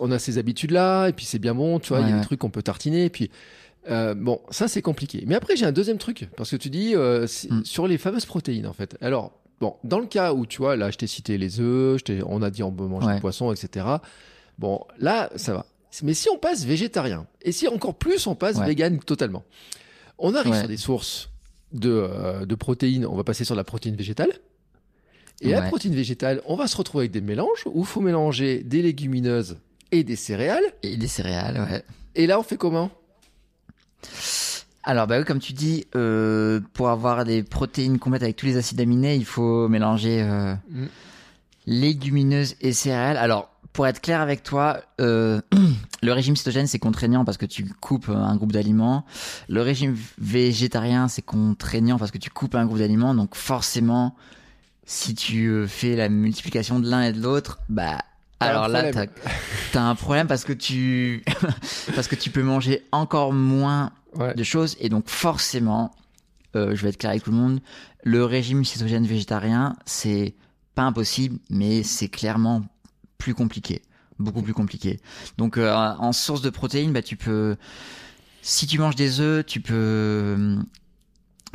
on 0.00 0.10
a 0.10 0.18
ces 0.18 0.38
habitudes-là, 0.38 1.08
et 1.08 1.12
puis 1.12 1.24
c'est 1.24 1.38
bien 1.38 1.54
bon, 1.54 1.78
tu 1.78 1.90
vois, 1.90 2.00
il 2.00 2.08
y 2.08 2.12
a 2.12 2.16
des 2.16 2.24
trucs 2.24 2.40
qu'on 2.40 2.50
peut 2.50 2.62
tartiner, 2.62 3.04
et 3.04 3.10
puis 3.10 3.30
euh, 3.90 4.14
bon, 4.14 4.40
ça 4.50 4.68
c'est 4.68 4.82
compliqué. 4.82 5.24
Mais 5.26 5.34
après, 5.34 5.56
j'ai 5.56 5.66
un 5.66 5.72
deuxième 5.72 5.98
truc, 5.98 6.28
parce 6.36 6.50
que 6.50 6.56
tu 6.56 6.70
dis 6.70 6.94
euh, 6.94 7.26
hum. 7.50 7.64
sur 7.64 7.86
les 7.86 7.98
fameuses 7.98 8.26
protéines, 8.26 8.66
en 8.66 8.72
fait. 8.72 8.96
Alors, 9.00 9.32
Bon, 9.60 9.76
dans 9.84 10.00
le 10.00 10.06
cas 10.06 10.32
où, 10.32 10.44
tu 10.44 10.58
vois, 10.58 10.74
là, 10.74 10.90
je 10.90 10.98
t'ai 10.98 11.06
cité 11.06 11.38
les 11.38 11.60
œufs, 11.60 12.02
on 12.26 12.42
a 12.42 12.50
dit 12.50 12.64
on 12.64 12.72
peut 12.72 12.84
manger 12.84 13.14
du 13.14 13.20
poisson, 13.20 13.52
etc. 13.52 13.86
Bon, 14.58 14.80
là, 14.98 15.30
ça 15.36 15.54
va. 15.54 15.66
Mais 16.02 16.14
si 16.14 16.28
on 16.30 16.36
passe 16.36 16.64
végétarien, 16.64 17.28
et 17.42 17.52
si 17.52 17.68
encore 17.68 17.94
plus 17.94 18.26
on 18.26 18.34
passe 18.34 18.58
vegan 18.58 18.98
totalement, 18.98 19.44
on 20.18 20.34
arrive 20.34 20.56
sur 20.56 20.66
des 20.66 20.76
sources 20.76 21.30
euh, 21.84 22.44
de, 22.44 22.54
protéines, 22.54 23.06
on 23.06 23.14
va 23.14 23.24
passer 23.24 23.44
sur 23.44 23.54
la 23.54 23.62
protéine 23.64 23.94
végétale. 23.94 24.32
Et 25.40 25.50
la 25.50 25.62
protéine 25.62 25.94
végétale, 25.94 26.40
on 26.46 26.54
va 26.54 26.68
se 26.68 26.76
retrouver 26.76 27.02
avec 27.02 27.10
des 27.10 27.20
mélanges 27.20 27.64
où 27.66 27.80
il 27.80 27.86
faut 27.86 28.00
mélanger 28.00 28.62
des 28.62 28.82
légumineuses 28.82 29.58
et 29.90 30.04
des 30.04 30.16
céréales. 30.16 30.64
Et 30.82 30.96
des 30.96 31.08
céréales, 31.08 31.66
ouais. 31.68 31.84
Et 32.14 32.26
là, 32.26 32.38
on 32.38 32.42
fait 32.42 32.56
comment? 32.56 32.90
Alors 34.84 35.06
bah 35.06 35.18
oui, 35.18 35.24
comme 35.24 35.38
tu 35.38 35.52
dis, 35.52 35.86
euh, 35.94 36.60
pour 36.72 36.88
avoir 36.88 37.24
des 37.24 37.42
protéines 37.42 37.98
complètes 37.98 38.24
avec 38.24 38.36
tous 38.36 38.46
les 38.46 38.56
acides 38.56 38.80
aminés, 38.80 39.14
il 39.14 39.24
faut 39.24 39.68
mélanger 39.68 40.22
euh, 40.22 40.54
mm. 40.70 40.86
légumineuses 41.66 42.56
et 42.60 42.72
céréales. 42.72 43.16
Alors 43.16 43.50
pour 43.72 43.86
être 43.86 44.00
clair 44.00 44.20
avec 44.20 44.42
toi, 44.42 44.80
euh, 45.00 45.40
le 46.02 46.12
régime 46.12 46.34
cétogène 46.34 46.66
c'est 46.66 46.80
contraignant 46.80 47.24
parce 47.24 47.38
que 47.38 47.46
tu 47.46 47.64
coupes 47.80 48.08
un 48.08 48.34
groupe 48.34 48.50
d'aliments. 48.50 49.04
Le 49.48 49.62
régime 49.62 49.96
végétarien 50.18 51.06
c'est 51.06 51.22
contraignant 51.22 51.96
parce 51.96 52.10
que 52.10 52.18
tu 52.18 52.30
coupes 52.30 52.56
un 52.56 52.66
groupe 52.66 52.78
d'aliments. 52.78 53.14
Donc 53.14 53.36
forcément, 53.36 54.16
si 54.84 55.14
tu 55.14 55.66
fais 55.68 55.96
la 55.96 56.08
multiplication 56.08 56.80
de 56.80 56.88
l'un 56.88 57.02
et 57.02 57.12
de 57.12 57.20
l'autre, 57.20 57.60
bah 57.68 57.98
alors 58.40 58.68
là, 58.68 58.90
t'as 58.92 59.80
as 59.80 59.84
un 59.84 59.94
problème 59.94 60.26
parce 60.26 60.44
que 60.44 60.52
tu 60.52 61.24
parce 61.94 62.08
que 62.08 62.16
tu 62.16 62.30
peux 62.30 62.42
manger 62.42 62.84
encore 62.92 63.32
moins 63.32 63.92
de 64.36 64.42
choses 64.42 64.76
et 64.80 64.88
donc 64.88 65.08
forcément, 65.08 65.94
euh, 66.56 66.74
je 66.74 66.82
vais 66.82 66.90
être 66.90 66.98
clair 66.98 67.10
avec 67.10 67.22
tout 67.22 67.30
le 67.30 67.36
monde, 67.36 67.60
le 68.02 68.24
régime 68.24 68.64
cétogène 68.64 69.06
végétarien, 69.06 69.76
c'est 69.86 70.34
pas 70.74 70.82
impossible, 70.82 71.38
mais 71.50 71.82
c'est 71.82 72.08
clairement 72.08 72.62
plus 73.18 73.34
compliqué, 73.34 73.82
beaucoup 74.18 74.42
plus 74.42 74.54
compliqué. 74.54 75.00
Donc 75.38 75.56
euh, 75.56 75.74
en 75.74 76.12
source 76.12 76.42
de 76.42 76.50
protéines, 76.50 76.92
bah 76.92 77.02
tu 77.02 77.16
peux, 77.16 77.56
si 78.42 78.66
tu 78.66 78.78
manges 78.78 78.96
des 78.96 79.20
œufs, 79.20 79.46
tu 79.46 79.60
peux 79.60 80.58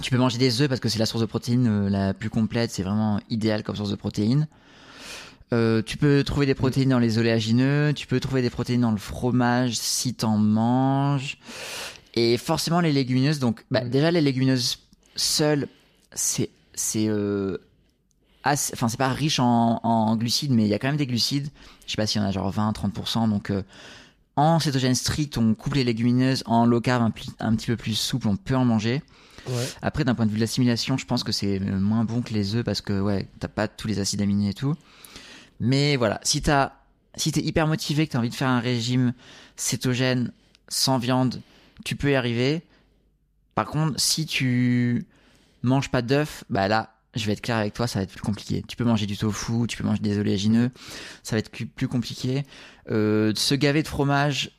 tu 0.02 0.12
peux 0.12 0.18
manger 0.18 0.38
des 0.38 0.62
œufs 0.62 0.70
parce 0.70 0.80
que 0.80 0.89
c'est 0.89 1.00
la 1.00 1.06
source 1.06 1.22
de 1.22 1.26
protéines 1.26 1.68
euh, 1.68 1.89
la 1.89 2.14
plus 2.14 2.30
complète, 2.30 2.72
c'est 2.72 2.84
vraiment 2.84 3.20
idéal 3.30 3.64
comme 3.64 3.76
source 3.76 3.89
de 3.89 3.95
protéines. 3.95 4.48
Euh, 5.54 5.82
tu 5.82 5.98
peux 5.98 6.24
trouver 6.24 6.45
des 6.45 6.56
protéines 6.56 6.89
dans 6.89 7.00
les 7.00 7.18
oléagineux, 7.18 7.93
tu 7.95 8.06
peux 8.06 8.20
trouver 8.20 8.41
des 8.41 8.50
protéines 8.50 8.82
dans 8.82 8.91
le 8.91 8.98
fromage 8.98 9.78
si 9.78 10.14
t'en 10.14 10.38
manges. 10.38 11.38
Et 12.16 12.38
forcément 12.38 12.82
les 12.82 12.91
légumineuses, 12.91 13.39
donc 13.39 13.64
bah, 13.72 13.84
mm. 13.84 13.89
déjà 13.89 14.12
les 14.12 14.22
légumineuses 14.22 14.80
seules, 15.16 15.68
c'est 16.14 16.50
c'est 16.74 17.08
euh, 17.08 17.58
enfin 18.43 18.89
c'est 18.89 18.98
pas 18.98 19.10
riche 19.10 19.39
en, 19.39 19.80
en, 19.84 20.16
glucides, 20.16 20.52
mais 20.52 20.64
il 20.64 20.70
y 20.70 20.74
a 20.74 20.80
quand 20.80 20.88
même 20.88 20.98
des 20.98 21.08
glucides. 21.08 21.50
Je 21.86 21.91
sais 21.91 21.95
pas 21.95 22.08
s'il 22.08 22.22
y 22.22 22.24
en 22.24 22.28
a 22.28 22.32
genre 22.32 22.52
20-30%. 22.52 23.30
Donc 23.30 23.50
euh, 23.50 23.64
en 24.36 24.60
cétogène 24.60 24.95
strict, 24.95 25.38
on 25.38 25.54
coupe 25.54 25.76
les 25.76 25.84
légumineuses. 25.84 26.43
En 26.45 26.66
low 26.66 26.82
carb, 26.82 27.04
un, 27.04 27.14
un 27.39 27.56
petit 27.56 27.68
peu 27.68 27.78
plus 27.78 27.95
souple, 27.95 28.28
on 28.28 28.36
peut 28.36 28.56
en 28.56 28.66
manger. 28.66 29.02
Après, 29.82 30.04
d'un 30.04 30.16
point 30.16 30.26
de 30.26 30.32
vue 30.32 30.38
de 30.38 30.42
l'assimilation, 30.42 30.98
je 30.98 31.06
pense 31.06 31.24
que 31.24 31.32
c'est 31.32 31.60
moins 31.60 32.04
bon 32.04 32.22
que 32.22 32.34
les 32.34 32.56
œufs 32.56 32.64
parce 32.64 32.82
que 32.82 33.00
ouais, 33.00 33.28
t'as 33.40 33.48
pas 33.48 33.68
tous 33.68 33.88
les 33.88 34.00
acides 34.00 34.22
aminés 34.22 34.50
et 34.50 34.54
tout. 34.54 34.76
Mais 35.60 35.96
voilà, 35.96 36.20
si 36.24 36.42
t'as, 36.42 36.74
si 37.16 37.32
t'es 37.32 37.42
hyper 37.42 37.68
motivé, 37.68 38.08
que 38.08 38.12
t'as 38.14 38.20
envie 38.20 38.30
de 38.30 38.36
faire 38.36 38.50
un 38.50 38.60
régime 38.60 39.14
cétogène 39.56 40.32
sans 40.68 40.98
viande, 40.98 41.42
tu 41.86 41.96
peux 41.96 42.12
y 42.12 42.16
arriver. 42.16 42.62
Par 43.56 43.66
contre, 43.66 44.00
si 44.00 44.26
tu 44.26 45.06
manges 45.64 45.90
pas 45.90 46.02
d'œufs, 46.02 46.44
bah 46.50 46.68
là, 46.68 46.94
je 47.16 47.26
vais 47.26 47.34
être 47.34 47.42
clair 47.42 47.58
avec 47.58 47.74
toi, 47.74 47.88
ça 47.88 48.00
va 48.00 48.04
être 48.04 48.12
plus 48.12 48.22
compliqué. 48.22 48.64
Tu 48.68 48.76
peux 48.76 48.84
manger 48.84 49.06
du 49.06 49.18
tofu, 49.18 49.66
tu 49.68 49.78
peux 49.78 49.84
manger 49.84 50.02
des 50.02 50.20
oléagineux, 50.20 50.70
ça 51.24 51.36
va 51.36 51.40
être 51.40 51.50
plus 51.50 51.88
compliqué. 51.88 52.44
Euh, 52.92 53.34
se 53.36 53.56
gaver 53.56 53.84
de 53.84 53.88
fromage, 53.88 54.52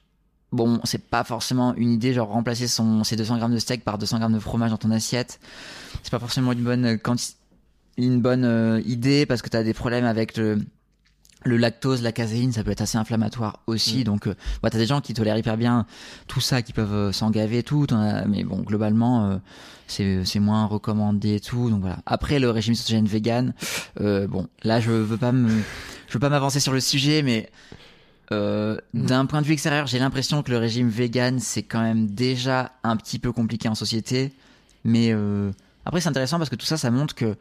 bon, 0.53 0.81
c'est 0.85 1.03
pas 1.09 1.25
forcément 1.25 1.75
une 1.75 1.93
idée, 1.93 2.13
genre 2.13 2.29
remplacer 2.29 2.69
son, 2.69 3.05
ses 3.05 3.17
200 3.17 3.39
grammes 3.39 3.55
de 3.55 3.59
steak 3.59 3.85
par 3.85 3.99
200 3.99 4.19
grammes 4.19 4.35
de 4.35 4.39
fromage 4.39 4.71
dans 4.71 4.77
ton 4.77 4.91
assiette. 4.91 5.41
C'est 6.03 6.11
pas 6.11 6.19
forcément 6.19 6.53
une 6.53 6.63
bonne 6.63 6.99
une 7.97 8.21
bonne 8.21 8.45
euh, 8.45 8.81
idée 8.87 9.27
parce 9.27 9.43
que 9.43 9.49
tu 9.49 9.57
as 9.57 9.65
des 9.65 9.75
problèmes 9.75 10.05
avec 10.05 10.37
le, 10.37 10.61
le 11.45 11.57
lactose, 11.57 12.03
la 12.03 12.13
caséine, 12.13 12.53
ça 12.53 12.65
peut 12.65 12.71
être 12.71 12.81
assez 12.81 12.99
inflammatoire 12.99 13.61
aussi. 13.67 14.01
Mm. 14.01 14.05
Donc, 14.05 14.27
euh, 14.27 14.35
bah, 14.63 14.71
t'as 14.71 14.79
des 14.79 14.87
gens 14.87 15.01
qui 15.01 15.15
tolèrent 15.15 15.39
hyper 15.39 15.57
bien 15.57 15.87
tout 16.27 16.41
ça, 16.41 16.63
qui 16.63 16.73
peuvent 16.73 16.93
euh, 16.93 17.63
tout. 17.63 17.87
Mais 18.27 18.45
bon, 18.45 18.61
globalement, 18.61 19.31
euh, 19.31 20.25
c'est 20.25 20.41
moins 20.41 20.67
recommandé 20.67 21.37
et 21.37 21.41
tout. 21.41 21.71
Donc 21.71 21.81
voilà. 21.81 21.99
Après, 22.07 22.39
le 22.39 22.51
régime 22.51 22.75
cétogène 22.75 23.07
vegan, 23.07 23.55
euh, 24.01 24.27
bon, 24.27 24.49
là, 24.63 24.81
je 24.81 24.91
veux 24.91 25.17
pas 25.17 25.33
me, 25.33 25.49
je 26.09 26.13
veux 26.13 26.21
pas 26.21 26.29
m'avancer 26.29 26.61
sur 26.61 26.73
le 26.73 26.81
sujet, 26.81 27.23
mais 27.23 27.51
Euh, 28.33 28.79
Mm. 28.99 29.07
D'un 29.07 29.27
point 29.27 29.43
de 29.43 29.47
vue 29.47 29.53
extérieur, 29.53 29.87
j'ai 29.87 29.99
l'impression 29.99 30.43
que 30.43 30.51
le 30.51 30.59
régime 30.59 30.89
vegan, 30.89 31.39
c'est 31.39 31.63
quand 31.63 31.81
même 31.81 32.07
déjà 32.07 32.73
un 32.83 32.97
petit 32.97 33.19
peu 33.19 33.33
compliqué 33.33 33.69
en 33.69 33.75
société. 33.75 34.33
Mais 34.85 35.13
euh, 35.13 35.51
après, 35.85 36.01
c'est 36.01 36.09
intéressant 36.09 36.39
parce 36.39 36.51
que 36.51 36.57
tout 36.57 36.67
ça, 36.67 36.77
ça 36.77 36.91
montre 36.91 37.15
que 37.15 37.37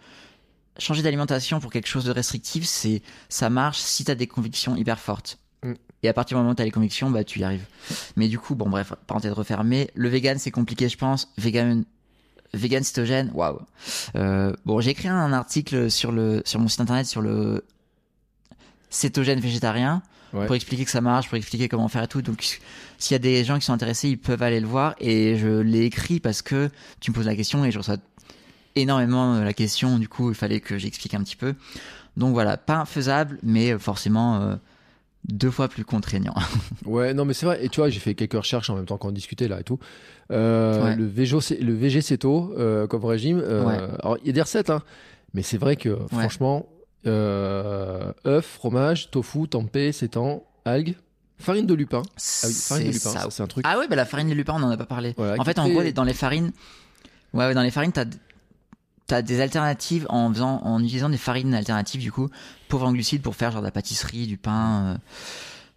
changer 0.77 1.01
d'alimentation 1.01 1.59
pour 1.59 1.71
quelque 1.71 1.87
chose 1.87 2.05
de 2.05 2.11
restrictif, 2.11 2.65
c'est 2.65 3.01
ça 3.29 3.49
marche 3.49 3.79
si 3.79 4.03
t'as 4.03 4.15
des 4.15 4.27
convictions 4.27 4.75
hyper 4.75 4.99
fortes. 4.99 5.39
Mm. 5.63 5.73
Et 6.03 6.09
à 6.09 6.13
partir 6.13 6.37
du 6.37 6.41
moment 6.41 6.51
où 6.51 6.55
t'as 6.55 6.65
les 6.65 6.71
convictions, 6.71 7.09
bah 7.09 7.23
tu 7.23 7.39
y 7.39 7.43
arrives. 7.43 7.65
Mais 8.15 8.27
du 8.27 8.37
coup, 8.37 8.55
bon 8.55 8.69
bref, 8.69 8.93
parenthèse 9.07 9.33
refermée. 9.33 9.89
Le 9.95 10.09
vegan, 10.09 10.37
c'est 10.37 10.51
compliqué, 10.51 10.89
je 10.89 10.97
pense. 10.97 11.31
Vegan, 11.37 11.85
vegan 12.53 12.83
cétogène, 12.83 13.31
waouh. 13.33 13.59
Euh, 14.15 14.53
bon, 14.65 14.79
j'ai 14.79 14.91
écrit 14.91 15.07
un 15.07 15.33
article 15.33 15.89
sur 15.89 16.11
le 16.11 16.43
sur 16.45 16.59
mon 16.59 16.67
site 16.67 16.81
internet 16.81 17.07
sur 17.07 17.21
le 17.21 17.65
cétogène 18.89 19.39
végétarien 19.39 20.03
Ouais. 20.33 20.45
pour 20.45 20.55
expliquer 20.55 20.83
que 20.85 20.91
ça 20.91 21.01
marche, 21.01 21.27
pour 21.29 21.37
expliquer 21.37 21.67
comment 21.69 21.87
faire 21.87 22.03
et 22.03 22.07
tout. 22.07 22.21
Donc, 22.21 22.41
s'il 22.97 23.11
y 23.13 23.15
a 23.15 23.19
des 23.19 23.43
gens 23.43 23.57
qui 23.59 23.65
sont 23.65 23.73
intéressés, 23.73 24.09
ils 24.09 24.17
peuvent 24.17 24.41
aller 24.43 24.59
le 24.59 24.67
voir. 24.67 24.95
Et 24.99 25.37
je 25.37 25.47
l'ai 25.47 25.85
écrit 25.85 26.19
parce 26.19 26.41
que 26.41 26.69
tu 26.99 27.11
me 27.11 27.15
poses 27.15 27.25
la 27.25 27.35
question 27.35 27.63
et 27.65 27.71
je 27.71 27.77
reçois 27.77 27.97
énormément 28.75 29.39
la 29.39 29.53
question. 29.53 29.97
Du 29.97 30.07
coup, 30.07 30.29
il 30.29 30.35
fallait 30.35 30.59
que 30.59 30.77
j'explique 30.77 31.13
un 31.13 31.23
petit 31.23 31.35
peu. 31.35 31.53
Donc 32.15 32.33
voilà, 32.33 32.57
pas 32.57 32.85
faisable, 32.85 33.37
mais 33.43 33.77
forcément 33.77 34.41
euh, 34.41 34.55
deux 35.27 35.51
fois 35.51 35.67
plus 35.67 35.85
contraignant. 35.85 36.35
Ouais, 36.85 37.13
non, 37.13 37.25
mais 37.25 37.33
c'est 37.33 37.45
vrai. 37.45 37.63
Et 37.63 37.69
tu 37.69 37.79
vois, 37.79 37.89
j'ai 37.89 37.99
fait 37.99 38.15
quelques 38.15 38.33
recherches 38.33 38.69
en 38.69 38.75
même 38.75 38.85
temps 38.85 38.97
qu'on 38.97 39.11
discutait 39.11 39.47
là 39.47 39.59
et 39.59 39.63
tout. 39.63 39.79
Euh, 40.31 40.83
Ouais. 40.83 40.95
Le 40.95 41.05
VG, 41.05 41.37
le 41.61 41.73
VG 41.73 41.99
euh, 42.23 42.87
comme 42.87 43.03
régime. 43.05 43.39
euh, 43.43 43.65
Ouais. 43.65 43.77
Alors, 44.01 44.17
il 44.21 44.27
y 44.27 44.29
a 44.29 44.33
des 44.33 44.41
recettes, 44.41 44.69
hein, 44.69 44.81
mais 45.33 45.41
c'est 45.41 45.57
vrai 45.57 45.75
que 45.75 45.97
franchement, 46.11 46.65
euh, 47.05 48.11
œufs, 48.25 48.45
fromage, 48.45 49.11
tofu, 49.11 49.47
tempeh, 49.47 49.91
sétan, 49.91 50.43
algues, 50.65 50.95
farine 51.37 51.65
de 51.65 51.73
lupin. 51.73 52.01
Ah 52.05 52.47
oui, 52.47 52.53
farine 52.53 52.87
de 52.87 52.93
lupin, 52.93 53.09
ça. 53.11 53.27
c'est 53.29 53.43
un 53.43 53.47
truc. 53.47 53.65
Ah 53.67 53.77
ouais, 53.77 53.87
bah 53.87 53.95
la 53.95 54.05
farine 54.05 54.29
de 54.29 54.33
lupin, 54.33 54.53
on 54.55 54.63
en 54.63 54.69
a 54.71 54.77
pas 54.77 54.85
parlé. 54.85 55.13
Voilà, 55.17 55.39
en 55.39 55.45
fait, 55.45 55.59
en 55.59 55.69
gros, 55.69 55.83
dans 55.91 56.03
les 56.03 56.13
farines, 56.13 56.51
ouais, 57.33 57.45
ouais, 57.45 57.53
dans 57.53 57.61
les 57.61 57.71
farines, 57.71 57.91
t'as 57.91 58.05
t'as 59.05 59.21
des 59.21 59.39
alternatives 59.39 60.05
en 60.09 60.33
faisant, 60.33 60.61
en 60.63 60.83
utilisant 60.83 61.07
des 61.07 61.17
farines 61.17 61.53
alternatives 61.53 62.01
du 62.01 62.11
coup, 62.11 62.29
pauvres 62.67 62.87
en 62.87 62.91
glucides 62.91 63.21
pour 63.21 63.37
faire 63.37 63.51
genre 63.51 63.61
de 63.61 63.67
la 63.67 63.71
pâtisserie, 63.71 64.27
du 64.27 64.35
pain, 64.37 64.99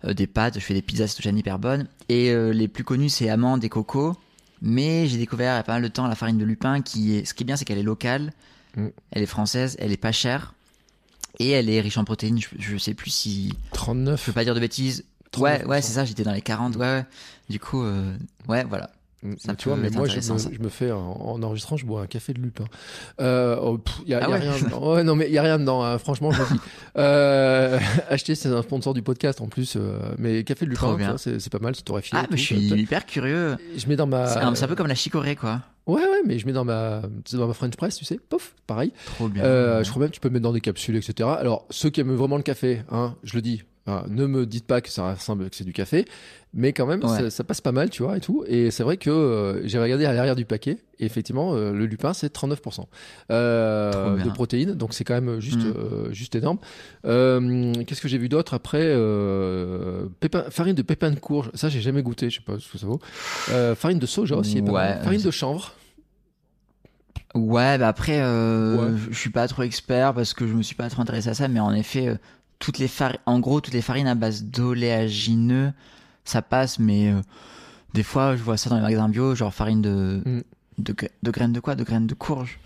euh, 0.05 0.09
euh, 0.09 0.15
des 0.15 0.27
pâtes. 0.27 0.55
Je 0.55 0.65
fais 0.65 0.75
des 0.75 0.83
pizzas 0.83 1.07
cétogènes 1.07 1.39
hyper 1.39 1.61
bonnes. 1.61 1.87
Et 2.09 2.31
euh, 2.31 2.53
les 2.53 2.67
plus 2.67 2.83
connus, 2.83 3.09
c'est 3.09 3.31
amandes 3.31 3.63
et 3.63 3.69
coco. 3.69 4.17
Mais 4.63 5.07
j'ai 5.07 5.17
découvert 5.17 5.55
il 5.55 5.57
y 5.59 5.61
a 5.61 5.63
pas 5.63 5.75
mal 5.75 5.83
de 5.83 5.89
temps 5.89 6.09
la 6.09 6.17
farine 6.17 6.39
de 6.39 6.45
lupin 6.45 6.83
qui 6.83 7.15
est, 7.15 7.25
ce 7.25 7.33
qui 7.33 7.45
est 7.45 7.47
bien, 7.47 7.55
c'est 7.57 7.65
qu'elle 7.65 7.79
est 7.79 7.85
locale, 7.85 8.33
Mm. 8.77 8.89
elle 9.11 9.23
est 9.23 9.27
française, 9.27 9.77
elle 9.79 9.93
est 9.93 9.97
pas 9.97 10.13
chère. 10.13 10.55
Et 11.41 11.51
elle 11.51 11.69
est 11.71 11.81
riche 11.81 11.97
en 11.99 12.05
protéines. 12.05 12.39
Je, 12.41 12.49
je 12.59 12.77
sais 12.77 12.95
plus 12.95 13.11
si, 13.11 13.49
je 13.49 13.71
39. 13.73 14.27
peux 14.27 14.33
pas 14.33 14.45
dire 14.45 14.55
de 14.55 14.61
bêtises. 14.61 15.05
Ouais, 15.39 15.59
39%. 15.63 15.67
ouais, 15.67 15.83
c'est 15.83 15.93
ça, 15.93 16.05
j'étais 16.05 16.23
dans 16.23 16.33
les 16.33 16.43
40, 16.43 16.77
ouais, 16.77 16.81
ouais. 16.83 17.05
Du 17.49 17.59
coup, 17.59 17.83
euh, 17.83 18.15
ouais, 18.49 18.63
voilà. 18.65 18.91
Mm, 19.23 19.35
Ça 19.37 19.55
tu 19.55 19.69
vois, 19.69 19.77
mais 19.77 19.91
moi, 19.91 20.09
je 20.09 20.17
me, 20.17 20.21
ça. 20.23 20.37
je 20.51 20.59
me 20.63 20.69
fais, 20.71 20.91
en, 20.93 20.99
en 21.13 21.43
enregistrant, 21.43 21.77
je 21.77 21.85
bois 21.85 22.01
un 22.03 22.07
café 22.07 22.33
de 22.33 22.41
lupin. 22.41 22.65
Euh, 23.21 23.57
oh, 23.61 23.77
pff, 23.79 24.01
y 24.07 24.15
a, 24.15 24.19
Ah 24.19 24.21
y 24.23 24.25
a 24.25 24.31
ouais? 24.31 24.39
rien 24.39 25.05
non, 25.05 25.15
mais 25.15 25.27
il 25.27 25.33
y 25.33 25.39
a 25.39 25.43
rien 25.43 25.59
dedans, 25.59 25.83
hein, 25.85 25.99
franchement, 25.99 26.31
je 26.33 26.43
dis. 26.43 26.61
Euh, 26.97 27.79
acheter, 28.09 28.35
c'est 28.35 28.49
un 28.49 28.63
sponsor 28.63 28.95
du 28.95 29.03
podcast 29.03 29.41
en 29.41 29.47
plus. 29.47 29.77
euh, 29.77 29.99
mais 30.19 30.43
café 30.43 30.65
de 30.65 30.71
lupin, 30.71 31.17
c'est 31.19 31.51
pas 31.53 31.59
mal, 31.61 31.77
c'est 31.77 31.85
torréfié. 31.85 32.19
Ah, 32.21 32.27
mais 32.31 32.37
je 32.37 32.43
suis 32.43 32.57
hyper 32.59 33.07
curieux. 33.07 33.57
Je 33.77 33.87
mets 33.89 33.97
dans 33.97 34.07
ma. 34.07 34.27
C'est 34.27 34.65
un, 34.65 34.69
peu 34.69 34.75
comme 34.75 34.89
la 34.89 34.95
chicorée, 34.95 35.37
quoi. 35.37 35.61
Ouais, 35.87 36.03
ouais, 36.03 36.21
mais 36.25 36.39
je 36.39 36.47
mets 36.47 36.53
dans 36.53 36.65
ma, 36.65 37.03
dans 37.33 37.47
ma 37.49 37.55
French 37.55 37.75
press, 37.77 37.97
tu 37.97 38.05
sais, 38.05 38.19
pof, 38.29 38.55
pareil. 38.67 38.93
Trop 39.17 39.29
bien. 39.29 39.43
Euh, 39.45 39.83
je 39.83 39.91
crois 39.91 40.01
même 40.03 40.11
que 40.11 40.15
tu 40.15 40.21
peux 40.21 40.29
mettre 40.29 40.43
dans 40.43 40.53
des 40.53 40.61
capsules, 40.61 40.95
etc. 40.97 41.29
Alors, 41.39 41.67
ceux 41.71 41.91
qui 41.91 42.01
aiment 42.01 42.15
vraiment 42.15 42.37
le 42.37 42.43
café, 42.43 42.83
hein, 42.91 43.17
je 43.25 43.35
le 43.35 43.43
dis, 43.43 43.63
hein, 43.87 44.05
ne 44.09 44.27
me 44.27 44.47
dites 44.47 44.67
pas 44.67 44.81
que 44.81 44.89
ça 44.91 45.13
ressemble 45.15 45.51
que 45.51 45.57
c'est 45.57 45.65
du 45.65 45.73
café, 45.73 46.05
mais 46.53 46.73
quand 46.73 46.87
même, 46.87 47.03
Ouais. 47.05 47.09
ça, 47.09 47.31
ça 47.31 47.45
passe 47.45 47.61
pas 47.61 47.73
mal, 47.73 47.91
tu 47.91 48.03
vois, 48.03 48.17
et 48.17 48.21
tout. 48.21 48.45
Et 48.49 48.71
c'est 48.71 48.83
vrai 48.83 48.97
que 48.97 49.11
euh, 49.11 49.67
j'ai 49.67 49.79
regardé 49.79 50.05
à 50.05 50.13
l'arrière 50.13 50.35
du 50.37 50.45
paquet, 50.45 50.79
et 50.99 51.05
effectivement, 51.07 51.55
euh, 51.55 51.73
le 51.73 51.87
lupin, 51.87 52.13
c'est 52.13 52.33
39% 52.33 52.87
euh, 53.31 54.23
de 54.23 54.31
protéines, 54.31 54.75
donc 54.75 54.93
c'est 54.95 55.05
quand 55.05 55.15
même 55.21 55.41
juste, 55.41 55.65
Mm. 55.65 55.73
euh, 55.77 56.13
juste 56.13 56.35
énorme. 56.35 56.59
Qu'est-ce 57.05 58.01
que 58.01 58.09
j'ai 58.09 58.19
vu 58.19 58.29
d'autre 58.29 58.55
après 58.55 58.95
pépin- 60.21 60.51
Farine 60.51 60.75
de 60.75 60.83
pépins 60.83 61.11
de 61.11 61.19
courge, 61.21 61.51
ça 61.55 61.69
j'ai 61.69 61.81
jamais 61.81 62.03
goûté, 62.03 62.31
je 62.31 62.37
sais 62.37 62.45
pas 62.45 62.59
ce 62.59 62.71
que 62.71 62.79
ça 62.79 62.87
vaut. 62.87 63.01
Farine 63.77 63.99
de 63.99 64.07
soja 64.07 64.37
aussi, 64.37 64.61
pas 64.63 64.73
Ouais, 64.73 64.99
farine 65.03 65.23
de 65.23 65.31
chanvre. 65.31 65.75
Ouais, 67.35 67.79
bah 67.79 67.87
après, 67.89 68.19
Ouais. 68.21 68.89
je 69.11 69.17
suis 69.17 69.31
pas 69.31 69.47
trop 69.47 69.63
expert 69.63 70.15
parce 70.15 70.35
que 70.35 70.47
je 70.49 70.53
me 70.53 70.63
suis 70.63 70.75
pas 70.75 70.91
trop 70.91 71.03
intéressé 71.03 71.29
à 71.29 71.35
ça, 71.35 71.47
mais 71.47 71.61
en 71.61 71.73
effet, 71.73 72.17
toutes 72.61 72.79
les 72.79 72.87
farines, 72.89 73.19
en 73.27 73.41
gros, 73.41 73.61
toutes 73.61 73.75
les 73.75 73.83
farines 73.83 74.07
à 74.07 74.15
base 74.15 74.45
d'oléagineux, 74.45 75.73
ça 76.25 76.43
passe, 76.43 76.79
mais 76.79 77.11
euh, 77.11 77.21
des 77.95 78.03
fois, 78.05 78.37
je 78.37 78.43
vois 78.43 78.57
ça 78.57 78.71
dans 78.71 78.77
les 78.77 78.83
magasins 78.83 79.09
bio, 79.09 79.35
genre 79.35 79.53
farine 79.53 79.83
de, 79.83 80.23
Mm. 80.25 80.41
de, 80.79 80.95
de 81.25 81.31
graines 81.33 81.53
de 81.53 81.59
quoi? 81.61 81.75
De 81.75 81.83
graines 81.85 82.07
de 82.07 82.15
courge. 82.15 82.61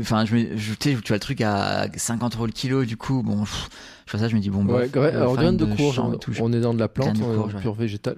Enfin, 0.00 0.24
je, 0.24 0.34
me- 0.34 0.56
je, 0.56 0.74
tu 0.74 0.92
vois 0.94 1.16
le 1.16 1.20
truc 1.20 1.40
à 1.40 1.86
50 1.96 2.34
euros 2.36 2.46
le 2.46 2.52
kilo, 2.52 2.84
du 2.84 2.96
coup, 2.96 3.22
bon, 3.22 3.40
pff, 3.40 3.68
je 4.06 4.12
vois 4.12 4.20
ça, 4.20 4.28
je 4.28 4.34
me 4.36 4.40
dis, 4.40 4.50
bon, 4.50 4.64
Ouais, 4.66 4.86
gra- 4.88 5.04
euh, 5.06 5.16
alors 5.22 5.36
graines 5.36 5.56
de 5.56 5.64
courge, 5.64 5.96
chanvre 5.96 6.14
on, 6.14 6.18
tout, 6.18 6.32
est 6.52 6.60
dans 6.60 6.74
de 6.74 6.78
la 6.80 6.88
plante, 6.88 7.16
de 7.16 7.22
on 7.24 7.32
est 7.32 7.34
dans 7.36 7.42
courge, 7.42 7.54
le 7.54 7.60
pur 7.60 7.74
végétal. 7.74 8.16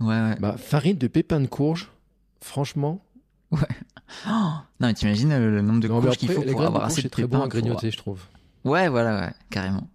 Ouais, 0.00 0.06
ouais. 0.08 0.36
Bah, 0.40 0.56
farine 0.58 0.96
de 0.98 1.06
pépins 1.06 1.40
de 1.40 1.46
courge, 1.46 1.90
franchement. 2.40 3.00
Oh, 3.52 3.56
non, 4.26 4.58
mais 4.80 4.94
t'imagines 4.94 5.28
le, 5.30 5.50
le 5.50 5.62
nombre 5.62 5.80
de 5.80 5.88
Non, 5.88 6.00
courges 6.00 6.16
qu'il 6.16 6.28
faut 6.30 6.40
pour 6.40 6.44
de 6.44 6.50
avoir 6.50 6.72
courge, 6.72 6.84
assez 6.86 6.96
de 6.96 7.02
c'est 7.02 7.08
très 7.10 7.22
bon 7.26 7.38
à 7.38 7.42
pépins 7.44 7.48
grignoter, 7.48 7.90
je 7.90 7.96
trouve. 7.96 8.20
Ouais, 8.66 8.88
voilà, 8.88 9.20
ouais, 9.20 9.32
carrément. 9.50 9.88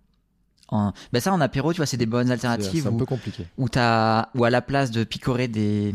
En... 0.69 0.93
Bah 1.11 1.19
ça, 1.19 1.34
en 1.34 1.41
apéro, 1.41 1.74
tu 1.74 1.78
vois, 1.78 1.86
c'est 1.86 1.97
des 1.97 2.05
bonnes 2.05 2.32
alternatives 2.32 2.82
c'est 2.84 2.88
un 2.88 2.91
où, 2.93 2.97
peu 2.97 3.05
compliqué. 3.05 3.45
où, 3.57 3.67
t'as- 3.69 4.30
où 4.36 4.43
à 4.45 4.49
la 4.49 4.61
place 4.61 4.89
de 4.91 5.03
picorer 5.03 5.47
des, 5.49 5.93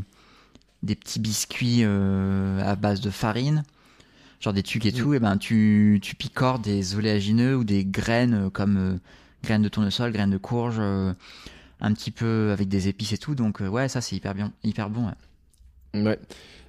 des 0.83 0.95
petits 0.95 1.19
biscuits 1.19 1.81
euh, 1.83 2.61
à 2.63 2.77
base 2.77 3.01
de 3.01 3.11
farine, 3.11 3.63
genre 4.41 4.53
des 4.53 4.63
tucs 4.63 4.85
et 4.87 4.93
Mm. 4.93 4.97
tout, 4.97 5.15
et 5.15 5.19
ben 5.19 5.39
tu, 5.39 5.99
tu 6.03 6.15
picores 6.15 6.59
des 6.59 6.95
oléagineux 6.95 7.57
ou 7.57 7.65
des 7.65 7.85
graines 7.87 8.35
euh, 8.35 8.51
comme 8.51 8.77
euh, 8.77 8.99
graines 9.43 9.63
de 9.63 9.69
tournesol, 9.71 10.13
graines 10.13 10.31
de 10.31 10.37
courge, 10.39 10.77
euh, 10.79 11.15
un 11.81 11.93
petit 11.95 12.11
peu 12.11 12.51
avec 12.53 12.69
des 12.69 12.89
épices 12.89 13.13
et 13.13 13.19
tout. 13.19 13.35
Donc 13.35 13.63
euh, 13.63 13.69
ouais, 13.69 13.89
ça 13.89 14.03
c'est 14.03 14.15
hyper 14.17 14.35
bien, 14.35 14.53
hyper 14.63 14.91
bon. 14.91 15.07
ouais. 15.07 16.03
Ouais. 16.03 16.19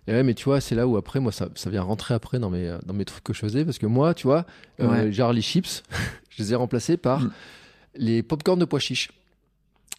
Et 0.08 0.14
ouais, 0.14 0.24
mais 0.24 0.34
tu 0.34 0.46
vois, 0.46 0.62
c'est 0.62 0.74
là 0.76 0.88
où 0.88 0.96
après, 0.98 1.20
moi, 1.20 1.32
ça, 1.32 1.50
ça 1.56 1.70
vient 1.70 1.82
rentrer 1.82 2.14
après 2.14 2.40
dans 2.40 2.50
mes, 2.50 2.78
dans 2.86 2.94
mes 2.94 3.04
trucs 3.06 3.24
que 3.24 3.34
je 3.34 3.40
faisais. 3.40 3.66
Parce 3.66 3.78
que 3.78 3.86
moi, 3.86 4.14
tu 4.14 4.26
vois, 4.28 4.46
euh, 4.80 5.06
Ouais. 5.06 5.12
genre 5.12 5.34
les 5.34 5.42
chips, 5.42 5.84
je 6.30 6.42
les 6.44 6.54
ai 6.54 6.56
remplacés 6.56 6.96
par 6.98 7.20
Mm. 7.22 7.32
les 7.96 8.24
popcorn 8.24 8.58
de 8.60 8.66
pois 8.66 8.80
chiches. 8.80 9.10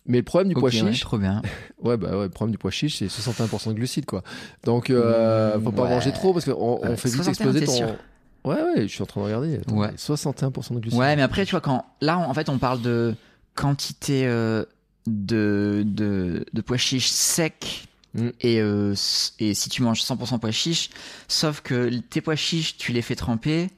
Mais 0.07 0.17
le 0.19 0.25
problème 0.25 0.49
du 0.49 0.55
Ok, 0.55 0.61
pois 0.61 0.71
ouais, 0.71 0.93
chiche, 0.93 1.01
trop 1.01 1.19
bien. 1.19 1.43
ouais, 1.83 1.99
bah 1.99 2.17
ouais, 2.17 2.23
le 2.25 2.29
problème 2.31 2.53
du 2.53 2.59
pois 2.59 2.71
chiche, 2.71 2.97
c'est 2.97 3.09
61% 3.09 3.69
de 3.69 3.75
glucides, 3.75 4.07
quoi. 4.07 4.23
Donc, 4.65 4.89
euh, 4.89 5.59
Mm, 5.59 5.65
faut 5.65 5.73
pas 5.73 5.83
ouais. 5.83 5.89
manger 5.91 6.13
trop 6.13 6.33
parce 6.33 6.47
qu'on 6.47 6.53
on 6.83 6.89
Ouais, 6.89 6.97
fait 6.97 7.11
vite 7.11 7.23
61, 7.25 7.31
exploser 7.33 7.67
ton. 7.67 7.73
sûr? 7.73 7.97
Ouais, 8.45 8.55
ouais, 8.63 8.83
je 8.83 8.87
suis 8.87 9.03
en 9.03 9.07
train 9.07 9.21
de 9.21 9.27
regarder. 9.27 9.57
Attends, 9.57 9.77
Ouais. 9.77 9.91
61% 9.97 10.75
de 10.75 10.81
glucides. 10.81 10.99
Ouais, 10.99 11.15
mais 11.17 11.23
après, 11.23 11.45
tu 11.45 11.51
vois, 11.51 11.61
quand 11.61 11.85
là, 12.01 12.17
en 12.19 12.33
fait, 12.33 12.49
on 12.49 12.57
parle 12.59 12.81
de 12.81 13.15
quantité 13.55 14.27
euh, 14.27 14.65
de, 15.07 15.83
de, 15.85 16.47
de 16.53 16.61
pois 16.63 16.79
chiches 16.79 17.09
secs. 17.11 17.85
Mm. 18.15 18.29
Et, 18.41 18.61
euh, 18.61 18.95
et 19.39 19.55
si 19.55 19.69
tu 19.69 19.83
manges 19.83 20.03
100% 20.03 20.39
pois 20.39 20.51
chiches, 20.51 20.91
sauf 21.29 21.61
que 21.61 21.89
tes 22.11 22.21
pois 22.21 22.37
chiches, 22.37 22.77
tu 22.77 22.93
les 22.93 23.03
fais 23.03 23.17
tremper. 23.17 23.69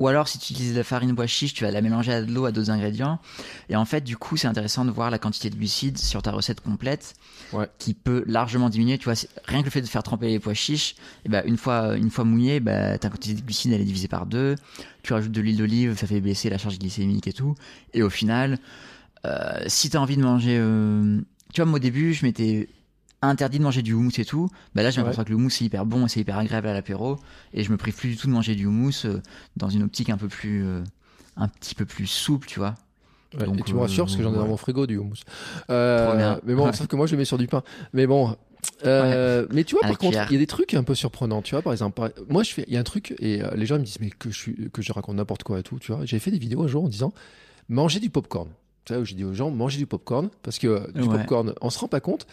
Ou 0.00 0.06
alors, 0.06 0.28
si 0.28 0.38
tu 0.38 0.52
utilises 0.52 0.74
de 0.74 0.78
la 0.78 0.84
farine 0.84 1.12
pois 1.16 1.26
chiche, 1.26 1.54
tu 1.54 1.64
vas 1.64 1.72
la 1.72 1.80
mélanger 1.80 2.12
à 2.12 2.22
de 2.22 2.32
l'eau, 2.32 2.44
à 2.44 2.52
d'autres 2.52 2.70
ingrédients. 2.70 3.18
Et 3.68 3.74
en 3.74 3.84
fait, 3.84 4.02
du 4.02 4.16
coup, 4.16 4.36
c'est 4.36 4.46
intéressant 4.46 4.84
de 4.84 4.92
voir 4.92 5.10
la 5.10 5.18
quantité 5.18 5.50
de 5.50 5.56
glucides 5.56 5.98
sur 5.98 6.22
ta 6.22 6.30
recette 6.30 6.60
complète, 6.60 7.14
Ouais. 7.52 7.66
qui 7.80 7.94
peut 7.94 8.22
largement 8.28 8.68
diminuer. 8.68 8.96
Tu 8.98 9.06
vois, 9.06 9.14
rien 9.46 9.60
que 9.60 9.64
le 9.64 9.70
fait 9.72 9.80
de 9.80 9.88
faire 9.88 10.04
tremper 10.04 10.28
les 10.28 10.38
pois 10.38 10.54
chiches, 10.54 10.94
et 11.24 11.28
ben 11.28 11.42
une 11.46 11.56
fois, 11.56 11.96
une 11.96 12.10
fois 12.10 12.22
mouillé, 12.22 12.60
bah, 12.60 12.96
ta 12.98 13.08
quantité 13.10 13.34
de 13.40 13.44
glucides 13.44 13.72
elle 13.72 13.80
est 13.80 13.84
divisée 13.84 14.06
par 14.06 14.26
deux. 14.26 14.54
Tu 15.02 15.12
rajoutes 15.14 15.32
de 15.32 15.40
l'huile 15.40 15.56
d'olive, 15.56 15.96
ça 15.98 16.06
fait 16.06 16.20
baisser 16.20 16.48
la 16.48 16.58
charge 16.58 16.78
glycémique 16.78 17.26
et 17.26 17.32
tout. 17.32 17.56
Et 17.92 18.02
au 18.04 18.10
final, 18.10 18.58
euh, 19.24 19.64
si 19.66 19.90
t'as 19.90 19.98
envie 19.98 20.16
de 20.16 20.22
manger, 20.22 20.58
euh, 20.60 21.20
tu 21.52 21.60
vois, 21.60 21.64
moi 21.68 21.76
au 21.78 21.80
début, 21.80 22.14
je 22.14 22.24
m'étais 22.24 22.68
interdit 23.22 23.58
de 23.58 23.64
manger 23.64 23.82
du 23.82 23.92
houmous 23.94 24.12
et 24.18 24.24
tout. 24.24 24.48
Bah 24.74 24.82
là, 24.82 24.90
j'ai 24.90 24.98
l'impression 24.98 25.24
que 25.24 25.30
le 25.30 25.34
houmous 25.36 25.50
c'est 25.50 25.64
hyper 25.64 25.84
bon 25.86 26.06
et 26.06 26.08
c'est 26.08 26.20
hyper 26.20 26.38
agréable 26.38 26.68
à 26.68 26.72
l'apéro. 26.72 27.16
Et 27.52 27.64
je 27.64 27.70
me 27.72 27.76
prive 27.76 27.94
plus 27.96 28.10
du 28.10 28.16
tout 28.16 28.26
de 28.28 28.32
manger 28.32 28.54
du 28.54 28.66
houmous 28.66 29.04
euh, 29.06 29.20
dans 29.56 29.68
une 29.68 29.82
optique 29.82 30.10
un 30.10 30.16
peu 30.16 30.28
plus, 30.28 30.64
euh, 30.64 30.82
un 31.36 31.48
petit 31.48 31.74
peu 31.74 31.84
plus 31.84 32.06
souple, 32.06 32.46
tu 32.46 32.58
vois. 32.60 32.74
Ouais, 33.38 33.44
Donc, 33.44 33.58
et 33.58 33.62
tu 33.62 33.74
me 33.74 33.78
euh, 33.78 33.82
rassures 33.82 34.04
parce 34.06 34.16
que 34.16 34.22
j'en 34.22 34.30
ai 34.32 34.36
dans 34.36 34.42
ouais. 34.42 34.48
mon 34.48 34.56
frigo 34.56 34.86
du 34.86 34.96
houmous. 34.98 35.16
Euh. 35.70 36.36
Mais 36.44 36.54
bon, 36.54 36.66
Ouais. 36.66 36.72
sauf 36.72 36.86
que 36.86 36.96
moi 36.96 37.06
je 37.06 37.12
le 37.12 37.18
mets 37.18 37.24
sur 37.24 37.38
du 37.38 37.46
pain. 37.46 37.62
Mais 37.92 38.06
bon. 38.06 38.36
euh, 38.86 39.46
Mais 39.52 39.64
tu 39.64 39.74
vois, 39.74 39.84
À 39.84 39.88
par 39.88 39.98
contre, 39.98 40.18
il 40.30 40.32
y 40.32 40.36
a 40.36 40.38
des 40.38 40.46
trucs 40.46 40.74
un 40.74 40.82
peu 40.84 40.94
surprenants. 40.94 41.42
Tu 41.42 41.54
vois, 41.54 41.62
par 41.62 41.72
exemple, 41.72 41.94
par- 41.96 42.10
moi 42.28 42.42
je 42.42 42.52
fais, 42.52 42.64
il 42.68 42.74
y 42.74 42.76
a 42.76 42.80
un 42.80 42.84
truc 42.84 43.14
et 43.18 43.42
euh, 43.42 43.50
les 43.54 43.66
gens 43.66 43.76
ils 43.76 43.80
me 43.80 43.84
disent 43.84 44.00
mais 44.00 44.10
que 44.10 44.30
je 44.30 44.38
suis, 44.38 44.70
que 44.72 44.80
je 44.82 44.92
raconte 44.92 45.16
n'importe 45.16 45.42
quoi 45.42 45.58
et 45.58 45.62
tout. 45.62 45.78
Tu 45.78 45.92
vois, 45.92 46.04
j'ai 46.06 46.18
fait 46.18 46.30
des 46.30 46.38
vidéos 46.38 46.62
un 46.62 46.68
jour 46.68 46.84
en 46.84 46.88
disant 46.88 47.12
manger 47.68 48.00
du 48.00 48.10
popcorn. 48.10 48.48
Tu 48.84 48.92
vois, 48.94 49.02
où 49.02 49.04
j'ai 49.04 49.14
dit 49.14 49.24
aux 49.24 49.34
gens 49.34 49.50
manger 49.50 49.76
du 49.78 49.86
popcorn 49.86 50.30
parce 50.42 50.58
que 50.58 50.66
euh, 50.66 50.80
du 50.94 51.02
Ouais. 51.02 51.18
popcorn, 51.18 51.52
on 51.60 51.68
se 51.70 51.78
rend 51.78 51.88
pas 51.88 52.00
compte. 52.00 52.26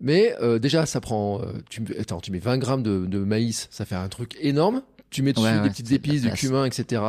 Mais 0.00 0.34
euh, 0.40 0.58
déjà, 0.58 0.86
ça 0.86 1.00
prend. 1.00 1.40
euh, 1.42 1.46
tu, 1.70 1.82
attends, 1.98 2.20
tu 2.20 2.30
mets 2.30 2.38
20 2.38 2.58
grammes 2.58 2.82
de, 2.82 3.04
de 3.06 3.18
maïs, 3.18 3.68
ça 3.70 3.84
fait 3.84 3.94
un 3.96 4.08
truc 4.08 4.36
énorme. 4.40 4.82
Tu 5.10 5.22
mets 5.22 5.32
dessus 5.32 5.44
Ouais, 5.46 5.60
des 5.62 5.70
petites 5.70 5.90
épices, 5.92 6.22
du 6.22 6.30
cumin, 6.32 6.64
etc. 6.66 7.02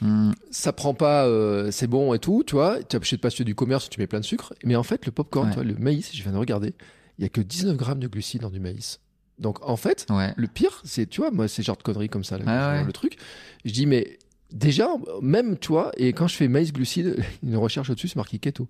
Hmm. 0.00 0.30
ça 0.52 0.72
prend 0.72 0.94
pas, 0.94 1.26
euh, 1.26 1.70
c'est 1.72 1.86
bon 1.88 2.14
et 2.14 2.18
tout, 2.18 2.44
tu 2.46 2.54
vois. 2.54 2.82
Tu 2.82 2.96
achètes 2.96 3.20
pas 3.20 3.30
celui 3.30 3.44
du 3.44 3.54
commerce, 3.54 3.88
tu 3.90 3.98
mets 4.00 4.06
plein 4.06 4.20
de 4.20 4.24
sucre. 4.24 4.54
Mais 4.64 4.76
en 4.76 4.82
fait, 4.82 5.06
le 5.06 5.12
popcorn, 5.12 5.52
Ouais. 5.56 5.64
le 5.64 5.74
maïs, 5.76 6.10
je 6.14 6.22
viens 6.22 6.32
de 6.32 6.36
regarder, 6.36 6.74
il 7.18 7.22
y 7.22 7.24
a 7.24 7.28
que 7.28 7.40
19 7.40 7.76
grammes 7.76 7.98
de 8.00 8.06
glucides 8.08 8.42
dans 8.42 8.50
du 8.50 8.60
maïs. 8.60 9.00
Donc 9.38 9.58
en 9.68 9.76
fait, 9.76 10.06
le 10.36 10.46
pire, 10.48 10.80
c'est, 10.84 11.06
tu 11.06 11.20
vois, 11.20 11.30
moi, 11.30 11.48
c'est 11.48 11.62
genre 11.62 11.76
de 11.76 11.82
conneries 11.82 12.08
comme 12.08 12.24
ça, 12.24 12.38
là, 12.38 12.82
le 12.84 12.92
truc. 12.92 13.16
Je 13.64 13.72
dis, 13.72 13.86
mais 13.86 14.18
déjà, 14.52 14.88
même, 15.22 15.56
tu 15.58 15.68
vois, 15.68 15.90
et 15.96 16.12
quand 16.12 16.26
je 16.28 16.34
fais 16.36 16.48
maïs 16.48 16.72
glucides, 16.72 17.16
une 17.42 17.56
recherche 17.56 17.90
au-dessus, 17.90 18.08
c'est 18.08 18.16
marqué 18.16 18.38
keto. 18.38 18.66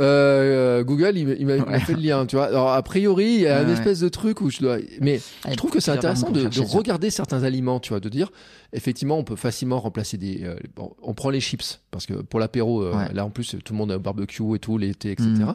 Euh, 0.00 0.82
Google, 0.84 1.16
il, 1.16 1.46
m'a- 1.46 1.56
Ouais. 1.56 1.80
fait 1.80 1.94
le 1.94 2.00
lien, 2.00 2.26
tu 2.26 2.36
vois. 2.36 2.46
Alors, 2.46 2.72
a 2.72 2.82
priori, 2.82 3.24
il 3.26 3.40
y 3.42 3.46
a 3.46 3.56
Ouais, 3.56 3.62
une 3.62 3.68
ouais. 3.68 3.74
espèce 3.74 4.00
de 4.00 4.08
truc 4.08 4.40
où 4.40 4.50
je 4.50 4.60
dois. 4.60 4.78
Mais 5.00 5.20
je 5.48 5.54
trouve 5.54 5.70
que 5.70 5.80
c'est 5.80 5.90
intéressant 5.90 6.30
de, 6.30 6.48
regarder 6.74 7.10
certains 7.10 7.42
aliments, 7.44 7.80
tu 7.80 7.90
vois, 7.90 8.00
de 8.00 8.08
dire, 8.08 8.30
effectivement, 8.72 9.18
on 9.18 9.24
peut 9.24 9.36
facilement 9.36 9.80
remplacer 9.80 10.16
des. 10.16 10.40
euh, 10.44 10.56
bon, 10.76 10.92
on 11.02 11.14
prend 11.14 11.30
les 11.30 11.40
chips, 11.40 11.80
parce 11.90 12.06
que 12.06 12.14
pour 12.14 12.40
l'apéro, 12.40 12.82
euh, 12.82 12.94
là 13.12 13.24
en 13.24 13.30
plus, 13.30 13.56
tout 13.64 13.72
le 13.72 13.78
monde 13.78 13.92
a 13.92 13.94
un 13.94 13.98
barbecue 13.98 14.42
et 14.54 14.58
tout, 14.58 14.78
l'été, 14.78 15.12
etc. 15.12 15.28
Mhm. 15.30 15.54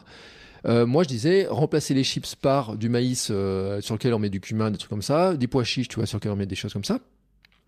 Euh, 0.66 0.84
moi, 0.86 1.04
je 1.04 1.08
disais, 1.08 1.46
remplacer 1.48 1.94
les 1.94 2.02
chips 2.02 2.34
par 2.34 2.76
du 2.76 2.88
maïs 2.88 3.28
euh, 3.30 3.80
sur 3.80 3.94
lequel 3.94 4.12
on 4.14 4.18
met 4.18 4.30
du 4.30 4.40
cumin, 4.40 4.70
des 4.70 4.78
trucs 4.78 4.90
comme 4.90 5.02
ça, 5.02 5.34
des 5.36 5.46
pois 5.46 5.62
chiches, 5.62 5.86
tu 5.88 5.96
vois, 5.96 6.06
sur 6.06 6.18
lequel 6.18 6.32
on 6.32 6.36
met 6.36 6.46
des 6.46 6.56
choses 6.56 6.72
comme 6.72 6.82
ça. 6.84 6.98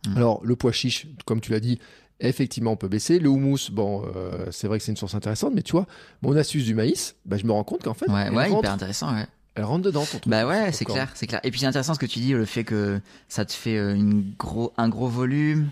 Mhm. 0.06 0.16
Alors, 0.16 0.40
le 0.44 0.54
pois 0.56 0.72
chiche, 0.72 1.06
comme 1.24 1.40
tu 1.40 1.50
l'as 1.52 1.60
dit, 1.60 1.78
effectivement, 2.20 2.72
on 2.72 2.76
peut 2.76 2.88
baisser. 2.88 3.18
Le 3.18 3.28
houmous, 3.28 3.70
bon, 3.72 4.04
euh, 4.16 4.46
c'est 4.50 4.66
vrai 4.68 4.78
que 4.78 4.84
c'est 4.84 4.92
une 4.92 4.96
source 4.96 5.14
intéressante, 5.14 5.52
mais 5.54 5.62
tu 5.62 5.72
vois, 5.72 5.86
mon 6.22 6.36
astuce 6.36 6.64
du 6.64 6.74
maïs, 6.74 7.14
bah, 7.26 7.36
je 7.36 7.44
me 7.46 7.52
rends 7.52 7.64
compte 7.64 7.82
qu'en 7.84 7.94
fait, 7.94 8.08
Ouais, 8.08 8.28
ouais, 8.30 8.46
rentre, 8.48 8.58
hyper 8.60 8.72
intéressant, 8.72 9.14
ouais. 9.14 9.26
elle 9.54 9.64
rentre 9.64 9.82
dedans, 9.84 10.00
ton 10.04 10.18
truc. 10.18 10.28
Bah 10.28 10.46
ouais, 10.46 10.72
c'est 10.72 10.84
clair, 10.84 11.10
c'est 11.14 11.26
clair. 11.26 11.40
Et 11.44 11.50
puis 11.50 11.60
c'est 11.60 11.66
intéressant 11.66 11.94
ce 11.94 11.98
que 11.98 12.06
tu 12.06 12.18
dis, 12.20 12.32
le 12.32 12.44
fait 12.44 12.64
que 12.64 13.00
ça 13.28 13.44
te 13.44 13.52
fait 13.52 13.76
euh, 13.76 13.94
une 13.94 14.32
gros, 14.38 14.72
un 14.76 14.88
gros 14.88 15.08
volume, 15.08 15.70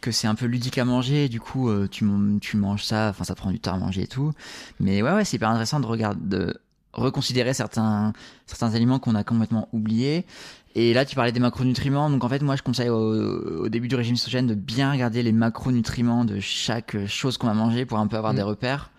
que 0.00 0.10
c'est 0.10 0.26
un 0.26 0.34
peu 0.34 0.46
ludique 0.46 0.78
à 0.78 0.84
manger, 0.84 1.28
du 1.28 1.38
coup 1.40 1.68
euh, 1.68 1.86
tu, 1.88 2.04
tu 2.40 2.56
manges 2.56 2.84
ça, 2.84 3.08
enfin 3.10 3.22
ça 3.24 3.36
prend 3.36 3.52
du 3.52 3.60
temps 3.60 3.74
à 3.74 3.78
manger 3.78 4.02
et 4.02 4.06
tout. 4.08 4.32
Mais 4.80 5.00
ouais, 5.02 5.12
ouais, 5.12 5.24
c'est 5.24 5.36
hyper 5.36 5.48
intéressant 5.50 5.78
de 5.78 5.86
regarder, 5.86 6.20
de 6.24 6.56
reconsidérer 6.92 7.54
certains, 7.54 8.12
certains 8.46 8.74
aliments 8.74 8.98
qu'on 8.98 9.14
a 9.14 9.22
complètement 9.24 9.68
oubliés. 9.72 10.26
Et 10.74 10.94
là, 10.94 11.04
tu 11.04 11.14
parlais 11.16 11.32
des 11.32 11.40
macronutriments. 11.40 12.08
Donc, 12.08 12.24
en 12.24 12.28
fait, 12.28 12.42
moi, 12.42 12.56
je 12.56 12.62
conseille 12.62 12.88
au, 12.88 13.64
au 13.64 13.68
début 13.68 13.88
du 13.88 13.94
régime 13.94 14.16
cétogène 14.16 14.46
de 14.46 14.54
bien 14.54 14.90
regarder 14.90 15.22
les 15.22 15.32
macronutriments 15.32 16.24
de 16.24 16.40
chaque 16.40 17.06
chose 17.06 17.36
qu'on 17.36 17.46
va 17.46 17.54
manger 17.54 17.84
pour 17.84 17.98
un 17.98 18.06
peu 18.06 18.16
avoir 18.16 18.32
Mm. 18.32 18.36
des 18.36 18.42
repères. 18.42 18.90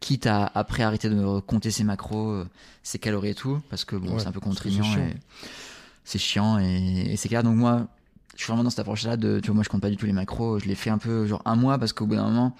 Quitte 0.00 0.26
à 0.26 0.50
après 0.54 0.82
arrêter 0.82 1.08
de 1.08 1.40
compter 1.40 1.70
ses 1.70 1.84
macros, 1.84 2.30
euh, 2.32 2.46
ses 2.82 2.98
calories 2.98 3.30
et 3.30 3.34
tout, 3.34 3.60
parce 3.70 3.86
que 3.86 3.96
bon, 3.96 4.12
Ouais, 4.12 4.18
c'est 4.20 4.26
un 4.26 4.32
peu 4.32 4.40
contraignant. 4.40 4.84
c'est 4.84 4.90
chiant. 4.92 5.06
et 5.08 5.16
C'est 6.04 6.18
chiant 6.18 6.58
et, 6.58 7.12
et 7.12 7.16
c'est 7.16 7.28
clair. 7.28 7.42
Donc, 7.42 7.56
moi, 7.56 7.86
je 8.36 8.42
suis 8.42 8.48
vraiment 8.48 8.64
dans 8.64 8.70
cette 8.70 8.80
approche-là 8.80 9.16
de, 9.16 9.40
tu 9.40 9.46
vois, 9.46 9.54
moi, 9.54 9.64
je 9.64 9.70
compte 9.70 9.80
pas 9.80 9.88
du 9.88 9.96
tout 9.96 10.04
les 10.04 10.12
macros. 10.12 10.58
Je 10.58 10.66
les 10.66 10.74
fais 10.74 10.90
un 10.90 10.98
peu, 10.98 11.26
genre, 11.26 11.40
un 11.46 11.56
mois, 11.56 11.78
parce 11.78 11.94
qu'au 11.94 12.04
bout 12.04 12.14
d'un 12.16 12.24
moment, 12.24 12.54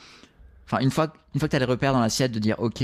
enfin, 0.64 0.78
une 0.82 0.90
fois, 0.90 1.12
une 1.34 1.40
fois 1.40 1.48
que 1.48 1.52
t'as 1.52 1.58
les 1.58 1.66
repères 1.66 1.92
dans 1.92 2.00
l'assiette, 2.00 2.32
de 2.32 2.38
dire, 2.38 2.56
ok, 2.58 2.82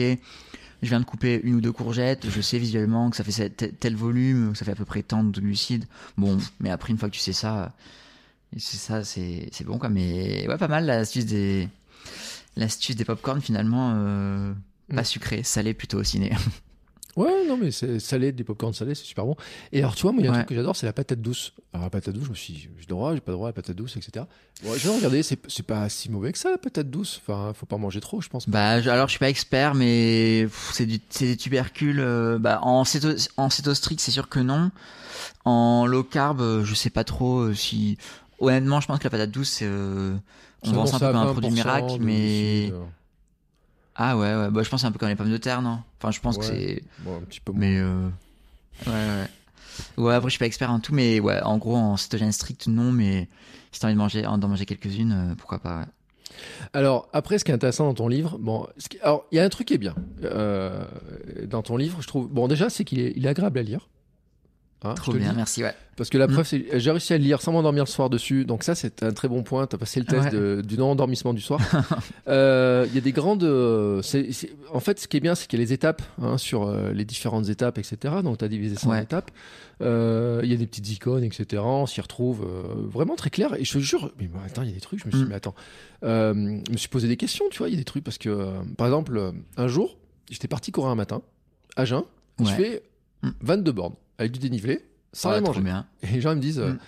je 0.83 0.89
viens 0.89 1.01
de 1.01 1.05
couper 1.05 1.41
une 1.45 1.55
ou 1.57 1.61
deux 1.61 1.72
courgettes, 1.72 2.28
je 2.28 2.41
sais 2.41 2.59
visuellement 2.59 3.09
que 3.11 3.16
ça 3.16 3.24
fait 3.24 3.51
tel- 3.51 3.97
volume, 3.97 4.53
que 4.53 4.59
ça 4.59 4.64
fait 4.64 4.72
à 4.72 4.76
peu 4.76 4.85
près 4.85 5.03
tant 5.03 5.22
de 5.24 5.41
glucides. 5.41 5.85
Bon, 6.18 6.39
mais 6.61 6.70
après, 6.70 6.91
une 6.93 6.99
fois 6.99 7.09
que 7.09 7.14
tu 7.14 7.20
sais 7.20 7.33
ça, 7.33 7.72
c'est 8.57 8.76
ça, 8.76 9.05
c'est 9.05 9.49
c'est 9.53 9.64
bon, 9.64 9.78
quoi. 9.78 9.89
Mais 9.89 10.47
ouais, 10.49 10.59
pas 10.59 10.68
mal 10.68 10.87
l'astuce 10.87 11.26
des, 11.26 11.68
l'astuce 12.57 12.97
des 12.97 13.05
popcorn 13.05 13.41
finalement, 13.41 13.93
euh, 13.97 14.53
pas 14.95 15.03
Mm. 15.03 15.05
sucré, 15.05 15.43
salé 15.43 15.72
plutôt 15.74 15.99
au 15.99 16.05
ciné. 16.05 16.33
Ouais, 17.17 17.47
non, 17.47 17.59
mais 17.59 17.71
c'est 17.71 17.99
salé, 17.99 18.33
des 18.33 18.43
popcorn 18.43 18.73
salés, 18.73 18.95
c'est 18.95 19.05
super 19.05 19.27
bon. 19.27 19.37
Et 19.71 19.81
alors, 19.81 19.95
tu 19.95 20.03
vois, 20.03 20.13
moi, 20.13 20.23
il 20.23 20.25
y 20.25 20.29
a 20.29 20.31
un 20.31 20.35
Ouais. 20.35 20.39
truc 20.41 20.49
que 20.49 20.55
j'adore, 20.55 20.75
c'est 20.77 20.87
la 20.87 20.95
patate 20.95 21.21
douce. 21.21 21.53
Alors, 21.75 21.85
la 21.85 21.91
patate 21.91 22.15
douce, 22.15 22.25
je 22.25 22.31
me 22.31 22.35
suis 22.35 22.55
dit, 22.55 22.69
j'ai 22.79 22.87
droit, 22.87 23.13
j'ai 23.15 23.21
pas 23.21 23.33
droit 23.33 23.49
à 23.49 23.51
la 23.51 23.53
patate 23.53 23.77
douce, 23.77 23.97
etc. 23.99 24.25
Bon, 24.65 24.73
je 24.75 24.89
vais 24.89 24.95
regarder, 24.97 25.23
c'est 25.23 25.39
c'est 25.49 25.67
pas 25.67 25.89
si 25.91 26.11
mauvais 26.11 26.33
que 26.33 26.39
ça, 26.39 26.51
la 26.51 26.57
patate 26.59 26.89
douce. 26.89 27.21
Enfin, 27.23 27.53
faut 27.55 27.67
pas 27.67 27.77
manger 27.77 28.01
trop, 28.01 28.21
je 28.23 28.29
pense. 28.31 28.49
Bah, 28.49 28.71
alors 28.71 29.09
je 29.09 29.13
suis 29.13 29.19
pas 29.19 29.29
expert, 29.29 29.75
mais 29.75 30.47
c'est 30.73 30.87
du, 30.87 31.01
c'est 31.11 31.27
des 31.27 31.37
tubercules. 31.37 32.01
euh, 32.01 32.39
bah, 32.39 32.61
en 32.63 32.85
céto, 32.85 33.09
en 33.37 33.51
cétostrique, 33.51 34.01
c'est 34.01 34.11
sûr 34.11 34.29
que 34.31 34.41
non. 34.41 34.71
En 35.45 35.85
low 35.87 36.05
carb, 36.05 36.41
euh, 36.41 36.65
je 36.65 36.75
sais 36.75 36.91
pas 36.91 37.05
trop 37.05 37.41
euh, 37.41 37.55
si. 37.55 37.99
Honnêtement, 38.39 38.81
je 38.81 38.87
pense 38.87 38.99
que 38.99 39.05
la 39.05 39.11
patate 39.11 39.31
douce, 39.31 39.61
euh, 39.63 40.17
on 40.63 40.73
vend 40.73 40.87
ça 40.87 40.97
un 40.97 40.99
peu 40.99 41.07
comme 41.07 41.17
un 41.17 41.27
produit 41.33 41.51
20% 41.51 41.53
miracle, 41.55 41.97
mais 42.01 42.73
ah 44.05 44.16
ouais, 44.16 44.34
ouais. 44.34 44.50
Bah, 44.50 44.62
je 44.62 44.68
pense 44.68 44.80
que 44.80 44.82
c'est 44.82 44.86
un 44.86 44.92
peu 44.92 44.98
comme 44.98 45.09
les 45.09 45.16
pommes 45.16 45.30
de 45.30 45.36
terre, 45.36 45.62
non? 45.62 45.78
Enfin, 45.98 46.11
je 46.11 46.20
pense 46.20 46.36
que 46.38 46.44
c'est. 46.44 46.82
Bon, 47.00 47.16
un 47.16 47.20
petit 47.20 47.40
peu 47.40 47.53
moins. 47.53 47.61
Mais 47.61 47.78
euh... 47.78 48.09
ouais, 48.86 48.92
ouais. 48.92 49.26
Ouais, 49.96 50.14
après 50.14 50.28
je 50.28 50.32
suis 50.32 50.38
pas 50.38 50.46
expert 50.46 50.70
en 50.70 50.80
tout, 50.80 50.94
mais 50.94 51.18
ouais, 51.20 51.40
en 51.42 51.57
gros 51.57 51.76
en 51.76 51.96
cétogène 51.96 52.32
strict 52.32 52.66
non, 52.66 52.92
mais 52.92 53.28
si 53.70 53.80
t'as 53.80 53.86
envie 53.86 53.94
de 53.94 53.98
manger, 53.98 54.22
d'en 54.22 54.48
manger 54.48 54.66
quelques-unes, 54.66 55.12
euh, 55.12 55.34
pourquoi 55.34 55.61
pas. 55.61 55.80
Ouais. 55.80 55.86
Alors, 56.72 57.09
après, 57.12 57.38
ce 57.38 57.44
qui 57.44 57.50
est 57.50 57.55
intéressant 57.55 57.84
dans 57.86 57.94
ton 57.94 58.09
livre, 58.09 58.38
bon, 58.38 58.66
ce 58.78 58.88
qui- 58.88 58.98
alors, 59.00 59.24
il 59.32 59.36
y 59.36 59.38
a 59.40 59.44
un 59.44 59.48
truc 59.48 59.68
qui 59.68 59.74
est 59.74 59.78
bien 59.78 59.94
euh, 60.24 60.84
dans 61.46 61.62
ton 61.62 61.76
livre, 61.76 62.03
je 62.03 62.07
trouve. 62.07 62.28
Bon, 62.28 62.48
déjà, 62.48 62.68
c'est 62.70 62.84
qu'il 62.84 63.00
est, 63.00 63.12
il 63.16 63.24
est 63.26 63.28
agréable 63.28 63.59
à 63.59 63.62
lire. 63.62 63.88
Hein, 64.85 64.95
Trop 64.95 65.12
bien, 65.12 65.33
merci, 65.33 65.62
ouais. 65.62 65.74
Parce 65.97 66.11
que 66.11 66.18
la 66.18 66.26
Mm. 66.26 66.33
preuve, 66.33 66.47
c'est 66.47 66.80
j'ai 66.80 66.91
réussi 66.91 67.12
à 67.12 67.18
le 67.18 67.22
lire 67.24 67.41
sans 67.41 67.53
m'endormir 67.53 67.85
le 67.85 67.89
soir 67.89 68.11
dessus. 68.11 68.45
Donc 68.45 68.64
ça, 68.64 68.74
c'est 68.74 69.03
un 69.05 69.12
très 69.12 69.28
bon 69.28 69.43
point. 69.45 69.66
Tu 69.68 69.76
as 69.76 69.78
passé 69.78 70.01
le 70.01 70.07
test 70.07 70.24
Ouais. 70.24 70.30
de- 70.30 70.62
du 70.66 70.76
non-endormissement 70.76 71.33
du 71.35 71.41
soir. 71.41 71.61
Euh, 72.28 72.87
Il 72.89 72.95
y 72.95 72.99
a 72.99 73.01
des 73.01 73.12
grandes... 73.12 73.45
euh, 73.45 74.01
en 74.72 74.80
fait, 74.80 74.99
ce 74.99 75.07
qui 75.09 75.16
est 75.16 75.20
bien, 75.20 75.35
c'est 75.35 75.47
qu'il 75.47 75.59
y 75.59 75.62
a 75.62 75.64
les 75.64 75.72
étapes 75.72 76.03
hein, 76.20 76.39
sur 76.39 76.64
euh, 76.66 76.93
les 76.93 77.05
différentes 77.05 77.49
étapes, 77.49 77.78
etc. 77.78 77.97
Donc 78.24 78.39
tu 78.39 78.45
as 78.45 78.49
divisé 78.49 78.76
ça 78.76 78.89
en 78.89 78.91
Ouais. 78.93 79.03
étapes. 79.03 79.30
Il 79.80 79.87
y 79.87 80.53
a 80.55 80.57
des 80.57 80.66
petites 80.66 80.89
icônes, 80.91 81.24
etc. 81.24 81.62
On 81.64 81.87
s'y 81.87 82.01
retrouve 82.01 82.47
vraiment 82.93 83.16
très 83.16 83.30
clair. 83.30 83.55
Et 83.59 83.64
je 83.64 83.72
te 83.74 83.78
jure, 83.78 84.12
mais 84.18 84.26
bah, 84.26 84.41
attends, 84.47 84.62
il 84.62 84.68
y 84.68 84.72
a 84.72 84.74
des 84.74 84.80
trucs, 84.80 85.01
je 85.01 85.07
me 85.07 85.11
suis 85.11 85.20
dit, 85.20 85.24
Mm. 85.26 85.28
mais 85.28 85.35
attends. 85.37 85.55
Je 86.03 86.33
me 86.72 86.76
suis 86.76 86.89
posé 86.89 87.09
des 87.09 87.16
questions, 87.16 87.45
tu 87.51 87.59
vois. 87.59 87.68
Il 87.68 87.72
y 87.72 87.76
a 87.76 87.78
des 87.78 87.85
trucs 87.85 88.05
parce 88.05 88.18
que, 88.18 88.53
par 88.76 88.87
exemple, 88.87 89.33
un 89.57 89.68
jour, 89.68 89.99
j'étais 90.30 90.49
parti 90.49 90.72
courir 90.72 90.91
un 90.91 90.95
matin 90.97 91.22
à 91.76 91.85
jeun. 91.85 92.03
et 92.41 92.45
Je 92.45 92.51
Ouais. 92.51 92.57
fais 92.57 92.83
Mm. 93.22 93.30
22 93.43 93.72
bornes 93.72 93.95
avec 94.23 94.33
du 94.33 94.39
dénivelé 94.39 94.81
sans 95.12 95.31
rien 95.31 95.41
manger. 95.43 95.61
Et 96.03 96.07
les 96.14 96.20
gens 96.20 96.33
ils 96.33 96.37
me 96.37 96.41
disent 96.41 96.59
Mm. 96.61 96.79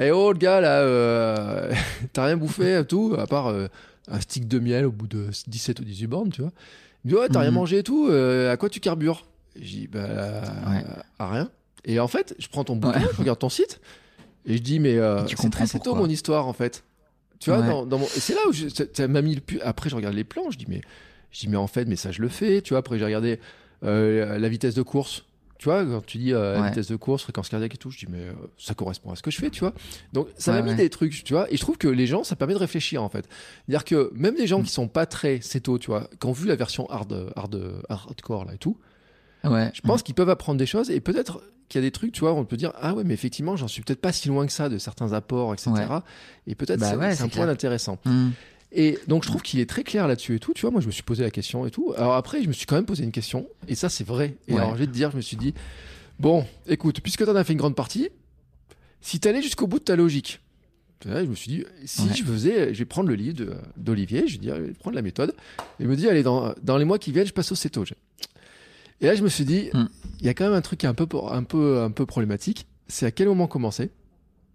Eh 0.00 0.10
oh 0.10 0.32
le 0.32 0.38
gars 0.38 0.60
là, 0.60 0.80
euh, 0.80 1.70
t'as 2.14 2.24
rien 2.26 2.36
bouffé 2.36 2.82
tout, 2.88 3.14
à 3.18 3.26
part 3.26 3.48
euh, 3.48 3.66
un 4.08 4.20
stick 4.20 4.48
de 4.48 4.58
miel 4.58 4.86
au 4.86 4.90
bout 4.92 5.06
de 5.06 5.26
17 5.46 5.80
ou 5.80 5.84
18 5.84 6.06
bornes, 6.06 6.30
tu 6.30 6.40
vois. 6.42 6.52
Il 7.04 7.08
me 7.10 7.14
dit 7.16 7.20
Ouais, 7.20 7.28
t'as 7.28 7.40
rien 7.40 7.50
Mhm. 7.50 7.56
mangé 7.56 7.78
et 7.78 7.82
tout, 7.82 8.08
euh, 8.08 8.50
à 8.52 8.56
quoi 8.56 8.70
tu 8.70 8.80
carbures? 8.80 9.26
Je 9.56 9.60
dis 9.62 9.88
Bah, 9.88 10.00
Ouais. 10.70 10.84
à 11.18 11.30
rien. 11.30 11.50
Et 11.84 12.00
en 12.00 12.08
fait, 12.08 12.34
je 12.38 12.48
prends 12.48 12.64
ton 12.64 12.76
bouquin, 12.76 13.00
Ouais. 13.00 13.08
je 13.12 13.18
regarde 13.18 13.38
ton 13.38 13.50
site, 13.50 13.80
et 14.46 14.56
je 14.56 14.62
dis 14.62 14.78
Mais 14.80 14.96
c'est 15.26 15.50
très 15.50 15.66
tôt 15.80 15.94
mon 15.94 16.08
histoire 16.08 16.46
en 16.46 16.52
fait. 16.54 16.84
Tu 17.38 17.50
vois, 17.50 17.58
Ouais. 17.60 17.66
dans, 17.68 17.84
dans 17.84 17.98
mon... 17.98 18.06
et 18.06 18.20
c'est 18.20 18.34
là 18.34 18.40
où 18.48 18.52
je- 18.52 18.68
ça, 18.68 18.84
ça 18.92 19.08
m'a 19.08 19.20
mis 19.20 19.34
le 19.34 19.40
pu... 19.40 19.60
Après, 19.62 19.90
je 19.90 19.96
regarde 19.96 20.14
les 20.14 20.22
plans, 20.24 20.48
je 20.50 20.56
dis 20.58 20.66
Mais, 20.68 20.80
je 21.32 21.40
dis, 21.40 21.48
mais 21.48 21.56
en 21.56 21.66
fait, 21.66 21.86
mais 21.86 21.96
ça, 21.96 22.12
je 22.12 22.22
le 22.22 22.28
fais, 22.28 22.62
tu 22.62 22.70
vois. 22.70 22.78
Après, 22.78 22.98
j'ai 23.00 23.04
regardé 23.04 23.40
euh, 23.84 24.38
la 24.38 24.48
vitesse 24.48 24.74
de 24.76 24.82
course. 24.82 25.24
Tu 25.62 25.68
vois, 25.68 25.84
quand 25.84 26.04
tu 26.04 26.18
dis 26.18 26.32
euh, 26.32 26.60
Ouais. 26.60 26.70
vitesse 26.70 26.88
de 26.88 26.96
course, 26.96 27.22
fréquence 27.22 27.48
cardiaque 27.48 27.72
et 27.76 27.78
tout, 27.78 27.92
je 27.92 27.98
dis, 27.98 28.06
mais 28.10 28.18
euh, 28.18 28.32
ça 28.58 28.74
correspond 28.74 29.12
à 29.12 29.14
ce 29.14 29.22
que 29.22 29.30
je 29.30 29.38
fais, 29.38 29.48
tu 29.48 29.60
vois. 29.60 29.72
Donc, 30.12 30.26
ça 30.36 30.50
Ouais, 30.50 30.58
m'a 30.58 30.64
mis 30.64 30.70
ouais. 30.70 30.76
des 30.76 30.90
trucs, 30.90 31.22
tu 31.22 31.34
vois. 31.34 31.48
Et 31.52 31.56
je 31.56 31.60
trouve 31.60 31.78
que 31.78 31.86
les 31.86 32.08
gens, 32.08 32.24
ça 32.24 32.34
permet 32.34 32.54
de 32.54 32.58
réfléchir, 32.58 33.00
en 33.00 33.08
fait. 33.08 33.28
C'est-à-dire 33.68 33.84
que 33.84 34.10
même 34.12 34.34
des 34.34 34.48
gens 34.48 34.58
Mm. 34.58 34.64
qui 34.64 34.72
sont 34.72 34.88
pas 34.88 35.06
très 35.06 35.40
céto, 35.40 35.78
tu 35.78 35.86
vois, 35.86 36.10
qui 36.20 36.26
ont 36.26 36.32
vu 36.32 36.48
la 36.48 36.56
version 36.56 36.90
hard, 36.90 37.32
hard, 37.36 37.82
hardcore, 37.88 38.44
là 38.44 38.54
et 38.54 38.58
tout, 38.58 38.76
Ouais. 39.44 39.70
je 39.72 39.82
pense 39.82 40.02
qu'ils 40.02 40.16
peuvent 40.16 40.30
apprendre 40.30 40.58
des 40.58 40.66
choses 40.66 40.90
et 40.90 41.00
peut-être 41.00 41.40
qu'il 41.68 41.80
y 41.80 41.84
a 41.84 41.86
des 41.86 41.92
trucs, 41.92 42.10
tu 42.10 42.20
vois, 42.22 42.32
on 42.34 42.44
peut 42.44 42.56
dire, 42.56 42.72
ah 42.80 42.92
ouais, 42.94 43.04
mais 43.04 43.14
effectivement, 43.14 43.54
j'en 43.56 43.68
suis 43.68 43.82
peut-être 43.82 44.00
pas 44.00 44.10
si 44.12 44.26
loin 44.26 44.44
que 44.46 44.52
ça 44.52 44.68
de 44.68 44.78
certains 44.78 45.12
apports, 45.12 45.54
etc. 45.54 45.70
Ouais. 45.70 45.84
Et 46.48 46.56
peut-être 46.56 46.80
Bah 46.80 46.90
c'est 46.90 46.96
ouais, 46.96 47.22
un 47.22 47.28
point 47.28 47.48
intéressant. 47.48 47.98
Mm. 48.04 48.30
Et 48.74 48.98
donc 49.06 49.22
je 49.24 49.28
trouve 49.28 49.42
qu'il 49.42 49.60
est 49.60 49.68
très 49.68 49.84
clair 49.84 50.08
là-dessus 50.08 50.36
et 50.36 50.38
tout. 50.38 50.52
Tu 50.54 50.62
vois, 50.62 50.70
moi 50.70 50.80
je 50.80 50.86
me 50.86 50.92
suis 50.92 51.02
posé 51.02 51.22
la 51.22 51.30
question 51.30 51.66
et 51.66 51.70
tout. 51.70 51.92
Alors 51.96 52.14
après, 52.14 52.42
je 52.42 52.48
me 52.48 52.52
suis 52.52 52.64
quand 52.66 52.76
même 52.76 52.86
posé 52.86 53.04
une 53.04 53.12
question 53.12 53.46
et 53.68 53.74
ça 53.74 53.88
c'est 53.88 54.04
vrai. 54.06 54.36
Et 54.48 54.54
Ouais. 54.54 54.60
alors 54.60 54.74
je 54.74 54.80
vais 54.80 54.86
te 54.86 54.92
dire, 54.92 55.10
je 55.10 55.16
me 55.16 55.20
suis 55.22 55.36
dit, 55.36 55.52
bon, 56.18 56.46
écoute, 56.66 57.00
puisque 57.00 57.24
t'en 57.26 57.36
as 57.36 57.44
fait 57.44 57.52
une 57.52 57.58
grande 57.58 57.76
partie, 57.76 58.08
si 59.02 59.20
t'allais 59.20 59.42
jusqu'au 59.42 59.66
bout 59.66 59.78
de 59.78 59.84
ta 59.84 59.96
logique, 59.96 60.40
je 61.04 61.10
me 61.26 61.34
suis 61.34 61.50
dit, 61.50 61.64
si 61.84 62.02
Ouais. 62.02 62.14
je 62.14 62.22
faisais, 62.24 62.72
je 62.72 62.78
vais 62.78 62.84
prendre 62.84 63.08
le 63.08 63.14
livre 63.16 63.44
d'Olivier, 63.76 64.26
je 64.28 64.34
vais 64.34 64.38
dire, 64.38 64.56
je 64.56 64.62
vais 64.62 64.72
prendre 64.72 64.94
la 64.96 65.02
méthode 65.02 65.34
et 65.80 65.84
me 65.84 65.96
dire, 65.96 66.10
allez, 66.10 66.22
dans, 66.22 66.54
dans 66.62 66.78
les 66.78 66.84
mois 66.84 66.98
qui 66.98 67.10
viennent, 67.12 67.26
je 67.26 67.32
passe 67.32 67.50
au 67.52 67.56
cétogène. 67.56 67.98
Et 69.00 69.06
là, 69.06 69.14
je 69.16 69.22
me 69.24 69.28
suis 69.28 69.44
dit, 69.44 69.68
il 69.74 69.78
Mm. 69.80 69.88
y 70.22 70.28
a 70.28 70.34
quand 70.34 70.44
même 70.44 70.52
un 70.54 70.60
truc 70.60 70.78
qui 70.78 70.86
est 70.86 70.88
un 70.88 70.94
peu, 70.94 71.06
un 71.28 71.42
peu, 71.42 71.80
un 71.82 71.90
peu 71.90 72.06
problématique. 72.06 72.66
C'est 72.86 73.04
à 73.04 73.10
quel 73.10 73.26
moment 73.26 73.48
commencer? 73.48 73.90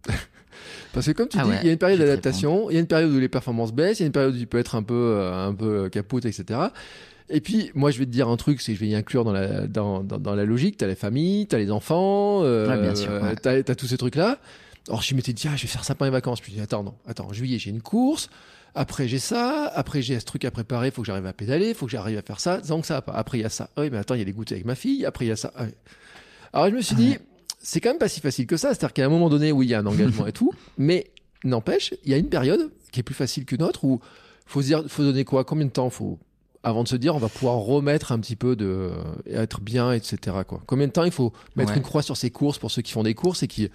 Parce 0.94 1.06
que 1.06 1.12
comme 1.12 1.28
tu 1.28 1.38
Ah 1.40 1.44
dis, 1.44 1.50
ouais, 1.50 1.58
il 1.62 1.68
y 1.68 1.70
a 1.70 1.74
une 1.74 1.78
période 1.78 2.00
d'adaptation, 2.00 2.70
il 2.70 2.74
y 2.74 2.78
a 2.78 2.80
une 2.80 2.88
période 2.88 3.12
où 3.12 3.20
les 3.20 3.30
performances 3.30 3.72
baissent, 3.74 4.00
il 4.00 4.04
y 4.04 4.06
a 4.06 4.08
une 4.08 4.12
période 4.14 4.36
où 4.36 4.40
tu 4.40 4.48
peux 4.48 4.58
être 4.58 4.76
un 4.76 4.84
peu, 4.84 4.94
euh, 5.18 5.48
un 5.48 5.54
peu 5.54 5.90
capote, 5.90 6.26
etc. 6.26 6.60
Et 7.30 7.42
puis, 7.42 7.72
moi, 7.76 7.92
je 7.92 8.00
vais 8.00 8.06
te 8.06 8.10
dire 8.10 8.30
un 8.30 8.38
truc, 8.38 8.62
c'est 8.62 8.72
que 8.72 8.80
je 8.80 8.84
vais 8.86 8.90
y 8.90 8.96
inclure 8.96 9.26
dans 9.26 9.34
la, 9.34 9.68
dans, 9.68 10.02
dans, 10.02 10.18
dans 10.18 10.34
la 10.34 10.46
logique. 10.46 10.78
T'as 10.78 10.88
les 10.88 10.96
familles, 10.96 11.46
t'as 11.46 11.58
les 11.58 11.72
enfants, 11.72 12.42
euh, 12.44 12.68
Ouais, 12.68 12.82
bien 12.82 12.96
sûr, 12.96 13.12
ouais. 13.12 13.36
t'as, 13.36 13.62
t'as 13.64 13.76
tous 13.76 13.88
ces 13.88 13.98
trucs-là. 13.98 14.40
Alors, 14.88 15.02
je 15.02 15.14
m'étais 15.14 15.34
dit, 15.34 15.48
ah, 15.52 15.56
je 15.58 15.64
vais 15.64 15.68
faire 15.68 15.84
ça 15.84 15.94
pendant 15.94 16.10
les 16.10 16.14
vacances. 16.18 16.40
Puis, 16.40 16.54
je 16.54 16.58
dis, 16.58 16.64
attends, 16.64 16.84
non, 16.84 16.94
attends, 17.06 17.28
en 17.28 17.34
juillet, 17.34 17.60
j'ai 17.60 17.70
une 17.70 17.82
course. 17.82 18.30
Après, 18.74 19.08
j'ai 19.10 19.20
ça. 19.20 19.70
Après, 19.76 20.02
j'ai 20.02 20.20
ce 20.20 20.26
truc 20.26 20.46
à 20.46 20.52
préparer. 20.52 20.90
Faut 20.90 21.02
que 21.02 21.08
j'arrive 21.08 21.26
à 21.26 21.34
pédaler. 21.34 21.74
Faut 21.74 21.86
que 21.86 21.92
j'arrive 21.92 22.18
à 22.18 22.22
faire 22.22 22.40
ça. 22.40 22.60
Donc, 22.62 22.86
ça 22.86 22.94
va 22.96 23.02
pas. 23.02 23.12
Après, 23.14 23.38
il 23.38 23.42
y 23.42 23.46
a 23.46 23.50
ça. 23.50 23.70
Ah 23.76 23.82
Oui, 23.82 23.90
mais 23.92 23.98
attends, 23.98 24.16
il 24.16 24.20
y 24.20 24.22
a 24.22 24.26
les 24.26 24.32
goûters 24.34 24.56
avec 24.56 24.66
ma 24.66 24.76
fille. 24.76 25.06
Après, 25.06 25.26
il 25.26 25.28
y 25.28 25.32
a 25.32 25.36
ça. 25.36 25.52
Ah 25.56 25.64
oui. 25.66 25.72
Alors, 26.54 26.70
je 26.70 26.76
me 26.76 26.82
suis 26.82 26.96
dit. 26.96 27.18
C'est 27.68 27.82
quand 27.82 27.90
même 27.90 27.98
pas 27.98 28.08
si 28.08 28.22
facile 28.22 28.48
que 28.48 28.56
ça. 28.56 28.70
C'est-à-dire 28.70 28.94
qu'à 28.94 29.06
un 29.06 29.10
moment 29.10 29.30
donné, 29.30 29.52
oui, 29.52 29.66
il 29.66 29.70
y 29.70 29.74
a 29.74 29.80
un 29.80 29.86
engagement 29.86 30.26
et 30.26 30.32
tout. 30.32 30.54
Mais, 30.78 31.12
n'empêche, 31.44 31.94
il 32.06 32.12
y 32.12 32.14
a 32.14 32.18
une 32.18 32.30
période, 32.30 32.72
qui 32.94 33.02
est 33.02 33.04
plus 33.04 33.14
facile 33.14 33.44
qu'une 33.44 33.62
autre 33.62 33.84
ou 33.84 34.00
faut 34.46 34.62
se 34.62 34.68
dire, 34.68 34.84
faut 34.88 35.04
donner 35.04 35.26
quoi 35.26 35.44
Combien 35.44 35.66
de 35.66 35.72
temps 35.72 35.90
faut 35.90 36.18
avant 36.64 36.84
de 36.84 36.88
se 36.88 36.96
dire 36.96 37.14
on 37.14 37.20
va 37.20 37.28
pouvoir 37.28 37.58
remettre 37.58 38.14
un 38.14 38.20
petit 38.20 38.38
peu 38.38 38.56
de 38.56 38.92
être 39.30 39.60
bien, 39.60 39.92
etc. 39.92 40.38
Quoi. 40.48 40.62
Combien 40.66 40.88
de 40.88 40.94
temps 40.94 41.04
il 41.04 41.12
faut 41.12 41.34
mettre 41.58 41.74
une 41.74 41.84
croix 41.84 42.02
sur 42.02 42.16
ses 42.16 42.32
courses 42.32 42.58
pour 42.58 42.72
ceux 42.72 42.82
qui 42.82 42.94
font 42.94 43.04
des 43.04 43.14
courses 43.14 43.44
et 43.44 43.48
qui 43.48 43.70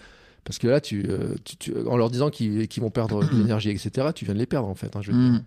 parce 0.44 0.58
que 0.58 0.66
là, 0.66 0.80
tu, 0.80 1.06
euh, 1.08 1.36
en 1.86 1.96
leur 1.96 2.10
disant 2.10 2.30
qu'ils 2.30 2.68
vont 2.80 2.90
perdre 2.90 3.22
de 3.22 3.36
l'énergie, 3.36 3.70
etc., 3.70 4.08
tu 4.14 4.24
viens 4.24 4.34
de 4.34 4.38
les 4.38 4.46
perdre 4.46 4.68
en 4.68 4.74
fait. 4.74 4.96
Hein, 4.96 5.00
je 5.02 5.12
hmm. 5.12 5.44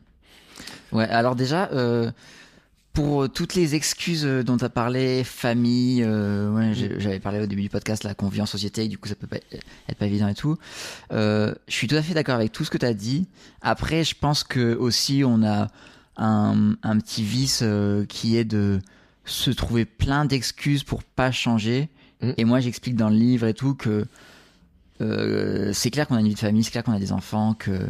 Ouais, 0.92 1.06
alors 1.10 1.36
déjà, 1.36 1.70
euh, 1.74 2.12
pour 2.96 3.30
toutes 3.30 3.54
les 3.54 3.76
excuses 3.76 4.24
dont 4.24 4.58
tu 4.58 4.66
as 4.66 4.70
parlé, 4.70 5.24
famille, 5.24 6.02
euh, 6.04 6.52
ouais, 6.52 6.72
hmm. 6.72 7.00
j'avais 7.00 7.20
parlé 7.20 7.40
au 7.40 7.46
début 7.46 7.62
du 7.62 7.70
podcast, 7.70 8.04
la 8.04 8.16
confiance 8.16 8.50
société, 8.50 8.88
du 8.88 8.98
coup 8.98 9.08
ça 9.08 9.16
peut 9.16 9.28
pas 9.28 9.38
être 9.38 9.98
pas 9.98 10.06
évident 10.08 10.28
et 10.28 10.34
tout. 10.34 10.58
je 11.12 11.54
suis 11.68 11.88
tout 11.88 11.96
à 11.96 12.02
fait 12.02 12.14
d'accord 12.14 12.36
avec 12.36 12.52
tout 12.52 12.66
ce 12.66 12.72
que 12.72 12.80
tu 12.80 12.86
as 12.86 12.94
dit. 12.94 13.28
Après, 13.62 14.04
je 14.04 14.16
pense 14.20 14.44
que 14.44 14.74
aussi 14.76 15.24
on 15.24 15.44
a 15.44 15.68
un, 16.18 16.76
un 16.82 16.98
petit 17.00 17.24
vice 17.24 17.64
qui 18.10 18.38
est 18.38 18.46
de 18.46 18.80
se 19.26 19.52
trouver 19.52 19.86
plein 19.86 20.26
d'excuses 20.26 20.84
pour 20.84 21.04
pas 21.04 21.32
changer. 21.32 21.90
Hmm. 22.22 22.32
Et 22.38 22.46
moi, 22.46 22.60
j'explique 22.60 22.96
dans 22.96 23.10
le 23.10 23.16
livre 23.16 23.46
et 23.48 23.54
tout 23.54 23.76
que 23.76 24.06
euh, 25.02 25.72
c'est 25.74 25.92
clair 25.92 26.08
qu'on 26.08 26.16
a 26.16 26.20
une 26.20 26.28
vie 26.28 26.36
de 26.36 26.40
famille, 26.40 26.64
c'est 26.64 26.72
clair 26.72 26.84
qu'on 26.84 26.94
a 26.94 27.00
des 27.00 27.12
enfants, 27.12 27.54
que 27.54 27.90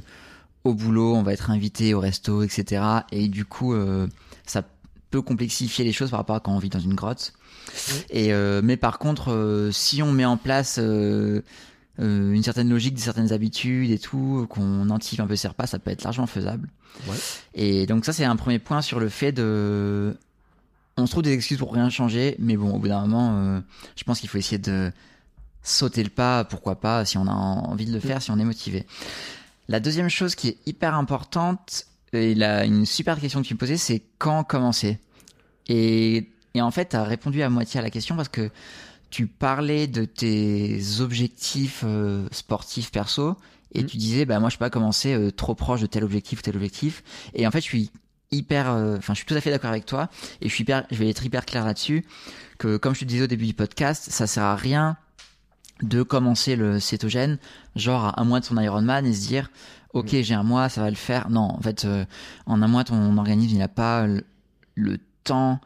au 0.64 0.74
boulot 0.74 1.16
on 1.16 1.22
va 1.22 1.34
être 1.34 1.52
invité 1.52 1.94
au 1.94 2.00
resto, 2.00 2.42
etc. 2.42 2.84
Et 3.12 3.28
du 3.28 3.46
coup, 3.46 3.74
euh, 3.74 4.08
ça 4.46 4.64
peut 4.64 4.70
complexifier 5.22 5.84
les 5.86 5.92
choses 5.92 6.12
par 6.12 6.20
rapport 6.20 6.36
à 6.36 6.40
quand 6.40 6.54
on 6.54 6.60
vit 6.60 6.70
dans 6.70 6.80
une 6.80 6.94
grotte. 6.94 7.34
Et 8.10 8.34
euh, 8.34 8.62
mais 8.64 8.78
par 8.78 9.00
contre, 9.00 9.70
si 9.72 10.02
on 10.04 10.12
met 10.12 10.26
en 10.26 10.38
place 10.38 10.78
une 10.78 12.44
certaine 12.44 12.70
logique, 12.70 13.00
certaines 13.00 13.34
habitudes 13.34 13.92
et 13.92 14.00
tout, 14.00 14.46
qu'on 14.50 14.90
antive 14.90 15.22
un 15.22 15.28
peu 15.28 15.36
ses 15.36 15.48
repas, 15.48 15.68
ça 15.68 15.80
peut 15.80 15.92
être 15.92 16.04
largement 16.04 16.28
faisable. 16.28 16.70
Ouais. 17.08 17.18
Et 17.54 17.86
donc 17.86 18.06
ça, 18.06 18.14
c'est 18.14 18.26
un 18.26 18.36
premier 18.36 18.60
point 18.60 18.82
sur 18.82 19.00
le 19.00 19.10
fait 19.10 19.32
de 19.32 20.18
on 20.98 21.06
se 21.06 21.12
trouve 21.12 21.24
des 21.24 21.34
excuses 21.34 21.58
pour 21.58 21.74
rien 21.74 21.90
changer, 21.90 22.36
mais 22.40 22.56
bon, 22.56 22.74
au 22.74 22.80
bout 22.80 22.88
d'un 22.88 23.02
moment, 23.02 23.62
je 23.96 24.04
pense 24.04 24.20
qu'il 24.20 24.30
faut 24.30 24.38
essayer 24.38 24.60
de 24.60 24.92
sauter 25.66 26.04
le 26.04 26.10
pas, 26.10 26.46
pourquoi 26.46 26.80
pas, 26.80 27.04
si 27.06 27.18
on 27.18 27.28
a 27.28 27.32
envie 27.32 27.86
de 27.86 27.92
le 27.92 28.00
faire, 28.00 28.22
si 28.22 28.32
on 28.32 28.40
est 28.40 28.46
motivé. 28.46 28.86
La 29.68 29.80
deuxième 29.80 30.10
chose 30.10 30.36
qui 30.36 30.50
est 30.50 30.58
hyper 30.68 30.96
importante, 30.96 31.88
et 32.16 32.36
là, 32.36 32.66
une 32.66 32.86
super 32.86 33.20
question 33.20 33.42
que 33.42 33.48
tu 33.48 33.54
me 33.54 33.60
posais, 33.60 33.78
c'est 33.78 34.02
quand 34.18 34.44
commencer? 34.44 35.00
Et, 35.68 36.30
et 36.54 36.62
en 36.62 36.72
fait, 36.72 36.90
tu 36.90 36.96
as 36.96 37.04
répondu 37.04 37.42
à 37.42 37.50
moitié 37.50 37.80
à 37.80 37.84
la 37.84 37.90
question 37.90 38.16
parce 38.16 38.30
que 38.30 38.50
tu 39.10 39.28
parlais 39.28 39.88
de 39.88 40.06
tes 40.06 40.80
objectifs 41.00 41.84
euh, 41.86 42.28
sportifs 42.32 42.92
perso 42.92 43.38
et 43.74 43.84
mm. 43.84 43.86
tu 43.86 43.98
disais, 43.98 44.26
bah 44.26 44.40
moi 44.40 44.50
je 44.50 44.58
peux 44.58 44.66
pas 44.66 44.70
commencer 44.70 45.14
euh, 45.14 45.32
trop 45.32 45.56
proche 45.56 45.82
de 45.82 45.86
tel 45.86 46.04
objectif 46.04 46.40
ou 46.40 46.42
tel 46.42 46.56
objectif. 46.56 47.04
Et 47.34 47.48
en 47.48 47.52
fait, 47.52 47.60
je 47.60 47.66
suis 47.66 47.92
hyper, 48.32 48.70
euh, 48.72 48.98
enfin, 48.98 49.14
je 49.14 49.20
suis 49.20 49.26
tout 49.26 49.36
à 49.36 49.42
fait 49.42 49.52
d'accord 49.52 49.70
avec 49.70 49.86
toi 49.86 50.10
et 50.42 50.50
je 50.50 50.54
suis 50.54 50.64
hyper, 50.64 50.86
je 50.92 50.98
vais 50.98 51.10
être 51.10 51.26
hyper 51.26 51.46
clair 51.46 51.66
là-dessus 51.66 52.06
que 52.58 52.78
comme 52.78 52.94
je 52.94 53.02
te 53.02 53.06
disais 53.06 53.24
au 53.24 53.28
début 53.28 53.46
du 53.46 53.54
podcast, 53.54 54.08
ça 54.10 54.28
sert 54.28 54.44
à 54.44 54.56
rien 54.56 54.98
de 55.82 56.04
commencer 56.04 56.56
le 56.56 56.80
cétogène, 56.80 57.38
genre 57.76 58.06
à 58.06 58.22
un 58.22 58.24
mois 58.24 58.40
de 58.40 58.46
son 58.46 58.58
Ironman 58.58 59.06
et 59.06 59.14
se 59.14 59.28
dire, 59.28 59.50
ok, 59.96 60.14
mm. 60.14 60.22
j'ai 60.22 60.36
un 60.36 60.44
mois, 60.44 60.70
ça 60.70 60.82
va 60.82 60.90
le 60.90 60.96
faire. 60.96 61.30
Non, 61.32 61.50
en 61.58 61.62
fait, 61.62 61.86
euh, 61.86 62.06
en 62.46 62.62
un 62.62 62.68
mois, 62.68 62.84
ton 62.84 63.18
organisme, 63.18 63.56
il 63.56 63.60
n'a 63.60 63.68
pas 63.68 64.06
le, 64.76 65.00
temps 65.24 65.60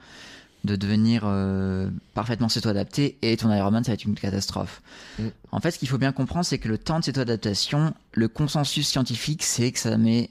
de 0.64 0.78
devenir 0.78 1.24
euh, 1.26 1.90
parfaitement 2.14 2.48
céto-adapté 2.48 3.18
et 3.22 3.36
ton 3.36 3.54
Ironman, 3.54 3.84
ça 3.84 3.92
va 3.92 3.96
être 3.96 4.06
une 4.06 4.16
catastrophe. 4.16 4.82
Mm. 5.18 5.28
En 5.52 5.60
fait, 5.60 5.72
ce 5.72 5.80
qu'il 5.80 5.90
faut 5.90 5.98
bien 5.98 6.14
comprendre, 6.14 6.46
c'est 6.46 6.60
que 6.60 6.70
le 6.70 6.78
temps 6.78 7.00
de 7.00 7.04
céto-adaptation, 7.04 7.94
le 8.14 8.28
consensus 8.30 8.88
scientifique, 8.88 9.44
c'est 9.44 9.72
que 9.74 9.80
ça 9.80 9.98
met 9.98 10.30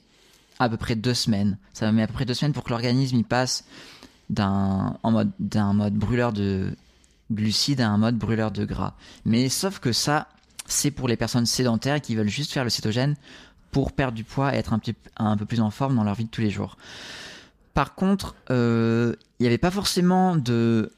à 0.59 0.68
peu 0.68 0.78
près 0.78 0.96
deux 0.96 1.14
semaines. 1.14 1.59
Ça 1.74 1.90
met 1.92 2.03
à 2.03 2.07
peu 2.07 2.14
près 2.14 2.24
deux 2.24 2.34
semaines 2.34 2.53
pour 2.53 2.64
que 2.64 2.70
l'organisme 2.70 3.16
il 3.16 3.24
passe 3.24 3.64
d'un 4.30 4.96
en 5.03 5.11
mode 5.11 5.30
d'un 5.38 5.72
mode 5.72 5.94
brûleur 5.94 6.32
de 6.32 6.74
glucides 7.30 7.80
à 7.80 7.88
un 7.88 7.99
mode 7.99 8.16
brûleur 8.16 8.51
de 8.51 8.64
gras. 8.64 8.94
Mais 9.24 9.49
sauf 9.49 9.78
que 9.78 9.92
ça, 9.92 10.28
c'est 10.66 10.90
pour 10.90 11.09
les 11.09 11.16
personnes 11.16 11.46
sédentaires 11.46 12.01
qui 12.01 12.14
veulent 12.14 12.28
juste 12.28 12.53
faire 12.53 12.64
le 12.64 12.70
cétogène 12.70 13.16
pour 13.70 13.92
perdre 13.92 14.14
du 14.14 14.24
poids 14.24 14.54
et 14.54 14.58
être 14.58 14.72
un, 14.72 15.36
peu 15.36 15.44
plus 15.44 15.60
en 15.60 15.70
forme 15.70 15.96
dans 15.96 16.04
leur 16.04 16.14
vie 16.14 16.24
de 16.24 16.30
tous 16.30 16.40
les 16.40 16.50
jours. 16.50 16.76
Par 17.74 17.94
contre, 17.94 18.34
euh, 18.50 19.14
il 19.38 19.42
n'y 19.42 19.46
avait 19.46 19.58
pas 19.58 19.70
forcément 19.70 20.36
de, 20.36 20.92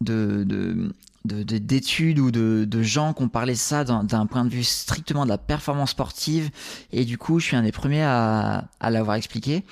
de, 0.00 0.92
d'études 1.24 2.18
ou 2.18 2.30
de, 2.30 2.66
de, 2.68 2.82
gens 2.82 3.12
qui 3.12 3.22
ont 3.22 3.28
parlé 3.28 3.54
ça 3.54 3.84
d'un 3.84 4.26
point 4.26 4.44
de 4.44 4.50
vue 4.50 4.64
strictement 4.64 5.24
de 5.24 5.28
la 5.28 5.38
performance 5.38 5.90
sportive 5.90 6.50
et 6.92 7.04
du 7.04 7.18
coup 7.18 7.38
je 7.38 7.46
suis 7.46 7.56
un 7.56 7.62
des 7.62 7.72
premiers 7.72 8.02
à, 8.02 8.68
l'avoir 8.80 9.16
expliqué 9.16 9.64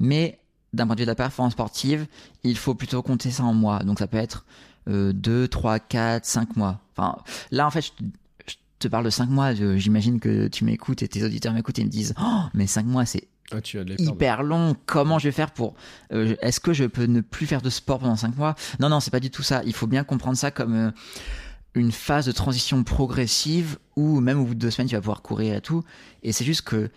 mais 0.00 0.38
d'un 0.72 0.86
point 0.86 0.94
de 0.94 1.00
vue 1.00 1.06
de 1.06 1.10
la 1.10 1.14
performance 1.14 1.52
sportive 1.52 2.06
il 2.44 2.56
faut 2.56 2.74
plutôt 2.74 3.02
compter 3.02 3.30
ça 3.30 3.44
en 3.44 3.52
mois 3.52 3.80
donc 3.80 3.98
ça 3.98 4.06
peut 4.06 4.16
être 4.16 4.44
2, 4.86 5.48
3, 5.48 5.78
4, 5.78 6.24
5 6.24 6.56
mois. 6.56 6.80
Enfin, 6.96 7.18
là, 7.50 7.66
en 7.66 7.70
fait, 7.70 7.92
te 8.82 8.88
parle 8.88 9.04
de 9.04 9.10
5 9.10 9.28
mois. 9.28 9.54
J'imagine 9.54 10.20
que 10.20 10.48
tu 10.48 10.64
m'écoutes 10.64 11.02
et 11.02 11.08
tes 11.08 11.24
auditeurs 11.24 11.52
m'écoutent 11.52 11.78
et 11.78 11.84
me 11.84 11.90
disent 11.90 12.14
oh, 12.20 12.42
mais 12.54 12.66
5 12.66 12.86
mois, 12.86 13.04
c'est 13.04 13.28
ah, 13.52 13.58
hyper 13.98 14.42
long. 14.42 14.76
Comment 14.86 15.18
je 15.18 15.28
vais 15.28 15.32
faire 15.32 15.50
pour. 15.50 15.74
Euh, 16.12 16.34
est-ce 16.40 16.60
que 16.60 16.72
je 16.72 16.84
peux 16.84 17.04
ne 17.04 17.20
plus 17.20 17.46
faire 17.46 17.62
de 17.62 17.70
sport 17.70 17.98
pendant 17.98 18.16
5 18.16 18.36
mois? 18.36 18.54
Non, 18.80 18.88
non, 18.88 19.00
c'est 19.00 19.10
pas 19.10 19.20
du 19.20 19.30
tout 19.30 19.42
ça. 19.42 19.62
Il 19.64 19.74
faut 19.74 19.86
bien 19.86 20.04
comprendre 20.04 20.36
ça 20.36 20.50
comme. 20.50 20.74
Euh, 20.74 20.90
une 21.74 21.90
phase 21.90 22.26
de 22.26 22.32
transition 22.32 22.84
progressive 22.84 23.78
où 23.96 24.20
même 24.20 24.38
au 24.38 24.44
bout 24.44 24.54
de 24.54 24.58
deux 24.58 24.70
semaines 24.70 24.88
tu 24.88 24.94
vas 24.94 25.00
pouvoir 25.00 25.22
courir 25.22 25.54
et 25.54 25.62
tout 25.62 25.82
et 26.22 26.30
c'est 26.30 26.44
juste 26.44 26.60
que 26.60 26.90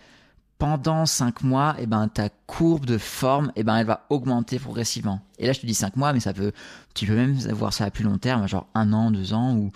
pendant 0.58 1.04
5 1.04 1.42
mois, 1.42 1.76
eh 1.78 1.86
ben, 1.86 2.08
ta 2.08 2.28
courbe 2.46 2.86
de 2.86 2.98
forme, 2.98 3.52
eh 3.56 3.62
ben, 3.62 3.76
elle 3.76 3.86
va 3.86 4.06
augmenter 4.08 4.58
progressivement. 4.58 5.20
Et 5.38 5.46
là, 5.46 5.52
je 5.52 5.60
te 5.60 5.66
dis 5.66 5.74
5 5.74 5.96
mois, 5.96 6.12
mais 6.12 6.20
ça 6.20 6.32
peut, 6.32 6.52
tu 6.94 7.06
peux 7.06 7.14
même 7.14 7.34
voir 7.34 7.72
ça 7.72 7.84
à 7.84 7.90
plus 7.90 8.04
long 8.04 8.18
terme, 8.18 8.48
genre 8.48 8.66
un 8.74 8.92
an, 8.92 9.10
deux 9.10 9.34
ans, 9.34 9.54
ou, 9.54 9.70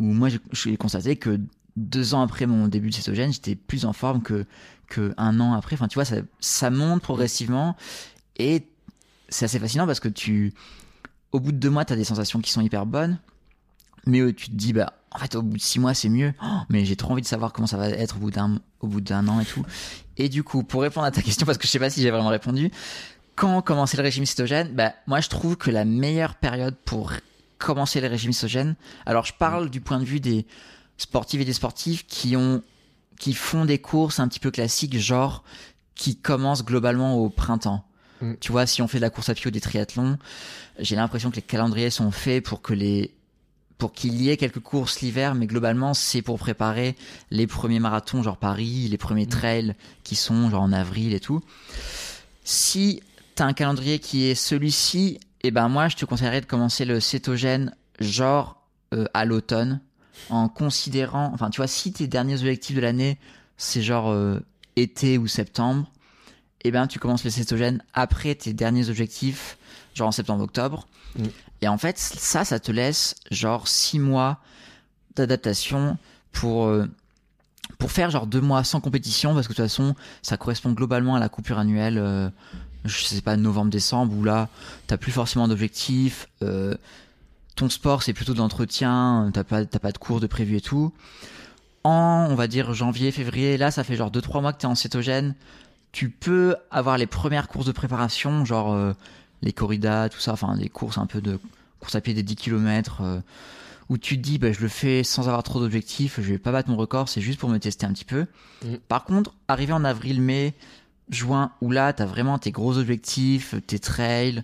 ou 0.00 0.04
moi, 0.04 0.28
j'ai 0.52 0.76
constaté 0.76 1.16
que 1.16 1.38
deux 1.76 2.14
ans 2.14 2.22
après 2.22 2.46
mon 2.46 2.66
début 2.66 2.90
de 2.90 2.94
cétogène, 2.94 3.32
j'étais 3.32 3.54
plus 3.54 3.84
en 3.84 3.92
forme 3.92 4.22
que, 4.22 4.46
que 4.88 5.14
un 5.16 5.38
an 5.38 5.52
après. 5.52 5.74
Enfin, 5.74 5.88
tu 5.88 5.94
vois, 5.94 6.04
ça, 6.04 6.16
ça 6.40 6.70
monte 6.70 7.02
progressivement 7.02 7.76
et 8.36 8.66
c'est 9.28 9.44
assez 9.44 9.58
fascinant 9.58 9.86
parce 9.86 10.00
que 10.00 10.08
tu, 10.08 10.54
au 11.32 11.38
bout 11.38 11.52
de 11.52 11.58
deux 11.58 11.70
mois, 11.70 11.84
tu 11.84 11.92
as 11.92 11.96
des 11.96 12.04
sensations 12.04 12.40
qui 12.40 12.50
sont 12.50 12.62
hyper 12.62 12.86
bonnes, 12.86 13.18
mais 14.06 14.20
euh, 14.20 14.32
tu 14.32 14.46
te 14.46 14.54
dis, 14.54 14.72
bah, 14.72 14.94
en 15.12 15.18
fait, 15.18 15.34
au 15.34 15.42
bout 15.42 15.56
de 15.56 15.62
six 15.62 15.78
mois, 15.78 15.94
c'est 15.94 16.08
mieux. 16.08 16.32
Oh, 16.42 16.46
mais 16.70 16.84
j'ai 16.84 16.96
trop 16.96 17.12
envie 17.12 17.22
de 17.22 17.26
savoir 17.26 17.52
comment 17.52 17.66
ça 17.66 17.76
va 17.76 17.88
être 17.90 18.16
au 18.16 18.20
bout 18.20 18.30
d'un, 18.30 18.58
au 18.80 18.86
bout 18.86 19.00
d'un 19.00 19.28
an 19.28 19.38
et 19.38 19.44
tout. 19.44 19.64
Et 20.16 20.28
du 20.28 20.42
coup, 20.42 20.62
pour 20.62 20.82
répondre 20.82 21.06
à 21.06 21.10
ta 21.10 21.22
question, 21.22 21.46
parce 21.46 21.58
que 21.58 21.66
je 21.66 21.70
sais 21.70 21.78
pas 21.78 21.90
si 21.90 22.00
j'ai 22.00 22.10
vraiment 22.10 22.28
répondu, 22.28 22.70
quand 23.36 23.62
commencer 23.62 23.96
le 23.96 24.02
régime 24.02 24.26
cétogène, 24.26 24.74
bah, 24.74 24.94
moi, 25.06 25.20
je 25.20 25.28
trouve 25.28 25.56
que 25.56 25.70
la 25.70 25.84
meilleure 25.84 26.34
période 26.34 26.74
pour 26.84 27.12
commencer 27.60 28.00
le 28.00 28.08
régime 28.08 28.32
cétogène, 28.32 28.74
alors 29.06 29.24
je 29.24 29.34
parle 29.34 29.70
du 29.70 29.80
point 29.80 30.00
de 30.00 30.04
vue 30.04 30.18
des 30.18 30.46
sportifs 30.96 31.40
et 31.40 31.44
des 31.44 31.52
sportifs 31.52 32.06
qui 32.06 32.36
ont, 32.36 32.62
qui 33.18 33.34
font 33.34 33.64
des 33.64 33.78
courses 33.78 34.18
un 34.18 34.26
petit 34.26 34.40
peu 34.40 34.50
classiques, 34.50 34.98
genre, 34.98 35.44
qui 35.94 36.16
commencent 36.16 36.64
globalement 36.64 37.16
au 37.16 37.28
printemps. 37.28 37.84
Mm. 38.20 38.34
Tu 38.40 38.50
vois, 38.50 38.66
si 38.66 38.82
on 38.82 38.88
fait 38.88 38.98
de 38.98 39.02
la 39.02 39.10
course 39.10 39.28
à 39.28 39.34
pied 39.34 39.46
ou 39.46 39.50
des 39.50 39.60
triathlons, 39.60 40.18
j'ai 40.78 40.96
l'impression 40.96 41.30
que 41.30 41.36
les 41.36 41.42
calendriers 41.42 41.90
sont 41.90 42.10
faits 42.10 42.44
pour 42.44 42.62
que 42.62 42.72
les 42.74 43.14
pour 43.78 43.94
qu'il 43.94 44.20
y 44.20 44.28
ait 44.28 44.36
quelques 44.36 44.60
courses 44.60 45.00
l'hiver, 45.00 45.34
mais 45.34 45.46
globalement, 45.46 45.94
c'est 45.94 46.20
pour 46.20 46.38
préparer 46.38 46.96
les 47.30 47.46
premiers 47.46 47.80
marathons, 47.80 48.22
genre 48.22 48.36
Paris, 48.36 48.88
les 48.90 48.98
premiers 48.98 49.24
mm. 49.24 49.30
trails 49.30 49.74
qui 50.04 50.16
sont 50.16 50.50
genre 50.50 50.62
en 50.62 50.72
avril 50.72 51.14
et 51.14 51.20
tout. 51.20 51.40
Si 52.44 53.02
t'as 53.34 53.46
un 53.46 53.54
calendrier 53.54 53.98
qui 53.98 54.24
est 54.24 54.34
celui-ci, 54.34 55.18
eh 55.42 55.50
ben 55.50 55.68
moi, 55.68 55.88
je 55.88 55.96
te 55.96 56.04
conseillerais 56.04 56.40
de 56.40 56.46
commencer 56.46 56.84
le 56.84 57.00
cétogène 57.00 57.74
genre 57.98 58.62
euh, 58.94 59.06
à 59.14 59.24
l'automne, 59.24 59.80
en 60.28 60.48
considérant, 60.48 61.30
enfin, 61.32 61.50
tu 61.50 61.58
vois, 61.58 61.66
si 61.66 61.92
tes 61.92 62.06
derniers 62.06 62.40
objectifs 62.40 62.76
de 62.76 62.80
l'année, 62.80 63.18
c'est 63.56 63.82
genre 63.82 64.10
euh, 64.10 64.40
été 64.76 65.18
ou 65.18 65.26
septembre, 65.26 65.90
eh 66.62 66.70
ben 66.70 66.86
tu 66.86 66.98
commences 66.98 67.24
le 67.24 67.30
cétogène 67.30 67.82
après 67.94 68.34
tes 68.34 68.52
derniers 68.52 68.90
objectifs, 68.90 69.56
genre 69.94 70.08
en 70.08 70.12
septembre-octobre. 70.12 70.86
Mm. 71.16 71.24
Et 71.62 71.68
en 71.68 71.78
fait, 71.78 71.98
ça, 71.98 72.44
ça 72.44 72.58
te 72.58 72.72
laisse 72.72 73.14
genre 73.30 73.68
six 73.68 73.98
mois 73.98 74.40
d'adaptation 75.16 75.98
pour 76.32 76.66
euh, 76.66 76.86
pour 77.78 77.92
faire 77.92 78.10
genre 78.10 78.26
deux 78.26 78.40
mois 78.40 78.64
sans 78.64 78.80
compétition 78.80 79.34
parce 79.34 79.46
que 79.46 79.52
de 79.52 79.56
toute 79.56 79.64
façon, 79.64 79.94
ça 80.22 80.36
correspond 80.36 80.72
globalement 80.72 81.16
à 81.16 81.20
la 81.20 81.28
coupure 81.28 81.58
annuelle. 81.58 81.98
Euh, 81.98 82.30
je 82.84 83.04
sais 83.04 83.20
pas 83.20 83.36
novembre-décembre 83.36 84.14
où 84.16 84.24
là, 84.24 84.48
t'as 84.86 84.96
plus 84.96 85.12
forcément 85.12 85.48
d'objectifs. 85.48 86.28
Euh, 86.42 86.74
ton 87.56 87.68
sport, 87.68 88.02
c'est 88.02 88.12
plutôt 88.12 88.32
de 88.32 88.38
l'entretien. 88.38 89.30
T'as 89.34 89.44
pas 89.44 89.64
t'as 89.64 89.78
pas 89.78 89.92
de 89.92 89.98
cours 89.98 90.20
de 90.20 90.26
prévu 90.26 90.56
et 90.56 90.60
tout. 90.60 90.92
En 91.84 92.26
on 92.30 92.34
va 92.34 92.46
dire 92.46 92.72
janvier, 92.74 93.10
février, 93.12 93.56
là, 93.56 93.70
ça 93.70 93.84
fait 93.84 93.96
genre 93.96 94.10
deux 94.10 94.22
trois 94.22 94.40
mois 94.40 94.52
que 94.52 94.60
t'es 94.60 94.66
en 94.66 94.74
cétogène. 94.74 95.34
Tu 95.92 96.08
peux 96.08 96.56
avoir 96.70 96.98
les 96.98 97.06
premières 97.06 97.48
courses 97.48 97.66
de 97.66 97.72
préparation, 97.72 98.44
genre 98.44 98.94
les 99.42 99.52
corridas, 99.52 100.08
tout 100.08 100.20
ça, 100.20 100.32
enfin 100.32 100.56
des 100.56 100.68
courses 100.68 100.98
un 100.98 101.06
peu 101.06 101.20
de 101.20 101.38
course 101.78 101.94
à 101.94 102.00
pied 102.00 102.14
des 102.14 102.22
10 102.22 102.36
km 102.36 103.00
euh, 103.00 103.20
où 103.88 103.98
tu 103.98 104.16
te 104.16 104.22
dis, 104.22 104.38
bah, 104.38 104.52
je 104.52 104.60
le 104.60 104.68
fais 104.68 105.02
sans 105.02 105.28
avoir 105.28 105.42
trop 105.42 105.60
d'objectifs, 105.60 106.20
je 106.20 106.30
vais 106.32 106.38
pas 106.38 106.52
battre 106.52 106.68
mon 106.68 106.76
record, 106.76 107.08
c'est 107.08 107.20
juste 107.20 107.40
pour 107.40 107.48
me 107.48 107.58
tester 107.58 107.86
un 107.86 107.92
petit 107.92 108.04
peu. 108.04 108.26
Mm. 108.64 108.76
Par 108.88 109.04
contre, 109.04 109.34
arrivé 109.48 109.72
en 109.72 109.84
avril, 109.84 110.20
mai, 110.20 110.54
juin, 111.10 111.52
où 111.60 111.70
là, 111.70 111.92
t'as 111.92 112.06
vraiment 112.06 112.38
tes 112.38 112.50
gros 112.50 112.78
objectifs, 112.78 113.54
tes 113.66 113.78
trails, 113.78 114.42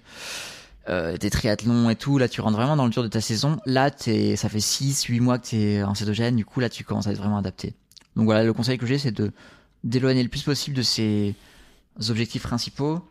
euh, 0.88 1.16
tes 1.16 1.30
triathlons 1.30 1.90
et 1.90 1.96
tout, 1.96 2.18
là, 2.18 2.28
tu 2.28 2.40
rentres 2.40 2.56
vraiment 2.56 2.76
dans 2.76 2.84
le 2.84 2.90
dur 2.90 3.02
de 3.02 3.08
ta 3.08 3.20
saison. 3.20 3.58
Là, 3.66 3.90
t'es, 3.90 4.36
ça 4.36 4.48
fait 4.48 4.60
6, 4.60 5.04
8 5.04 5.20
mois 5.20 5.38
que 5.38 5.48
t'es 5.48 5.82
en 5.82 5.94
cétogène, 5.94 6.36
du 6.36 6.44
coup, 6.44 6.60
là, 6.60 6.68
tu 6.68 6.84
commences 6.84 7.06
à 7.06 7.12
être 7.12 7.18
vraiment 7.18 7.38
adapté. 7.38 7.74
Donc 8.14 8.24
voilà, 8.24 8.44
le 8.44 8.52
conseil 8.52 8.78
que 8.78 8.86
j'ai, 8.86 8.98
c'est 8.98 9.12
de 9.12 9.32
d'éloigner 9.84 10.22
le 10.22 10.28
plus 10.28 10.42
possible 10.42 10.76
de 10.76 10.82
ces 10.82 11.36
objectifs 12.08 12.42
principaux. 12.42 13.06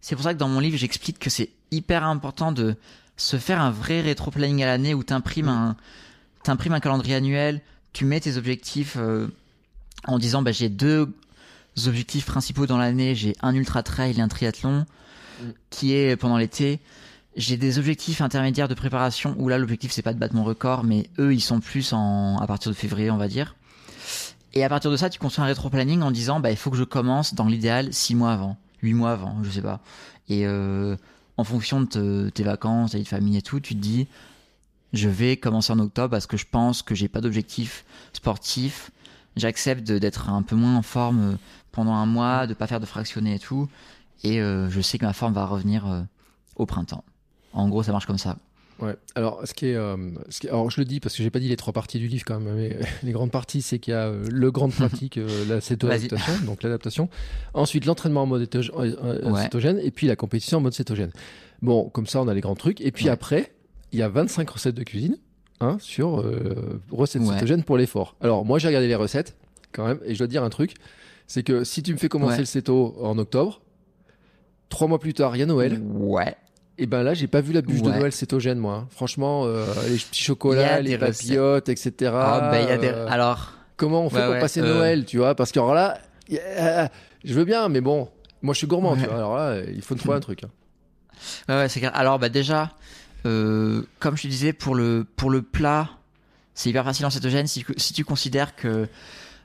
C'est 0.00 0.14
pour 0.14 0.24
ça 0.24 0.32
que 0.32 0.38
dans 0.38 0.48
mon 0.48 0.60
livre, 0.60 0.76
j'explique 0.76 1.18
que 1.18 1.30
c'est 1.30 1.50
hyper 1.72 2.04
important 2.04 2.52
de 2.52 2.76
se 3.16 3.36
faire 3.36 3.60
un 3.60 3.70
vrai 3.70 4.00
rétro-planning 4.00 4.62
à 4.62 4.66
l'année 4.66 4.94
où 4.94 5.02
t'imprimes 5.02 5.48
un, 5.48 5.76
t'imprimes 6.42 6.72
un 6.72 6.80
calendrier 6.80 7.16
annuel, 7.16 7.62
tu 7.92 8.04
mets 8.04 8.20
tes 8.20 8.36
objectifs 8.36 8.96
euh, 8.96 9.28
en 10.06 10.18
disant 10.18 10.42
bah, 10.42 10.52
j'ai 10.52 10.68
deux 10.68 11.12
objectifs 11.86 12.26
principaux 12.26 12.66
dans 12.66 12.78
l'année, 12.78 13.14
j'ai 13.14 13.34
un 13.42 13.54
ultra 13.54 13.82
trail 13.82 14.18
et 14.18 14.20
un 14.22 14.28
triathlon 14.28 14.86
Mm. 15.40 15.44
qui 15.70 15.92
est 15.94 16.14
pendant 16.16 16.36
l'été. 16.36 16.78
J'ai 17.36 17.56
des 17.56 17.80
objectifs 17.80 18.20
intermédiaires 18.20 18.68
de 18.68 18.74
préparation 18.74 19.34
où 19.38 19.48
là 19.48 19.58
l'objectif 19.58 19.90
c'est 19.90 20.02
pas 20.02 20.14
de 20.14 20.18
battre 20.20 20.36
mon 20.36 20.44
record, 20.44 20.84
mais 20.84 21.10
eux 21.18 21.34
ils 21.34 21.40
sont 21.40 21.58
plus 21.58 21.92
en 21.92 22.38
à 22.38 22.46
partir 22.46 22.70
de 22.70 22.76
février 22.76 23.10
on 23.10 23.16
va 23.16 23.26
dire. 23.26 23.56
Et 24.52 24.62
à 24.62 24.68
partir 24.68 24.92
de 24.92 24.96
ça, 24.96 25.10
tu 25.10 25.18
construis 25.18 25.42
un 25.42 25.48
rétro-planning 25.48 26.02
en 26.02 26.12
disant 26.12 26.38
bah 26.38 26.52
il 26.52 26.56
faut 26.56 26.70
que 26.70 26.76
je 26.76 26.84
commence 26.84 27.34
dans 27.34 27.46
l'idéal 27.46 27.92
six 27.92 28.14
mois 28.14 28.32
avant, 28.32 28.56
huit 28.82 28.94
mois 28.94 29.10
avant, 29.10 29.42
je 29.42 29.50
sais 29.50 29.60
pas. 29.62 29.80
Et 30.28 30.46
euh, 30.46 30.94
en 31.36 31.42
fonction 31.42 31.80
de 31.80 31.86
te- 31.86 32.28
tes 32.28 32.44
vacances, 32.44 32.92
ta 32.92 32.98
vie 32.98 33.02
de 33.02 33.08
famille 33.08 33.36
et 33.36 33.42
tout, 33.42 33.58
tu 33.58 33.74
te 33.74 33.80
dis 33.80 34.06
je 34.92 35.08
vais 35.08 35.36
commencer 35.36 35.72
en 35.72 35.80
octobre 35.80 36.10
parce 36.10 36.28
que 36.28 36.36
je 36.36 36.46
pense 36.48 36.82
que 36.82 36.94
j'ai 36.94 37.08
pas 37.08 37.20
d'objectif 37.20 37.84
sportif. 38.12 38.92
J'accepte 39.36 39.82
d'être 39.90 40.28
un 40.28 40.42
peu 40.42 40.54
moins 40.54 40.76
en 40.76 40.82
forme 40.82 41.32
euh, 41.32 41.36
pendant 41.74 41.92
un 41.94 42.06
mois, 42.06 42.46
de 42.46 42.54
pas 42.54 42.66
faire 42.66 42.80
de 42.80 42.86
fractionner 42.86 43.34
et 43.34 43.38
tout. 43.38 43.68
Et 44.22 44.40
euh, 44.40 44.70
je 44.70 44.80
sais 44.80 44.96
que 44.98 45.04
ma 45.04 45.12
forme 45.12 45.34
va 45.34 45.44
revenir 45.46 45.86
euh, 45.86 46.00
au 46.56 46.66
printemps. 46.66 47.04
En 47.52 47.68
gros, 47.68 47.82
ça 47.82 47.92
marche 47.92 48.06
comme 48.06 48.18
ça. 48.18 48.36
Ouais. 48.80 48.96
Alors, 49.14 49.40
ce 49.44 49.54
qui 49.54 49.66
est, 49.66 49.76
euh, 49.76 49.96
ce 50.30 50.40
qui 50.40 50.46
est- 50.46 50.50
alors 50.50 50.68
je 50.70 50.80
le 50.80 50.84
dis 50.84 50.98
parce 50.98 51.16
que 51.16 51.22
j'ai 51.22 51.30
pas 51.30 51.38
dit 51.38 51.48
les 51.48 51.56
trois 51.56 51.72
parties 51.72 51.98
du 52.00 52.08
livre 52.08 52.24
quand 52.26 52.40
même, 52.40 52.54
mais 52.56 52.78
les 53.04 53.12
grandes 53.12 53.30
parties, 53.30 53.62
c'est 53.62 53.78
qu'il 53.78 53.92
y 53.92 53.94
a 53.96 54.06
euh, 54.06 54.24
le 54.30 54.50
grande 54.50 54.72
pratique, 54.74 55.16
euh, 55.18 55.28
la 55.48 55.60
cétoadaptation, 55.60 56.32
donc 56.44 56.62
l'adaptation. 56.62 57.08
Ensuite, 57.54 57.86
l'entraînement 57.86 58.22
en 58.22 58.26
mode 58.26 58.48
Ouais. 58.52 59.42
cétogène, 59.42 59.78
et 59.82 59.90
puis 59.90 60.06
la 60.08 60.16
compétition 60.16 60.58
en 60.58 60.60
mode 60.60 60.72
cétogène. 60.74 61.10
Bon, 61.62 61.88
comme 61.88 62.06
ça, 62.06 62.20
on 62.20 62.28
a 62.28 62.34
les 62.34 62.40
grands 62.40 62.56
trucs. 62.56 62.80
Et 62.80 62.90
puis 62.90 63.04
Ouais. 63.06 63.10
après, 63.10 63.52
il 63.92 63.98
y 63.98 64.02
a 64.02 64.08
25 64.08 64.48
recettes 64.50 64.74
de 64.74 64.82
cuisine, 64.82 65.18
hein, 65.60 65.76
sur 65.80 66.24
recettes 66.90 67.22
cétogènes 67.24 67.62
pour 67.62 67.76
l'effort. 67.78 68.16
Alors, 68.20 68.44
moi, 68.44 68.58
j'ai 68.58 68.66
regardé 68.68 68.88
les 68.88 68.94
recettes 68.96 69.36
quand 69.72 69.86
même, 69.86 69.98
et 70.04 70.14
je 70.14 70.18
dois 70.18 70.26
te 70.26 70.32
dire 70.32 70.42
un 70.42 70.50
truc, 70.50 70.74
c'est 71.26 71.42
que 71.42 71.64
si 71.64 71.82
tu 71.82 71.92
me 71.92 71.98
fais 71.98 72.08
commencer 72.08 72.34
Ouais. 72.34 72.38
le 72.40 72.44
céto 72.46 72.96
en 73.00 73.16
octobre, 73.18 73.60
trois 74.68 74.88
mois 74.88 74.98
plus 74.98 75.14
tard, 75.14 75.36
il 75.36 75.40
y 75.40 75.42
a 75.42 75.46
Noël. 75.46 75.80
Ouais. 75.82 76.36
Et 76.78 76.86
ben 76.86 77.02
là, 77.04 77.14
j'ai 77.14 77.28
pas 77.28 77.40
vu 77.40 77.52
la 77.52 77.62
bûche 77.62 77.82
de. 77.82 77.90
Noël 77.90 78.10
cétogène, 78.12 78.58
moi. 78.58 78.86
Franchement, 78.90 79.44
euh, 79.46 79.64
les 79.88 79.96
petits 79.96 80.22
chocolats, 80.24 80.80
les 80.80 80.98
papillotes, 80.98 81.68
etc. 81.68 82.10
Ah, 82.14 82.50
il 82.60 82.68
y 82.68 82.72
a 82.72 82.78
des... 82.78 82.88
Euh, 82.88 83.06
Alors, 83.08 83.52
Comment 83.76 84.02
on 84.04 84.10
fait 84.10 84.16
Ouais, 84.18 84.30
pour 84.32 84.40
passer 84.40 84.60
euh. 84.60 84.74
Noël, 84.74 85.04
tu 85.04 85.18
vois? 85.18 85.34
Parce 85.34 85.50
que 85.52 85.58
alors 85.60 85.74
là, 85.74 85.98
je 86.28 87.34
veux 87.34 87.44
bien, 87.44 87.68
mais 87.68 87.80
bon, 87.80 88.08
moi 88.42 88.54
je 88.54 88.58
suis 88.58 88.66
gourmand, 88.66 88.96
tu 88.96 89.04
vois. 89.04 89.14
Alors 89.16 89.36
là, 89.36 89.60
il 89.72 89.82
faut 89.82 89.94
trouver 89.94 90.16
un 90.16 90.20
truc. 90.20 90.44
hein. 90.44 90.50
Ouais, 91.48 91.54
ouais, 91.54 91.68
c'est 91.68 91.78
clair. 91.80 91.92
Alors, 91.94 92.18
bah, 92.18 92.28
déjà, 92.28 92.72
comme 93.22 94.16
je 94.16 94.22
te 94.22 94.26
disais, 94.28 94.52
pour 94.52 94.74
le, 94.74 95.06
pour 95.16 95.30
le 95.30 95.42
plat, 95.42 95.90
c'est 96.54 96.70
hyper 96.70 96.84
facile 96.84 97.06
en 97.06 97.10
cétogène. 97.10 97.46
Si, 97.46 97.64
si 97.76 97.92
tu 97.92 98.04
considères 98.04 98.54
que 98.56 98.86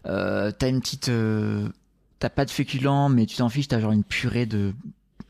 euh, 0.05 0.51
t'as 0.51 0.69
une 0.69 0.81
petite. 0.81 1.09
euh, 1.09 1.67
t'as 2.19 2.29
pas 2.29 2.45
de 2.45 2.51
féculents, 2.51 3.09
mais 3.09 3.25
tu 3.25 3.37
t'en 3.37 3.49
fiches, 3.49 3.67
t'as 3.69 3.79
genre 3.79 3.91
une 3.93 4.03
purée 4.03 4.45
de, 4.45 4.73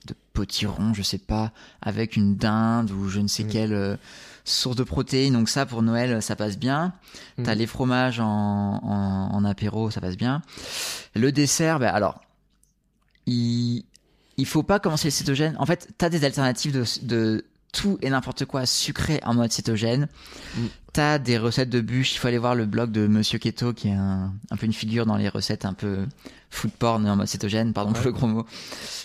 de 0.07 0.15
potiron, 0.33 0.93
je 0.93 1.01
sais 1.03 1.19
pas, 1.19 1.51
avec 1.81 2.15
une 2.15 2.35
dinde 2.35 2.89
ou 2.91 3.09
je 3.09 3.19
ne 3.19 3.27
sais 3.27 3.43
Mm. 3.43 3.47
quelle 3.49 3.73
euh, 3.73 3.95
source 4.43 4.75
de 4.75 4.83
protéines. 4.83 5.33
Donc, 5.33 5.49
ça, 5.49 5.65
pour 5.67 5.83
Noël, 5.83 6.21
ça 6.23 6.35
passe 6.35 6.57
bien. 6.57 6.93
Mm. 7.37 7.43
T'as 7.43 7.53
les 7.55 7.67
fromages 7.67 8.19
en, 8.19 8.25
en, 8.83 9.29
en 9.35 9.45
apéro, 9.45 9.91
ça 9.91 10.01
passe 10.01 10.17
bien. 10.17 10.41
Le 11.13 11.31
dessert, 11.31 11.77
bah, 11.79 11.93
alors, 11.93 12.21
il, 13.27 13.83
il 14.37 14.45
faut 14.45 14.63
pas 14.63 14.79
commencer 14.79 15.07
le 15.07 15.11
cétogène. 15.11 15.55
En 15.59 15.65
fait, 15.65 15.89
t'as 15.97 16.09
des 16.09 16.23
alternatives 16.25 16.71
de, 16.73 16.83
de 17.03 17.45
tout 17.71 17.97
et 18.01 18.09
n'importe 18.09 18.45
quoi 18.45 18.65
sucré 18.65 19.19
en 19.23 19.33
mode 19.33 19.51
cétogène. 19.51 20.07
Mm. 20.55 20.65
T'as 20.93 21.19
des 21.19 21.37
recettes 21.37 21.69
de 21.69 21.81
bûches. 21.81 22.15
Il 22.15 22.17
faut 22.17 22.27
aller 22.27 22.37
voir 22.37 22.55
le 22.55 22.65
blog 22.65 22.91
de 22.91 23.07
Monsieur 23.07 23.37
Keto, 23.37 23.73
qui 23.73 23.89
est 23.89 23.93
un, 23.93 24.33
un 24.49 24.57
peu 24.57 24.65
une 24.65 24.73
figure 24.73 25.05
dans 25.05 25.17
les 25.17 25.29
recettes 25.29 25.65
un 25.65 25.73
peu 25.73 26.05
food 26.49 26.71
porn 26.71 27.07
en 27.07 27.15
mode 27.15 27.27
cétogène, 27.27 27.73
pardon 27.73 27.93
pour 27.93 28.05
le 28.05 28.11
gros 28.11 28.27
mot, 28.27 28.45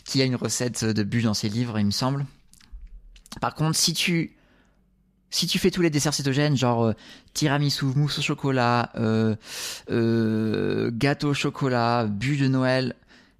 qui 0.05 0.23
a 0.23 0.24
une 0.24 0.36
recette 0.36 0.85
de 0.85 1.03
bûches 1.03 1.24
dans 1.24 1.35
ses 1.35 1.49
livres, 1.49 1.78
il 1.78 1.86
me 1.86 1.91
semble. 1.91 2.24
Par 3.41 3.55
contre, 3.55 3.77
si 3.77 3.93
tu 3.93 4.36
si 5.31 5.49
tu 5.49 5.59
fais 5.59 5.73
tous 5.73 5.82
les 5.82 5.91
desserts 5.91 6.15
cétogènes, 6.15 6.57
genre 6.57 6.85
euh, 6.85 6.93
tiramisu, 7.32 7.86
mousse 7.86 8.20
au 8.20 8.23
chocolat, 8.23 8.93
euh, 8.95 9.35
euh, 9.91 10.93
gâteau 10.95 11.31
au 11.31 11.35
chocolat, 11.35 12.07
bûche 12.07 12.39
de 12.39 12.47
Noël, 12.47 12.95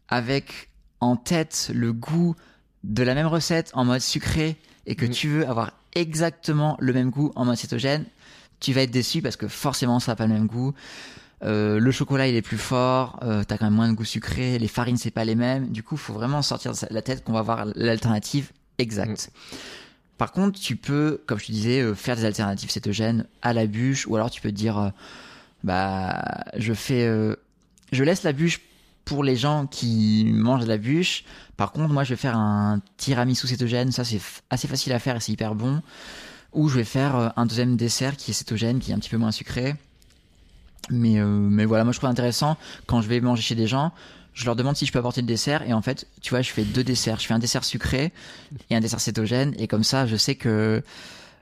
avec 0.09 0.70
en 0.98 1.14
tête 1.14 1.70
le 1.72 1.92
goût 1.92 2.34
de 2.82 3.05
la 3.05 3.14
même 3.14 3.28
recette 3.28 3.70
en 3.74 3.84
mode 3.84 4.01
sucré 4.01 4.56
et 4.86 4.94
que 4.94 5.06
Mm. 5.06 5.11
tu 5.11 5.28
veux 5.28 5.48
avoir 5.48 5.73
exactement 5.94 6.77
le 6.81 6.93
même 6.93 7.11
goût 7.11 7.32
en 7.36 7.44
mode 7.44 7.56
cétogène, 7.56 8.05
tu 8.61 8.73
vas 8.73 8.82
être 8.82 8.90
déçu 8.90 9.23
parce 9.23 9.36
que 9.36 9.48
forcément 9.48 10.01
ça 10.01 10.12
n'a 10.12 10.16
pas 10.16 10.27
le 10.27 10.32
même 10.35 10.47
goût. 10.47 10.73
Euh, 11.43 11.78
le 11.78 11.90
chocolat 11.90 12.27
il 12.28 12.35
est 12.36 12.43
plus 12.43 12.56
fort, 12.59 13.19
euh, 13.23 13.44
t'as 13.44 13.59
quand 13.59 13.66
même 13.66 13.74
moins 13.74 13.89
de 13.89 13.94
goût 13.94 14.05
sucré, 14.05 14.59
les 14.59 14.69
farines 14.69 14.97
c'est 14.97 15.11
pas 15.11 15.24
les 15.24 15.35
mêmes. 15.35 15.69
Du 15.70 15.82
coup, 15.82 15.97
faut 15.97 16.15
vraiment 16.15 16.40
sortir 16.43 16.73
de 16.73 16.78
la 16.90 17.02
tête 17.02 17.23
qu'on 17.24 17.32
va 17.32 17.40
avoir 17.40 17.66
l'alternative 17.74 18.51
exacte. 18.78 19.31
Par 20.16 20.31
contre, 20.32 20.59
tu 20.61 20.77
peux, 20.77 21.20
comme 21.27 21.39
je 21.40 21.47
te 21.47 21.52
disais, 21.52 21.81
euh, 21.81 21.94
faire 21.94 22.16
des 22.16 22.24
alternatives 22.24 22.70
cétogènes 22.70 23.27
à 23.43 23.52
la 23.52 23.66
bûche, 23.66 24.06
ou 24.06 24.15
alors 24.16 24.31
tu 24.31 24.40
peux 24.40 24.51
te 24.51 24.55
dire, 24.55 24.78
euh, 24.78 24.89
bah, 25.65 26.44
je 26.56 26.73
fais, 26.73 27.05
euh, 27.06 27.35
je 27.93 28.05
laisse 28.05 28.23
la 28.23 28.32
bûche 28.32 28.61
pour 29.05 29.24
les 29.24 29.36
gens 29.36 29.66
qui 29.66 30.24
mangent 30.32 30.62
de 30.62 30.68
la 30.68 30.78
bûche. 30.78 31.24
Par 31.56 31.72
contre, 31.72 31.93
moi, 31.93 32.05
je 32.05 32.10
vais 32.10 32.16
faire 32.16 32.36
un 32.36 32.81
tiramisu 32.97 33.47
cétogène. 33.47 33.93
Ça, 33.93 34.05
c'est 34.05 34.20
assez 34.51 34.68
facile 34.68 34.93
à 34.93 34.98
faire 34.98 35.16
et 35.16 35.20
c'est 35.20 35.32
hyper 35.32 35.55
bon. 35.55 35.82
Ou 36.52 36.68
je 36.68 36.76
vais 36.76 36.85
faire 36.85 37.16
euh, 37.16 37.28
un 37.36 37.47
deuxième 37.47 37.76
dessert 37.76 38.16
qui 38.16 38.31
est 38.31 38.35
cétogène, 38.35 38.78
qui 38.78 38.90
est 38.90 38.94
un 38.94 38.98
petit 38.98 39.10
peu 39.10 39.16
moins 39.16 39.32
sucré. 39.32 39.74
Mais, 40.90 41.18
euh, 41.20 41.26
mais 41.26 41.64
voilà, 41.64 41.85
moi, 41.85 41.93
je 41.93 41.98
trouve 41.98 42.10
intéressant 42.10 42.56
quand 42.86 43.01
je 43.01 43.09
vais 43.09 43.20
manger 43.20 43.43
chez 43.43 43.55
des 43.55 43.66
gens. 43.66 43.93
Je 44.32 44.44
leur 44.47 44.56
demande 44.56 44.76
si 44.76 44.85
je 44.85 44.93
peux 44.93 44.98
apporter 44.98 45.20
le 45.20 45.28
dessert 45.28 45.62
et 45.62 45.72
en 45.72 45.82
fait, 45.82 46.09
tu 46.20 46.31
vois, 46.31 46.43
je 46.43 46.51
fais 46.51 46.64
deux 46.64 46.82
desserts. 46.82 47.20
Je 47.20 47.26
fais 47.26 47.35
un 47.35 47.39
dessert 47.39 47.64
sucré 47.64 48.12
et 48.68 48.74
un 48.74 48.81
dessert 48.81 49.01
cétogène 49.01 49.55
et 49.59 49.68
comme 49.68 49.85
ça, 49.85 50.06
je 50.06 50.16
sais 50.16 50.35
que 50.35 50.82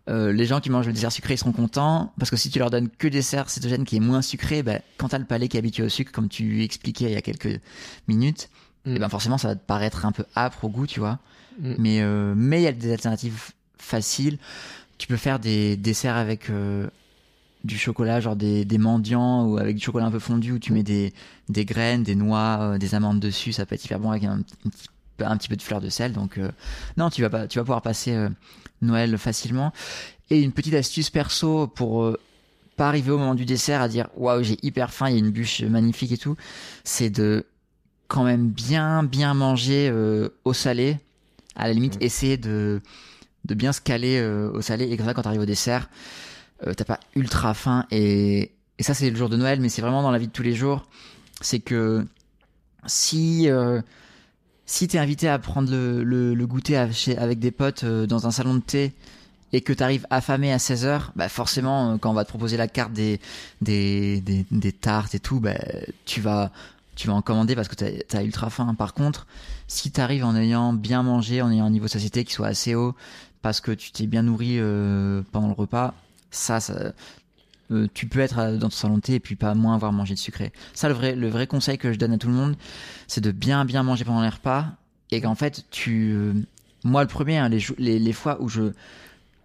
euh, 0.08 0.32
les 0.32 0.46
gens 0.46 0.60
qui 0.60 0.68
mangent 0.70 0.86
le 0.86 0.92
dessert 0.92 1.12
sucré 1.12 1.34
ils 1.34 1.38
seront 1.38 1.52
contents 1.52 2.12
parce 2.18 2.30
que 2.30 2.36
si 2.36 2.50
tu 2.50 2.58
leur 2.58 2.70
donnes 2.70 2.88
que 2.88 3.06
dessert 3.08 3.48
cétogène 3.50 3.84
qui 3.84 3.96
est 3.96 4.00
moins 4.00 4.20
sucré, 4.22 4.62
ben, 4.62 4.80
quand 4.98 5.08
t'as 5.10 5.18
le 5.18 5.24
palais 5.24 5.46
qui 5.48 5.56
est 5.56 5.60
habitué 5.60 5.82
au 5.84 5.88
sucre, 5.88 6.10
comme 6.12 6.28
tu 6.28 6.64
expliquais 6.64 7.04
il 7.04 7.12
y 7.12 7.16
a 7.16 7.22
quelques 7.22 7.60
minutes, 8.08 8.48
Mm. 8.84 8.96
et 8.96 8.98
ben 8.98 9.08
forcément 9.08 9.38
ça 9.38 9.46
va 9.46 9.54
te 9.54 9.64
paraître 9.64 10.06
un 10.06 10.10
peu 10.10 10.24
âpre 10.34 10.64
au 10.64 10.68
goût, 10.68 10.88
tu 10.88 10.98
vois. 10.98 11.20
Mm. 11.60 11.74
Mais 11.78 12.00
euh, 12.00 12.34
mais 12.36 12.60
il 12.60 12.64
y 12.64 12.66
a 12.66 12.72
des 12.72 12.90
alternatives 12.90 13.50
faciles. 13.78 14.38
Tu 14.98 15.06
peux 15.06 15.16
faire 15.16 15.38
des 15.38 15.76
desserts 15.76 16.16
avec 16.16 16.50
euh, 16.50 16.88
du 17.62 17.78
chocolat, 17.78 18.18
genre 18.20 18.34
des, 18.34 18.64
des 18.64 18.78
mendiants 18.78 19.46
ou 19.46 19.56
avec 19.58 19.76
du 19.76 19.84
chocolat 19.84 20.06
un 20.06 20.10
peu 20.10 20.18
fondu 20.18 20.50
où 20.50 20.58
tu 20.58 20.72
mets 20.72 20.82
des, 20.82 21.12
des 21.48 21.64
graines, 21.64 22.02
des 22.02 22.16
noix, 22.16 22.58
euh, 22.60 22.78
des 22.78 22.96
amandes 22.96 23.20
dessus. 23.20 23.52
Ça 23.52 23.66
peut 23.66 23.76
être 23.76 23.84
hyper 23.84 24.00
bon 24.00 24.10
avec 24.10 24.24
un, 24.24 24.32
un 24.32 24.42
petit, 24.42 24.88
peu- 25.16 25.24
un 25.26 25.36
petit 25.36 25.48
peu 25.48 25.54
de 25.56 25.62
fleur 25.62 25.80
de 25.80 25.88
sel. 25.88 26.12
Donc 26.12 26.38
euh, 26.38 26.50
non, 26.96 27.08
tu 27.08 27.22
vas 27.22 27.30
pas, 27.30 27.46
tu 27.46 27.58
vas 27.58 27.64
pouvoir 27.64 27.82
passer 27.82 28.12
euh, 28.16 28.28
Noël 28.82 29.16
facilement. 29.18 29.72
Et 30.30 30.40
une 30.40 30.52
petite 30.52 30.74
astuce 30.74 31.10
perso 31.10 31.66
pour 31.66 32.02
euh, 32.04 32.18
pas 32.76 32.88
arriver 32.88 33.10
au 33.10 33.18
moment 33.18 33.34
du 33.34 33.44
dessert 33.44 33.80
à 33.82 33.88
dire 33.88 34.08
waouh 34.16 34.42
j'ai 34.42 34.58
hyper 34.62 34.92
faim, 34.92 35.08
il 35.08 35.12
y 35.12 35.16
a 35.16 35.18
une 35.18 35.30
bûche 35.30 35.62
magnifique 35.62 36.12
et 36.12 36.18
tout, 36.18 36.36
c'est 36.84 37.10
de 37.10 37.44
quand 38.08 38.24
même 38.24 38.48
bien 38.48 39.02
bien 39.02 39.34
manger 39.34 39.88
euh, 39.90 40.28
au 40.44 40.52
salé. 40.52 40.98
À 41.54 41.66
la 41.68 41.74
limite, 41.74 41.96
Mm. 41.96 42.04
essayer 42.04 42.36
de 42.38 42.80
de 43.44 43.54
bien 43.54 43.72
se 43.72 43.80
caler 43.80 44.18
euh, 44.18 44.50
au 44.52 44.62
salé 44.62 44.90
et 44.90 44.96
comme 44.96 45.06
ça 45.06 45.14
quand 45.14 45.22
t'arrives 45.22 45.40
au 45.42 45.46
dessert, 45.46 45.88
t'as 46.76 46.84
pas 46.84 47.00
ultra 47.16 47.54
faim 47.54 47.86
et 47.90 48.52
et 48.78 48.82
ça 48.82 48.94
c'est 48.94 49.10
le 49.10 49.16
jour 49.16 49.28
de 49.28 49.36
Noël, 49.36 49.60
mais 49.60 49.68
c'est 49.68 49.82
vraiment 49.82 50.02
dans 50.02 50.10
la 50.12 50.18
vie 50.18 50.28
de 50.28 50.32
tous 50.32 50.44
les 50.44 50.54
jours. 50.54 50.86
C'est 51.40 51.58
que 51.58 52.06
si 52.86 53.48
si 54.72 54.88
t'es 54.88 54.96
invité 54.96 55.28
à 55.28 55.38
prendre 55.38 55.70
le, 55.70 56.02
le, 56.02 56.34
le 56.34 56.46
goûter 56.46 56.78
avec 56.78 57.38
des 57.38 57.50
potes 57.50 57.84
euh, 57.84 58.06
dans 58.06 58.26
un 58.26 58.30
salon 58.30 58.54
de 58.54 58.60
thé 58.60 58.94
et 59.52 59.60
que 59.60 59.74
t'arrives 59.74 60.06
affamé 60.08 60.50
à 60.50 60.56
16h, 60.56 61.10
bah 61.14 61.28
forcément, 61.28 61.90
euh, 61.90 61.96
quand 61.98 62.10
on 62.10 62.14
va 62.14 62.24
te 62.24 62.30
proposer 62.30 62.56
la 62.56 62.68
carte 62.68 62.94
des, 62.94 63.20
des, 63.60 64.22
des, 64.22 64.72
tartes 64.72 65.14
et 65.14 65.18
tout, 65.18 65.40
bah, 65.40 65.58
tu 66.06 66.22
vas 66.22 66.50
tu 66.94 67.06
vas 67.06 67.12
en 67.12 67.20
commander 67.20 67.54
parce 67.54 67.68
que 67.68 67.74
t'as 67.74 68.18
as 68.18 68.22
ultra 68.22 68.48
faim. 68.48 68.74
Par 68.74 68.94
contre, 68.94 69.26
si 69.68 69.90
t'arrives 69.90 70.24
en 70.24 70.34
ayant 70.34 70.72
bien 70.72 71.02
mangé, 71.02 71.42
en 71.42 71.50
ayant 71.50 71.66
un 71.66 71.70
niveau 71.70 71.84
de 71.84 71.90
satiété 71.90 72.24
qui 72.24 72.32
soit 72.32 72.46
assez 72.46 72.74
haut, 72.74 72.94
parce 73.42 73.60
que 73.60 73.72
tu 73.72 73.92
t'es 73.92 74.06
bien 74.06 74.22
nourri 74.22 74.56
euh, 74.58 75.20
pendant 75.32 75.48
le 75.48 75.54
repas, 75.54 75.92
ça, 76.30 76.60
ça 76.60 76.92
euh, 77.72 77.88
tu 77.92 78.06
peux 78.06 78.20
être 78.20 78.56
dans 78.56 78.68
ton 78.68 78.70
salon 78.70 79.00
et 79.08 79.20
puis 79.20 79.36
pas 79.36 79.54
moins 79.54 79.74
avoir 79.74 79.92
mangé 79.92 80.14
de 80.14 80.18
sucré. 80.18 80.52
Ça, 80.74 80.88
le 80.88 80.94
vrai, 80.94 81.14
le 81.14 81.28
vrai 81.28 81.46
conseil 81.46 81.78
que 81.78 81.92
je 81.92 81.98
donne 81.98 82.12
à 82.12 82.18
tout 82.18 82.28
le 82.28 82.34
monde, 82.34 82.56
c'est 83.06 83.20
de 83.20 83.30
bien 83.30 83.64
bien 83.64 83.82
manger 83.82 84.04
pendant 84.04 84.22
les 84.22 84.28
repas 84.28 84.66
et 85.10 85.20
qu'en 85.20 85.34
fait, 85.34 85.64
tu, 85.70 86.12
euh, 86.12 86.32
moi 86.84 87.02
le 87.02 87.08
premier, 87.08 87.38
hein, 87.38 87.48
les, 87.48 87.60
les, 87.78 87.98
les, 87.98 88.12
fois 88.12 88.40
où 88.40 88.48
je 88.48 88.72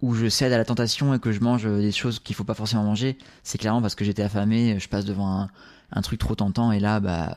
où 0.00 0.14
je 0.14 0.28
cède 0.28 0.52
à 0.52 0.58
la 0.58 0.64
tentation 0.64 1.14
et 1.14 1.18
que 1.18 1.32
je 1.32 1.40
mange 1.40 1.64
des 1.64 1.92
choses 1.92 2.20
qu'il 2.20 2.36
faut 2.36 2.44
pas 2.44 2.54
forcément 2.54 2.84
manger, 2.84 3.18
c'est 3.42 3.58
clairement 3.58 3.82
parce 3.82 3.94
que 3.94 4.04
j'étais 4.04 4.22
affamé, 4.22 4.78
je 4.78 4.88
passe 4.88 5.04
devant 5.04 5.40
un, 5.40 5.50
un, 5.92 6.02
truc 6.02 6.20
trop 6.20 6.36
tentant 6.36 6.70
et 6.70 6.78
là, 6.78 7.00
bah, 7.00 7.36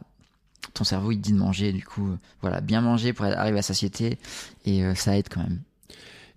ton 0.74 0.84
cerveau 0.84 1.12
il 1.12 1.18
te 1.18 1.24
dit 1.24 1.34
de 1.34 1.38
manger, 1.38 1.74
du 1.74 1.84
coup, 1.84 2.16
voilà, 2.42 2.62
bien 2.62 2.82
manger 2.82 3.14
pour 3.14 3.26
arriver 3.26 3.60
à 3.60 3.64
satiété 3.64 4.20
et 4.66 4.84
euh, 4.86 4.96
ça 4.96 5.18
aide 5.18 5.28
quand 5.30 5.42
même. 5.42 5.60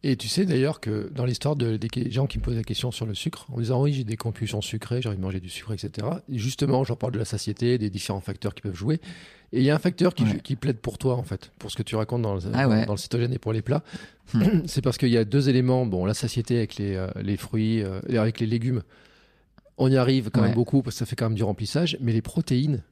Et 0.06 0.16
tu 0.16 0.28
sais 0.28 0.44
d'ailleurs 0.44 0.80
que 0.80 1.10
dans 1.14 1.24
l'histoire 1.24 1.56
de, 1.56 1.78
des 1.78 2.10
gens 2.10 2.26
qui 2.26 2.36
me 2.36 2.42
posent 2.42 2.56
la 2.56 2.62
question 2.62 2.90
sur 2.90 3.06
le 3.06 3.14
sucre, 3.14 3.46
en 3.50 3.58
disant 3.58 3.82
oui, 3.82 3.94
j'ai 3.94 4.04
des 4.04 4.18
compulsions 4.18 4.60
sucrées, 4.60 5.00
j'ai 5.00 5.08
envie 5.08 5.16
de 5.16 5.22
manger 5.22 5.40
du 5.40 5.48
sucre, 5.48 5.72
etc. 5.72 6.06
Et 6.30 6.38
justement, 6.38 6.84
j'en 6.84 6.94
parle 6.94 7.14
de 7.14 7.18
la 7.18 7.24
satiété, 7.24 7.78
des 7.78 7.88
différents 7.88 8.20
facteurs 8.20 8.54
qui 8.54 8.60
peuvent 8.60 8.76
jouer. 8.76 9.00
Et 9.54 9.60
il 9.60 9.64
y 9.64 9.70
a 9.70 9.74
un 9.74 9.78
facteur 9.78 10.14
qui, 10.14 10.24
qui, 10.42 10.56
plaide 10.56 10.76
pour 10.76 10.98
toi, 10.98 11.16
en 11.16 11.22
fait, 11.22 11.52
pour 11.58 11.70
ce 11.70 11.76
que 11.76 11.82
tu 11.82 11.96
racontes 11.96 12.20
dans 12.20 12.34
le, 12.34 12.40
ah 12.52 12.84
dans, 12.84 12.92
le 12.92 12.98
cytogène 12.98 13.32
et 13.32 13.38
pour 13.38 13.54
les 13.54 13.62
plats. 13.62 13.82
Hmm. 14.34 14.42
C'est 14.66 14.82
parce 14.82 14.98
qu'il 14.98 15.08
y 15.08 15.16
a 15.16 15.24
deux 15.24 15.48
éléments. 15.48 15.86
Bon, 15.86 16.04
la 16.04 16.12
satiété 16.12 16.58
avec 16.58 16.76
les, 16.76 16.96
euh, 16.96 17.08
les 17.22 17.38
fruits, 17.38 17.82
euh, 17.82 18.00
avec 18.10 18.40
les 18.40 18.46
légumes, 18.46 18.82
on 19.76 19.90
y 19.90 19.96
arrive 19.96 20.30
quand 20.30 20.42
même 20.42 20.54
beaucoup 20.54 20.82
parce 20.82 20.94
que 20.94 20.98
ça 21.00 21.06
fait 21.06 21.16
quand 21.16 21.26
même 21.26 21.34
du 21.34 21.42
remplissage, 21.42 21.98
mais 22.00 22.12
les 22.12 22.22
protéines, 22.22 22.82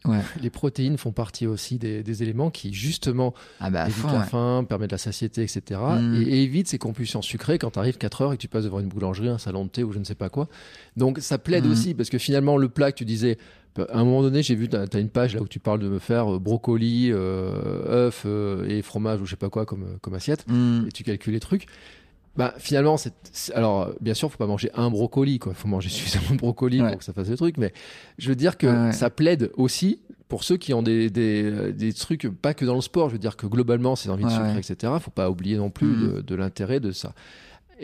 les 0.40 0.50
protéines 0.50 0.98
font 0.98 1.12
partie 1.12 1.46
aussi 1.46 1.78
des, 1.78 2.22
éléments 2.22 2.50
qui 2.50 2.72
justement 2.72 3.34
ah 3.60 3.70
bah, 3.70 3.88
évitent 3.88 4.12
la 4.12 4.22
faim, 4.22 4.64
permettent 4.68 4.92
la 4.92 4.98
satiété, 4.98 5.42
etc. 5.42 5.80
Mm. 5.98 6.22
Et, 6.26 6.42
évitent 6.42 6.68
ces 6.68 6.78
compulsions 6.78 7.22
sucrées 7.22 7.58
quand 7.58 7.70
tu 7.70 7.78
arrives 7.78 7.98
4 7.98 8.22
heures 8.22 8.32
et 8.32 8.36
que 8.36 8.42
tu 8.42 8.48
passes 8.48 8.64
devant 8.64 8.80
une 8.80 8.88
boulangerie, 8.88 9.28
un 9.28 9.38
salon 9.38 9.64
de 9.64 9.70
thé 9.70 9.84
ou 9.84 9.92
je 9.92 9.98
ne 9.98 10.04
sais 10.04 10.14
pas 10.14 10.28
quoi. 10.28 10.48
Donc 10.96 11.18
ça 11.20 11.38
plaide 11.38 11.66
mm. 11.66 11.70
aussi 11.70 11.94
parce 11.94 12.10
que 12.10 12.18
finalement 12.18 12.56
le 12.56 12.68
plat 12.68 12.92
que 12.92 12.98
tu 12.98 13.04
disais, 13.04 13.38
à 13.78 13.98
un 13.98 14.04
moment 14.04 14.22
donné, 14.22 14.42
j'ai 14.42 14.54
vu, 14.54 14.68
tu 14.68 14.76
as, 14.76 14.98
une 14.98 15.08
page 15.08 15.34
là 15.34 15.40
où 15.40 15.48
tu 15.48 15.58
parles 15.58 15.80
de 15.80 15.88
me 15.88 15.98
faire 15.98 16.34
euh, 16.34 16.38
brocoli, 16.38 17.10
euh, 17.10 18.08
œufs 18.08 18.24
euh, 18.26 18.68
et 18.68 18.82
fromage 18.82 19.20
ou 19.20 19.24
je 19.24 19.30
sais 19.30 19.36
pas 19.36 19.48
quoi 19.48 19.64
comme, 19.64 19.98
comme 20.02 20.14
assiette, 20.14 20.44
mm. 20.48 20.86
et 20.88 20.92
tu 20.92 21.04
calcules 21.04 21.32
les 21.32 21.40
trucs 21.40 21.66
bah 22.36 22.54
finalement 22.58 22.96
c'est 22.96 23.12
alors 23.54 23.90
bien 24.00 24.14
sûr 24.14 24.30
faut 24.30 24.38
pas 24.38 24.46
manger 24.46 24.70
un 24.74 24.90
brocoli 24.90 25.38
quoi. 25.38 25.54
Faut 25.54 25.68
manger 25.68 25.88
suffisamment 25.90 26.30
de 26.30 26.38
brocoli 26.38 26.78
pour 26.78 26.98
que 26.98 27.04
ça 27.04 27.12
fasse 27.12 27.28
le 27.28 27.36
truc 27.36 27.56
mais 27.58 27.72
je 28.18 28.28
veux 28.28 28.36
dire 28.36 28.56
que 28.56 28.90
ça 28.92 29.10
plaide 29.10 29.50
aussi 29.54 30.00
pour 30.28 30.44
ceux 30.44 30.56
qui 30.56 30.72
ont 30.72 30.82
des, 30.82 31.10
des, 31.10 31.74
des, 31.74 31.92
trucs 31.92 32.26
pas 32.26 32.54
que 32.54 32.64
dans 32.64 32.74
le 32.74 32.80
sport. 32.80 33.10
Je 33.10 33.12
veux 33.12 33.18
dire 33.18 33.36
que 33.36 33.46
globalement 33.46 33.96
c'est 33.96 34.08
envie 34.08 34.24
de 34.24 34.30
sucre 34.30 34.56
etc 34.56 34.94
faut 35.00 35.10
pas 35.10 35.28
oublier 35.30 35.58
non 35.58 35.68
plus 35.68 35.88
mm. 35.88 36.12
de, 36.14 36.20
de 36.22 36.34
l'intérêt 36.34 36.80
de 36.80 36.90
ça 36.90 37.12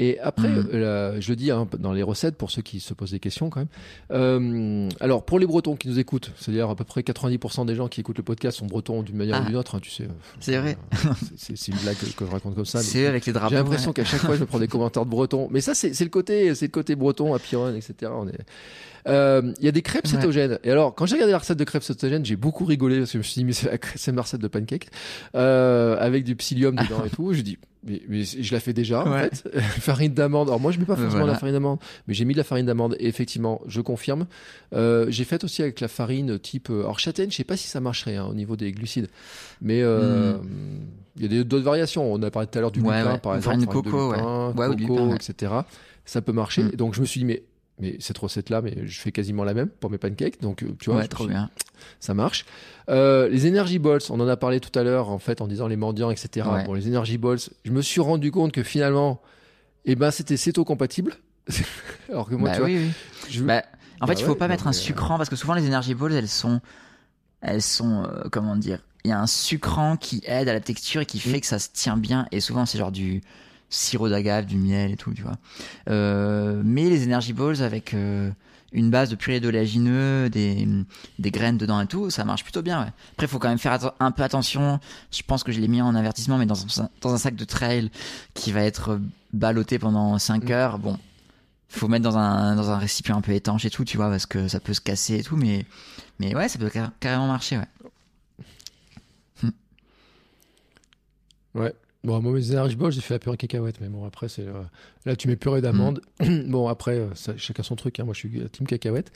et 0.01 0.20
après, 0.20 0.49
mm. 0.49 0.69
euh, 0.75 1.20
je 1.20 1.29
le 1.31 1.37
dis 1.37 1.51
hein, 1.51 1.66
dans 1.77 1.93
les 1.93 2.05
recettes 2.05 2.37
pour 2.37 2.53
ceux 2.53 2.62
qui 2.62 2.79
se 2.79 2.95
posent 2.95 3.11
des 3.11 3.19
questions 3.19 3.51
quand 3.51 3.61
même. 3.61 3.69
Euh, 4.12 4.89
alors 5.01 5.25
pour 5.25 5.41
les 5.41 5.47
Bretons 5.47 5.75
qui 5.75 5.89
nous 5.89 5.99
écoutent, 5.99 6.31
c'est-à-dire 6.39 6.70
à 6.70 6.77
peu 6.77 6.85
près 6.85 7.01
90% 7.01 7.66
des 7.66 7.75
gens 7.75 7.89
qui 7.89 8.01
écoutent 8.01 8.19
le 8.19 8.23
podcast 8.23 8.59
sont 8.59 8.66
Bretons 8.66 9.03
d'une 9.03 9.16
manière 9.16 9.39
ou 9.39 9.43
ah. 9.43 9.47
d'une 9.47 9.57
autre, 9.57 9.75
hein, 9.75 9.81
tu 9.83 9.91
sais. 9.91 10.05
Euh, 10.05 10.39
c'est 10.39 10.57
vrai. 10.57 10.79
c'est 11.37 11.66
une 11.66 11.79
blague 11.79 11.97
que, 11.97 12.25
je 12.25 12.31
raconte 12.31 12.55
comme 12.55 12.65
ça. 12.65 12.81
C'est 12.81 13.07
avec 13.07 13.27
les 13.27 13.33
drapeaux. 13.33 13.51
J'ai 13.51 13.57
l'impression 13.57 13.93
qu'à 13.93 14.05
chaque 14.05 14.20
fois 14.20 14.37
je 14.37 14.41
me 14.41 14.47
prends 14.47 14.61
des 14.61 14.69
commentaires 14.69 15.05
de 15.05 15.11
Bretons, 15.11 15.49
mais 15.51 15.61
ça 15.61 15.75
c'est 15.75 16.01
le 16.01 16.11
côté, 16.11 16.55
c'est 16.55 16.66
le 16.66 16.70
côté 16.70 16.95
Breton 16.95 17.35
à 17.35 17.41
Piron, 17.41 17.75
etc. 17.75 18.12
On 18.15 18.29
est 18.29 18.39
il 19.07 19.65
y 19.65 19.69
a 19.69 19.73
des 19.73 19.83
crêpes 19.83 20.07
cétogènes. 20.07 20.59
Et 20.65 20.70
alors, 20.70 20.95
quand 20.95 21.07
j'ai 21.07 21.15
regardé 21.15 21.33
la 21.33 21.39
recette 21.39 21.59
de 21.59 21.65
crêpes 21.65 21.83
cétogènes, 21.83 22.27
j'ai 22.27 22.37
beaucoup 22.37 22.66
rigolé 22.66 22.99
parce 22.99 23.11
que 23.11 23.15
je 23.15 23.19
me 23.19 23.23
suis 23.23 23.43
dit, 23.43 23.45
mais 23.45 23.53
c'est 23.95 24.12
ma 24.12 24.20
recette 24.20 24.43
de 24.43 24.49
pancake 24.49 24.91
euh, 25.35 25.97
avec 25.99 26.25
du 26.25 26.37
psyllium 26.37 26.77
dedans 26.77 27.03
et 27.07 27.09
tout. 27.09 27.33
Je 27.33 27.41
dis, 27.41 27.57
mais, 27.85 28.03
mais, 28.09 28.25
je 28.25 28.53
la 28.53 28.61
fais 28.61 28.73
déjà 28.73 29.03
en 29.07 29.13
fait. 29.13 29.49
farine 29.81 30.13
d'amande. 30.13 30.49
Alors 30.49 30.61
moi 30.61 30.73
je 30.73 30.79
mets 30.79 30.85
pas 30.85 30.97
forcément 30.97 31.27
la 31.27 31.35
farine 31.35 31.55
d'amande, 31.55 31.79
mais 32.07 32.15
j'ai 32.15 32.25
mis 32.25 32.35
de 32.35 32.39
la 32.39 32.45
farine 32.45 32.67
d'amande 32.67 32.97
et 32.99 33.07
effectivement, 33.07 33.61
je 33.67 33.81
confirme. 33.81 34.27
Euh, 34.75 35.07
j'ai 35.09 35.25
fait 35.25 35.45
aussi 35.45 35.63
avec 35.63 35.81
la 35.81 35.89
farine 35.89 36.39
type 36.39 36.71
euh, 36.71 36.85
or 36.85 36.99
châtaigne. 36.99 37.31
Je 37.31 37.37
sais 37.37 37.45
pas 37.45 37.57
si 37.57 37.69
ça 37.69 37.81
marcherait 37.81 38.17
hein, 38.17 38.27
au 38.27 38.35
niveau 38.35 38.57
des 38.57 38.73
glucides, 38.73 39.09
mais 39.61 39.83
euh, 39.83 40.39
hmm. 40.39 40.87
il 41.17 41.33
y 41.33 41.39
a 41.39 41.45
d'autres 41.45 41.65
variations. 41.65 42.13
On 42.13 42.23
a 42.23 42.31
parlé 42.31 42.49
tout 42.49 42.59
à 42.59 42.61
l'heure 42.61 42.73
du 42.73 42.81
ouais, 42.81 42.99
lupin 42.99 43.19
par 43.19 43.37
exemple, 43.37 43.45
farine 43.45 43.61
de 43.61 43.67
coco, 43.67 44.13
de 44.15 44.87
coco, 44.87 45.15
etc. 45.15 45.53
Ça 46.05 46.21
peut 46.23 46.33
marcher. 46.33 46.65
Hmm. 46.65 46.71
Donc 46.73 46.95
je 46.95 47.01
me 47.01 47.07
suis 47.07 47.21
dit 47.21 47.27
mais 47.27 47.43
mais 47.81 47.97
cette 48.01 48.19
recette-là, 48.19 48.63
mais 48.63 48.87
je 48.87 49.01
fais 49.01 49.13
quasiment 49.13 49.45
la 49.45 49.55
même 49.55 49.69
pour 49.69 49.91
mes 49.91 49.99
pancakes. 49.99 50.41
Donc, 50.41 50.63
euh, 50.63 50.75
tu 50.79 50.91
vois, 50.91 51.07
trop 51.07 51.27
bien. 51.27 51.51
ça 52.01 52.15
marche. 52.15 52.45
Euh, 52.89 53.29
les 53.29 53.49
Energy 53.49 53.79
Balls, 53.79 54.01
on 54.11 54.21
en 54.21 54.29
a 54.29 54.37
parlé 54.37 54.61
tout 54.61 54.77
à 54.79 54.83
l'heure, 54.83 55.11
en 55.11 55.19
fait, 55.19 55.41
en 55.41 55.47
disant 55.47 55.69
les 55.69 55.77
mendiants, 55.77 56.11
etc. 56.11 56.49
Bon, 56.67 56.75
les 56.75 56.89
Energy 56.89 57.19
Balls, 57.19 57.39
je 57.65 57.71
me 57.71 57.83
suis 57.83 58.01
rendu 58.01 58.31
compte 58.31 58.53
que 58.53 58.63
finalement, 58.63 59.21
eh 59.85 59.95
ben, 59.95 60.11
c'était 60.11 60.37
céto-compatible. 60.37 61.15
Alors 62.09 62.29
que 62.29 62.35
moi, 62.35 62.51
bah 62.51 62.57
tu 62.57 62.63
oui, 62.63 62.91
vois. 63.39 63.47
Bah, 63.47 63.63
en 64.01 64.07
fait, 64.07 64.15
bah 64.15 64.21
il 64.21 64.25
faut 64.27 64.35
pas 64.35 64.49
mettre 64.49 64.67
un 64.67 64.71
euh, 64.71 64.75
sucrant 64.75 65.17
parce 65.17 65.29
que 65.29 65.37
souvent 65.37 65.55
les 65.55 65.67
Energy 65.67 65.95
Balls, 65.95 66.13
elles 66.13 66.29
sont, 66.29 66.61
elles 67.41 67.63
sont, 67.63 68.07
comment 68.31 68.57
dire, 68.57 68.81
il 69.05 69.11
y 69.11 69.13
a 69.13 69.21
un 69.21 69.27
sucrant 69.27 69.97
qui 69.97 70.23
aide 70.27 70.49
à 70.49 70.53
la 70.53 70.61
texture 70.61 71.01
et 71.01 71.07
qui 71.07 71.21
fait 71.21 71.39
mm. 71.39 71.41
que 71.41 71.47
ça 71.47 71.59
se 71.59 71.69
tient 71.73 71.97
bien. 71.97 72.27
Et 72.33 72.41
souvent, 72.41 72.67
c'est 72.67 72.79
genre 72.79 72.93
du, 72.93 73.23
sirop 73.70 74.09
d'agave, 74.09 74.47
du 74.47 74.57
miel 74.57 74.93
et 74.93 74.97
tout, 74.97 75.12
tu 75.12 75.23
vois. 75.23 75.36
Euh, 75.89 76.62
mais 76.65 76.89
les 76.89 77.05
Energy 77.05 77.32
Balls 77.32 77.62
avec 77.62 77.95
euh, 77.95 78.31
une 78.73 78.90
base 78.90 79.11
de 79.11 79.16
purée 79.16 79.40
d'oléagineux, 79.40 80.28
des, 80.31 80.66
des 81.19 81.31
graines 81.31 81.59
dedans 81.59 81.81
et 81.81 81.86
tout, 81.86 82.11
ça 82.11 82.24
marche 82.24 82.43
plutôt 82.43 82.62
bien. 82.62 82.82
Ouais. 82.82 82.90
Après, 83.12 83.27
il 83.27 83.28
faut 83.28 83.39
quand 83.39 83.49
même 83.49 83.59
faire 83.59 83.78
un 84.01 84.11
peu 84.11 84.23
attention. 84.23 84.81
Je 85.11 85.23
pense 85.23 85.43
que 85.43 85.53
je 85.53 85.61
l'ai 85.61 85.69
mis 85.69 85.82
en 85.82 85.95
avertissement, 85.95 86.39
mais 86.39 86.47
dans 86.47 86.81
un, 86.81 86.89
dans 87.01 87.12
un 87.12 87.19
sac 87.19 87.35
de 87.35 87.45
trail 87.45 87.90
qui 88.35 88.53
va 88.53 88.62
être 88.62 89.01
ballotté 89.32 89.78
pendant 89.78 90.19
5 90.19 90.45
mm. 90.45 90.53
heures, 90.53 90.78
bon, 90.78 90.99
faut 91.69 91.89
mettre 91.89 92.05
dans 92.05 92.16
un, 92.16 92.57
dans 92.57 92.70
un 92.70 92.78
récipient 92.78 93.16
un 93.16 93.20
peu 93.20 93.32
étanche 93.32 93.65
et 93.65 93.70
tout, 93.70 93.85
tu 93.85 93.97
vois, 93.97 94.09
parce 94.09 94.27
que 94.27 94.49
ça 94.49 94.61
peut 94.61 94.74
se 94.74 94.81
casser 94.81 95.19
et 95.19 95.23
tout, 95.23 95.36
mais, 95.36 95.66
mais 96.19 96.35
ouais, 96.35 96.49
ça 96.49 96.59
peut 96.59 96.70
carrément 97.01 97.27
marcher, 97.27 97.59
ouais. 97.59 97.69
Ouais. 101.55 101.74
Bon, 102.05 102.23
moi, 102.23 102.33
mes 102.33 102.53
énergies 102.53 102.77
j'ai 102.91 103.01
fait 103.01 103.15
la 103.15 103.19
purée 103.19 103.37
cacahuète, 103.37 103.81
mais 103.81 103.89
bon, 103.89 104.07
après, 104.07 104.29
c'est. 104.29 104.47
Euh, 104.47 104.62
là, 105.05 105.16
tu 105.16 105.27
mets 105.27 105.37
purée 105.37 105.61
d'amande. 105.61 106.01
Bon, 106.47 106.69
après, 106.69 106.99
euh, 106.99 107.09
ça, 107.15 107.33
chacun 107.37 107.65
son 107.65 107.75
truc. 107.75 107.99
Hein. 107.99 108.05
Moi, 108.05 108.15
je 108.15 108.20
suis 108.20 108.31
team 108.51 108.66
cacahuète. 108.66 109.11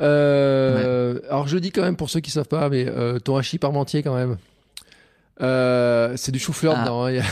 Euh, 0.00 1.18
alors, 1.28 1.48
je 1.48 1.58
dis 1.58 1.72
quand 1.72 1.82
même, 1.82 1.96
pour 1.96 2.10
ceux 2.10 2.20
qui 2.20 2.30
savent 2.30 2.48
pas, 2.48 2.68
mais 2.68 2.86
ton 3.24 3.36
hachis 3.36 3.58
parmentier, 3.58 4.04
quand 4.04 4.14
même. 4.14 4.36
c'est 6.16 6.30
du 6.30 6.38
chou-fleur 6.38 6.74
ah. 6.76 6.82
dedans. 6.82 7.06
Hein, 7.06 7.22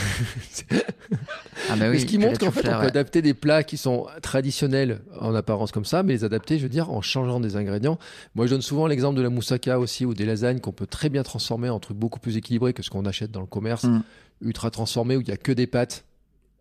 ah 1.69 1.75
bah 1.77 1.85
oui, 1.89 2.01
ce 2.01 2.05
qui 2.05 2.17
montre 2.17 2.37
qu'en 2.37 2.51
fait, 2.51 2.67
on 2.67 2.79
peut 2.79 2.87
adapter 2.87 3.21
des 3.21 3.33
plats 3.33 3.63
qui 3.63 3.77
sont 3.77 4.07
traditionnels 4.21 4.99
en 5.21 5.33
apparence 5.33 5.71
comme 5.71 5.85
ça, 5.85 6.03
mais 6.03 6.13
les 6.13 6.25
adapter, 6.25 6.57
je 6.57 6.63
veux 6.63 6.69
dire, 6.69 6.91
en 6.91 7.01
changeant 7.01 7.39
des 7.39 7.55
ingrédients. 7.55 7.97
Moi, 8.35 8.45
je 8.45 8.51
donne 8.51 8.61
souvent 8.61 8.87
l'exemple 8.87 9.15
de 9.15 9.23
la 9.23 9.29
moussaka 9.29 9.79
aussi, 9.79 10.05
ou 10.05 10.13
des 10.13 10.25
lasagnes 10.25 10.59
qu'on 10.59 10.73
peut 10.73 10.87
très 10.87 11.07
bien 11.07 11.23
transformer 11.23 11.69
en 11.69 11.79
trucs 11.79 11.97
beaucoup 11.97 12.19
plus 12.19 12.35
équilibrés 12.35 12.73
que 12.73 12.83
ce 12.83 12.89
qu'on 12.89 13.05
achète 13.05 13.31
dans 13.31 13.41
le 13.41 13.47
commerce. 13.47 13.85
Mm 13.85 14.03
ultra 14.41 14.71
transformé 14.71 15.17
où 15.17 15.21
il 15.21 15.27
y 15.27 15.31
a 15.31 15.37
que 15.37 15.51
des 15.51 15.67
pâtes 15.67 16.05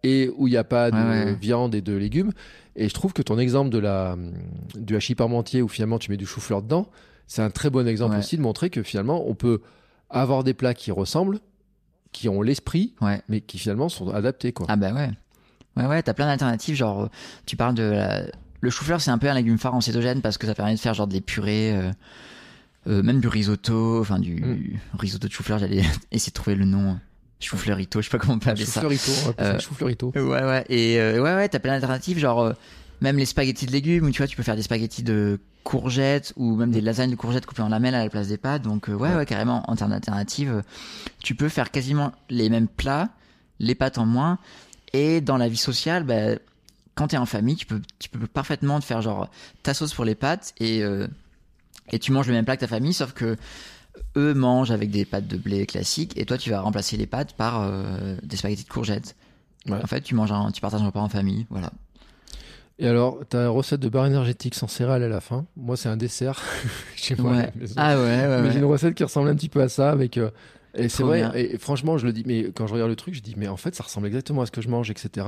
et 0.02 0.30
où 0.36 0.46
il 0.46 0.52
n'y 0.52 0.56
a 0.56 0.64
pas 0.64 0.90
de 0.90 1.34
viande 1.34 1.74
et 1.74 1.80
de 1.80 1.94
légumes. 1.94 2.32
Et 2.76 2.88
je 2.88 2.94
trouve 2.94 3.12
que 3.12 3.22
ton 3.22 3.38
exemple 3.38 3.70
de 3.70 3.78
la, 3.78 4.16
du 4.74 4.96
hachis 4.96 5.14
parmentier 5.14 5.62
où 5.62 5.68
finalement 5.68 5.98
tu 5.98 6.10
mets 6.10 6.16
du 6.16 6.26
chou-fleur 6.26 6.62
dedans, 6.62 6.88
c'est 7.26 7.42
un 7.42 7.50
très 7.50 7.70
bon 7.70 7.88
exemple 7.88 8.16
aussi 8.16 8.36
de 8.36 8.42
montrer 8.42 8.70
que 8.70 8.82
finalement 8.82 9.28
on 9.28 9.34
peut 9.34 9.62
avoir 10.10 10.44
des 10.44 10.54
plats 10.54 10.74
qui 10.74 10.90
ressemblent, 10.90 11.40
qui 12.12 12.28
ont 12.28 12.42
l'esprit, 12.42 12.94
mais 13.28 13.40
qui 13.40 13.58
finalement 13.58 13.88
sont 13.88 14.10
adaptés. 14.10 14.52
Quoi. 14.52 14.66
Ah 14.68 14.76
bah 14.76 14.92
ouais. 14.92 15.10
Ouais, 15.76 15.86
ouais, 15.86 16.02
t'as 16.02 16.14
plein 16.14 16.26
d'alternatives. 16.26 16.74
Genre, 16.74 17.10
tu 17.44 17.56
parles 17.56 17.74
de 17.74 18.30
Le 18.60 18.70
chou-fleur, 18.70 19.00
c'est 19.00 19.10
un 19.10 19.18
peu 19.18 19.28
un 19.28 19.34
légume 19.34 19.58
phare 19.58 19.74
en 19.74 19.80
cétogène 19.80 20.22
parce 20.22 20.38
que 20.38 20.46
ça 20.46 20.54
permet 20.54 20.74
de 20.74 20.80
faire 20.80 20.94
genre 20.94 21.06
des 21.06 21.20
purées. 21.20 21.76
Euh, 21.76 21.90
euh, 22.88 23.02
même 23.02 23.20
du 23.20 23.26
risotto, 23.26 24.00
enfin 24.00 24.20
du 24.20 24.36
mm. 24.40 24.98
risotto 24.98 25.26
de 25.26 25.32
chou-fleur, 25.32 25.58
j'allais 25.58 25.82
essayer 26.12 26.30
de 26.30 26.34
trouver 26.34 26.54
le 26.54 26.64
nom 26.64 26.98
chou 27.40 27.56
fleurito, 27.56 28.00
je 28.00 28.06
sais 28.06 28.10
pas 28.10 28.18
comment 28.18 28.34
on 28.34 28.38
peut 28.38 28.50
appeler 28.50 28.66
ça. 28.66 28.82
Euh, 28.82 29.58
chou 29.58 29.74
fleurito. 29.74 30.12
Ouais, 30.14 30.42
ouais. 30.42 30.64
Et 30.68 30.98
euh, 30.98 31.22
ouais, 31.22 31.34
ouais, 31.34 31.48
t'as 31.48 31.58
plein 31.58 31.72
d'alternatives, 31.72 32.18
genre 32.18 32.40
euh, 32.40 32.52
même 33.00 33.16
les 33.18 33.26
spaghettis 33.26 33.66
de 33.66 33.72
légumes, 33.72 34.06
où 34.06 34.10
tu 34.10 34.18
vois, 34.18 34.26
tu 34.26 34.36
peux 34.36 34.42
faire 34.42 34.56
des 34.56 34.62
spaghettis 34.62 35.02
de 35.02 35.38
courgettes 35.64 36.32
ou 36.36 36.54
même 36.54 36.70
des 36.70 36.80
lasagnes 36.80 37.10
de 37.10 37.16
courgettes 37.16 37.44
coupées 37.44 37.62
en 37.62 37.68
lamelles 37.68 37.94
à 37.94 38.04
la 38.04 38.10
place 38.10 38.28
des 38.28 38.38
pâtes. 38.38 38.62
Donc 38.62 38.88
ouais, 38.88 39.14
ouais, 39.14 39.26
carrément, 39.26 39.68
en 39.70 39.76
termes 39.76 39.90
d'alternatives, 39.90 40.62
tu 41.22 41.34
peux 41.34 41.48
faire 41.48 41.70
quasiment 41.70 42.12
les 42.30 42.48
mêmes 42.48 42.68
plats, 42.68 43.10
les 43.58 43.74
pâtes 43.74 43.98
en 43.98 44.06
moins. 44.06 44.38
Et 44.92 45.20
dans 45.20 45.36
la 45.36 45.48
vie 45.48 45.56
sociale, 45.56 46.04
bah, 46.04 46.36
quand 46.94 47.08
t'es 47.08 47.16
en 47.16 47.26
famille, 47.26 47.56
tu 47.56 47.66
peux, 47.66 47.82
tu 47.98 48.08
peux 48.08 48.26
parfaitement 48.26 48.80
te 48.80 48.84
faire 48.84 49.02
genre 49.02 49.28
ta 49.62 49.74
sauce 49.74 49.92
pour 49.92 50.04
les 50.04 50.14
pâtes 50.14 50.54
et 50.58 50.82
et 51.92 51.98
tu 51.98 52.12
manges 52.12 52.26
le 52.26 52.32
même 52.32 52.44
plat 52.44 52.56
que 52.56 52.62
ta 52.62 52.66
famille, 52.66 52.92
sauf 52.92 53.12
que 53.12 53.36
eux 54.16 54.34
mangent 54.34 54.70
avec 54.70 54.90
des 54.90 55.04
pâtes 55.04 55.26
de 55.26 55.36
blé 55.36 55.66
classiques 55.66 56.16
et 56.18 56.24
toi 56.24 56.38
tu 56.38 56.50
vas 56.50 56.60
remplacer 56.60 56.96
les 56.96 57.06
pâtes 57.06 57.34
par 57.34 57.62
euh, 57.62 58.16
des 58.22 58.36
spaghettis 58.36 58.64
de 58.64 58.68
courgettes. 58.68 59.16
En 59.70 59.86
fait, 59.86 60.00
tu 60.00 60.14
manges 60.14 60.30
un, 60.30 60.52
tu 60.52 60.60
partages 60.60 60.82
un 60.82 60.86
repas 60.86 61.00
en 61.00 61.08
famille, 61.08 61.46
voilà. 61.50 61.72
Et 62.78 62.86
alors, 62.86 63.20
tu 63.28 63.36
as 63.36 63.40
une 63.40 63.48
recette 63.48 63.80
de 63.80 63.88
bar 63.88 64.06
énergétique 64.06 64.54
sans 64.54 64.68
céréales 64.68 65.02
à 65.02 65.08
la 65.08 65.20
fin? 65.20 65.46
Moi, 65.56 65.76
c'est 65.76 65.88
un 65.88 65.96
dessert 65.96 66.42
chez 66.96 67.16
moi. 67.16 67.36
Ah 67.76 67.96
ouais, 67.96 68.04
ouais 68.04 68.42
Mais 68.42 68.52
j'ai 68.52 68.58
une 68.58 68.66
recette 68.66 68.94
qui 68.94 69.02
ressemble 69.02 69.28
un 69.30 69.34
petit 69.34 69.48
peu 69.48 69.62
à 69.62 69.68
ça 69.68 69.90
avec 69.90 70.18
euh, 70.18 70.30
Et 70.76 70.88
c'est 70.88 71.02
vrai, 71.02 71.30
et 71.34 71.58
franchement, 71.58 71.98
je 71.98 72.06
le 72.06 72.12
dis, 72.12 72.22
mais 72.26 72.50
quand 72.54 72.66
je 72.66 72.74
regarde 72.74 72.90
le 72.90 72.96
truc, 72.96 73.14
je 73.14 73.22
dis, 73.22 73.34
mais 73.36 73.48
en 73.48 73.56
fait, 73.56 73.74
ça 73.74 73.82
ressemble 73.82 74.06
exactement 74.06 74.42
à 74.42 74.46
ce 74.46 74.50
que 74.50 74.60
je 74.60 74.68
mange, 74.68 74.90
etc. 74.90 75.26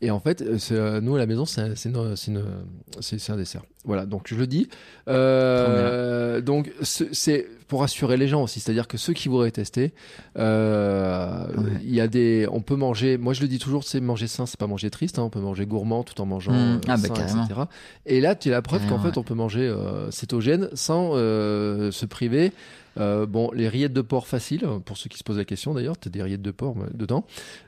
Et 0.00 0.10
en 0.10 0.20
fait, 0.20 0.42
euh, 0.42 1.00
nous 1.00 1.14
à 1.14 1.18
la 1.18 1.26
maison, 1.26 1.44
c'est 1.46 1.60
un, 1.60 3.36
dessert. 3.36 3.62
Voilà, 3.84 4.04
donc 4.04 4.24
je 4.26 4.34
le 4.34 4.46
dis. 4.46 4.68
Euh, 5.08 6.40
donc 6.42 6.70
c'est 6.82 7.46
pour 7.66 7.80
rassurer 7.80 8.16
les 8.16 8.28
gens 8.28 8.42
aussi, 8.42 8.60
c'est-à-dire 8.60 8.88
que 8.88 8.98
ceux 8.98 9.12
qui 9.12 9.28
voudraient 9.28 9.50
tester, 9.50 9.94
euh, 10.36 11.46
il 11.82 11.94
y 11.94 12.00
a 12.00 12.08
des, 12.08 12.46
on 12.50 12.60
peut 12.60 12.76
manger. 12.76 13.16
Moi, 13.16 13.32
je 13.32 13.40
le 13.40 13.48
dis 13.48 13.58
toujours, 13.58 13.84
c'est 13.84 14.00
manger 14.00 14.26
sain, 14.26 14.44
c'est 14.44 14.58
pas 14.58 14.66
manger 14.66 14.90
triste. 14.90 15.18
Hein, 15.18 15.22
on 15.22 15.30
peut 15.30 15.40
manger 15.40 15.66
gourmand 15.66 16.02
tout 16.02 16.20
en 16.20 16.26
mangeant 16.26 16.52
mmh. 16.52 16.80
ah, 16.88 16.96
bah, 16.96 17.08
sain, 17.14 17.44
etc. 17.44 17.60
Et 18.06 18.20
là, 18.20 18.34
tu 18.34 18.48
as 18.48 18.52
la 18.52 18.62
preuve 18.62 18.86
qu'en 18.88 18.98
fait, 18.98 19.16
on 19.16 19.22
peut 19.22 19.34
manger 19.34 19.72
cétogène 20.10 20.68
sans 20.74 21.14
se 21.14 22.04
priver 22.06 22.52
euh, 22.98 23.26
bon, 23.26 23.50
les 23.52 23.68
rillettes 23.68 23.92
de 23.92 24.00
porc 24.00 24.26
faciles, 24.26 24.66
pour 24.84 24.96
ceux 24.96 25.08
qui 25.08 25.18
se 25.18 25.24
posent 25.24 25.38
la 25.38 25.44
question 25.44 25.74
d'ailleurs, 25.74 25.98
tu 25.98 26.08
as 26.08 26.10
des 26.10 26.22
rillettes 26.22 26.42
de 26.42 26.50
porc 26.50 26.76
dedans. 26.92 27.24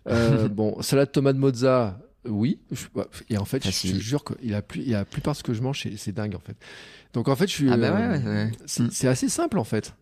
Euh, 0.09 0.49
bon, 0.51 0.81
salade 0.83 1.13
tomate 1.13 1.37
mozza, 1.37 1.99
oui. 2.25 2.61
Et 3.29 3.39
en 3.39 3.45
fait, 3.45 3.65
je 3.65 3.93
te 3.93 3.99
jure 3.99 4.25
qu'il 4.25 4.55
a 4.55 4.63
plus, 4.63 4.81
il 4.81 4.89
y 4.89 4.95
a 4.95 4.99
la 4.99 5.05
plupart 5.05 5.35
de 5.35 5.39
ce 5.39 5.43
que 5.43 5.55
je 5.55 5.63
mange, 5.63 5.87
c'est 5.97 6.13
dingue 6.13 6.35
en 6.35 6.41
fait. 6.41 6.57
Donc 7.13 7.29
en 7.29 7.37
fait, 7.37 7.47
je 7.47 7.53
suis. 7.53 7.71
Ah 7.71 7.77
bah 7.77 7.93
ouais, 7.93 8.19
ouais, 8.25 8.47
mm. 8.47 8.91
C'est 8.91 9.09
assez 9.09 9.29
simple 9.29 9.59
en 9.59 9.65
fait. 9.65 9.95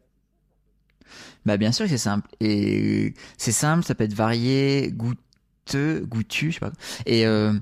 Bah 1.46 1.56
bien 1.56 1.72
sûr 1.72 1.86
que 1.86 1.90
c'est 1.90 1.98
simple. 1.98 2.28
Et 2.40 3.14
c'est 3.36 3.52
simple, 3.52 3.84
ça 3.84 3.94
peut 3.94 4.04
être 4.04 4.14
varié, 4.14 4.92
goûteux, 4.92 6.04
goûtu, 6.06 6.50
je 6.50 6.54
sais 6.54 6.60
pas. 6.60 6.72
Et 7.06 7.26
euh, 7.26 7.52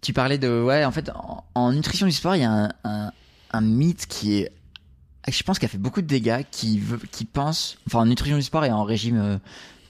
tu 0.00 0.12
parlais 0.12 0.38
de 0.38 0.62
ouais, 0.62 0.84
en 0.84 0.90
fait, 0.90 1.10
en, 1.54 1.72
nutrition 1.72 2.06
du 2.06 2.12
sport, 2.12 2.36
il 2.36 2.42
y 2.42 2.44
a 2.44 2.74
un, 2.84 3.12
un 3.52 3.60
mythe 3.60 4.06
qui 4.06 4.38
est 4.38 4.50
je 5.28 5.42
pense 5.42 5.58
qu'il 5.58 5.66
a 5.66 5.68
fait 5.68 5.78
beaucoup 5.78 6.02
de 6.02 6.06
dégâts, 6.06 6.44
qui, 6.50 6.80
qui 7.10 7.24
pensent, 7.24 7.78
enfin 7.86 8.00
en 8.00 8.06
nutrition 8.06 8.36
du 8.36 8.42
sport 8.42 8.64
et 8.64 8.70
en 8.70 8.84
régime 8.84 9.18
euh, 9.18 9.38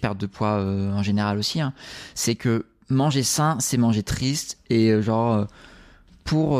perte 0.00 0.18
de 0.18 0.26
poids 0.26 0.58
euh, 0.58 0.92
en 0.92 1.02
général 1.02 1.38
aussi, 1.38 1.60
hein, 1.60 1.72
c'est 2.14 2.34
que 2.34 2.66
manger 2.88 3.22
sain, 3.22 3.56
c'est 3.60 3.76
manger 3.76 4.02
triste 4.02 4.58
et 4.70 4.90
euh, 4.90 5.02
genre 5.02 5.46
pour 6.24 6.58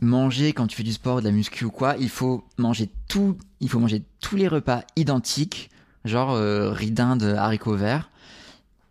manger 0.00 0.54
quand 0.54 0.66
tu 0.66 0.76
fais 0.76 0.82
du 0.82 0.92
sport, 0.92 1.20
de 1.20 1.26
la 1.26 1.32
muscu 1.32 1.66
ou 1.66 1.70
quoi, 1.70 1.96
il 2.00 2.08
faut 2.08 2.44
manger 2.56 2.88
tout, 3.08 3.36
il 3.60 3.68
faut 3.68 3.78
manger 3.78 4.02
tous 4.20 4.36
les 4.36 4.48
repas 4.48 4.82
identiques, 4.96 5.68
genre 6.06 6.34
riz 6.72 6.90
d'Inde, 6.90 7.34
haricots 7.38 7.76
verts, 7.76 8.08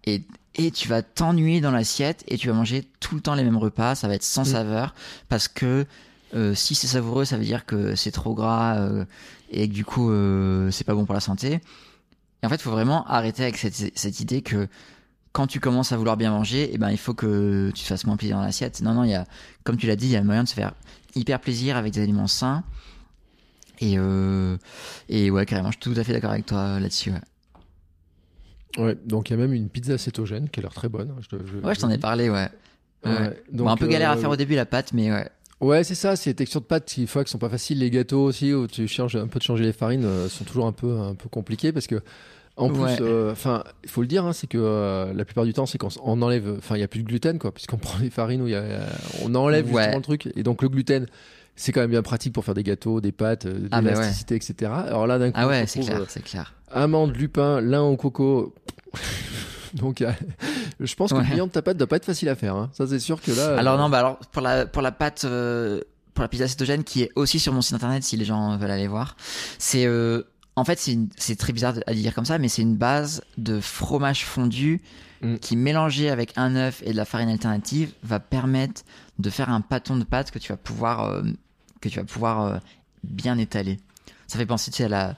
et 0.06 0.24
et 0.56 0.72
tu 0.72 0.90
vas 0.90 1.02
t'ennuyer 1.02 1.62
dans 1.62 1.72
l'assiette 1.72 2.24
et 2.28 2.38
tu 2.38 2.50
vas 2.50 2.54
manger 2.54 2.86
tout 3.00 3.16
le 3.16 3.22
temps 3.22 3.34
les 3.34 3.44
mêmes 3.44 3.58
repas, 3.58 3.96
ça 3.96 4.08
va 4.08 4.16
être 4.16 4.24
sans 4.24 4.42
mm. 4.42 4.52
saveur 4.52 4.94
parce 5.30 5.48
que 5.48 5.86
euh, 6.36 6.54
si 6.54 6.76
c'est 6.76 6.88
savoureux, 6.88 7.26
ça 7.26 7.38
veut 7.38 7.44
dire 7.44 7.66
que 7.66 7.96
c'est 7.96 8.12
trop 8.12 8.34
gras 8.34 8.78
euh, 8.78 9.06
et 9.50 9.68
que 9.68 9.74
du 9.74 9.84
coup 9.84 10.12
euh, 10.12 10.70
c'est 10.72 10.84
pas 10.84 10.94
bon 10.94 11.06
pour 11.06 11.16
la 11.16 11.20
santé. 11.20 11.60
Et 12.42 12.46
en 12.46 12.50
fait, 12.50 12.56
il 12.56 12.62
faut 12.62 12.72
vraiment 12.72 13.06
arrêter 13.08 13.44
avec 13.44 13.58
cette, 13.58 13.98
cette, 13.98 14.20
idée 14.20 14.42
que 14.42 14.68
quand 15.34 15.48
tu 15.48 15.60
commences 15.60 15.92
à 15.92 15.98
vouloir 15.98 16.18
bien 16.18 16.32
manger, 16.32 16.70
eh 16.72 16.78
ben 16.78 16.90
il 16.90 16.98
faut 16.98 17.14
que 17.14 17.72
tu 17.74 17.84
te 17.84 17.88
fasses 17.88 18.06
moins 18.06 18.16
plaisir 18.16 18.38
dans 18.38 18.44
l'assiette. 18.44 18.82
Non, 18.82 18.94
non, 18.94 19.04
il 19.04 19.10
y 19.10 19.16
a, 19.16 19.26
comme 19.64 19.78
tu 19.78 19.88
l'as 19.88 19.96
dit, 19.96 20.06
il 20.06 20.12
y 20.12 20.16
a 20.16 20.24
moyen 20.24 20.44
de 20.44 20.48
se 20.48 20.54
faire 20.54 20.74
hyper 21.16 21.42
plaisir 21.42 21.76
avec 21.76 21.94
des 21.94 22.02
aliments 22.02 22.28
sains. 22.28 22.64
Et 23.82 23.98
et 25.10 25.32
ouais, 25.32 25.46
carrément, 25.46 25.72
je 25.72 25.78
suis 25.82 25.94
tout 25.94 26.00
à 26.00 26.04
fait 26.04 26.14
d'accord 26.14 26.32
avec 26.32 26.46
toi 26.46 26.80
là-dessus. 26.80 27.12
Ouais. 28.78 28.84
ouais. 28.84 28.98
donc 29.06 29.30
il 29.30 29.34
y 29.34 29.36
a 29.36 29.38
même 29.38 29.54
une 29.54 29.70
pizza 29.70 29.98
cétogène 29.98 30.50
qui 30.50 30.60
a 30.60 30.64
l'air 30.64 30.74
très 30.74 30.90
bonne. 30.90 31.14
Je, 31.30 31.36
ouais, 31.66 31.76
je 31.76 31.80
t'en 31.80 31.90
ai 31.90 31.98
parlé, 31.98 32.30
ouais. 32.30 32.50
ouais. 33.06 33.44
Donc, 33.52 33.70
un 33.70 33.76
peu 33.76 33.88
galère 33.88 34.12
à 34.12 34.18
faire 34.18 34.30
au 34.30 34.36
début 34.36 34.56
la 34.56 34.66
pâte, 34.66 34.94
mais 34.94 35.12
ouais. 35.12 35.30
Ouais, 35.62 35.84
c'est 35.84 35.96
ça, 35.96 36.16
c'est 36.16 36.30
les 36.30 36.36
textures 36.36 36.62
de 36.62 36.66
pâte 36.66 36.86
qui, 36.86 37.06
fois, 37.06 37.24
qui 37.24 37.32
sont 37.32 37.38
pas 37.38 37.50
faciles. 37.50 37.80
Les 37.80 37.90
gâteaux 37.90 38.24
aussi, 38.24 38.54
où 38.54 38.68
tu 38.68 38.88
changes 38.88 39.16
un 39.18 39.28
peu 39.28 39.40
de 39.40 39.44
changer 39.44 39.66
les 39.66 39.74
farines, 39.74 40.06
euh, 40.06 40.30
sont 40.30 40.46
toujours 40.46 40.68
un 40.68 40.72
peu, 40.72 41.00
un 41.00 41.16
peu 41.16 41.28
compliqués 41.28 41.74
parce 41.74 41.88
que, 41.88 42.02
en 42.56 42.70
plus, 42.70 42.98
euh, 43.02 43.32
enfin, 43.32 43.64
il 43.84 43.90
faut 43.90 44.02
le 44.02 44.08
dire, 44.08 44.26
hein, 44.26 44.34
c'est 44.34 44.48
que 44.48 44.58
euh, 44.58 45.14
la 45.14 45.26
plupart 45.26 45.46
du 45.46 45.54
temps, 45.54 45.66
c'est 45.66 45.78
qu'on 45.78 45.90
on 46.04 46.22
enlève, 46.22 46.56
enfin, 46.58 46.76
il 46.76 46.80
y 46.80 46.84
a 46.84 46.88
plus 46.88 47.04
de 47.04 47.08
gluten, 47.08 47.40
quoi, 47.40 47.54
puisqu'on 47.54 47.78
prend 47.78 48.00
les 48.00 48.10
farines 48.10 48.42
où 48.42 48.48
il 48.48 48.52
y 48.52 48.56
a, 48.56 48.64
on 49.24 49.36
enlève 49.36 49.66
justement 49.66 49.98
le 49.98 50.02
truc, 50.02 50.30
et 50.36 50.44
donc 50.44 50.62
le 50.62 50.70
gluten, 50.70 51.08
c'est 51.58 51.74
quand 51.74 51.82
même 51.82 51.92
bien 51.92 52.04
pratique 52.04 52.32
pour 52.32 52.46
faire 52.46 52.54
des 52.54 52.64
gâteaux, 52.64 53.02
des 53.02 53.12
pâtes, 53.12 53.46
de 53.46 53.68
ah, 53.72 53.82
bah 53.82 53.92
l'élasticité, 53.92 54.36
etc. 54.36 54.72
Alors 54.88 55.08
là, 55.08 55.20
d'un 55.20 55.32
coup, 55.32 55.38
ah 55.38 55.48
ouais, 55.48 55.68
c'est 55.68 55.82
clair, 55.82 56.02
c'est 56.08 56.24
clair. 56.24 56.54
Amandes, 56.72 57.16
lupin, 57.18 57.60
lin 57.60 57.82
au 57.82 57.98
coco. 57.98 58.54
Donc, 59.74 60.04
je 60.80 60.96
pense 60.96 61.12
que 61.12 61.18
le 61.18 61.24
client 61.24 61.48
de 61.48 61.52
ta 61.52 61.62
pâte 61.62 61.78
doit 61.78 61.88
pas 61.88 61.98
être 61.98 62.06
facile 62.06 62.30
à 62.30 62.36
faire. 62.36 62.56
Hein. 62.56 62.70
Ça, 62.74 62.88
c'est 62.88 63.00
sûr 63.00 63.22
que 63.22 63.32
là. 63.32 63.58
Alors 63.58 63.78
non, 63.78 63.90
bah 63.90 64.00
alors 64.00 64.18
pour 64.32 64.42
la 64.42 64.66
pour 64.66 64.82
la 64.82 64.92
pâte. 64.92 65.26
Euh, 65.26 65.82
pour 66.14 66.24
la 66.24 66.28
pizza 66.28 66.50
cétogène 66.50 66.84
qui 66.84 67.04
est 67.04 67.12
aussi 67.16 67.40
sur 67.40 67.54
mon 67.54 67.62
site 67.62 67.76
internet 67.76 68.04
si 68.04 68.18
les 68.18 68.26
gens 68.26 68.58
veulent 68.58 68.72
aller 68.72 68.88
voir. 68.88 69.16
C'est 69.58 69.86
euh, 69.86 70.24
en 70.58 70.66
fait 70.66 70.78
c'est 71.16 71.36
très 71.38 71.54
bizarre 71.54 71.76
à 71.88 71.94
dire 71.94 72.14
comme 72.14 72.26
ça 72.26 72.38
mais 72.40 72.50
c'est 72.50 72.62
une 72.62 72.76
base 72.76 73.24
de 73.38 73.62
fromage 73.62 74.26
fondu 74.26 74.82
mm. 75.22 75.38
qui 75.38 75.56
mélangé 75.56 76.10
avec 76.10 76.34
un 76.36 76.58
œuf 76.58 76.82
et 76.86 76.92
de 76.92 76.98
la 76.98 77.06
farine 77.06 77.30
alternative 77.30 77.94
va 78.04 78.20
permettre 78.20 78.82
de 79.18 79.30
faire 79.30 79.50
un 79.50 79.62
pâton 79.62 79.96
de 79.96 80.04
pâte 80.04 80.32
que 80.32 80.40
tu 80.40 80.52
vas 80.52 80.58
pouvoir 80.58 81.06
euh, 81.06 81.22
que 81.80 81.88
tu 81.88 82.00
vas 82.00 82.06
pouvoir 82.06 82.60
bien 83.06 83.38
étaler. 83.38 83.80
Ça 84.28 84.38
fait 84.38 84.46
penser 84.46 84.72
tu 84.72 84.78
sais, 84.78 84.84
à 84.84 84.90
la 84.90 85.16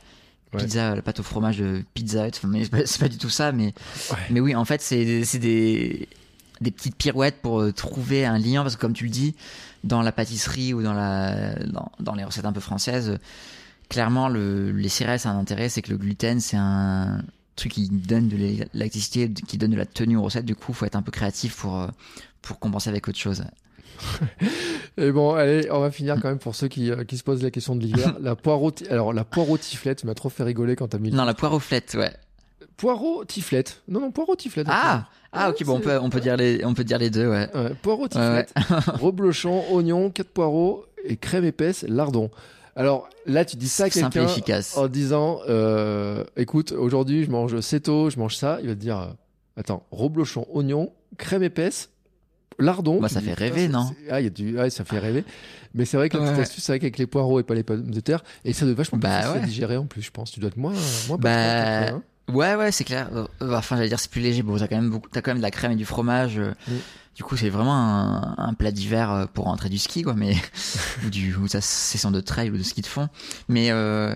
pizza, 0.58 0.96
la 0.96 1.02
pâte 1.02 1.20
au 1.20 1.24
fromage 1.24 1.58
de 1.58 1.84
Pizza 1.94 2.28
Hut. 2.28 2.32
Mais 2.48 2.64
c'est 2.86 3.00
pas, 3.00 3.10
du 3.10 3.18
tout 3.18 3.30
ça, 3.30 3.52
mais, 3.52 3.74
mais 4.30 4.40
oui, 4.40 4.56
en 4.56 4.66
fait, 4.66 4.82
c'est 4.82 5.40
des, 5.40 6.08
des 6.62 6.72
petites 6.72 6.96
pirouettes 6.96 7.42
pour 7.42 7.62
euh, 7.62 7.72
trouver 7.72 8.26
un 8.26 8.38
lien, 8.38 8.62
parce 8.62 8.76
que 8.76 8.82
comme 8.82 8.94
tu 8.94 9.06
le 9.06 9.10
dis, 9.10 9.36
dans 9.84 10.02
la 10.02 10.12
pâtisserie 10.12 10.74
ou 10.74 10.84
dans, 10.84 10.94
la, 10.94 11.56
dans, 12.00 12.16
les 12.16 12.24
recettes 12.24 12.46
un 12.46 12.54
peu 12.54 12.60
françaises, 12.60 13.18
clairement, 13.90 14.30
le, 14.30 14.72
les 14.72 14.90
céréales, 14.90 15.20
c'est 15.20 15.30
un 15.30 15.38
intérêt, 15.38 15.70
c'est 15.70 15.82
que 15.82 15.92
le 15.92 15.98
gluten, 15.98 16.40
c'est 16.40 16.58
un 16.58 17.24
truc 17.56 17.74
qui 17.74 17.90
donne 17.90 18.28
de 18.28 18.38
l'électricité, 18.38 19.32
qui 19.32 19.58
donne 19.58 19.72
de 19.72 19.78
la 19.78 19.86
tenue 19.86 20.18
aux 20.18 20.24
recettes. 20.24 20.46
Du 20.46 20.56
coup, 20.56 20.74
faut 20.74 20.86
être 20.86 20.96
un 20.96 21.02
peu 21.02 21.12
créatif 21.12 21.58
pour, 21.58 21.80
euh, 21.80 21.88
pour 22.42 22.60
compenser 22.60 22.90
avec 22.90 23.08
autre 23.08 23.20
chose. 23.20 23.44
Et 24.98 25.12
bon, 25.12 25.34
allez, 25.34 25.70
on 25.72 25.80
va 25.80 25.92
finir 25.92 26.16
quand 26.22 26.30
même 26.30 26.40
pour 26.40 26.56
ceux 26.56 26.68
qui, 26.68 26.92
euh, 26.92 27.04
qui 27.04 27.18
se 27.18 27.24
posent 27.24 27.44
la 27.44 27.52
question 27.52 27.76
de 27.76 27.82
l'hiver. 27.82 28.16
la 28.20 28.36
poireau, 28.36 28.72
alors 28.90 29.14
la 29.14 29.24
poireau 29.24 29.58
tiflette 29.58 30.04
m'a 30.04 30.14
trop 30.14 30.30
fait 30.30 30.44
rigoler 30.44 30.76
quand 30.76 30.90
t'as 30.90 30.98
mis. 30.98 31.12
Non, 31.12 31.26
la 31.26 31.34
poireau 31.34 31.60
flette, 31.60 31.96
ouais. 31.98 32.12
Poireau 32.78 33.26
tiflette. 33.26 33.82
Non, 33.88 34.00
non, 34.00 34.12
poireau 34.12 34.36
tiflette. 34.36 34.68
Ah, 34.70 35.08
ah, 35.32 35.50
ok, 35.52 35.64
bon, 35.64 35.78
on 35.78 35.80
peut, 35.80 35.98
on 36.00 36.10
peut 36.10 36.20
dire 36.20 36.36
les, 36.36 36.66
on 36.66 36.74
peut 36.74 36.84
dire 36.84 36.98
les 36.98 37.10
deux, 37.10 37.28
ouais. 37.28 37.50
poireau 37.82 38.08
tiflette, 38.08 38.54
reblochon, 39.00 39.72
oignon, 39.72 40.10
quatre 40.10 40.30
poireaux 40.30 40.86
et 41.04 41.18
crème 41.18 41.46
épaisse, 41.46 41.86
lardon. 41.88 42.30
Alors 42.76 43.10
là, 43.26 43.46
tu 43.46 43.58
dis 43.58 43.68
ça 43.68 43.86
à 43.86 43.90
quelqu'un 43.90 44.28
en 44.76 44.88
disant, 44.88 45.40
euh, 45.50 46.24
écoute, 46.38 46.72
aujourd'hui, 46.72 47.24
je 47.24 47.32
mange 47.32 47.60
céto, 47.60 48.10
je 48.10 48.18
mange 48.18 48.36
ça. 48.36 48.60
Il 48.62 48.70
va 48.70 48.76
te 48.76 48.80
dire, 48.80 49.00
euh, 49.00 49.08
attends, 49.58 49.86
reblochon, 49.92 50.48
oignon, 50.52 50.94
crème 51.18 51.44
épaisse, 51.44 51.90
lardon. 52.62 53.00
Bah, 53.00 53.10
ça 53.10 53.22
fait 53.22 53.34
rêver, 53.34 53.68
non 53.68 53.94
Ah, 54.10 54.22
y 54.22 54.28
a 54.28 54.30
du, 54.30 54.60
ah, 54.60 54.70
ça 54.70 54.84
fait 54.86 55.00
rêver. 55.00 55.26
Mais 55.74 55.86
c'est 55.86 55.98
vrai 55.98 56.10
que 56.10 56.18
la 56.18 56.24
petite 56.26 56.40
astuce, 56.40 56.64
c'est 56.64 56.72
vrai 56.74 56.80
qu'avec 56.80 56.98
les 56.98 57.08
poireaux 57.08 57.40
et 57.40 57.44
pas 57.44 57.54
les 57.54 57.64
pommes 57.64 57.90
de 57.90 58.00
terre, 58.00 58.24
et 58.44 58.54
ça 58.54 58.66
doit 58.66 58.76
vachement 58.76 58.98
bah, 58.98 59.32
plus 59.32 59.48
digérer 59.48 59.78
en 59.78 59.86
plus, 59.86 60.02
je 60.02 60.12
pense. 60.12 60.32
Tu 60.32 60.40
dois 60.40 60.50
être 60.50 60.58
moins, 60.58 60.74
moins 61.08 61.18
bah, 61.18 61.88
hein. 61.90 62.02
Ouais, 62.34 62.56
ouais, 62.56 62.72
c'est 62.72 62.84
clair. 62.84 63.10
Euh, 63.14 63.28
enfin, 63.42 63.76
j'allais 63.76 63.90
dire, 63.90 64.00
c'est 64.00 64.10
plus 64.10 64.22
léger. 64.22 64.42
Bon, 64.42 64.58
t'as 64.58 64.68
quand 64.68 64.76
même 64.76 64.90
beaucoup, 64.90 65.10
t'as 65.10 65.22
quand 65.22 65.32
même 65.32 65.38
de 65.38 65.44
la 65.44 65.52
crème 65.52 65.72
et 65.72 65.76
du 65.76 65.86
fromage. 65.86 66.38
Euh, 66.38 66.54
mm. 66.68 66.74
Du 67.16 67.24
coup, 67.24 67.36
c'est 67.36 67.50
vraiment 67.50 67.76
un, 68.38 68.54
plat 68.54 68.72
d'hiver 68.72 69.12
euh, 69.12 69.26
pour 69.26 69.46
rentrer 69.46 69.70
du 69.70 69.78
ski, 69.78 70.04
quoi. 70.04 70.14
Mais 70.14 70.36
ou 71.06 71.10
du, 71.10 71.36
ou 71.36 71.48
ça, 71.48 71.60
session 71.62 72.12
de 72.12 72.22
trail 72.22 72.50
ou 72.50 72.58
de 72.58 72.64
ski 72.64 72.82
de 72.82 72.88
fond. 72.88 73.10
Mais, 73.50 73.72
euh, 73.72 74.16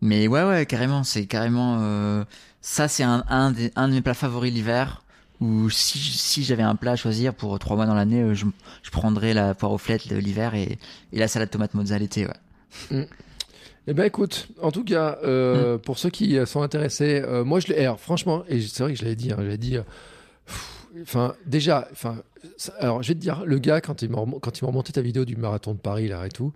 mais 0.00 0.26
ouais, 0.26 0.42
ouais, 0.44 0.66
carrément, 0.66 1.04
c'est 1.04 1.26
carrément. 1.26 2.24
ça, 2.60 2.88
c'est 2.88 3.04
un, 3.04 3.24
un, 3.28 3.54
un 3.76 3.88
de 3.88 3.92
mes 3.92 4.00
plats 4.02 4.14
favoris 4.14 4.52
l'hiver 4.52 5.04
ou 5.40 5.70
si, 5.70 5.98
si 5.98 6.42
j'avais 6.42 6.62
un 6.62 6.74
plat 6.74 6.92
à 6.92 6.96
choisir 6.96 7.34
pour 7.34 7.58
trois 7.58 7.76
mois 7.76 7.86
dans 7.86 7.94
l'année, 7.94 8.22
euh, 8.22 8.34
je, 8.34 8.46
je, 8.82 8.90
prendrais 8.90 9.34
la 9.34 9.54
poire 9.54 9.72
aux 9.72 9.78
flettes 9.78 10.06
l'hiver 10.06 10.54
et, 10.54 10.78
et, 11.12 11.18
la 11.18 11.28
salade 11.28 11.50
tomate 11.50 11.74
mozza 11.74 11.98
l'été. 11.98 12.26
Ouais. 12.26 12.32
Mm. 12.90 13.06
Eh 13.86 13.94
ben 13.94 14.04
écoute, 14.04 14.48
en 14.60 14.70
tout 14.70 14.84
cas, 14.84 15.18
euh, 15.22 15.76
mm. 15.76 15.80
pour 15.80 15.98
ceux 15.98 16.10
qui 16.10 16.38
sont 16.46 16.62
intéressés, 16.62 17.22
euh, 17.24 17.44
moi 17.44 17.60
je 17.60 17.68
l'ai. 17.68 17.92
franchement, 17.98 18.44
et 18.48 18.60
c'est 18.60 18.82
vrai 18.82 18.92
que 18.92 18.98
je 18.98 19.04
l'avais 19.04 19.16
dit, 19.16 19.32
hein, 19.32 19.36
j'avais 19.38 19.58
dit. 19.58 19.78
Enfin, 21.02 21.34
déjà, 21.46 21.88
enfin, 21.92 22.16
alors 22.80 23.02
je 23.02 23.08
vais 23.08 23.14
te 23.14 23.20
dire, 23.20 23.44
le 23.44 23.58
gars 23.58 23.80
quand 23.80 24.02
il 24.02 24.10
m'a 24.10 24.18
quand 24.40 24.58
il 24.58 24.64
m'a 24.64 24.68
remonté 24.68 24.92
ta 24.92 25.00
vidéo 25.00 25.24
du 25.24 25.36
marathon 25.36 25.72
de 25.74 25.78
Paris 25.78 26.08
là 26.08 26.26
et 26.26 26.30
tout, 26.30 26.52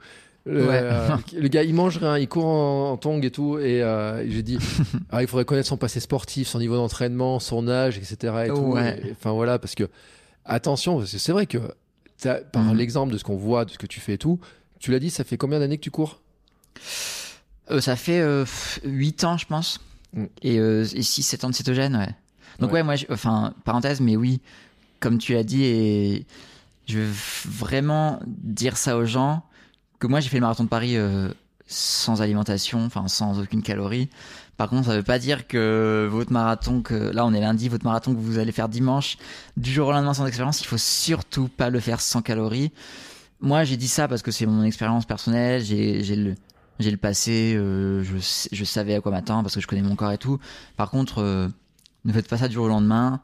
euh, 0.48 1.16
le 1.32 1.48
gars, 1.48 1.62
il 1.62 1.74
mange 1.74 1.98
rien, 1.98 2.18
il 2.18 2.28
court 2.28 2.46
en, 2.46 2.96
tong 2.96 3.24
et 3.24 3.30
tout. 3.30 3.58
Et 3.58 3.82
euh, 3.82 4.28
j'ai 4.28 4.42
dit, 4.42 4.58
ah, 5.10 5.22
il 5.22 5.28
faudrait 5.28 5.44
connaître 5.44 5.68
son 5.68 5.76
passé 5.76 6.00
sportif, 6.00 6.48
son 6.48 6.58
niveau 6.58 6.76
d'entraînement, 6.76 7.40
son 7.40 7.68
âge, 7.68 7.98
etc. 7.98 8.44
Et 8.46 8.48
tout. 8.48 8.76
enfin 9.12 9.32
voilà, 9.32 9.58
parce 9.58 9.74
que 9.74 9.88
attention, 10.44 10.98
parce 10.98 11.12
que 11.12 11.18
c'est 11.18 11.32
vrai 11.32 11.46
que 11.46 11.58
par 12.52 12.62
mhm. 12.62 12.76
l'exemple 12.76 13.12
de 13.12 13.18
ce 13.18 13.24
qu'on 13.24 13.36
voit, 13.36 13.64
de 13.64 13.70
ce 13.70 13.78
que 13.78 13.86
tu 13.86 13.98
fais 13.98 14.14
et 14.14 14.18
tout, 14.18 14.38
tu 14.78 14.90
l'as 14.92 15.00
dit, 15.00 15.10
ça 15.10 15.24
fait 15.24 15.36
combien 15.36 15.58
d'années 15.58 15.76
que 15.76 15.82
tu 15.82 15.90
cours? 15.90 16.20
Euh, 17.70 17.80
Ça 17.80 17.96
fait 17.96 18.22
8 18.84 19.24
ans, 19.24 19.38
je 19.38 19.46
pense. 19.46 19.80
Mm. 20.12 20.24
Et, 20.42 20.56
et 20.56 20.82
6-7 20.82 21.46
ans 21.46 21.50
de 21.50 21.54
cétogène, 21.54 21.96
ouais. 21.96 22.14
Donc 22.58 22.72
ouais, 22.72 22.82
moi, 22.82 22.94
enfin, 23.08 23.54
parenthèse, 23.64 24.00
mais 24.00 24.14
oui, 24.14 24.40
comme 25.00 25.18
tu 25.18 25.32
l'as 25.32 25.42
dit, 25.42 25.64
et 25.64 26.26
je 26.86 26.98
veux 26.98 27.12
vraiment 27.48 28.20
dire 28.26 28.76
ça 28.76 28.96
aux 28.96 29.04
gens 29.04 29.42
moi 30.06 30.20
j'ai 30.20 30.28
fait 30.28 30.36
le 30.36 30.42
marathon 30.42 30.64
de 30.64 30.68
Paris 30.68 30.96
euh, 30.96 31.28
sans 31.66 32.22
alimentation, 32.22 32.84
enfin 32.84 33.08
sans 33.08 33.40
aucune 33.40 33.62
calorie, 33.62 34.08
Par 34.56 34.68
contre, 34.68 34.86
ça 34.88 34.96
veut 34.96 35.02
pas 35.02 35.18
dire 35.18 35.46
que 35.46 36.08
votre 36.10 36.32
marathon, 36.32 36.82
que 36.82 36.94
là 36.94 37.24
on 37.24 37.32
est 37.32 37.40
lundi, 37.40 37.68
votre 37.68 37.84
marathon 37.84 38.14
que 38.14 38.20
vous 38.20 38.38
allez 38.38 38.52
faire 38.52 38.68
dimanche, 38.68 39.16
du 39.56 39.70
jour 39.72 39.88
au 39.88 39.92
lendemain 39.92 40.14
sans 40.14 40.26
expérience, 40.26 40.60
il 40.60 40.66
faut 40.66 40.78
surtout 40.78 41.48
pas 41.48 41.70
le 41.70 41.80
faire 41.80 42.00
sans 42.00 42.22
calories. 42.22 42.72
Moi, 43.40 43.64
j'ai 43.64 43.76
dit 43.76 43.88
ça 43.88 44.06
parce 44.06 44.22
que 44.22 44.30
c'est 44.30 44.46
mon 44.46 44.62
expérience 44.62 45.04
personnelle. 45.04 45.64
J'ai 45.64 46.16
le 46.16 46.34
le 46.78 46.96
passé, 46.96 47.54
euh, 47.56 48.02
je, 48.02 48.64
savais 48.64 48.96
à 48.96 49.00
quoi 49.00 49.12
m'attendre 49.12 49.42
parce 49.42 49.54
que 49.54 49.60
je 49.60 49.68
connais 49.68 49.82
mon 49.82 49.94
corps 49.94 50.10
et 50.10 50.18
tout. 50.18 50.40
Par 50.76 50.90
contre, 50.90 51.22
euh, 51.22 51.48
ne 52.04 52.12
faites 52.12 52.28
pas 52.28 52.38
ça 52.38 52.48
du 52.48 52.54
jour 52.54 52.64
au 52.64 52.68
lendemain. 52.68 53.20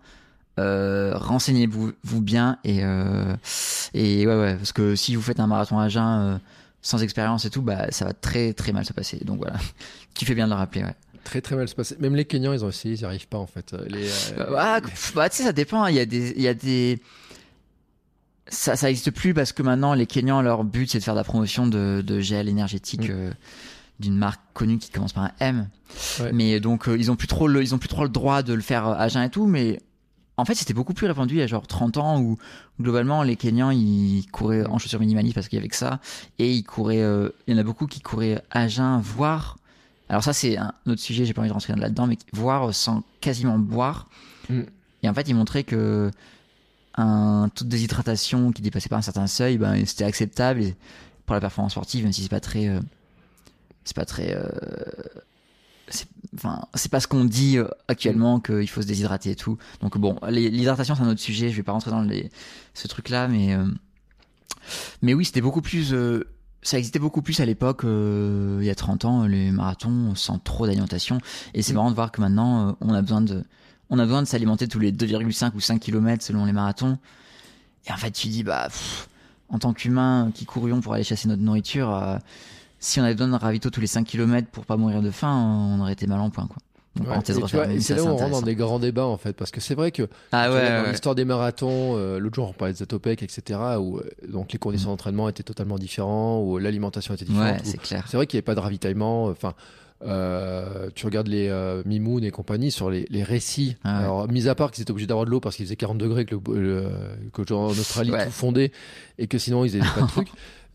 Renseignez-vous 0.56 1.92
vous 2.04 2.20
bien 2.20 2.58
et 2.64 2.82
et 3.94 4.26
ouais 4.26 4.34
ouais 4.34 4.56
parce 4.56 4.72
que 4.72 4.96
si 4.96 5.14
vous 5.14 5.22
faites 5.22 5.38
un 5.38 5.46
marathon 5.46 5.78
à 5.78 5.88
jeun 5.88 6.40
sans 6.82 7.02
expérience 7.02 7.44
et 7.44 7.50
tout, 7.50 7.62
bah 7.62 7.90
ça 7.90 8.04
va 8.04 8.12
très 8.12 8.52
très 8.52 8.72
mal 8.72 8.84
se 8.84 8.92
passer. 8.92 9.18
Donc 9.24 9.38
voilà, 9.38 9.56
tu 10.14 10.24
fais 10.24 10.34
bien 10.34 10.46
de 10.46 10.52
le 10.52 10.56
rappeler. 10.56 10.84
Ouais. 10.84 10.94
Très 11.24 11.40
très 11.40 11.56
mal 11.56 11.68
se 11.68 11.74
passer. 11.74 11.96
Même 12.00 12.14
les 12.14 12.24
Kenyans, 12.24 12.52
ils 12.52 12.64
ont 12.64 12.68
essayé, 12.68 12.94
ils 12.94 12.98
n'y 12.98 13.04
arrivent 13.04 13.28
pas 13.28 13.38
en 13.38 13.46
fait. 13.46 13.74
Les, 13.88 14.08
bah, 14.36 14.80
bah, 15.14 15.28
tu 15.28 15.36
sais, 15.36 15.42
ça 15.42 15.52
dépend. 15.52 15.82
Hein. 15.82 15.90
Il 15.90 15.96
y 15.96 16.00
a 16.00 16.06
des 16.06 16.32
il 16.36 16.42
y 16.42 16.48
a 16.48 16.54
des 16.54 17.00
ça, 18.48 18.76
ça 18.76 18.90
existe 18.90 19.10
plus 19.10 19.34
parce 19.34 19.52
que 19.52 19.62
maintenant 19.62 19.94
les 19.94 20.06
Kenyans 20.06 20.42
leur 20.42 20.64
but 20.64 20.90
c'est 20.90 20.98
de 20.98 21.04
faire 21.04 21.14
de 21.14 21.20
la 21.20 21.24
promotion 21.24 21.66
de, 21.66 22.02
de 22.04 22.20
gel 22.20 22.48
énergétique 22.48 23.08
mm. 23.08 23.12
euh, 23.12 23.30
d'une 24.00 24.16
marque 24.16 24.40
connue 24.54 24.78
qui 24.78 24.90
commence 24.90 25.12
par 25.12 25.24
un 25.24 25.32
M. 25.40 25.68
Mais 26.32 26.60
donc 26.60 26.88
euh, 26.88 26.96
ils 26.96 27.10
ont 27.10 27.16
plus 27.16 27.28
trop 27.28 27.48
le 27.48 27.62
ils 27.62 27.74
ont 27.74 27.78
plus 27.78 27.88
trop 27.88 28.04
le 28.04 28.08
droit 28.08 28.42
de 28.42 28.54
le 28.54 28.60
faire 28.60 28.86
à 28.86 29.08
jeun 29.08 29.22
et 29.22 29.30
tout 29.30 29.46
mais 29.46 29.80
en 30.36 30.44
fait 30.44 30.54
c'était 30.54 30.74
beaucoup 30.74 30.94
plus 30.94 31.06
répandu 31.06 31.34
il 31.34 31.40
y 31.40 31.42
a 31.42 31.46
genre 31.46 31.66
30 31.66 31.96
ans 31.98 32.20
où 32.20 32.38
globalement 32.80 33.22
les 33.22 33.36
Kenyans 33.36 33.70
ils 33.70 34.26
couraient 34.30 34.66
en 34.66 34.78
chaussures 34.78 35.00
minimalistes 35.00 35.34
parce 35.34 35.48
qu'il 35.48 35.56
y 35.56 35.60
avait 35.60 35.68
que 35.68 35.76
ça 35.76 36.00
et 36.38 36.52
ils 36.52 36.62
couraient 36.62 37.02
euh, 37.02 37.30
il 37.46 37.54
y 37.54 37.56
en 37.56 37.60
a 37.60 37.64
beaucoup 37.64 37.86
qui 37.86 38.00
couraient 38.00 38.42
à 38.50 38.68
jeun 38.68 39.00
voire 39.00 39.56
alors 40.08 40.22
ça 40.22 40.32
c'est 40.32 40.56
un 40.56 40.72
autre 40.86 41.00
sujet 41.00 41.24
j'ai 41.24 41.34
pas 41.34 41.40
envie 41.40 41.48
de 41.48 41.54
rentrer 41.54 41.74
là-dedans 41.74 42.06
mais 42.06 42.18
voire 42.32 42.74
sans 42.74 43.02
quasiment 43.20 43.58
boire. 43.58 44.08
Mm. 44.48 44.62
Et 45.02 45.08
en 45.08 45.14
fait 45.14 45.28
ils 45.28 45.34
montraient 45.34 45.64
que 45.64 46.10
un 46.98 47.48
taux 47.54 47.64
de 47.64 47.70
déshydratation 47.70 48.52
qui 48.52 48.60
dépassait 48.60 48.88
pas 48.88 48.96
un 48.96 49.02
certain 49.02 49.26
seuil, 49.26 49.56
ben, 49.56 49.84
c'était 49.86 50.04
acceptable 50.04 50.74
pour 51.26 51.34
la 51.34 51.40
performance 51.40 51.72
sportive, 51.72 52.02
même 52.04 52.12
si 52.12 52.22
c'est 52.22 52.28
pas 52.28 52.40
très. 52.40 52.66
Euh, 52.66 52.80
c'est 53.84 53.96
pas 53.96 54.04
très. 54.04 54.34
Euh, 54.34 54.48
enfin, 56.34 56.62
c'est 56.74 56.90
pas 56.90 57.00
ce 57.00 57.08
qu'on 57.08 57.24
dit 57.24 57.58
euh, 57.58 57.68
actuellement 57.88 58.40
qu'il 58.40 58.68
faut 58.68 58.82
se 58.82 58.86
déshydrater 58.86 59.30
et 59.30 59.36
tout. 59.36 59.58
Donc 59.80 59.98
bon, 59.98 60.16
l'hydratation 60.28 60.94
c'est 60.94 61.02
un 61.02 61.08
autre 61.08 61.20
sujet, 61.20 61.50
je 61.50 61.56
vais 61.56 61.62
pas 61.62 61.72
rentrer 61.72 61.90
dans 61.90 62.02
les, 62.02 62.30
ce 62.74 62.88
truc-là, 62.88 63.28
mais. 63.28 63.56
mais 65.02 65.14
oui, 65.14 65.24
c'était 65.24 65.40
beaucoup 65.40 65.62
plus. 65.62 65.94
ça 66.62 66.78
existait 66.78 66.98
beaucoup 66.98 67.22
plus 67.22 67.40
à 67.40 67.46
l'époque, 67.46 67.82
il 67.84 68.64
y 68.64 68.70
a 68.70 68.74
30 68.74 69.04
ans, 69.04 69.26
les 69.26 69.50
marathons 69.50 70.14
sans 70.14 70.38
trop 70.38 70.66
d'alimentation. 70.66 71.18
Et 71.54 71.62
c'est 71.62 71.72
mm. 71.72 71.76
marrant 71.76 71.90
de 71.90 71.94
voir 71.94 72.12
que 72.12 72.20
maintenant, 72.20 72.76
on 72.80 72.94
a 72.94 73.02
besoin 73.02 73.20
de 73.20 73.44
on 73.90 73.98
a 73.98 74.04
besoin 74.04 74.22
de 74.22 74.28
s'alimenter 74.28 74.68
tous 74.68 74.78
les 74.78 74.92
2,5 74.92 75.54
ou 75.54 75.60
5 75.60 75.80
km 75.80 76.22
selon 76.22 76.44
les 76.44 76.52
marathons. 76.52 76.98
Et 77.86 77.92
en 77.92 77.96
fait, 77.96 78.10
tu 78.10 78.28
dis, 78.28 78.42
bah, 78.42 78.68
en 79.48 79.58
tant 79.58 79.72
qu'humain 79.72 80.30
qui 80.34 80.44
courions 80.44 80.80
pour 80.80 80.94
aller 80.94 81.04
chasser 81.04 81.28
notre 81.28 81.42
nourriture, 81.42 81.94
euh, 81.94 82.18
si 82.80 83.00
on 83.00 83.04
avait 83.04 83.14
besoin 83.14 83.28
de 83.28 83.42
ravito 83.42 83.70
tous 83.70 83.80
les 83.80 83.86
5 83.86 84.06
km 84.06 84.48
pour 84.48 84.64
pas 84.64 84.76
mourir 84.76 85.02
de 85.02 85.10
faim, 85.10 85.32
on 85.32 85.80
aurait 85.80 85.92
été 85.92 86.06
mal 86.06 86.20
en 86.20 86.30
point, 86.30 86.46
quoi. 86.46 86.58
et 87.70 87.80
c'est 87.80 87.94
là 87.94 88.02
où 88.02 88.06
on 88.06 88.16
rentre 88.16 88.30
dans 88.30 88.42
des 88.42 88.54
grands 88.54 88.78
débats 88.78 89.06
en 89.06 89.16
fait, 89.16 89.32
parce 89.32 89.50
que 89.50 89.60
c'est 89.60 89.74
vrai 89.74 89.92
que 89.92 90.08
ah 90.32 90.48
dans 90.48 90.90
l'histoire 90.90 91.14
des 91.14 91.24
marathons, 91.24 91.96
euh, 91.96 92.18
l'autre 92.18 92.36
jour 92.36 92.48
on 92.48 92.52
parlait 92.52 92.72
de 92.72 92.78
Zatopek, 92.78 93.22
etc., 93.22 93.60
où 93.78 93.98
euh, 93.98 94.02
donc 94.28 94.52
les 94.52 94.58
conditions 94.58 94.90
mm. 94.90 94.92
d'entraînement 94.92 95.28
étaient 95.28 95.42
totalement 95.42 95.78
différentes, 95.78 96.44
où 96.46 96.58
l'alimentation 96.58 97.14
était 97.14 97.24
différente. 97.24 97.60
c'est 97.64 98.14
vrai 98.14 98.26
qu'il 98.26 98.36
n'y 98.36 98.40
avait 98.40 98.42
pas 98.42 98.54
de 98.54 98.60
ravitaillement. 98.60 99.26
Enfin, 99.26 99.54
euh, 100.04 100.90
tu 100.94 101.06
regardes 101.06 101.28
les 101.28 101.52
Mimoun 101.84 102.22
et 102.22 102.30
compagnie 102.30 102.70
sur 102.70 102.90
les, 102.90 103.06
les 103.10 103.24
récits. 103.24 103.76
Ah 103.84 103.98
Alors, 103.98 104.28
mis 104.28 104.48
à 104.48 104.54
part 104.54 104.70
qu'ils 104.70 104.82
étaient 104.82 104.92
obligés 104.92 105.08
d'avoir 105.08 105.26
de 105.26 105.30
l'eau 105.30 105.40
parce 105.40 105.56
qu'il 105.56 105.66
faisait 105.66 105.76
40 105.76 105.98
degrés 105.98 106.24
que, 106.24 106.36
le, 106.52 106.88
que 107.32 107.52
en 107.52 107.66
Australie 107.68 108.10
tout 108.10 108.30
fondait 108.30 108.72
et 109.18 109.26
que 109.26 109.38
sinon 109.38 109.64
ils 109.64 109.76
n'avaient 109.78 109.90
pas 109.94 110.02
de 110.02 110.06
trucs. 110.08 110.30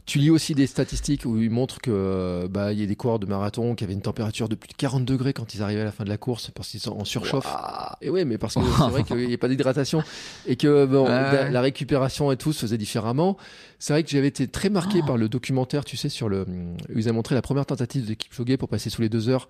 Tu 0.06 0.20
lis 0.20 0.30
aussi 0.30 0.54
des 0.54 0.68
statistiques 0.68 1.26
où 1.26 1.38
ils 1.38 1.50
montrent 1.50 1.80
que 1.80 2.48
bah 2.50 2.74
il 2.74 2.80
y 2.80 2.84
a 2.84 2.86
des 2.86 2.96
coureurs 2.96 3.20
de 3.20 3.26
marathon 3.26 3.74
qui 3.74 3.86
avaient 3.86 3.94
une 3.94 4.02
température 4.02 4.50
de 4.50 4.56
plus 4.56 4.68
de 4.68 4.74
40 4.74 5.06
degrés 5.06 5.32
quand 5.32 5.56
ils 5.56 5.62
arrivaient 5.62 5.82
à 5.82 5.86
la 5.86 5.94
fin 5.94 6.04
de 6.04 6.10
la 6.10 6.18
course 6.18 6.52
parce 6.54 6.68
qu'ils 6.68 6.82
sont 6.82 7.00
en 7.00 7.06
surchauffe. 7.06 7.48
Et 8.02 8.10
oui, 8.10 8.26
mais 8.26 8.38
parce 8.38 8.56
que 8.56 8.62
c'est 8.62 8.90
vrai 8.90 9.04
qu'il 9.08 9.28
n'y 9.28 9.34
a 9.34 9.38
pas 9.38 9.48
d'hydratation 9.48 10.04
et 10.46 10.58
que 10.58 10.86
bon, 10.86 11.06
la, 11.06 11.62
récupération 11.62 12.32
et 12.34 12.38
tout 12.38 12.52
se 12.52 12.60
faisait 12.60 12.78
différemment. 12.78 13.38
C'est 13.80 13.94
vrai 13.94 14.04
que 14.04 14.10
j'avais 14.10 14.28
été 14.28 14.48
très 14.48 14.70
marqué 14.70 15.02
par 15.02 15.16
le 15.16 15.30
documentaire, 15.30 15.86
tu 15.86 15.96
sais, 15.96 16.10
sur 16.10 16.28
le. 16.28 16.46
Ils 16.94 17.10
ont 17.10 17.14
montré 17.14 17.34
la 17.36 17.42
première 17.42 17.66
tentative 17.66 18.06
de 18.06 18.14
Kipchoge 18.14 18.58
pour 18.58 18.68
passer 18.68 18.90
sous 18.90 19.02
les 19.02 19.10
deux 19.10 19.30
heures 19.30 19.48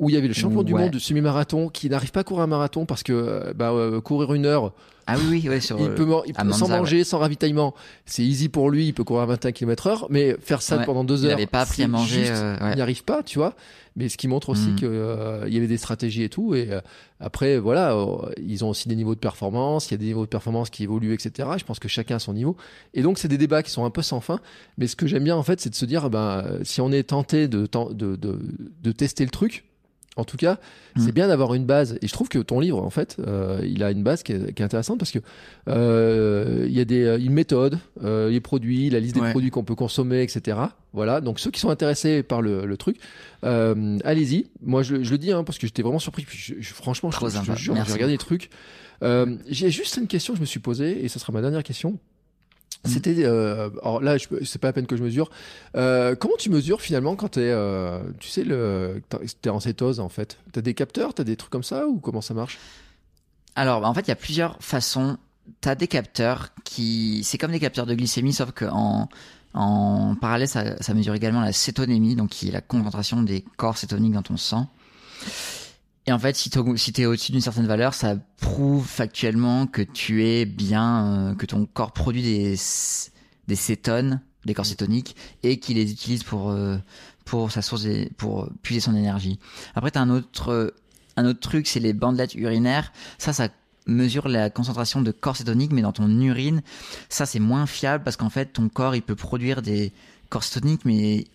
où 0.00 0.08
il 0.08 0.14
y 0.14 0.16
avait 0.16 0.28
le 0.28 0.34
champion 0.34 0.62
du 0.62 0.74
monde 0.74 0.90
du 0.90 1.00
semi-marathon 1.00 1.68
qui 1.68 1.90
n'arrive 1.90 2.10
pas 2.10 2.20
à 2.20 2.24
courir 2.24 2.42
un 2.44 2.46
marathon 2.46 2.86
parce 2.86 3.02
que 3.02 3.52
bah, 3.54 3.70
euh, 3.70 4.00
courir 4.00 4.32
une 4.32 4.46
heure, 4.46 4.72
ah 5.12 5.16
oui, 5.18 5.46
oui, 5.48 5.60
sur, 5.60 5.80
il 5.80 5.94
peut, 5.94 6.06
il 6.26 6.34
peut 6.34 6.52
sans 6.52 6.68
manger, 6.68 7.04
sans 7.04 7.18
ravitaillement, 7.18 7.74
c'est 8.06 8.22
easy 8.22 8.48
pour 8.48 8.70
lui, 8.70 8.86
il 8.86 8.92
peut 8.92 9.04
courir 9.04 9.22
à 9.22 9.26
21 9.26 9.52
km/h, 9.52 10.06
mais 10.08 10.36
faire 10.40 10.62
ça 10.62 10.78
pendant 10.78 11.04
deux 11.04 11.24
heures, 11.24 11.38
il 11.38 11.46
pas 11.46 11.62
appris 11.62 11.82
à 11.82 11.88
manger, 11.88 12.26
euh, 12.28 12.56
il 12.70 12.76
n'y 12.76 12.82
arrive 12.82 13.04
pas, 13.04 13.22
tu 13.22 13.38
vois. 13.38 13.54
Mais 13.96 14.08
ce 14.08 14.16
qui 14.16 14.28
montre 14.28 14.50
aussi 14.50 14.68
mm. 14.68 14.76
qu'il 14.76 14.88
euh, 14.88 15.48
y 15.48 15.56
avait 15.56 15.66
des 15.66 15.76
stratégies 15.76 16.22
et 16.22 16.28
tout. 16.28 16.54
Et 16.54 16.70
après, 17.18 17.58
voilà, 17.58 17.96
ils 18.40 18.64
ont 18.64 18.68
aussi 18.68 18.88
des 18.88 18.94
niveaux 18.94 19.16
de 19.16 19.20
performance. 19.20 19.90
Il 19.90 19.90
y 19.90 19.94
a 19.94 19.98
des 19.98 20.06
niveaux 20.06 20.24
de 20.24 20.30
performance 20.30 20.70
qui 20.70 20.84
évoluent, 20.84 21.12
etc. 21.12 21.48
Je 21.58 21.64
pense 21.64 21.80
que 21.80 21.88
chacun 21.88 22.16
a 22.16 22.18
son 22.20 22.32
niveau. 22.32 22.56
Et 22.94 23.02
donc, 23.02 23.18
c'est 23.18 23.26
des 23.26 23.36
débats 23.36 23.64
qui 23.64 23.72
sont 23.72 23.84
un 23.84 23.90
peu 23.90 24.02
sans 24.02 24.20
fin. 24.20 24.38
Mais 24.78 24.86
ce 24.86 24.94
que 24.94 25.08
j'aime 25.08 25.24
bien, 25.24 25.36
en 25.36 25.42
fait, 25.42 25.60
c'est 25.60 25.70
de 25.70 25.74
se 25.74 25.86
dire, 25.86 26.08
ben, 26.08 26.44
si 26.62 26.80
on 26.80 26.92
est 26.92 27.02
tenté 27.02 27.48
de, 27.48 27.66
de, 27.66 28.14
de, 28.14 28.38
de 28.80 28.92
tester 28.92 29.24
le 29.24 29.30
truc, 29.30 29.64
en 30.16 30.24
tout 30.24 30.36
cas, 30.36 30.58
c'est 30.96 31.10
mm. 31.10 31.14
bien 31.14 31.28
d'avoir 31.28 31.54
une 31.54 31.64
base. 31.64 31.96
Et 32.02 32.08
je 32.08 32.12
trouve 32.12 32.28
que 32.28 32.40
ton 32.40 32.58
livre, 32.58 32.82
en 32.82 32.90
fait, 32.90 33.16
euh, 33.20 33.60
il 33.64 33.84
a 33.84 33.92
une 33.92 34.02
base 34.02 34.22
qui 34.24 34.32
est, 34.32 34.60
intéressante 34.60 34.98
parce 34.98 35.12
que 35.12 35.20
euh, 35.68 36.66
il 36.66 36.72
y 36.72 36.80
a 36.80 36.84
des, 36.84 37.04
euh, 37.04 37.18
une 37.18 37.32
méthode, 37.32 37.78
les 38.02 38.40
produits, 38.40 38.90
la 38.90 38.98
liste 38.98 39.14
des 39.14 39.30
produits 39.30 39.50
qu'on 39.50 39.64
peut 39.64 39.76
consommer, 39.76 40.22
etc. 40.22 40.58
Voilà. 40.92 41.20
Donc 41.20 41.38
ceux 41.38 41.50
qui 41.50 41.60
sont 41.60 41.70
intéressés 41.70 42.22
par 42.22 42.42
le, 42.42 42.76
truc, 42.76 42.96
allez-y. 43.42 44.46
Moi, 44.62 44.82
je, 44.82 44.96
le 44.96 45.18
dis 45.18 45.32
hein, 45.32 45.44
parce 45.44 45.58
que 45.58 45.66
j'étais 45.66 45.82
vraiment 45.82 46.00
surpris. 46.00 46.26
franchement, 46.62 47.10
je, 47.10 47.18
je, 47.28 47.54
j'ai 47.56 47.72
regardé 47.72 48.12
les 48.12 48.18
trucs. 48.18 48.50
j'ai 49.02 49.70
juste 49.70 49.96
une 49.96 50.08
question 50.08 50.32
que 50.32 50.38
je 50.38 50.42
me 50.42 50.46
suis 50.46 50.60
posée 50.60 51.04
et 51.04 51.08
ce 51.08 51.18
sera 51.20 51.32
ma 51.32 51.40
dernière 51.40 51.62
question. 51.62 51.98
Mm. 52.84 52.88
C'était, 52.88 53.14
euh, 53.18 53.70
alors 53.82 54.00
là, 54.00 54.16
c'est 54.44 54.58
pas 54.58 54.68
la 54.68 54.72
peine 54.72 54.86
que 54.86 54.96
je 54.96 55.02
mesure. 55.02 55.30
Euh, 55.76 56.14
comment 56.14 56.36
tu 56.38 56.50
mesures 56.50 56.80
finalement 56.80 57.16
quand 57.16 57.30
tu 57.30 57.40
es, 57.40 57.50
euh, 57.50 58.00
tu 58.18 58.28
sais, 58.28 58.44
le, 58.44 59.02
es 59.44 59.48
en 59.48 59.60
cétose 59.60 60.00
en 60.00 60.08
fait? 60.08 60.38
T'as 60.52 60.60
des 60.60 60.74
capteurs, 60.74 61.14
t'as 61.14 61.24
des 61.24 61.36
trucs 61.36 61.50
comme 61.50 61.62
ça? 61.62 61.86
Ou 61.86 61.98
comment 61.98 62.20
ça 62.20 62.34
marche? 62.34 62.58
Alors, 63.56 63.80
bah, 63.80 63.88
en 63.88 63.94
fait, 63.94 64.02
il 64.02 64.08
y 64.08 64.12
a 64.12 64.16
plusieurs 64.16 64.56
façons. 64.60 65.18
T'as 65.60 65.74
des 65.74 65.88
capteurs 65.88 66.50
qui, 66.64 67.22
c'est 67.24 67.36
comme 67.36 67.50
des 67.50 67.60
capteurs 67.60 67.86
de 67.86 67.94
glycémie, 67.94 68.32
sauf 68.32 68.52
qu'en 68.52 69.08
en 69.52 70.14
parallèle, 70.14 70.48
ça, 70.48 70.80
ça 70.80 70.94
mesure 70.94 71.14
également 71.14 71.40
la 71.40 71.52
cétonémie, 71.52 72.14
donc 72.14 72.30
qui 72.30 72.48
est 72.48 72.52
la 72.52 72.60
concentration 72.60 73.22
des 73.22 73.44
corps 73.56 73.76
cétoniques 73.76 74.12
dans 74.12 74.22
ton 74.22 74.36
sang. 74.36 74.68
Et 76.10 76.12
en 76.12 76.18
fait, 76.18 76.34
si 76.34 76.50
tu 76.50 76.58
es 76.58 77.06
au-dessus 77.06 77.30
d'une 77.30 77.40
certaine 77.40 77.68
valeur, 77.68 77.94
ça 77.94 78.16
prouve 78.40 78.84
factuellement 78.84 79.68
que 79.68 79.80
tu 79.80 80.26
es 80.26 80.44
bien, 80.44 81.06
euh, 81.06 81.34
que 81.36 81.46
ton 81.46 81.66
corps 81.66 81.92
produit 81.92 82.20
des, 82.20 82.56
des 83.46 83.54
cétones, 83.54 84.20
des 84.44 84.52
corps 84.52 84.66
cétoniques, 84.66 85.14
et 85.44 85.60
qu'il 85.60 85.76
les 85.76 85.92
utilise 85.92 86.24
pour, 86.24 86.50
euh, 86.50 86.78
pour 87.24 87.52
sa 87.52 87.62
source, 87.62 87.86
pour 88.16 88.48
puiser 88.60 88.80
son 88.80 88.96
énergie. 88.96 89.38
Après, 89.76 89.92
tu 89.92 89.98
as 89.98 90.00
un 90.00 90.10
autre, 90.10 90.74
un 91.16 91.26
autre 91.26 91.38
truc, 91.38 91.68
c'est 91.68 91.78
les 91.78 91.92
bandelettes 91.92 92.34
urinaires. 92.34 92.92
Ça, 93.18 93.32
ça 93.32 93.46
mesure 93.86 94.26
la 94.26 94.50
concentration 94.50 95.02
de 95.02 95.12
corps 95.12 95.36
cétoniques, 95.36 95.70
mais 95.70 95.82
dans 95.82 95.92
ton 95.92 96.10
urine, 96.20 96.62
ça 97.08 97.24
c'est 97.24 97.38
moins 97.38 97.66
fiable 97.66 98.02
parce 98.02 98.16
qu'en 98.16 98.30
fait, 98.30 98.46
ton 98.46 98.68
corps, 98.68 98.96
il 98.96 99.02
peut 99.02 99.14
produire 99.14 99.62
des 99.62 99.92
corps 100.28 100.42
cétoniques, 100.42 100.84
mais 100.84 101.28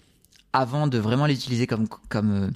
avant 0.52 0.88
de 0.88 0.98
vraiment 0.98 1.28
les 1.28 1.36
utiliser 1.36 1.66
comme, 1.66 1.88
comme, 2.10 2.32
euh, 2.34 2.50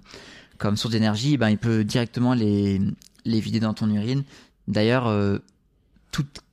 comme 0.59 0.77
source 0.77 0.91
d'énergie, 0.91 1.37
ben, 1.37 1.49
il 1.49 1.57
peut 1.57 1.83
directement 1.83 2.35
les, 2.35 2.79
les 3.25 3.39
vider 3.39 3.59
dans 3.59 3.73
ton 3.73 3.89
urine. 3.89 4.23
D'ailleurs, 4.67 5.07
euh, 5.07 5.39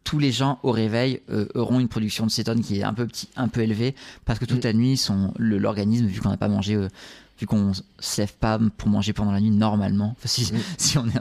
tous 0.05 0.19
les 0.21 0.31
gens 0.31 0.61
au 0.63 0.71
réveil 0.71 1.21
euh, 1.31 1.49
auront 1.55 1.81
une 1.81 1.89
production 1.89 2.25
de 2.25 2.31
cétone 2.31 2.63
qui 2.63 2.79
est 2.79 2.85
un 2.85 2.95
peu 2.95 3.07
petit, 3.07 3.29
un 3.37 3.49
peu 3.49 3.63
élevée, 3.63 3.95
parce 4.25 4.39
que 4.39 4.45
toute 4.45 4.65
mm. 4.65 4.69
la 4.69 4.73
nuit, 4.73 4.97
son, 4.97 5.35
l'organisme, 5.37 6.07
vu 6.07 6.21
qu'on 6.21 6.31
n'a 6.31 6.37
pas 6.37 6.49
mangé, 6.49 6.77
euh, 6.77 6.89
vu 7.41 7.47
qu'on 7.47 7.73
se 7.99 8.21
lève 8.21 8.33
pas 8.35 8.59
pour 8.77 8.89
manger 8.89 9.13
pendant 9.13 9.33
la 9.33 9.41
nuit 9.41 9.51
normalement, 9.51 10.15
si, 10.25 10.53
mm. 10.53 10.59
si 10.79 10.99
on 10.99 11.07
est 11.09 11.21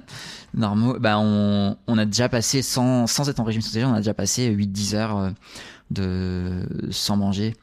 normaux, 0.54 1.00
ben 1.00 1.18
on, 1.18 1.76
on 1.88 1.98
a 1.98 2.06
déjà 2.06 2.30
passé, 2.30 2.62
sans, 2.62 3.08
sans 3.08 3.28
être 3.28 3.40
en 3.40 3.44
régime 3.44 3.64
on 3.86 3.94
a 3.94 3.98
déjà 3.98 4.14
passé 4.14 4.56
8-10 4.56 4.96
heures 4.96 5.34
de 5.90 6.68
sans 6.92 7.18
manger 7.18 7.56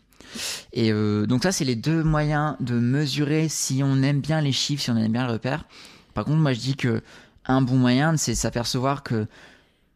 et 0.72 0.92
euh, 0.92 1.26
donc 1.26 1.42
ça, 1.42 1.52
c'est 1.52 1.64
les 1.64 1.76
deux 1.76 2.02
moyens 2.02 2.56
de 2.60 2.74
mesurer 2.74 3.48
si 3.48 3.82
on 3.84 4.02
aime 4.02 4.20
bien 4.20 4.40
les 4.40 4.52
chiffres, 4.52 4.82
si 4.82 4.90
on 4.90 4.96
aime 4.96 5.12
bien 5.12 5.26
le 5.26 5.32
repère. 5.32 5.64
Par 6.14 6.24
contre, 6.24 6.38
moi, 6.38 6.52
je 6.52 6.60
dis 6.60 6.76
que 6.76 7.02
un 7.46 7.62
bon 7.62 7.76
moyen, 7.76 8.16
c'est 8.16 8.34
s'apercevoir 8.34 9.02
que 9.02 9.26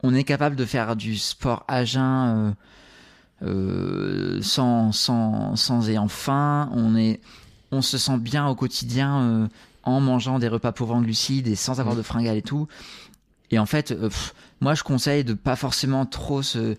on 0.02 0.14
est 0.14 0.24
capable 0.24 0.56
de 0.56 0.64
faire 0.64 0.96
du 0.96 1.16
sport 1.16 1.64
à 1.68 1.84
jeun 1.84 2.02
euh, 2.02 2.52
euh, 3.42 4.42
sans, 4.42 4.92
sans, 4.92 5.56
sans 5.56 5.88
ayant 5.88 6.08
faim. 6.08 6.70
On 6.72 6.96
est, 6.96 7.20
on 7.72 7.82
se 7.82 7.98
sent 7.98 8.18
bien 8.18 8.46
au 8.46 8.54
quotidien 8.54 9.48
en 9.86 10.00
mangeant 10.00 10.38
des 10.38 10.48
repas 10.48 10.72
pauvres 10.72 10.94
en 10.94 11.00
glucides 11.00 11.46
et 11.46 11.54
sans 11.54 11.80
avoir 11.80 11.96
de 11.96 12.02
fringales 12.02 12.36
et 12.36 12.42
tout. 12.42 12.68
Et 13.50 13.58
en 13.58 13.66
fait, 13.66 13.92
euh, 13.92 14.08
pff, 14.08 14.34
moi 14.60 14.74
je 14.74 14.82
conseille 14.82 15.24
de 15.24 15.34
pas 15.34 15.56
forcément 15.56 16.04
trop 16.06 16.42
se 16.42 16.76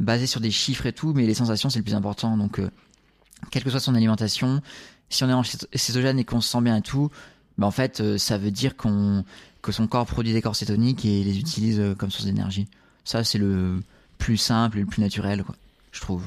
baser 0.00 0.26
sur 0.26 0.40
des 0.40 0.50
chiffres 0.50 0.86
et 0.86 0.92
tout, 0.92 1.12
mais 1.14 1.26
les 1.26 1.34
sensations 1.34 1.70
c'est 1.70 1.78
le 1.78 1.84
plus 1.84 1.94
important. 1.94 2.36
Donc, 2.36 2.58
euh, 2.58 2.70
quelle 3.50 3.64
que 3.64 3.70
soit 3.70 3.80
son 3.80 3.94
alimentation, 3.94 4.60
si 5.10 5.24
on 5.24 5.28
est 5.28 5.32
en 5.32 5.42
cét- 5.42 5.66
cétogène 5.74 6.18
et 6.18 6.24
qu'on 6.24 6.40
se 6.40 6.48
sent 6.50 6.60
bien 6.60 6.76
et 6.76 6.82
tout, 6.82 7.10
bah 7.56 7.66
en 7.66 7.70
fait, 7.70 8.00
euh, 8.00 8.18
ça 8.18 8.38
veut 8.38 8.50
dire 8.50 8.76
qu'on 8.76 9.24
que 9.62 9.72
son 9.72 9.86
corps 9.86 10.06
produit 10.06 10.32
des 10.32 10.40
corps 10.42 10.54
cétoniques 10.56 11.04
et 11.04 11.24
les 11.24 11.38
utilise 11.38 11.80
euh, 11.80 11.94
comme 11.94 12.10
source 12.10 12.24
d'énergie. 12.26 12.68
Ça, 13.04 13.24
c'est 13.24 13.38
le 13.38 13.82
plus 14.18 14.36
simple 14.36 14.78
et 14.78 14.80
le 14.80 14.86
plus 14.86 15.00
naturel, 15.02 15.42
quoi, 15.44 15.56
je 15.92 16.00
trouve. 16.00 16.24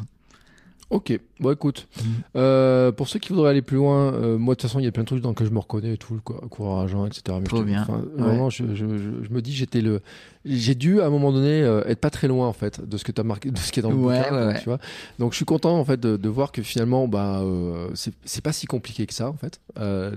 Ok, 0.89 1.17
bon 1.41 1.51
écoute, 1.51 1.87
Mhm. 1.97 2.03
euh, 2.37 2.91
pour 2.93 3.07
ceux 3.09 3.19
qui 3.19 3.29
voudraient 3.33 3.49
aller 3.49 3.61
plus 3.61 3.77
loin, 3.77 4.13
euh, 4.13 4.37
moi 4.37 4.53
de 4.55 4.59
toute 4.59 4.69
façon 4.69 4.79
il 4.79 4.85
y 4.85 4.87
a 4.87 4.91
plein 4.91 5.03
de 5.03 5.07
trucs 5.07 5.21
dans 5.21 5.29
lesquels 5.29 5.47
je 5.47 5.51
me 5.51 5.59
reconnais 5.59 5.93
et 5.95 5.97
tout, 5.97 6.19
coureur 6.23 6.79
à 6.79 6.87
jeun, 6.87 7.07
etc. 7.07 7.37
Mais 7.41 7.47
Trop 7.47 7.57
je 7.57 7.63
bien. 7.63 7.85
Ouais. 7.89 8.23
Vraiment, 8.23 8.49
je, 8.49 8.63
je, 8.73 8.85
je, 8.97 9.23
je 9.27 9.29
me 9.33 9.41
dis 9.41 9.51
j'étais 9.53 9.81
le, 9.81 10.01
j'ai 10.45 10.75
dû 10.75 11.01
à 11.01 11.07
un 11.07 11.09
moment 11.09 11.31
donné 11.31 11.61
euh, 11.63 11.83
être 11.87 11.99
pas 11.99 12.09
très 12.11 12.27
loin 12.27 12.47
en 12.47 12.53
fait 12.53 12.87
de 12.87 12.95
ce 12.97 13.03
que 13.03 13.11
tu 13.11 13.19
as 13.19 13.23
marqué, 13.23 13.51
de 13.51 13.57
ce 13.57 13.71
qui 13.71 13.79
est 13.79 13.83
dans 13.83 13.89
le 13.91 13.95
Ouais, 13.97 14.17
bouquin, 14.17 14.47
ouais, 14.47 14.59
tu 14.59 14.65
vois. 14.65 14.79
Donc 15.19 15.31
je 15.33 15.35
suis 15.37 15.45
content 15.45 15.77
en 15.77 15.83
fait 15.85 15.99
de, 15.99 16.15
de 16.15 16.29
voir 16.29 16.51
que 16.51 16.61
finalement 16.61 17.07
bah 17.07 17.43
c'est 17.95 18.41
pas 18.43 18.53
si 18.53 18.65
compliqué 18.67 19.05
que 19.07 19.13
ça 19.13 19.27
en 19.29 19.35
fait 19.35 19.59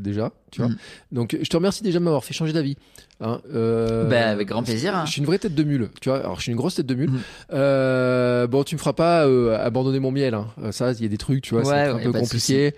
déjà, 0.00 0.30
tu 0.50 0.60
vois. 0.60 0.70
Mhm. 0.70 0.76
Donc 1.12 1.36
je 1.40 1.48
te 1.48 1.56
remercie 1.56 1.82
déjà 1.82 1.98
de 1.98 2.04
m'avoir 2.04 2.22
fait 2.24 2.34
changer 2.34 2.52
d'avis. 2.52 2.76
Hein, 3.20 3.40
euh, 3.54 4.08
Bah, 4.10 4.28
avec 4.28 4.48
grand 4.48 4.64
plaisir, 4.64 4.94
hein. 4.96 5.04
Je 5.06 5.12
suis 5.12 5.20
une 5.20 5.26
vraie 5.26 5.38
tête 5.38 5.54
de 5.54 5.62
mule, 5.62 5.88
tu 6.00 6.08
vois. 6.08 6.18
Alors 6.18 6.36
je 6.36 6.42
suis 6.42 6.50
une 6.50 6.56
grosse 6.58 6.74
tête 6.74 6.86
de 6.86 6.94
mule. 6.96 7.10
Euh, 7.52 8.46
bon, 8.48 8.64
tu 8.64 8.74
me 8.74 8.78
feras 8.80 8.92
pas 8.92 9.26
euh, 9.26 9.56
abandonner 9.64 10.00
mon 10.00 10.10
miel. 10.10 10.34
Hein. 10.34 10.48
Ça, 10.72 10.92
il 10.92 11.00
y 11.02 11.04
a 11.04 11.08
des 11.14 11.18
trucs, 11.18 11.42
tu 11.42 11.54
vois, 11.54 11.62
Ouais, 11.64 11.84
c'est 11.86 11.90
un 11.90 11.98
peu 11.98 12.12
compliqué. 12.12 12.74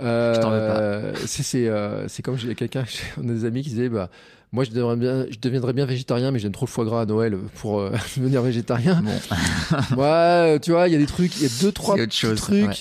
Euh, 0.00 0.34
Je 0.36 0.40
t'en 0.40 0.50
veux 0.50 1.12
pas. 1.14 1.20
C'est 1.26 1.42
c'est 1.42 1.66
euh, 1.68 2.06
comme 2.22 2.36
j'ai 2.38 2.54
quelqu'un, 2.54 2.84
on 3.22 3.28
a 3.28 3.32
des 3.32 3.44
amis 3.44 3.62
qui 3.62 3.70
disaient 3.70 3.88
bah 3.88 4.08
moi 4.52 4.64
je 4.64 4.70
deviendrais 4.70 4.96
bien, 4.96 5.26
je 5.30 5.36
deviendrais 5.40 5.72
bien 5.72 5.84
végétarien, 5.86 6.30
mais 6.30 6.38
j'aime 6.38 6.52
trop 6.52 6.64
le 6.66 6.70
foie 6.70 6.84
gras 6.84 7.02
à 7.02 7.06
Noël 7.06 7.36
pour 7.56 7.80
euh, 7.80 7.92
devenir 8.16 8.42
végétarien. 8.42 9.02
Bon, 9.02 9.96
Ouais, 10.02 10.58
tu 10.60 10.70
vois, 10.72 10.88
il 10.88 10.92
y 10.92 10.96
a 10.96 10.98
des 10.98 11.06
trucs, 11.06 11.36
il 11.36 11.42
y 11.42 11.46
a 11.46 11.62
deux 11.62 11.72
trois 11.72 11.96
petits 11.96 12.18
chose, 12.18 12.40
trucs. 12.40 12.66
ouais. 12.66 12.74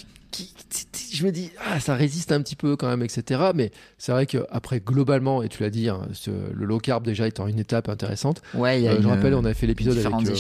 Je 1.14 1.26
me 1.26 1.32
dis, 1.32 1.52
ah, 1.66 1.80
ça 1.80 1.96
résiste 1.96 2.32
un 2.32 2.42
petit 2.42 2.56
peu 2.56 2.76
quand 2.76 2.88
même, 2.88 3.02
etc. 3.02 3.52
Mais 3.56 3.72
c'est 3.98 4.12
vrai 4.12 4.26
que 4.26 4.46
après 4.52 4.80
globalement, 4.80 5.42
et 5.44 5.50
tu 5.50 5.64
l'as 5.64 5.70
dit, 5.70 5.88
hein, 5.90 6.02
ce- 6.14 6.32
le 6.54 6.66
low 6.66 6.78
carb 6.80 7.04
déjà 7.06 7.28
étant 7.28 7.48
une 7.48 7.60
étape 7.60 7.90
intéressante. 7.90 8.42
ouais, 8.54 8.82
y 8.82 8.88
a 8.88 8.92
Euh, 8.94 9.02
je 9.02 9.08
rappelle, 9.08 9.34
on 9.34 9.46
avait 9.46 9.54
fait 9.54 9.68
l'épisode 9.68 9.94
avec, 9.98 10.12
euh, 10.30 10.36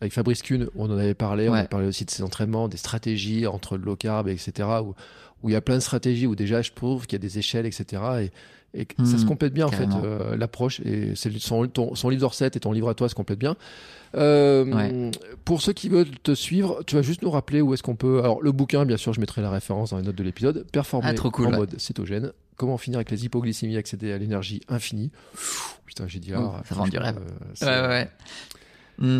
avec 0.00 0.12
Fabrice 0.12 0.42
Kuhn, 0.42 0.68
on 0.76 0.90
en 0.90 0.98
avait 0.98 1.14
parlé. 1.14 1.48
On 1.48 1.52
avait 1.60 1.68
parlé 1.68 1.86
aussi 1.86 2.04
de 2.04 2.10
ses 2.10 2.22
entraînements, 2.22 2.68
des 2.68 2.76
stratégies 2.76 3.46
entre 3.46 3.76
le 3.76 3.84
low 3.84 3.96
carb, 3.96 4.28
etc. 4.28 4.68
Où, 4.82 4.94
où 5.42 5.48
il 5.50 5.52
y 5.52 5.56
a 5.56 5.60
plein 5.60 5.76
de 5.76 5.80
stratégies, 5.80 6.26
où 6.26 6.34
déjà 6.36 6.62
je 6.62 6.72
trouve 6.72 7.06
qu'il 7.06 7.16
y 7.16 7.20
a 7.20 7.26
des 7.26 7.38
échelles, 7.38 7.66
etc. 7.66 8.02
Et, 8.22 8.30
ça 8.98 9.12
Mhm, 9.14 9.18
se 9.18 9.24
complète 9.24 9.54
bien, 9.54 9.66
en 9.66 9.70
fait, 9.70 9.88
euh, 10.04 10.36
l'approche. 10.36 10.80
Et 10.80 11.12
son, 11.38 11.66
ton- 11.68 11.94
son 11.94 12.08
livre 12.08 12.32
et 12.42 12.50
ton 12.60 12.72
livre 12.72 12.88
à 12.88 12.94
toi 12.94 13.08
se 13.08 13.14
complètent 13.14 13.38
bien. 13.38 13.54
Euh, 14.14 14.64
Ouais. 14.64 15.10
Pour 15.44 15.60
ceux 15.60 15.72
qui 15.72 15.88
veulent 15.88 16.10
te 16.22 16.34
suivre, 16.34 16.82
tu 16.86 16.94
vas 16.96 17.02
juste 17.02 17.22
nous 17.22 17.30
rappeler 17.30 17.60
où 17.60 17.74
est-ce 17.74 17.82
qu'on 17.82 17.96
peut. 17.96 18.20
Alors, 18.20 18.40
le 18.42 18.52
bouquin, 18.52 18.84
bien 18.86 18.96
sûr, 18.96 19.12
je 19.12 19.20
mettrai 19.20 19.42
la 19.42 19.50
référence 19.50 19.90
dans 19.90 19.98
les 19.98 20.02
notes 20.04 20.16
de 20.16 20.22
l'épisode. 20.22 20.66
Performer 20.72 21.08
Ah, 21.10 21.14
trop 21.14 21.30
cool, 21.30 21.48
en 21.48 21.50
ouais. 21.50 21.56
mode 21.58 21.78
cétogène. 21.78 22.32
Comment 22.56 22.78
finir 22.78 22.98
avec 22.98 23.10
les 23.10 23.24
hypoglycémies, 23.24 23.76
accéder 23.76 24.12
à 24.12 24.18
l'énergie 24.18 24.60
infinie. 24.68 25.10
Putain, 25.86 26.06
j'ai 26.06 26.20
dit 26.20 26.30
là. 26.30 26.62
Ça 26.68 26.74
vend 26.74 26.86
du 26.86 26.96
rêve. 26.98 27.18
euh, 27.62 27.88
Ouais, 27.88 27.88
ouais. 27.88 28.10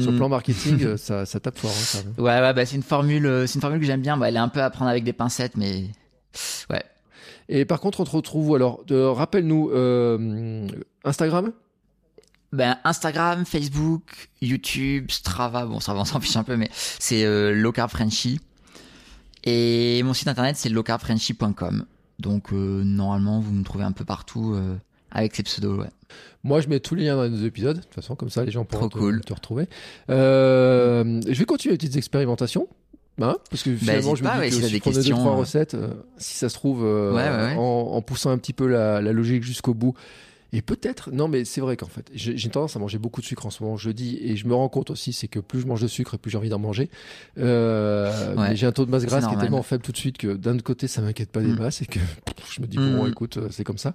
Sur 0.00 0.10
le 0.12 0.14
Hmm. 0.14 0.16
plan 0.18 0.28
marketing, 0.28 0.82
euh, 0.84 0.96
ça, 0.96 1.26
ça 1.26 1.40
tape 1.40 1.58
fort. 1.58 1.70
hein, 1.72 2.02
même. 2.16 2.24
Ouais, 2.24 2.40
ouais, 2.40 2.54
bah 2.54 2.64
c'est 2.64 2.76
une 2.76 2.82
formule, 2.84 3.26
euh, 3.26 3.46
c'est 3.48 3.56
une 3.56 3.60
formule 3.60 3.80
que 3.80 3.86
j'aime 3.86 4.02
bien. 4.02 4.16
Bah, 4.16 4.28
elle 4.28 4.36
est 4.36 4.38
un 4.38 4.48
peu 4.48 4.62
à 4.62 4.70
prendre 4.70 4.88
avec 4.88 5.02
des 5.02 5.12
pincettes, 5.12 5.56
mais 5.56 5.86
ouais. 6.70 6.82
Et 7.48 7.64
par 7.64 7.80
contre, 7.80 7.98
on 8.00 8.04
te 8.04 8.10
retrouve 8.12 8.54
alors 8.54 8.84
Rappelle-nous 8.88 9.70
euh, 9.74 10.66
Instagram 11.04 11.52
Ben, 12.54 12.78
Instagram, 12.84 13.44
Facebook, 13.44 14.30
YouTube, 14.40 15.10
Strava. 15.10 15.66
Bon, 15.66 15.80
Strava, 15.80 16.00
on 16.00 16.04
s'en 16.04 16.20
fiche 16.20 16.36
un 16.36 16.44
peu, 16.44 16.56
mais 16.56 16.70
c'est 16.72 17.24
euh, 17.24 17.72
Frenchy. 17.88 18.40
Et 19.44 20.02
mon 20.04 20.14
site 20.14 20.28
internet, 20.28 20.56
c'est 20.56 20.68
lowcarbfrenchy.com. 20.68 21.84
Donc, 22.18 22.52
euh, 22.52 22.82
normalement, 22.84 23.40
vous 23.40 23.52
me 23.52 23.64
trouvez 23.64 23.84
un 23.84 23.92
peu 23.92 24.04
partout 24.04 24.54
euh, 24.54 24.76
avec 25.10 25.34
ces 25.34 25.42
pseudos. 25.42 25.78
Ouais. 25.80 25.90
Moi, 26.44 26.60
je 26.60 26.68
mets 26.68 26.80
tous 26.80 26.94
les 26.94 27.04
liens 27.04 27.16
dans 27.16 27.24
les 27.24 27.44
épisodes. 27.44 27.76
De 27.76 27.82
toute 27.82 27.94
façon, 27.94 28.14
comme 28.14 28.30
ça, 28.30 28.44
les 28.44 28.52
gens 28.52 28.64
pourront 28.64 28.88
te, 28.88 28.96
cool. 28.98 29.20
te 29.22 29.32
retrouver. 29.34 29.68
Euh, 30.10 31.20
je 31.26 31.38
vais 31.38 31.44
continuer 31.44 31.72
les 31.74 31.78
petites 31.78 31.96
expérimentations. 31.96 32.68
hein, 33.20 33.36
parce 33.50 33.62
que 33.62 33.74
finalement, 33.74 34.12
hésite 34.12 34.16
je 34.16 34.22
me 34.22 34.28
pas, 34.28 34.34
dis 34.34 34.40
ouais, 34.40 34.48
que 34.50 34.54
si 34.54 34.60
des 34.60 34.70
deux, 34.70 34.78
questions, 34.78 35.16
trois 35.18 35.34
recettes, 35.36 35.74
euh, 35.74 35.88
si 36.18 36.34
ça 36.36 36.48
se 36.48 36.54
trouve, 36.54 36.84
euh, 36.84 37.12
Ouais, 37.12 37.28
ouais, 37.28 37.52
ouais. 37.52 37.56
En, 37.58 37.96
en 37.96 38.02
poussant 38.02 38.30
un 38.30 38.38
petit 38.38 38.52
peu 38.52 38.66
la, 38.68 39.00
la 39.00 39.12
logique 39.12 39.42
jusqu'au 39.42 39.74
bout, 39.74 39.94
et 40.56 40.62
peut-être, 40.62 41.10
non, 41.10 41.26
mais 41.28 41.44
c'est 41.44 41.60
vrai 41.60 41.76
qu'en 41.76 41.88
fait, 41.88 42.10
j'ai 42.14 42.48
tendance 42.48 42.76
à 42.76 42.78
manger 42.78 42.98
beaucoup 42.98 43.20
de 43.20 43.26
sucre 43.26 43.44
en 43.46 43.50
ce 43.50 43.62
moment, 43.62 43.76
je 43.76 43.90
dis, 43.90 44.18
et 44.22 44.36
je 44.36 44.46
me 44.46 44.54
rends 44.54 44.68
compte 44.68 44.90
aussi, 44.90 45.12
c'est 45.12 45.28
que 45.28 45.40
plus 45.40 45.60
je 45.60 45.66
mange 45.66 45.82
de 45.82 45.88
sucre, 45.88 46.16
plus 46.16 46.30
j'ai 46.30 46.38
envie 46.38 46.48
d'en 46.48 46.58
manger. 46.58 46.88
Euh, 47.38 48.34
Ouais. 48.36 48.50
mais 48.50 48.56
j'ai 48.56 48.66
un 48.66 48.72
taux 48.72 48.86
de 48.86 48.90
masse 48.90 49.04
grasse 49.04 49.26
qui 49.26 49.34
est 49.34 49.38
tellement 49.38 49.62
faible 49.62 49.82
tout 49.82 49.92
de 49.92 49.96
suite 49.96 50.16
que 50.18 50.34
d'un 50.34 50.56
côté, 50.58 50.86
ça 50.88 51.00
m'inquiète 51.02 51.30
pas 51.30 51.40
des 51.40 51.48
Mm. 51.52 51.58
masses, 51.58 51.82
et 51.82 51.86
que 51.86 51.98
je 52.52 52.60
me 52.62 52.66
dis, 52.66 52.78
bon, 52.78 53.04
Mm. 53.04 53.08
écoute, 53.08 53.36
euh, 53.36 53.48
c'est 53.50 53.64
comme 53.64 53.78
ça. 53.78 53.94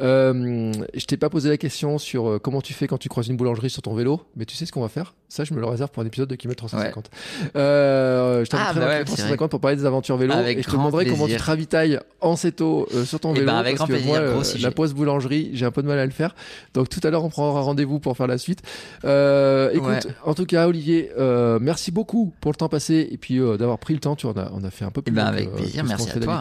Euh, 0.00 0.72
je 0.94 1.04
t'ai 1.04 1.16
pas 1.16 1.28
posé 1.30 1.48
la 1.48 1.56
question 1.58 1.98
sur 1.98 2.28
euh, 2.28 2.38
comment 2.38 2.60
tu 2.62 2.72
fais 2.72 2.86
quand 2.86 2.98
tu 2.98 3.08
croises 3.08 3.28
une 3.28 3.36
boulangerie 3.36 3.70
sur 3.70 3.82
ton 3.82 3.94
vélo, 3.94 4.22
mais 4.36 4.44
tu 4.46 4.56
sais 4.56 4.66
ce 4.66 4.72
qu'on 4.72 4.80
va 4.82 4.88
faire? 4.88 5.14
Ça, 5.30 5.44
je 5.44 5.52
me 5.52 5.60
le 5.60 5.66
réserve 5.66 5.90
pour 5.90 6.02
un 6.02 6.06
épisode 6.06 6.28
de 6.28 6.34
Kilomètre 6.36 6.58
350. 6.66 7.10
Euh, 7.56 8.44
je 8.44 8.50
t'inviterai 8.50 8.70
Ah, 8.70 8.72
bah 8.72 8.80
ouais, 8.80 8.86
Kilomètre 8.86 9.10
c'est 9.10 9.16
350 9.16 9.50
pour 9.50 9.60
parler 9.60 9.76
des 9.76 9.84
aventures 9.84 10.16
vélo, 10.16 10.32
Avec 10.32 10.58
et 10.58 10.62
je 10.62 10.66
te 10.68 10.72
demanderai 10.72 11.06
comment 11.06 11.26
tu 11.26 11.36
te 11.36 11.42
ravitailles 11.42 11.98
en 12.20 12.34
céto 12.36 12.88
euh, 12.94 13.04
sur 13.04 13.20
ton 13.20 13.32
Eh 13.34 13.40
vélo. 13.40 13.46
ben, 13.46 13.58
avec 13.58 13.76
parce 13.76 13.88
grand 13.90 13.98
que 13.98 14.02
plaisir, 14.02 14.20
moi, 14.20 14.42
euh, 14.42 14.42
la 14.60 14.70
pause 14.70 14.94
boulangerie, 14.94 15.50
j'ai 15.52 15.66
un 15.66 15.70
peu 15.70 15.82
de 15.82 15.86
mal 15.86 15.98
à 15.98 16.04
le 16.06 16.12
faire. 16.12 16.34
Donc 16.74 16.88
tout 16.88 17.00
à 17.02 17.10
l'heure, 17.10 17.24
on 17.24 17.28
prendra 17.30 17.60
rendez-vous 17.60 17.98
pour 18.00 18.16
faire 18.16 18.26
la 18.26 18.38
suite. 18.38 18.62
Euh, 19.04 19.70
écoute, 19.72 19.88
Ouais. 19.88 20.00
en 20.24 20.34
tout 20.34 20.46
cas, 20.46 20.66
Olivier, 20.66 21.10
euh, 21.18 21.58
merci 21.60 21.90
beaucoup 21.90 22.32
pour 22.40 22.50
le 22.52 22.56
temps 22.56 22.68
passé 22.68 23.08
et 23.10 23.18
puis 23.18 23.38
euh, 23.38 23.56
d'avoir 23.56 23.78
pris 23.78 23.94
le 23.94 24.00
temps. 24.00 24.16
Tu 24.16 24.26
vois, 24.26 24.34
on 24.34 24.40
a, 24.40 24.50
on 24.54 24.64
a 24.64 24.70
fait 24.70 24.84
un 24.84 24.90
peu 24.90 25.02
plus 25.02 25.12
Eh 25.12 25.16
ben, 25.16 25.24
long 25.24 25.28
avec 25.28 25.50
que, 25.52 25.56
plaisir, 25.56 25.82
que 25.82 25.88
merci 25.88 26.10
à 26.10 26.20
toi. 26.20 26.40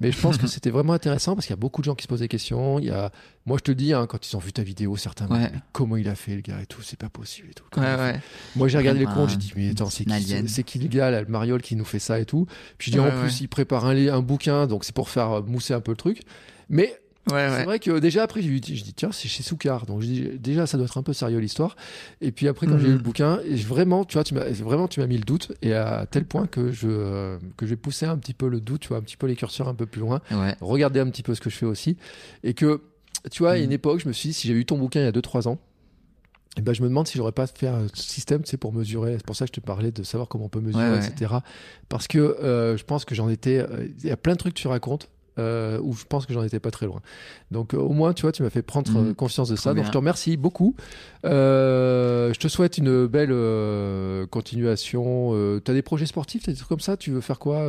Mais 0.00 0.10
je 0.12 0.20
pense 0.20 0.36
que 0.38 0.46
c'était 0.48 0.70
vraiment 0.70 0.92
intéressant 0.94 1.34
parce 1.34 1.46
qu'il 1.46 1.52
y 1.54 1.58
a 1.58 1.60
beaucoup 1.60 1.80
de 1.80 1.84
gens 1.86 1.94
qui 1.94 2.04
se 2.04 2.08
posent 2.08 2.20
des 2.20 2.28
questions. 2.28 2.78
Il 2.78 2.86
y 2.86 2.90
a, 2.90 3.10
moi, 3.46 3.56
je 3.58 3.62
te 3.64 3.72
dis, 3.72 3.92
hein, 3.92 4.06
quand 4.08 4.28
ils 4.28 4.36
ont 4.36 4.40
vu 4.40 4.52
ta 4.52 4.62
vidéo, 4.62 4.96
certains 4.96 5.26
Ouais. 5.28 5.50
comment 5.72 5.96
il 5.96 6.08
a 6.08 6.14
fait 6.14 6.34
le 6.34 6.40
gars 6.40 6.60
et 6.62 6.66
tout, 6.66 6.82
c'est 6.82 6.98
pas 6.98 7.08
possible 7.08 7.48
et 7.50 7.54
tout. 7.54 7.64
Ouais, 8.12 8.20
moi 8.56 8.68
j'ai 8.68 8.78
regardé 8.78 9.00
les 9.00 9.06
Comme 9.06 9.14
comptes, 9.14 9.30
j'ai 9.30 9.36
dit 9.36 9.52
mais 9.56 9.70
attends 9.70 9.90
c'est 9.90 10.04
qui, 10.04 10.48
c'est 10.48 10.64
qui 10.64 10.78
le 10.78 10.88
gars 10.88 11.10
là, 11.10 11.20
le 11.22 11.28
Mariol 11.28 11.60
qui 11.62 11.76
nous 11.76 11.84
fait 11.84 11.98
ça 11.98 12.18
et 12.20 12.24
tout? 12.24 12.46
Puis 12.78 12.90
je 12.90 12.96
dis 12.96 13.00
Ouais, 13.00 13.08
en 13.12 13.18
plus 13.18 13.40
il 13.40 13.48
prépare 13.48 13.86
un, 13.86 13.96
un 14.08 14.20
bouquin 14.20 14.66
donc 14.66 14.84
c'est 14.84 14.94
pour 14.94 15.08
faire 15.10 15.30
euh, 15.32 15.42
mousser 15.42 15.74
un 15.74 15.80
peu 15.80 15.92
le 15.92 15.96
truc. 15.96 16.20
Mais 16.68 16.98
Ouais, 17.28 17.46
c'est 17.50 17.58
ouais. 17.58 17.64
vrai 17.64 17.78
que 17.78 18.00
déjà 18.00 18.24
après 18.24 18.42
j'ai 18.42 18.58
dis 18.58 18.94
tiens 18.96 19.12
c'est 19.12 19.28
chez 19.28 19.44
Soukar 19.44 19.86
donc 19.86 20.02
déjà 20.04 20.66
ça 20.66 20.76
doit 20.76 20.86
être 20.86 20.98
un 20.98 21.04
peu 21.04 21.12
sérieux 21.12 21.38
l'histoire. 21.38 21.76
Et 22.20 22.32
puis 22.32 22.48
après 22.48 22.66
quand 22.66 22.78
j'ai 22.78 22.88
lu 22.88 22.94
le 22.94 22.98
bouquin 22.98 23.38
et 23.48 23.56
je- 23.56 23.64
vraiment 23.68 24.04
tu 24.04 24.14
vois 24.14 24.24
tu 24.24 24.34
m'as 24.34 24.48
vraiment 24.50 24.88
tu 24.88 24.98
m'as 24.98 25.06
mis 25.06 25.18
le 25.18 25.22
doute 25.24 25.52
et 25.62 25.72
à 25.72 26.04
tel 26.10 26.24
point 26.24 26.48
que 26.48 26.72
je 26.72 26.88
euh, 26.90 27.38
que 27.56 27.64
j'ai 27.64 27.76
poussé 27.76 28.06
un 28.06 28.18
petit 28.18 28.34
peu 28.34 28.48
le 28.48 28.60
doute 28.60 28.80
tu 28.80 28.88
vois 28.88 28.96
un 28.98 29.02
petit 29.02 29.16
peu 29.16 29.28
les 29.28 29.36
curseurs 29.36 29.68
un 29.68 29.74
peu 29.76 29.86
plus 29.86 30.00
loin 30.00 30.20
Ouais. 30.32 30.56
regarder 30.60 30.98
un 30.98 31.08
petit 31.10 31.22
peu 31.22 31.36
ce 31.36 31.40
que 31.40 31.48
je 31.48 31.56
fais 31.56 31.66
aussi. 31.66 31.96
Et 32.42 32.54
que, 32.54 32.80
tu 33.30 33.44
vois, 33.44 33.52
à 33.52 33.56
une 33.58 33.66
Mhm. 33.66 33.72
époque, 33.72 34.00
je 34.00 34.08
me 34.08 34.12
suis 34.12 34.30
dit, 34.30 34.32
si 34.34 34.48
j'avais 34.48 34.58
eu 34.58 34.64
ton 34.66 34.76
bouquin 34.76 34.98
il 34.98 35.04
y 35.04 35.06
a 35.06 35.12
2-3 35.12 35.46
ans, 35.46 35.58
eh 36.58 36.60
ben, 36.60 36.74
je 36.74 36.82
me 36.82 36.88
demande 36.88 37.06
si 37.08 37.16
j'aurais 37.16 37.32
pas 37.32 37.46
fait 37.46 37.66
un 37.68 37.86
système, 37.94 38.42
tu 38.42 38.50
sais, 38.50 38.56
pour 38.58 38.72
mesurer. 38.74 39.14
C'est 39.16 39.24
pour 39.26 39.36
ça 39.36 39.46
que 39.46 39.50
je 39.54 39.60
te 39.60 39.64
parlais 39.64 39.90
de 39.90 40.02
savoir 40.02 40.28
comment 40.28 40.44
on 40.44 40.48
peut 40.50 40.60
mesurer, 40.60 40.90
Ouais, 40.90 40.98
ouais. 40.98 41.06
etc. 41.06 41.34
Parce 41.88 42.06
que 42.08 42.18
euh, 42.18 42.76
je 42.76 42.84
pense 42.84 43.04
que 43.06 43.14
j'en 43.14 43.28
étais. 43.30 43.58
euh, 43.58 43.88
Il 44.02 44.06
y 44.08 44.10
a 44.12 44.16
plein 44.16 44.34
de 44.34 44.38
trucs 44.38 44.54
que 44.54 44.60
tu 44.60 44.68
racontes. 44.68 45.08
Euh, 45.38 45.78
où 45.82 45.94
je 45.94 46.04
pense 46.04 46.26
que 46.26 46.34
j'en 46.34 46.42
étais 46.44 46.60
pas 46.60 46.70
très 46.70 46.84
loin. 46.84 47.00
Donc 47.50 47.72
euh, 47.72 47.78
au 47.78 47.94
moins, 47.94 48.12
tu 48.12 48.20
vois, 48.20 48.32
tu 48.32 48.42
m'as 48.42 48.50
fait 48.50 48.60
prendre 48.60 48.94
euh, 48.98 49.14
conscience 49.14 49.48
de 49.48 49.56
ça. 49.56 49.72
Donc 49.72 49.86
je 49.86 49.90
te 49.90 49.96
remercie 49.96 50.36
beaucoup. 50.36 50.76
Euh, 51.24 52.34
je 52.34 52.38
te 52.38 52.48
souhaite 52.48 52.76
une 52.76 53.06
belle 53.06 53.30
continuation. 54.28 55.30
Euh, 55.32 55.58
T'as 55.60 55.72
des 55.72 55.80
projets 55.80 56.04
sportifs, 56.04 56.42
t'as 56.42 56.52
des 56.52 56.58
trucs 56.58 56.68
comme 56.68 56.80
ça? 56.80 56.98
Tu 56.98 57.10
veux 57.12 57.22
faire 57.22 57.38
quoi 57.38 57.66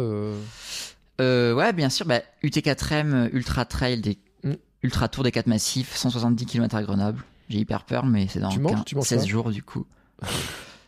ouais, 1.19 1.73
bien 1.73 1.89
sûr. 1.89 2.05
Bah, 2.05 2.19
UT4M, 2.43 3.29
Ultra 3.31 3.63
Trail, 3.65 4.01
des 4.01 4.17
Mm. 4.43 4.55
Ultra 4.83 5.07
Tour 5.07 5.23
des 5.23 5.31
4 5.31 5.47
massifs, 5.47 5.95
170 5.95 6.45
km 6.45 6.75
à 6.75 6.83
Grenoble. 6.83 7.23
J'ai 7.49 7.59
hyper 7.59 7.83
peur, 7.83 8.05
mais 8.05 8.27
c'est 8.29 8.39
dans 8.39 8.49
Tu 8.49 8.59
manges 8.59 8.75
15 8.75 8.83
Tu 8.85 8.95
manges 8.95 9.07
16 9.07 9.19
quoi 9.19 9.27
jours 9.27 9.49
du 9.51 9.63
coup. 9.63 9.85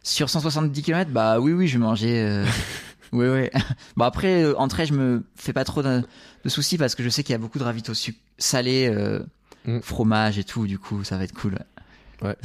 Sur 0.03 0.29
170 0.29 0.81
km, 0.83 1.11
bah 1.11 1.39
oui, 1.39 1.51
oui, 1.53 1.67
je 1.67 1.73
vais 1.77 1.83
manger. 1.83 2.21
euh, 2.21 2.45
oui, 3.11 3.27
oui. 3.27 3.49
Bon, 3.97 4.05
après, 4.05 4.43
euh, 4.43 4.57
en 4.59 4.67
trail, 4.67 4.85
je 4.87 4.93
me 4.93 5.23
fais 5.35 5.51
pas 5.53 5.63
trop 5.63 5.81
de, 5.81 6.03
de 6.43 6.49
soucis 6.49 6.77
parce 6.77 6.93
que 6.95 7.03
je 7.03 7.09
sais 7.09 7.23
qu'il 7.23 7.33
y 7.33 7.35
a 7.35 7.39
beaucoup 7.39 7.57
de 7.59 7.63
ravitaux 7.63 7.93
salés, 8.37 8.87
euh, 8.93 9.19
Mm. 9.67 9.79
fromage 9.81 10.37
et 10.37 10.43
tout. 10.43 10.67
Du 10.67 10.77
coup, 10.77 11.03
ça 11.03 11.17
va 11.17 11.23
être 11.23 11.33
cool. 11.33 11.57
ouais. 12.21 12.35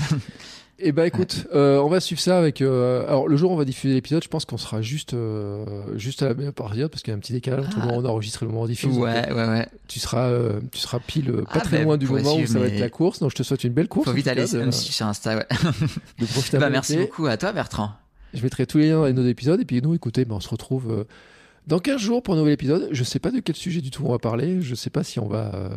Eh 0.82 0.92
ben 0.92 1.04
écoute, 1.04 1.46
euh, 1.54 1.78
on 1.78 1.88
va 1.88 2.00
suivre 2.00 2.20
ça 2.20 2.38
avec. 2.38 2.62
euh, 2.62 3.06
alors 3.06 3.28
le 3.28 3.36
jour 3.36 3.50
où 3.50 3.54
on 3.54 3.56
va 3.56 3.64
diffuser 3.64 3.94
l'épisode, 3.94 4.22
je 4.24 4.28
pense 4.28 4.44
qu'on 4.44 4.56
sera 4.56 4.80
juste 4.82 5.14
euh, 5.14 5.64
juste 5.96 6.22
à 6.22 6.28
la 6.28 6.34
meilleure 6.34 6.52
période 6.54 6.90
parce 6.90 7.02
qu'il 7.02 7.10
y 7.10 7.14
a 7.14 7.16
un 7.16 7.20
petit 7.20 7.32
décalage 7.34 7.66
entre 7.66 7.76
le 7.76 7.82
Ah. 7.82 7.86
moment 7.86 7.98
où 7.98 8.02
on 8.06 8.08
enregistre 8.08 8.42
et 8.42 8.46
le 8.46 8.50
moment 8.50 8.62
où 8.62 8.64
on 8.64 8.68
diffuse. 8.68 8.94
Donc, 8.94 9.02
Ouais, 9.04 9.30
ouais, 9.32 9.46
ouais. 9.48 9.68
tu 9.88 10.00
seras 10.00 10.30
tu 10.72 10.78
seras 10.78 10.98
pile 10.98 11.32
pas 11.32 11.42
Ah, 11.52 11.60
très 11.60 11.78
ben, 11.78 11.84
loin 11.84 11.96
du 11.98 12.06
moment 12.06 12.34
où 12.36 12.46
ça 12.46 12.58
va 12.58 12.66
être 12.66 12.78
la 12.80 12.88
course. 12.90 13.18
Donc 13.20 13.30
je 13.30 13.36
te 13.36 13.42
souhaite 13.42 13.64
une 13.64 13.72
belle 13.72 13.88
course. 13.88 14.06
Faut 14.08 14.12
vite 14.14 14.26
aller 14.28 14.44
cas, 14.46 14.58
de- 14.58 14.64
me 14.64 14.70
suivre 14.70 14.94
sur 14.94 15.06
Insta, 15.06 15.36
ouais. 15.36 15.46
de 16.18 16.58
Bah, 16.58 16.70
merci 16.70 16.96
beaucoup 16.96 17.26
à 17.26 17.36
toi, 17.36 17.52
Bertrand. 17.52 17.90
Je 18.32 18.42
mettrai 18.42 18.64
tous 18.66 18.78
les 18.78 18.88
liens 18.88 18.98
dans 19.00 19.06
les 19.06 19.12
notes 19.12 19.24
d'épisode 19.26 19.60
et 19.60 19.64
puis 19.64 19.82
nous 19.82 19.94
écoutez, 19.94 20.24
ben, 20.24 20.36
on 20.36 20.40
se 20.40 20.48
retrouve 20.48 21.04
Dans 21.70 21.78
15 21.78 22.00
jours 22.00 22.20
pour 22.20 22.34
un 22.34 22.36
nouvel 22.36 22.54
épisode, 22.54 22.88
je 22.90 23.04
sais 23.04 23.20
pas 23.20 23.30
de 23.30 23.38
quel 23.38 23.54
sujet 23.54 23.80
du 23.80 23.92
tout 23.92 24.02
on 24.04 24.10
va 24.10 24.18
parler. 24.18 24.60
Je 24.60 24.74
sais 24.74 24.90
pas 24.90 25.04
si 25.04 25.20
on 25.20 25.28
va. 25.28 25.54
Euh, 25.54 25.68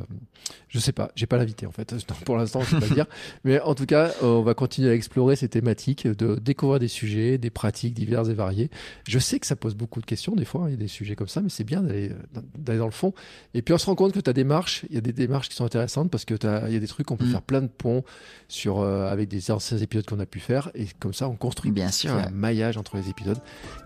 je 0.68 0.80
sais 0.80 0.91
pas. 0.91 1.11
J'ai 1.15 1.28
pas 1.28 1.38
l'invité 1.38 1.68
en 1.68 1.72
fait. 1.72 1.94
Pour 2.26 2.36
l'instant, 2.36 2.61
je 2.61 2.76
peux 2.76 2.88
pas 2.88 2.95
dire. 2.95 3.06
Mais 3.44 3.61
en 3.61 3.76
tout 3.76 3.86
cas, 3.86 4.07
euh, 4.24 4.40
on 4.40 4.41
va 4.41 4.56
continuer 4.56 4.90
à 4.90 4.95
explorer 4.95 5.36
ces 5.36 5.49
thématiques, 5.49 6.07
de 6.07 6.34
découvrir 6.38 6.80
des 6.80 6.88
sujets, 6.88 7.38
des 7.38 7.52
pratiques 7.52 7.94
diverses 7.94 8.28
et 8.30 8.34
variées. 8.34 8.72
Je 9.07 9.20
sais 9.20 9.38
que 9.38 9.45
ça 9.45 9.56
pose 9.56 9.76
beaucoup 9.76 10.02
de 10.02 10.07
questions 10.07 10.34
des 10.34 10.45
fois. 10.45 10.64
Il 10.65 10.72
y 10.72 10.74
a 10.74 10.78
des 10.78 10.88
sujets 10.88 11.15
comme 11.15 11.28
ça, 11.28 11.41
mais 11.41 11.49
c'est 11.49 11.64
bien 11.64 11.84
d'aller 11.84 12.10
dans 12.57 12.86
le 12.86 12.91
fond. 12.91 13.14
Et 13.53 13.61
puis 13.61 13.76
on 13.76 13.78
se 13.78 13.86
rend 13.86 13.94
compte 13.94 14.14
que 14.14 14.20
ta 14.20 14.34
démarche, 14.34 14.86
il 14.90 14.95
y 14.95 14.98
a 14.98 15.02
des 15.02 15.14
démarches 15.14 15.48
qui 15.48 15.56
sont 15.56 15.65
intéressantes 15.65 16.10
parce 16.10 16.26
que 16.26 16.34
il 16.65 16.74
y 16.74 16.76
a 16.76 16.80
des 16.80 16.88
trucs 16.88 17.11
on 17.11 17.18
peut 17.18 17.26
mm. 17.26 17.32
faire 17.32 17.44
plein 17.44 17.61
de 17.61 17.68
ponts 17.68 18.03
sur 18.48 18.80
euh, 18.80 19.11
avec 19.11 19.30
des 19.30 19.52
anciens 19.52 19.78
épisodes 19.78 20.07
qu'on 20.07 20.20
a 20.20 20.26
pu 20.26 20.40
faire 20.40 20.72
et 20.74 20.88
comme 20.99 21.14
ça 21.14 21.30
on 21.30 21.36
construit 21.36 21.70
bien 21.70 21.91
sûr 21.91 22.14
un 22.14 22.32
maillage 22.32 22.78
entre 22.78 22.98
les 22.98 23.10
épisodes 23.10 23.38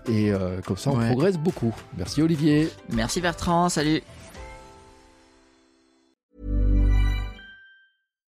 et 0.07 0.31
comme 0.65 0.77
ça 0.77 0.91
on 0.91 1.05
progresse 1.05 1.37
beaucoup. 1.37 1.75
Merci 1.97 2.21
Olivier. 2.21 2.69
Merci 2.93 3.21
Bertrand, 3.21 3.69
salut. 3.69 4.01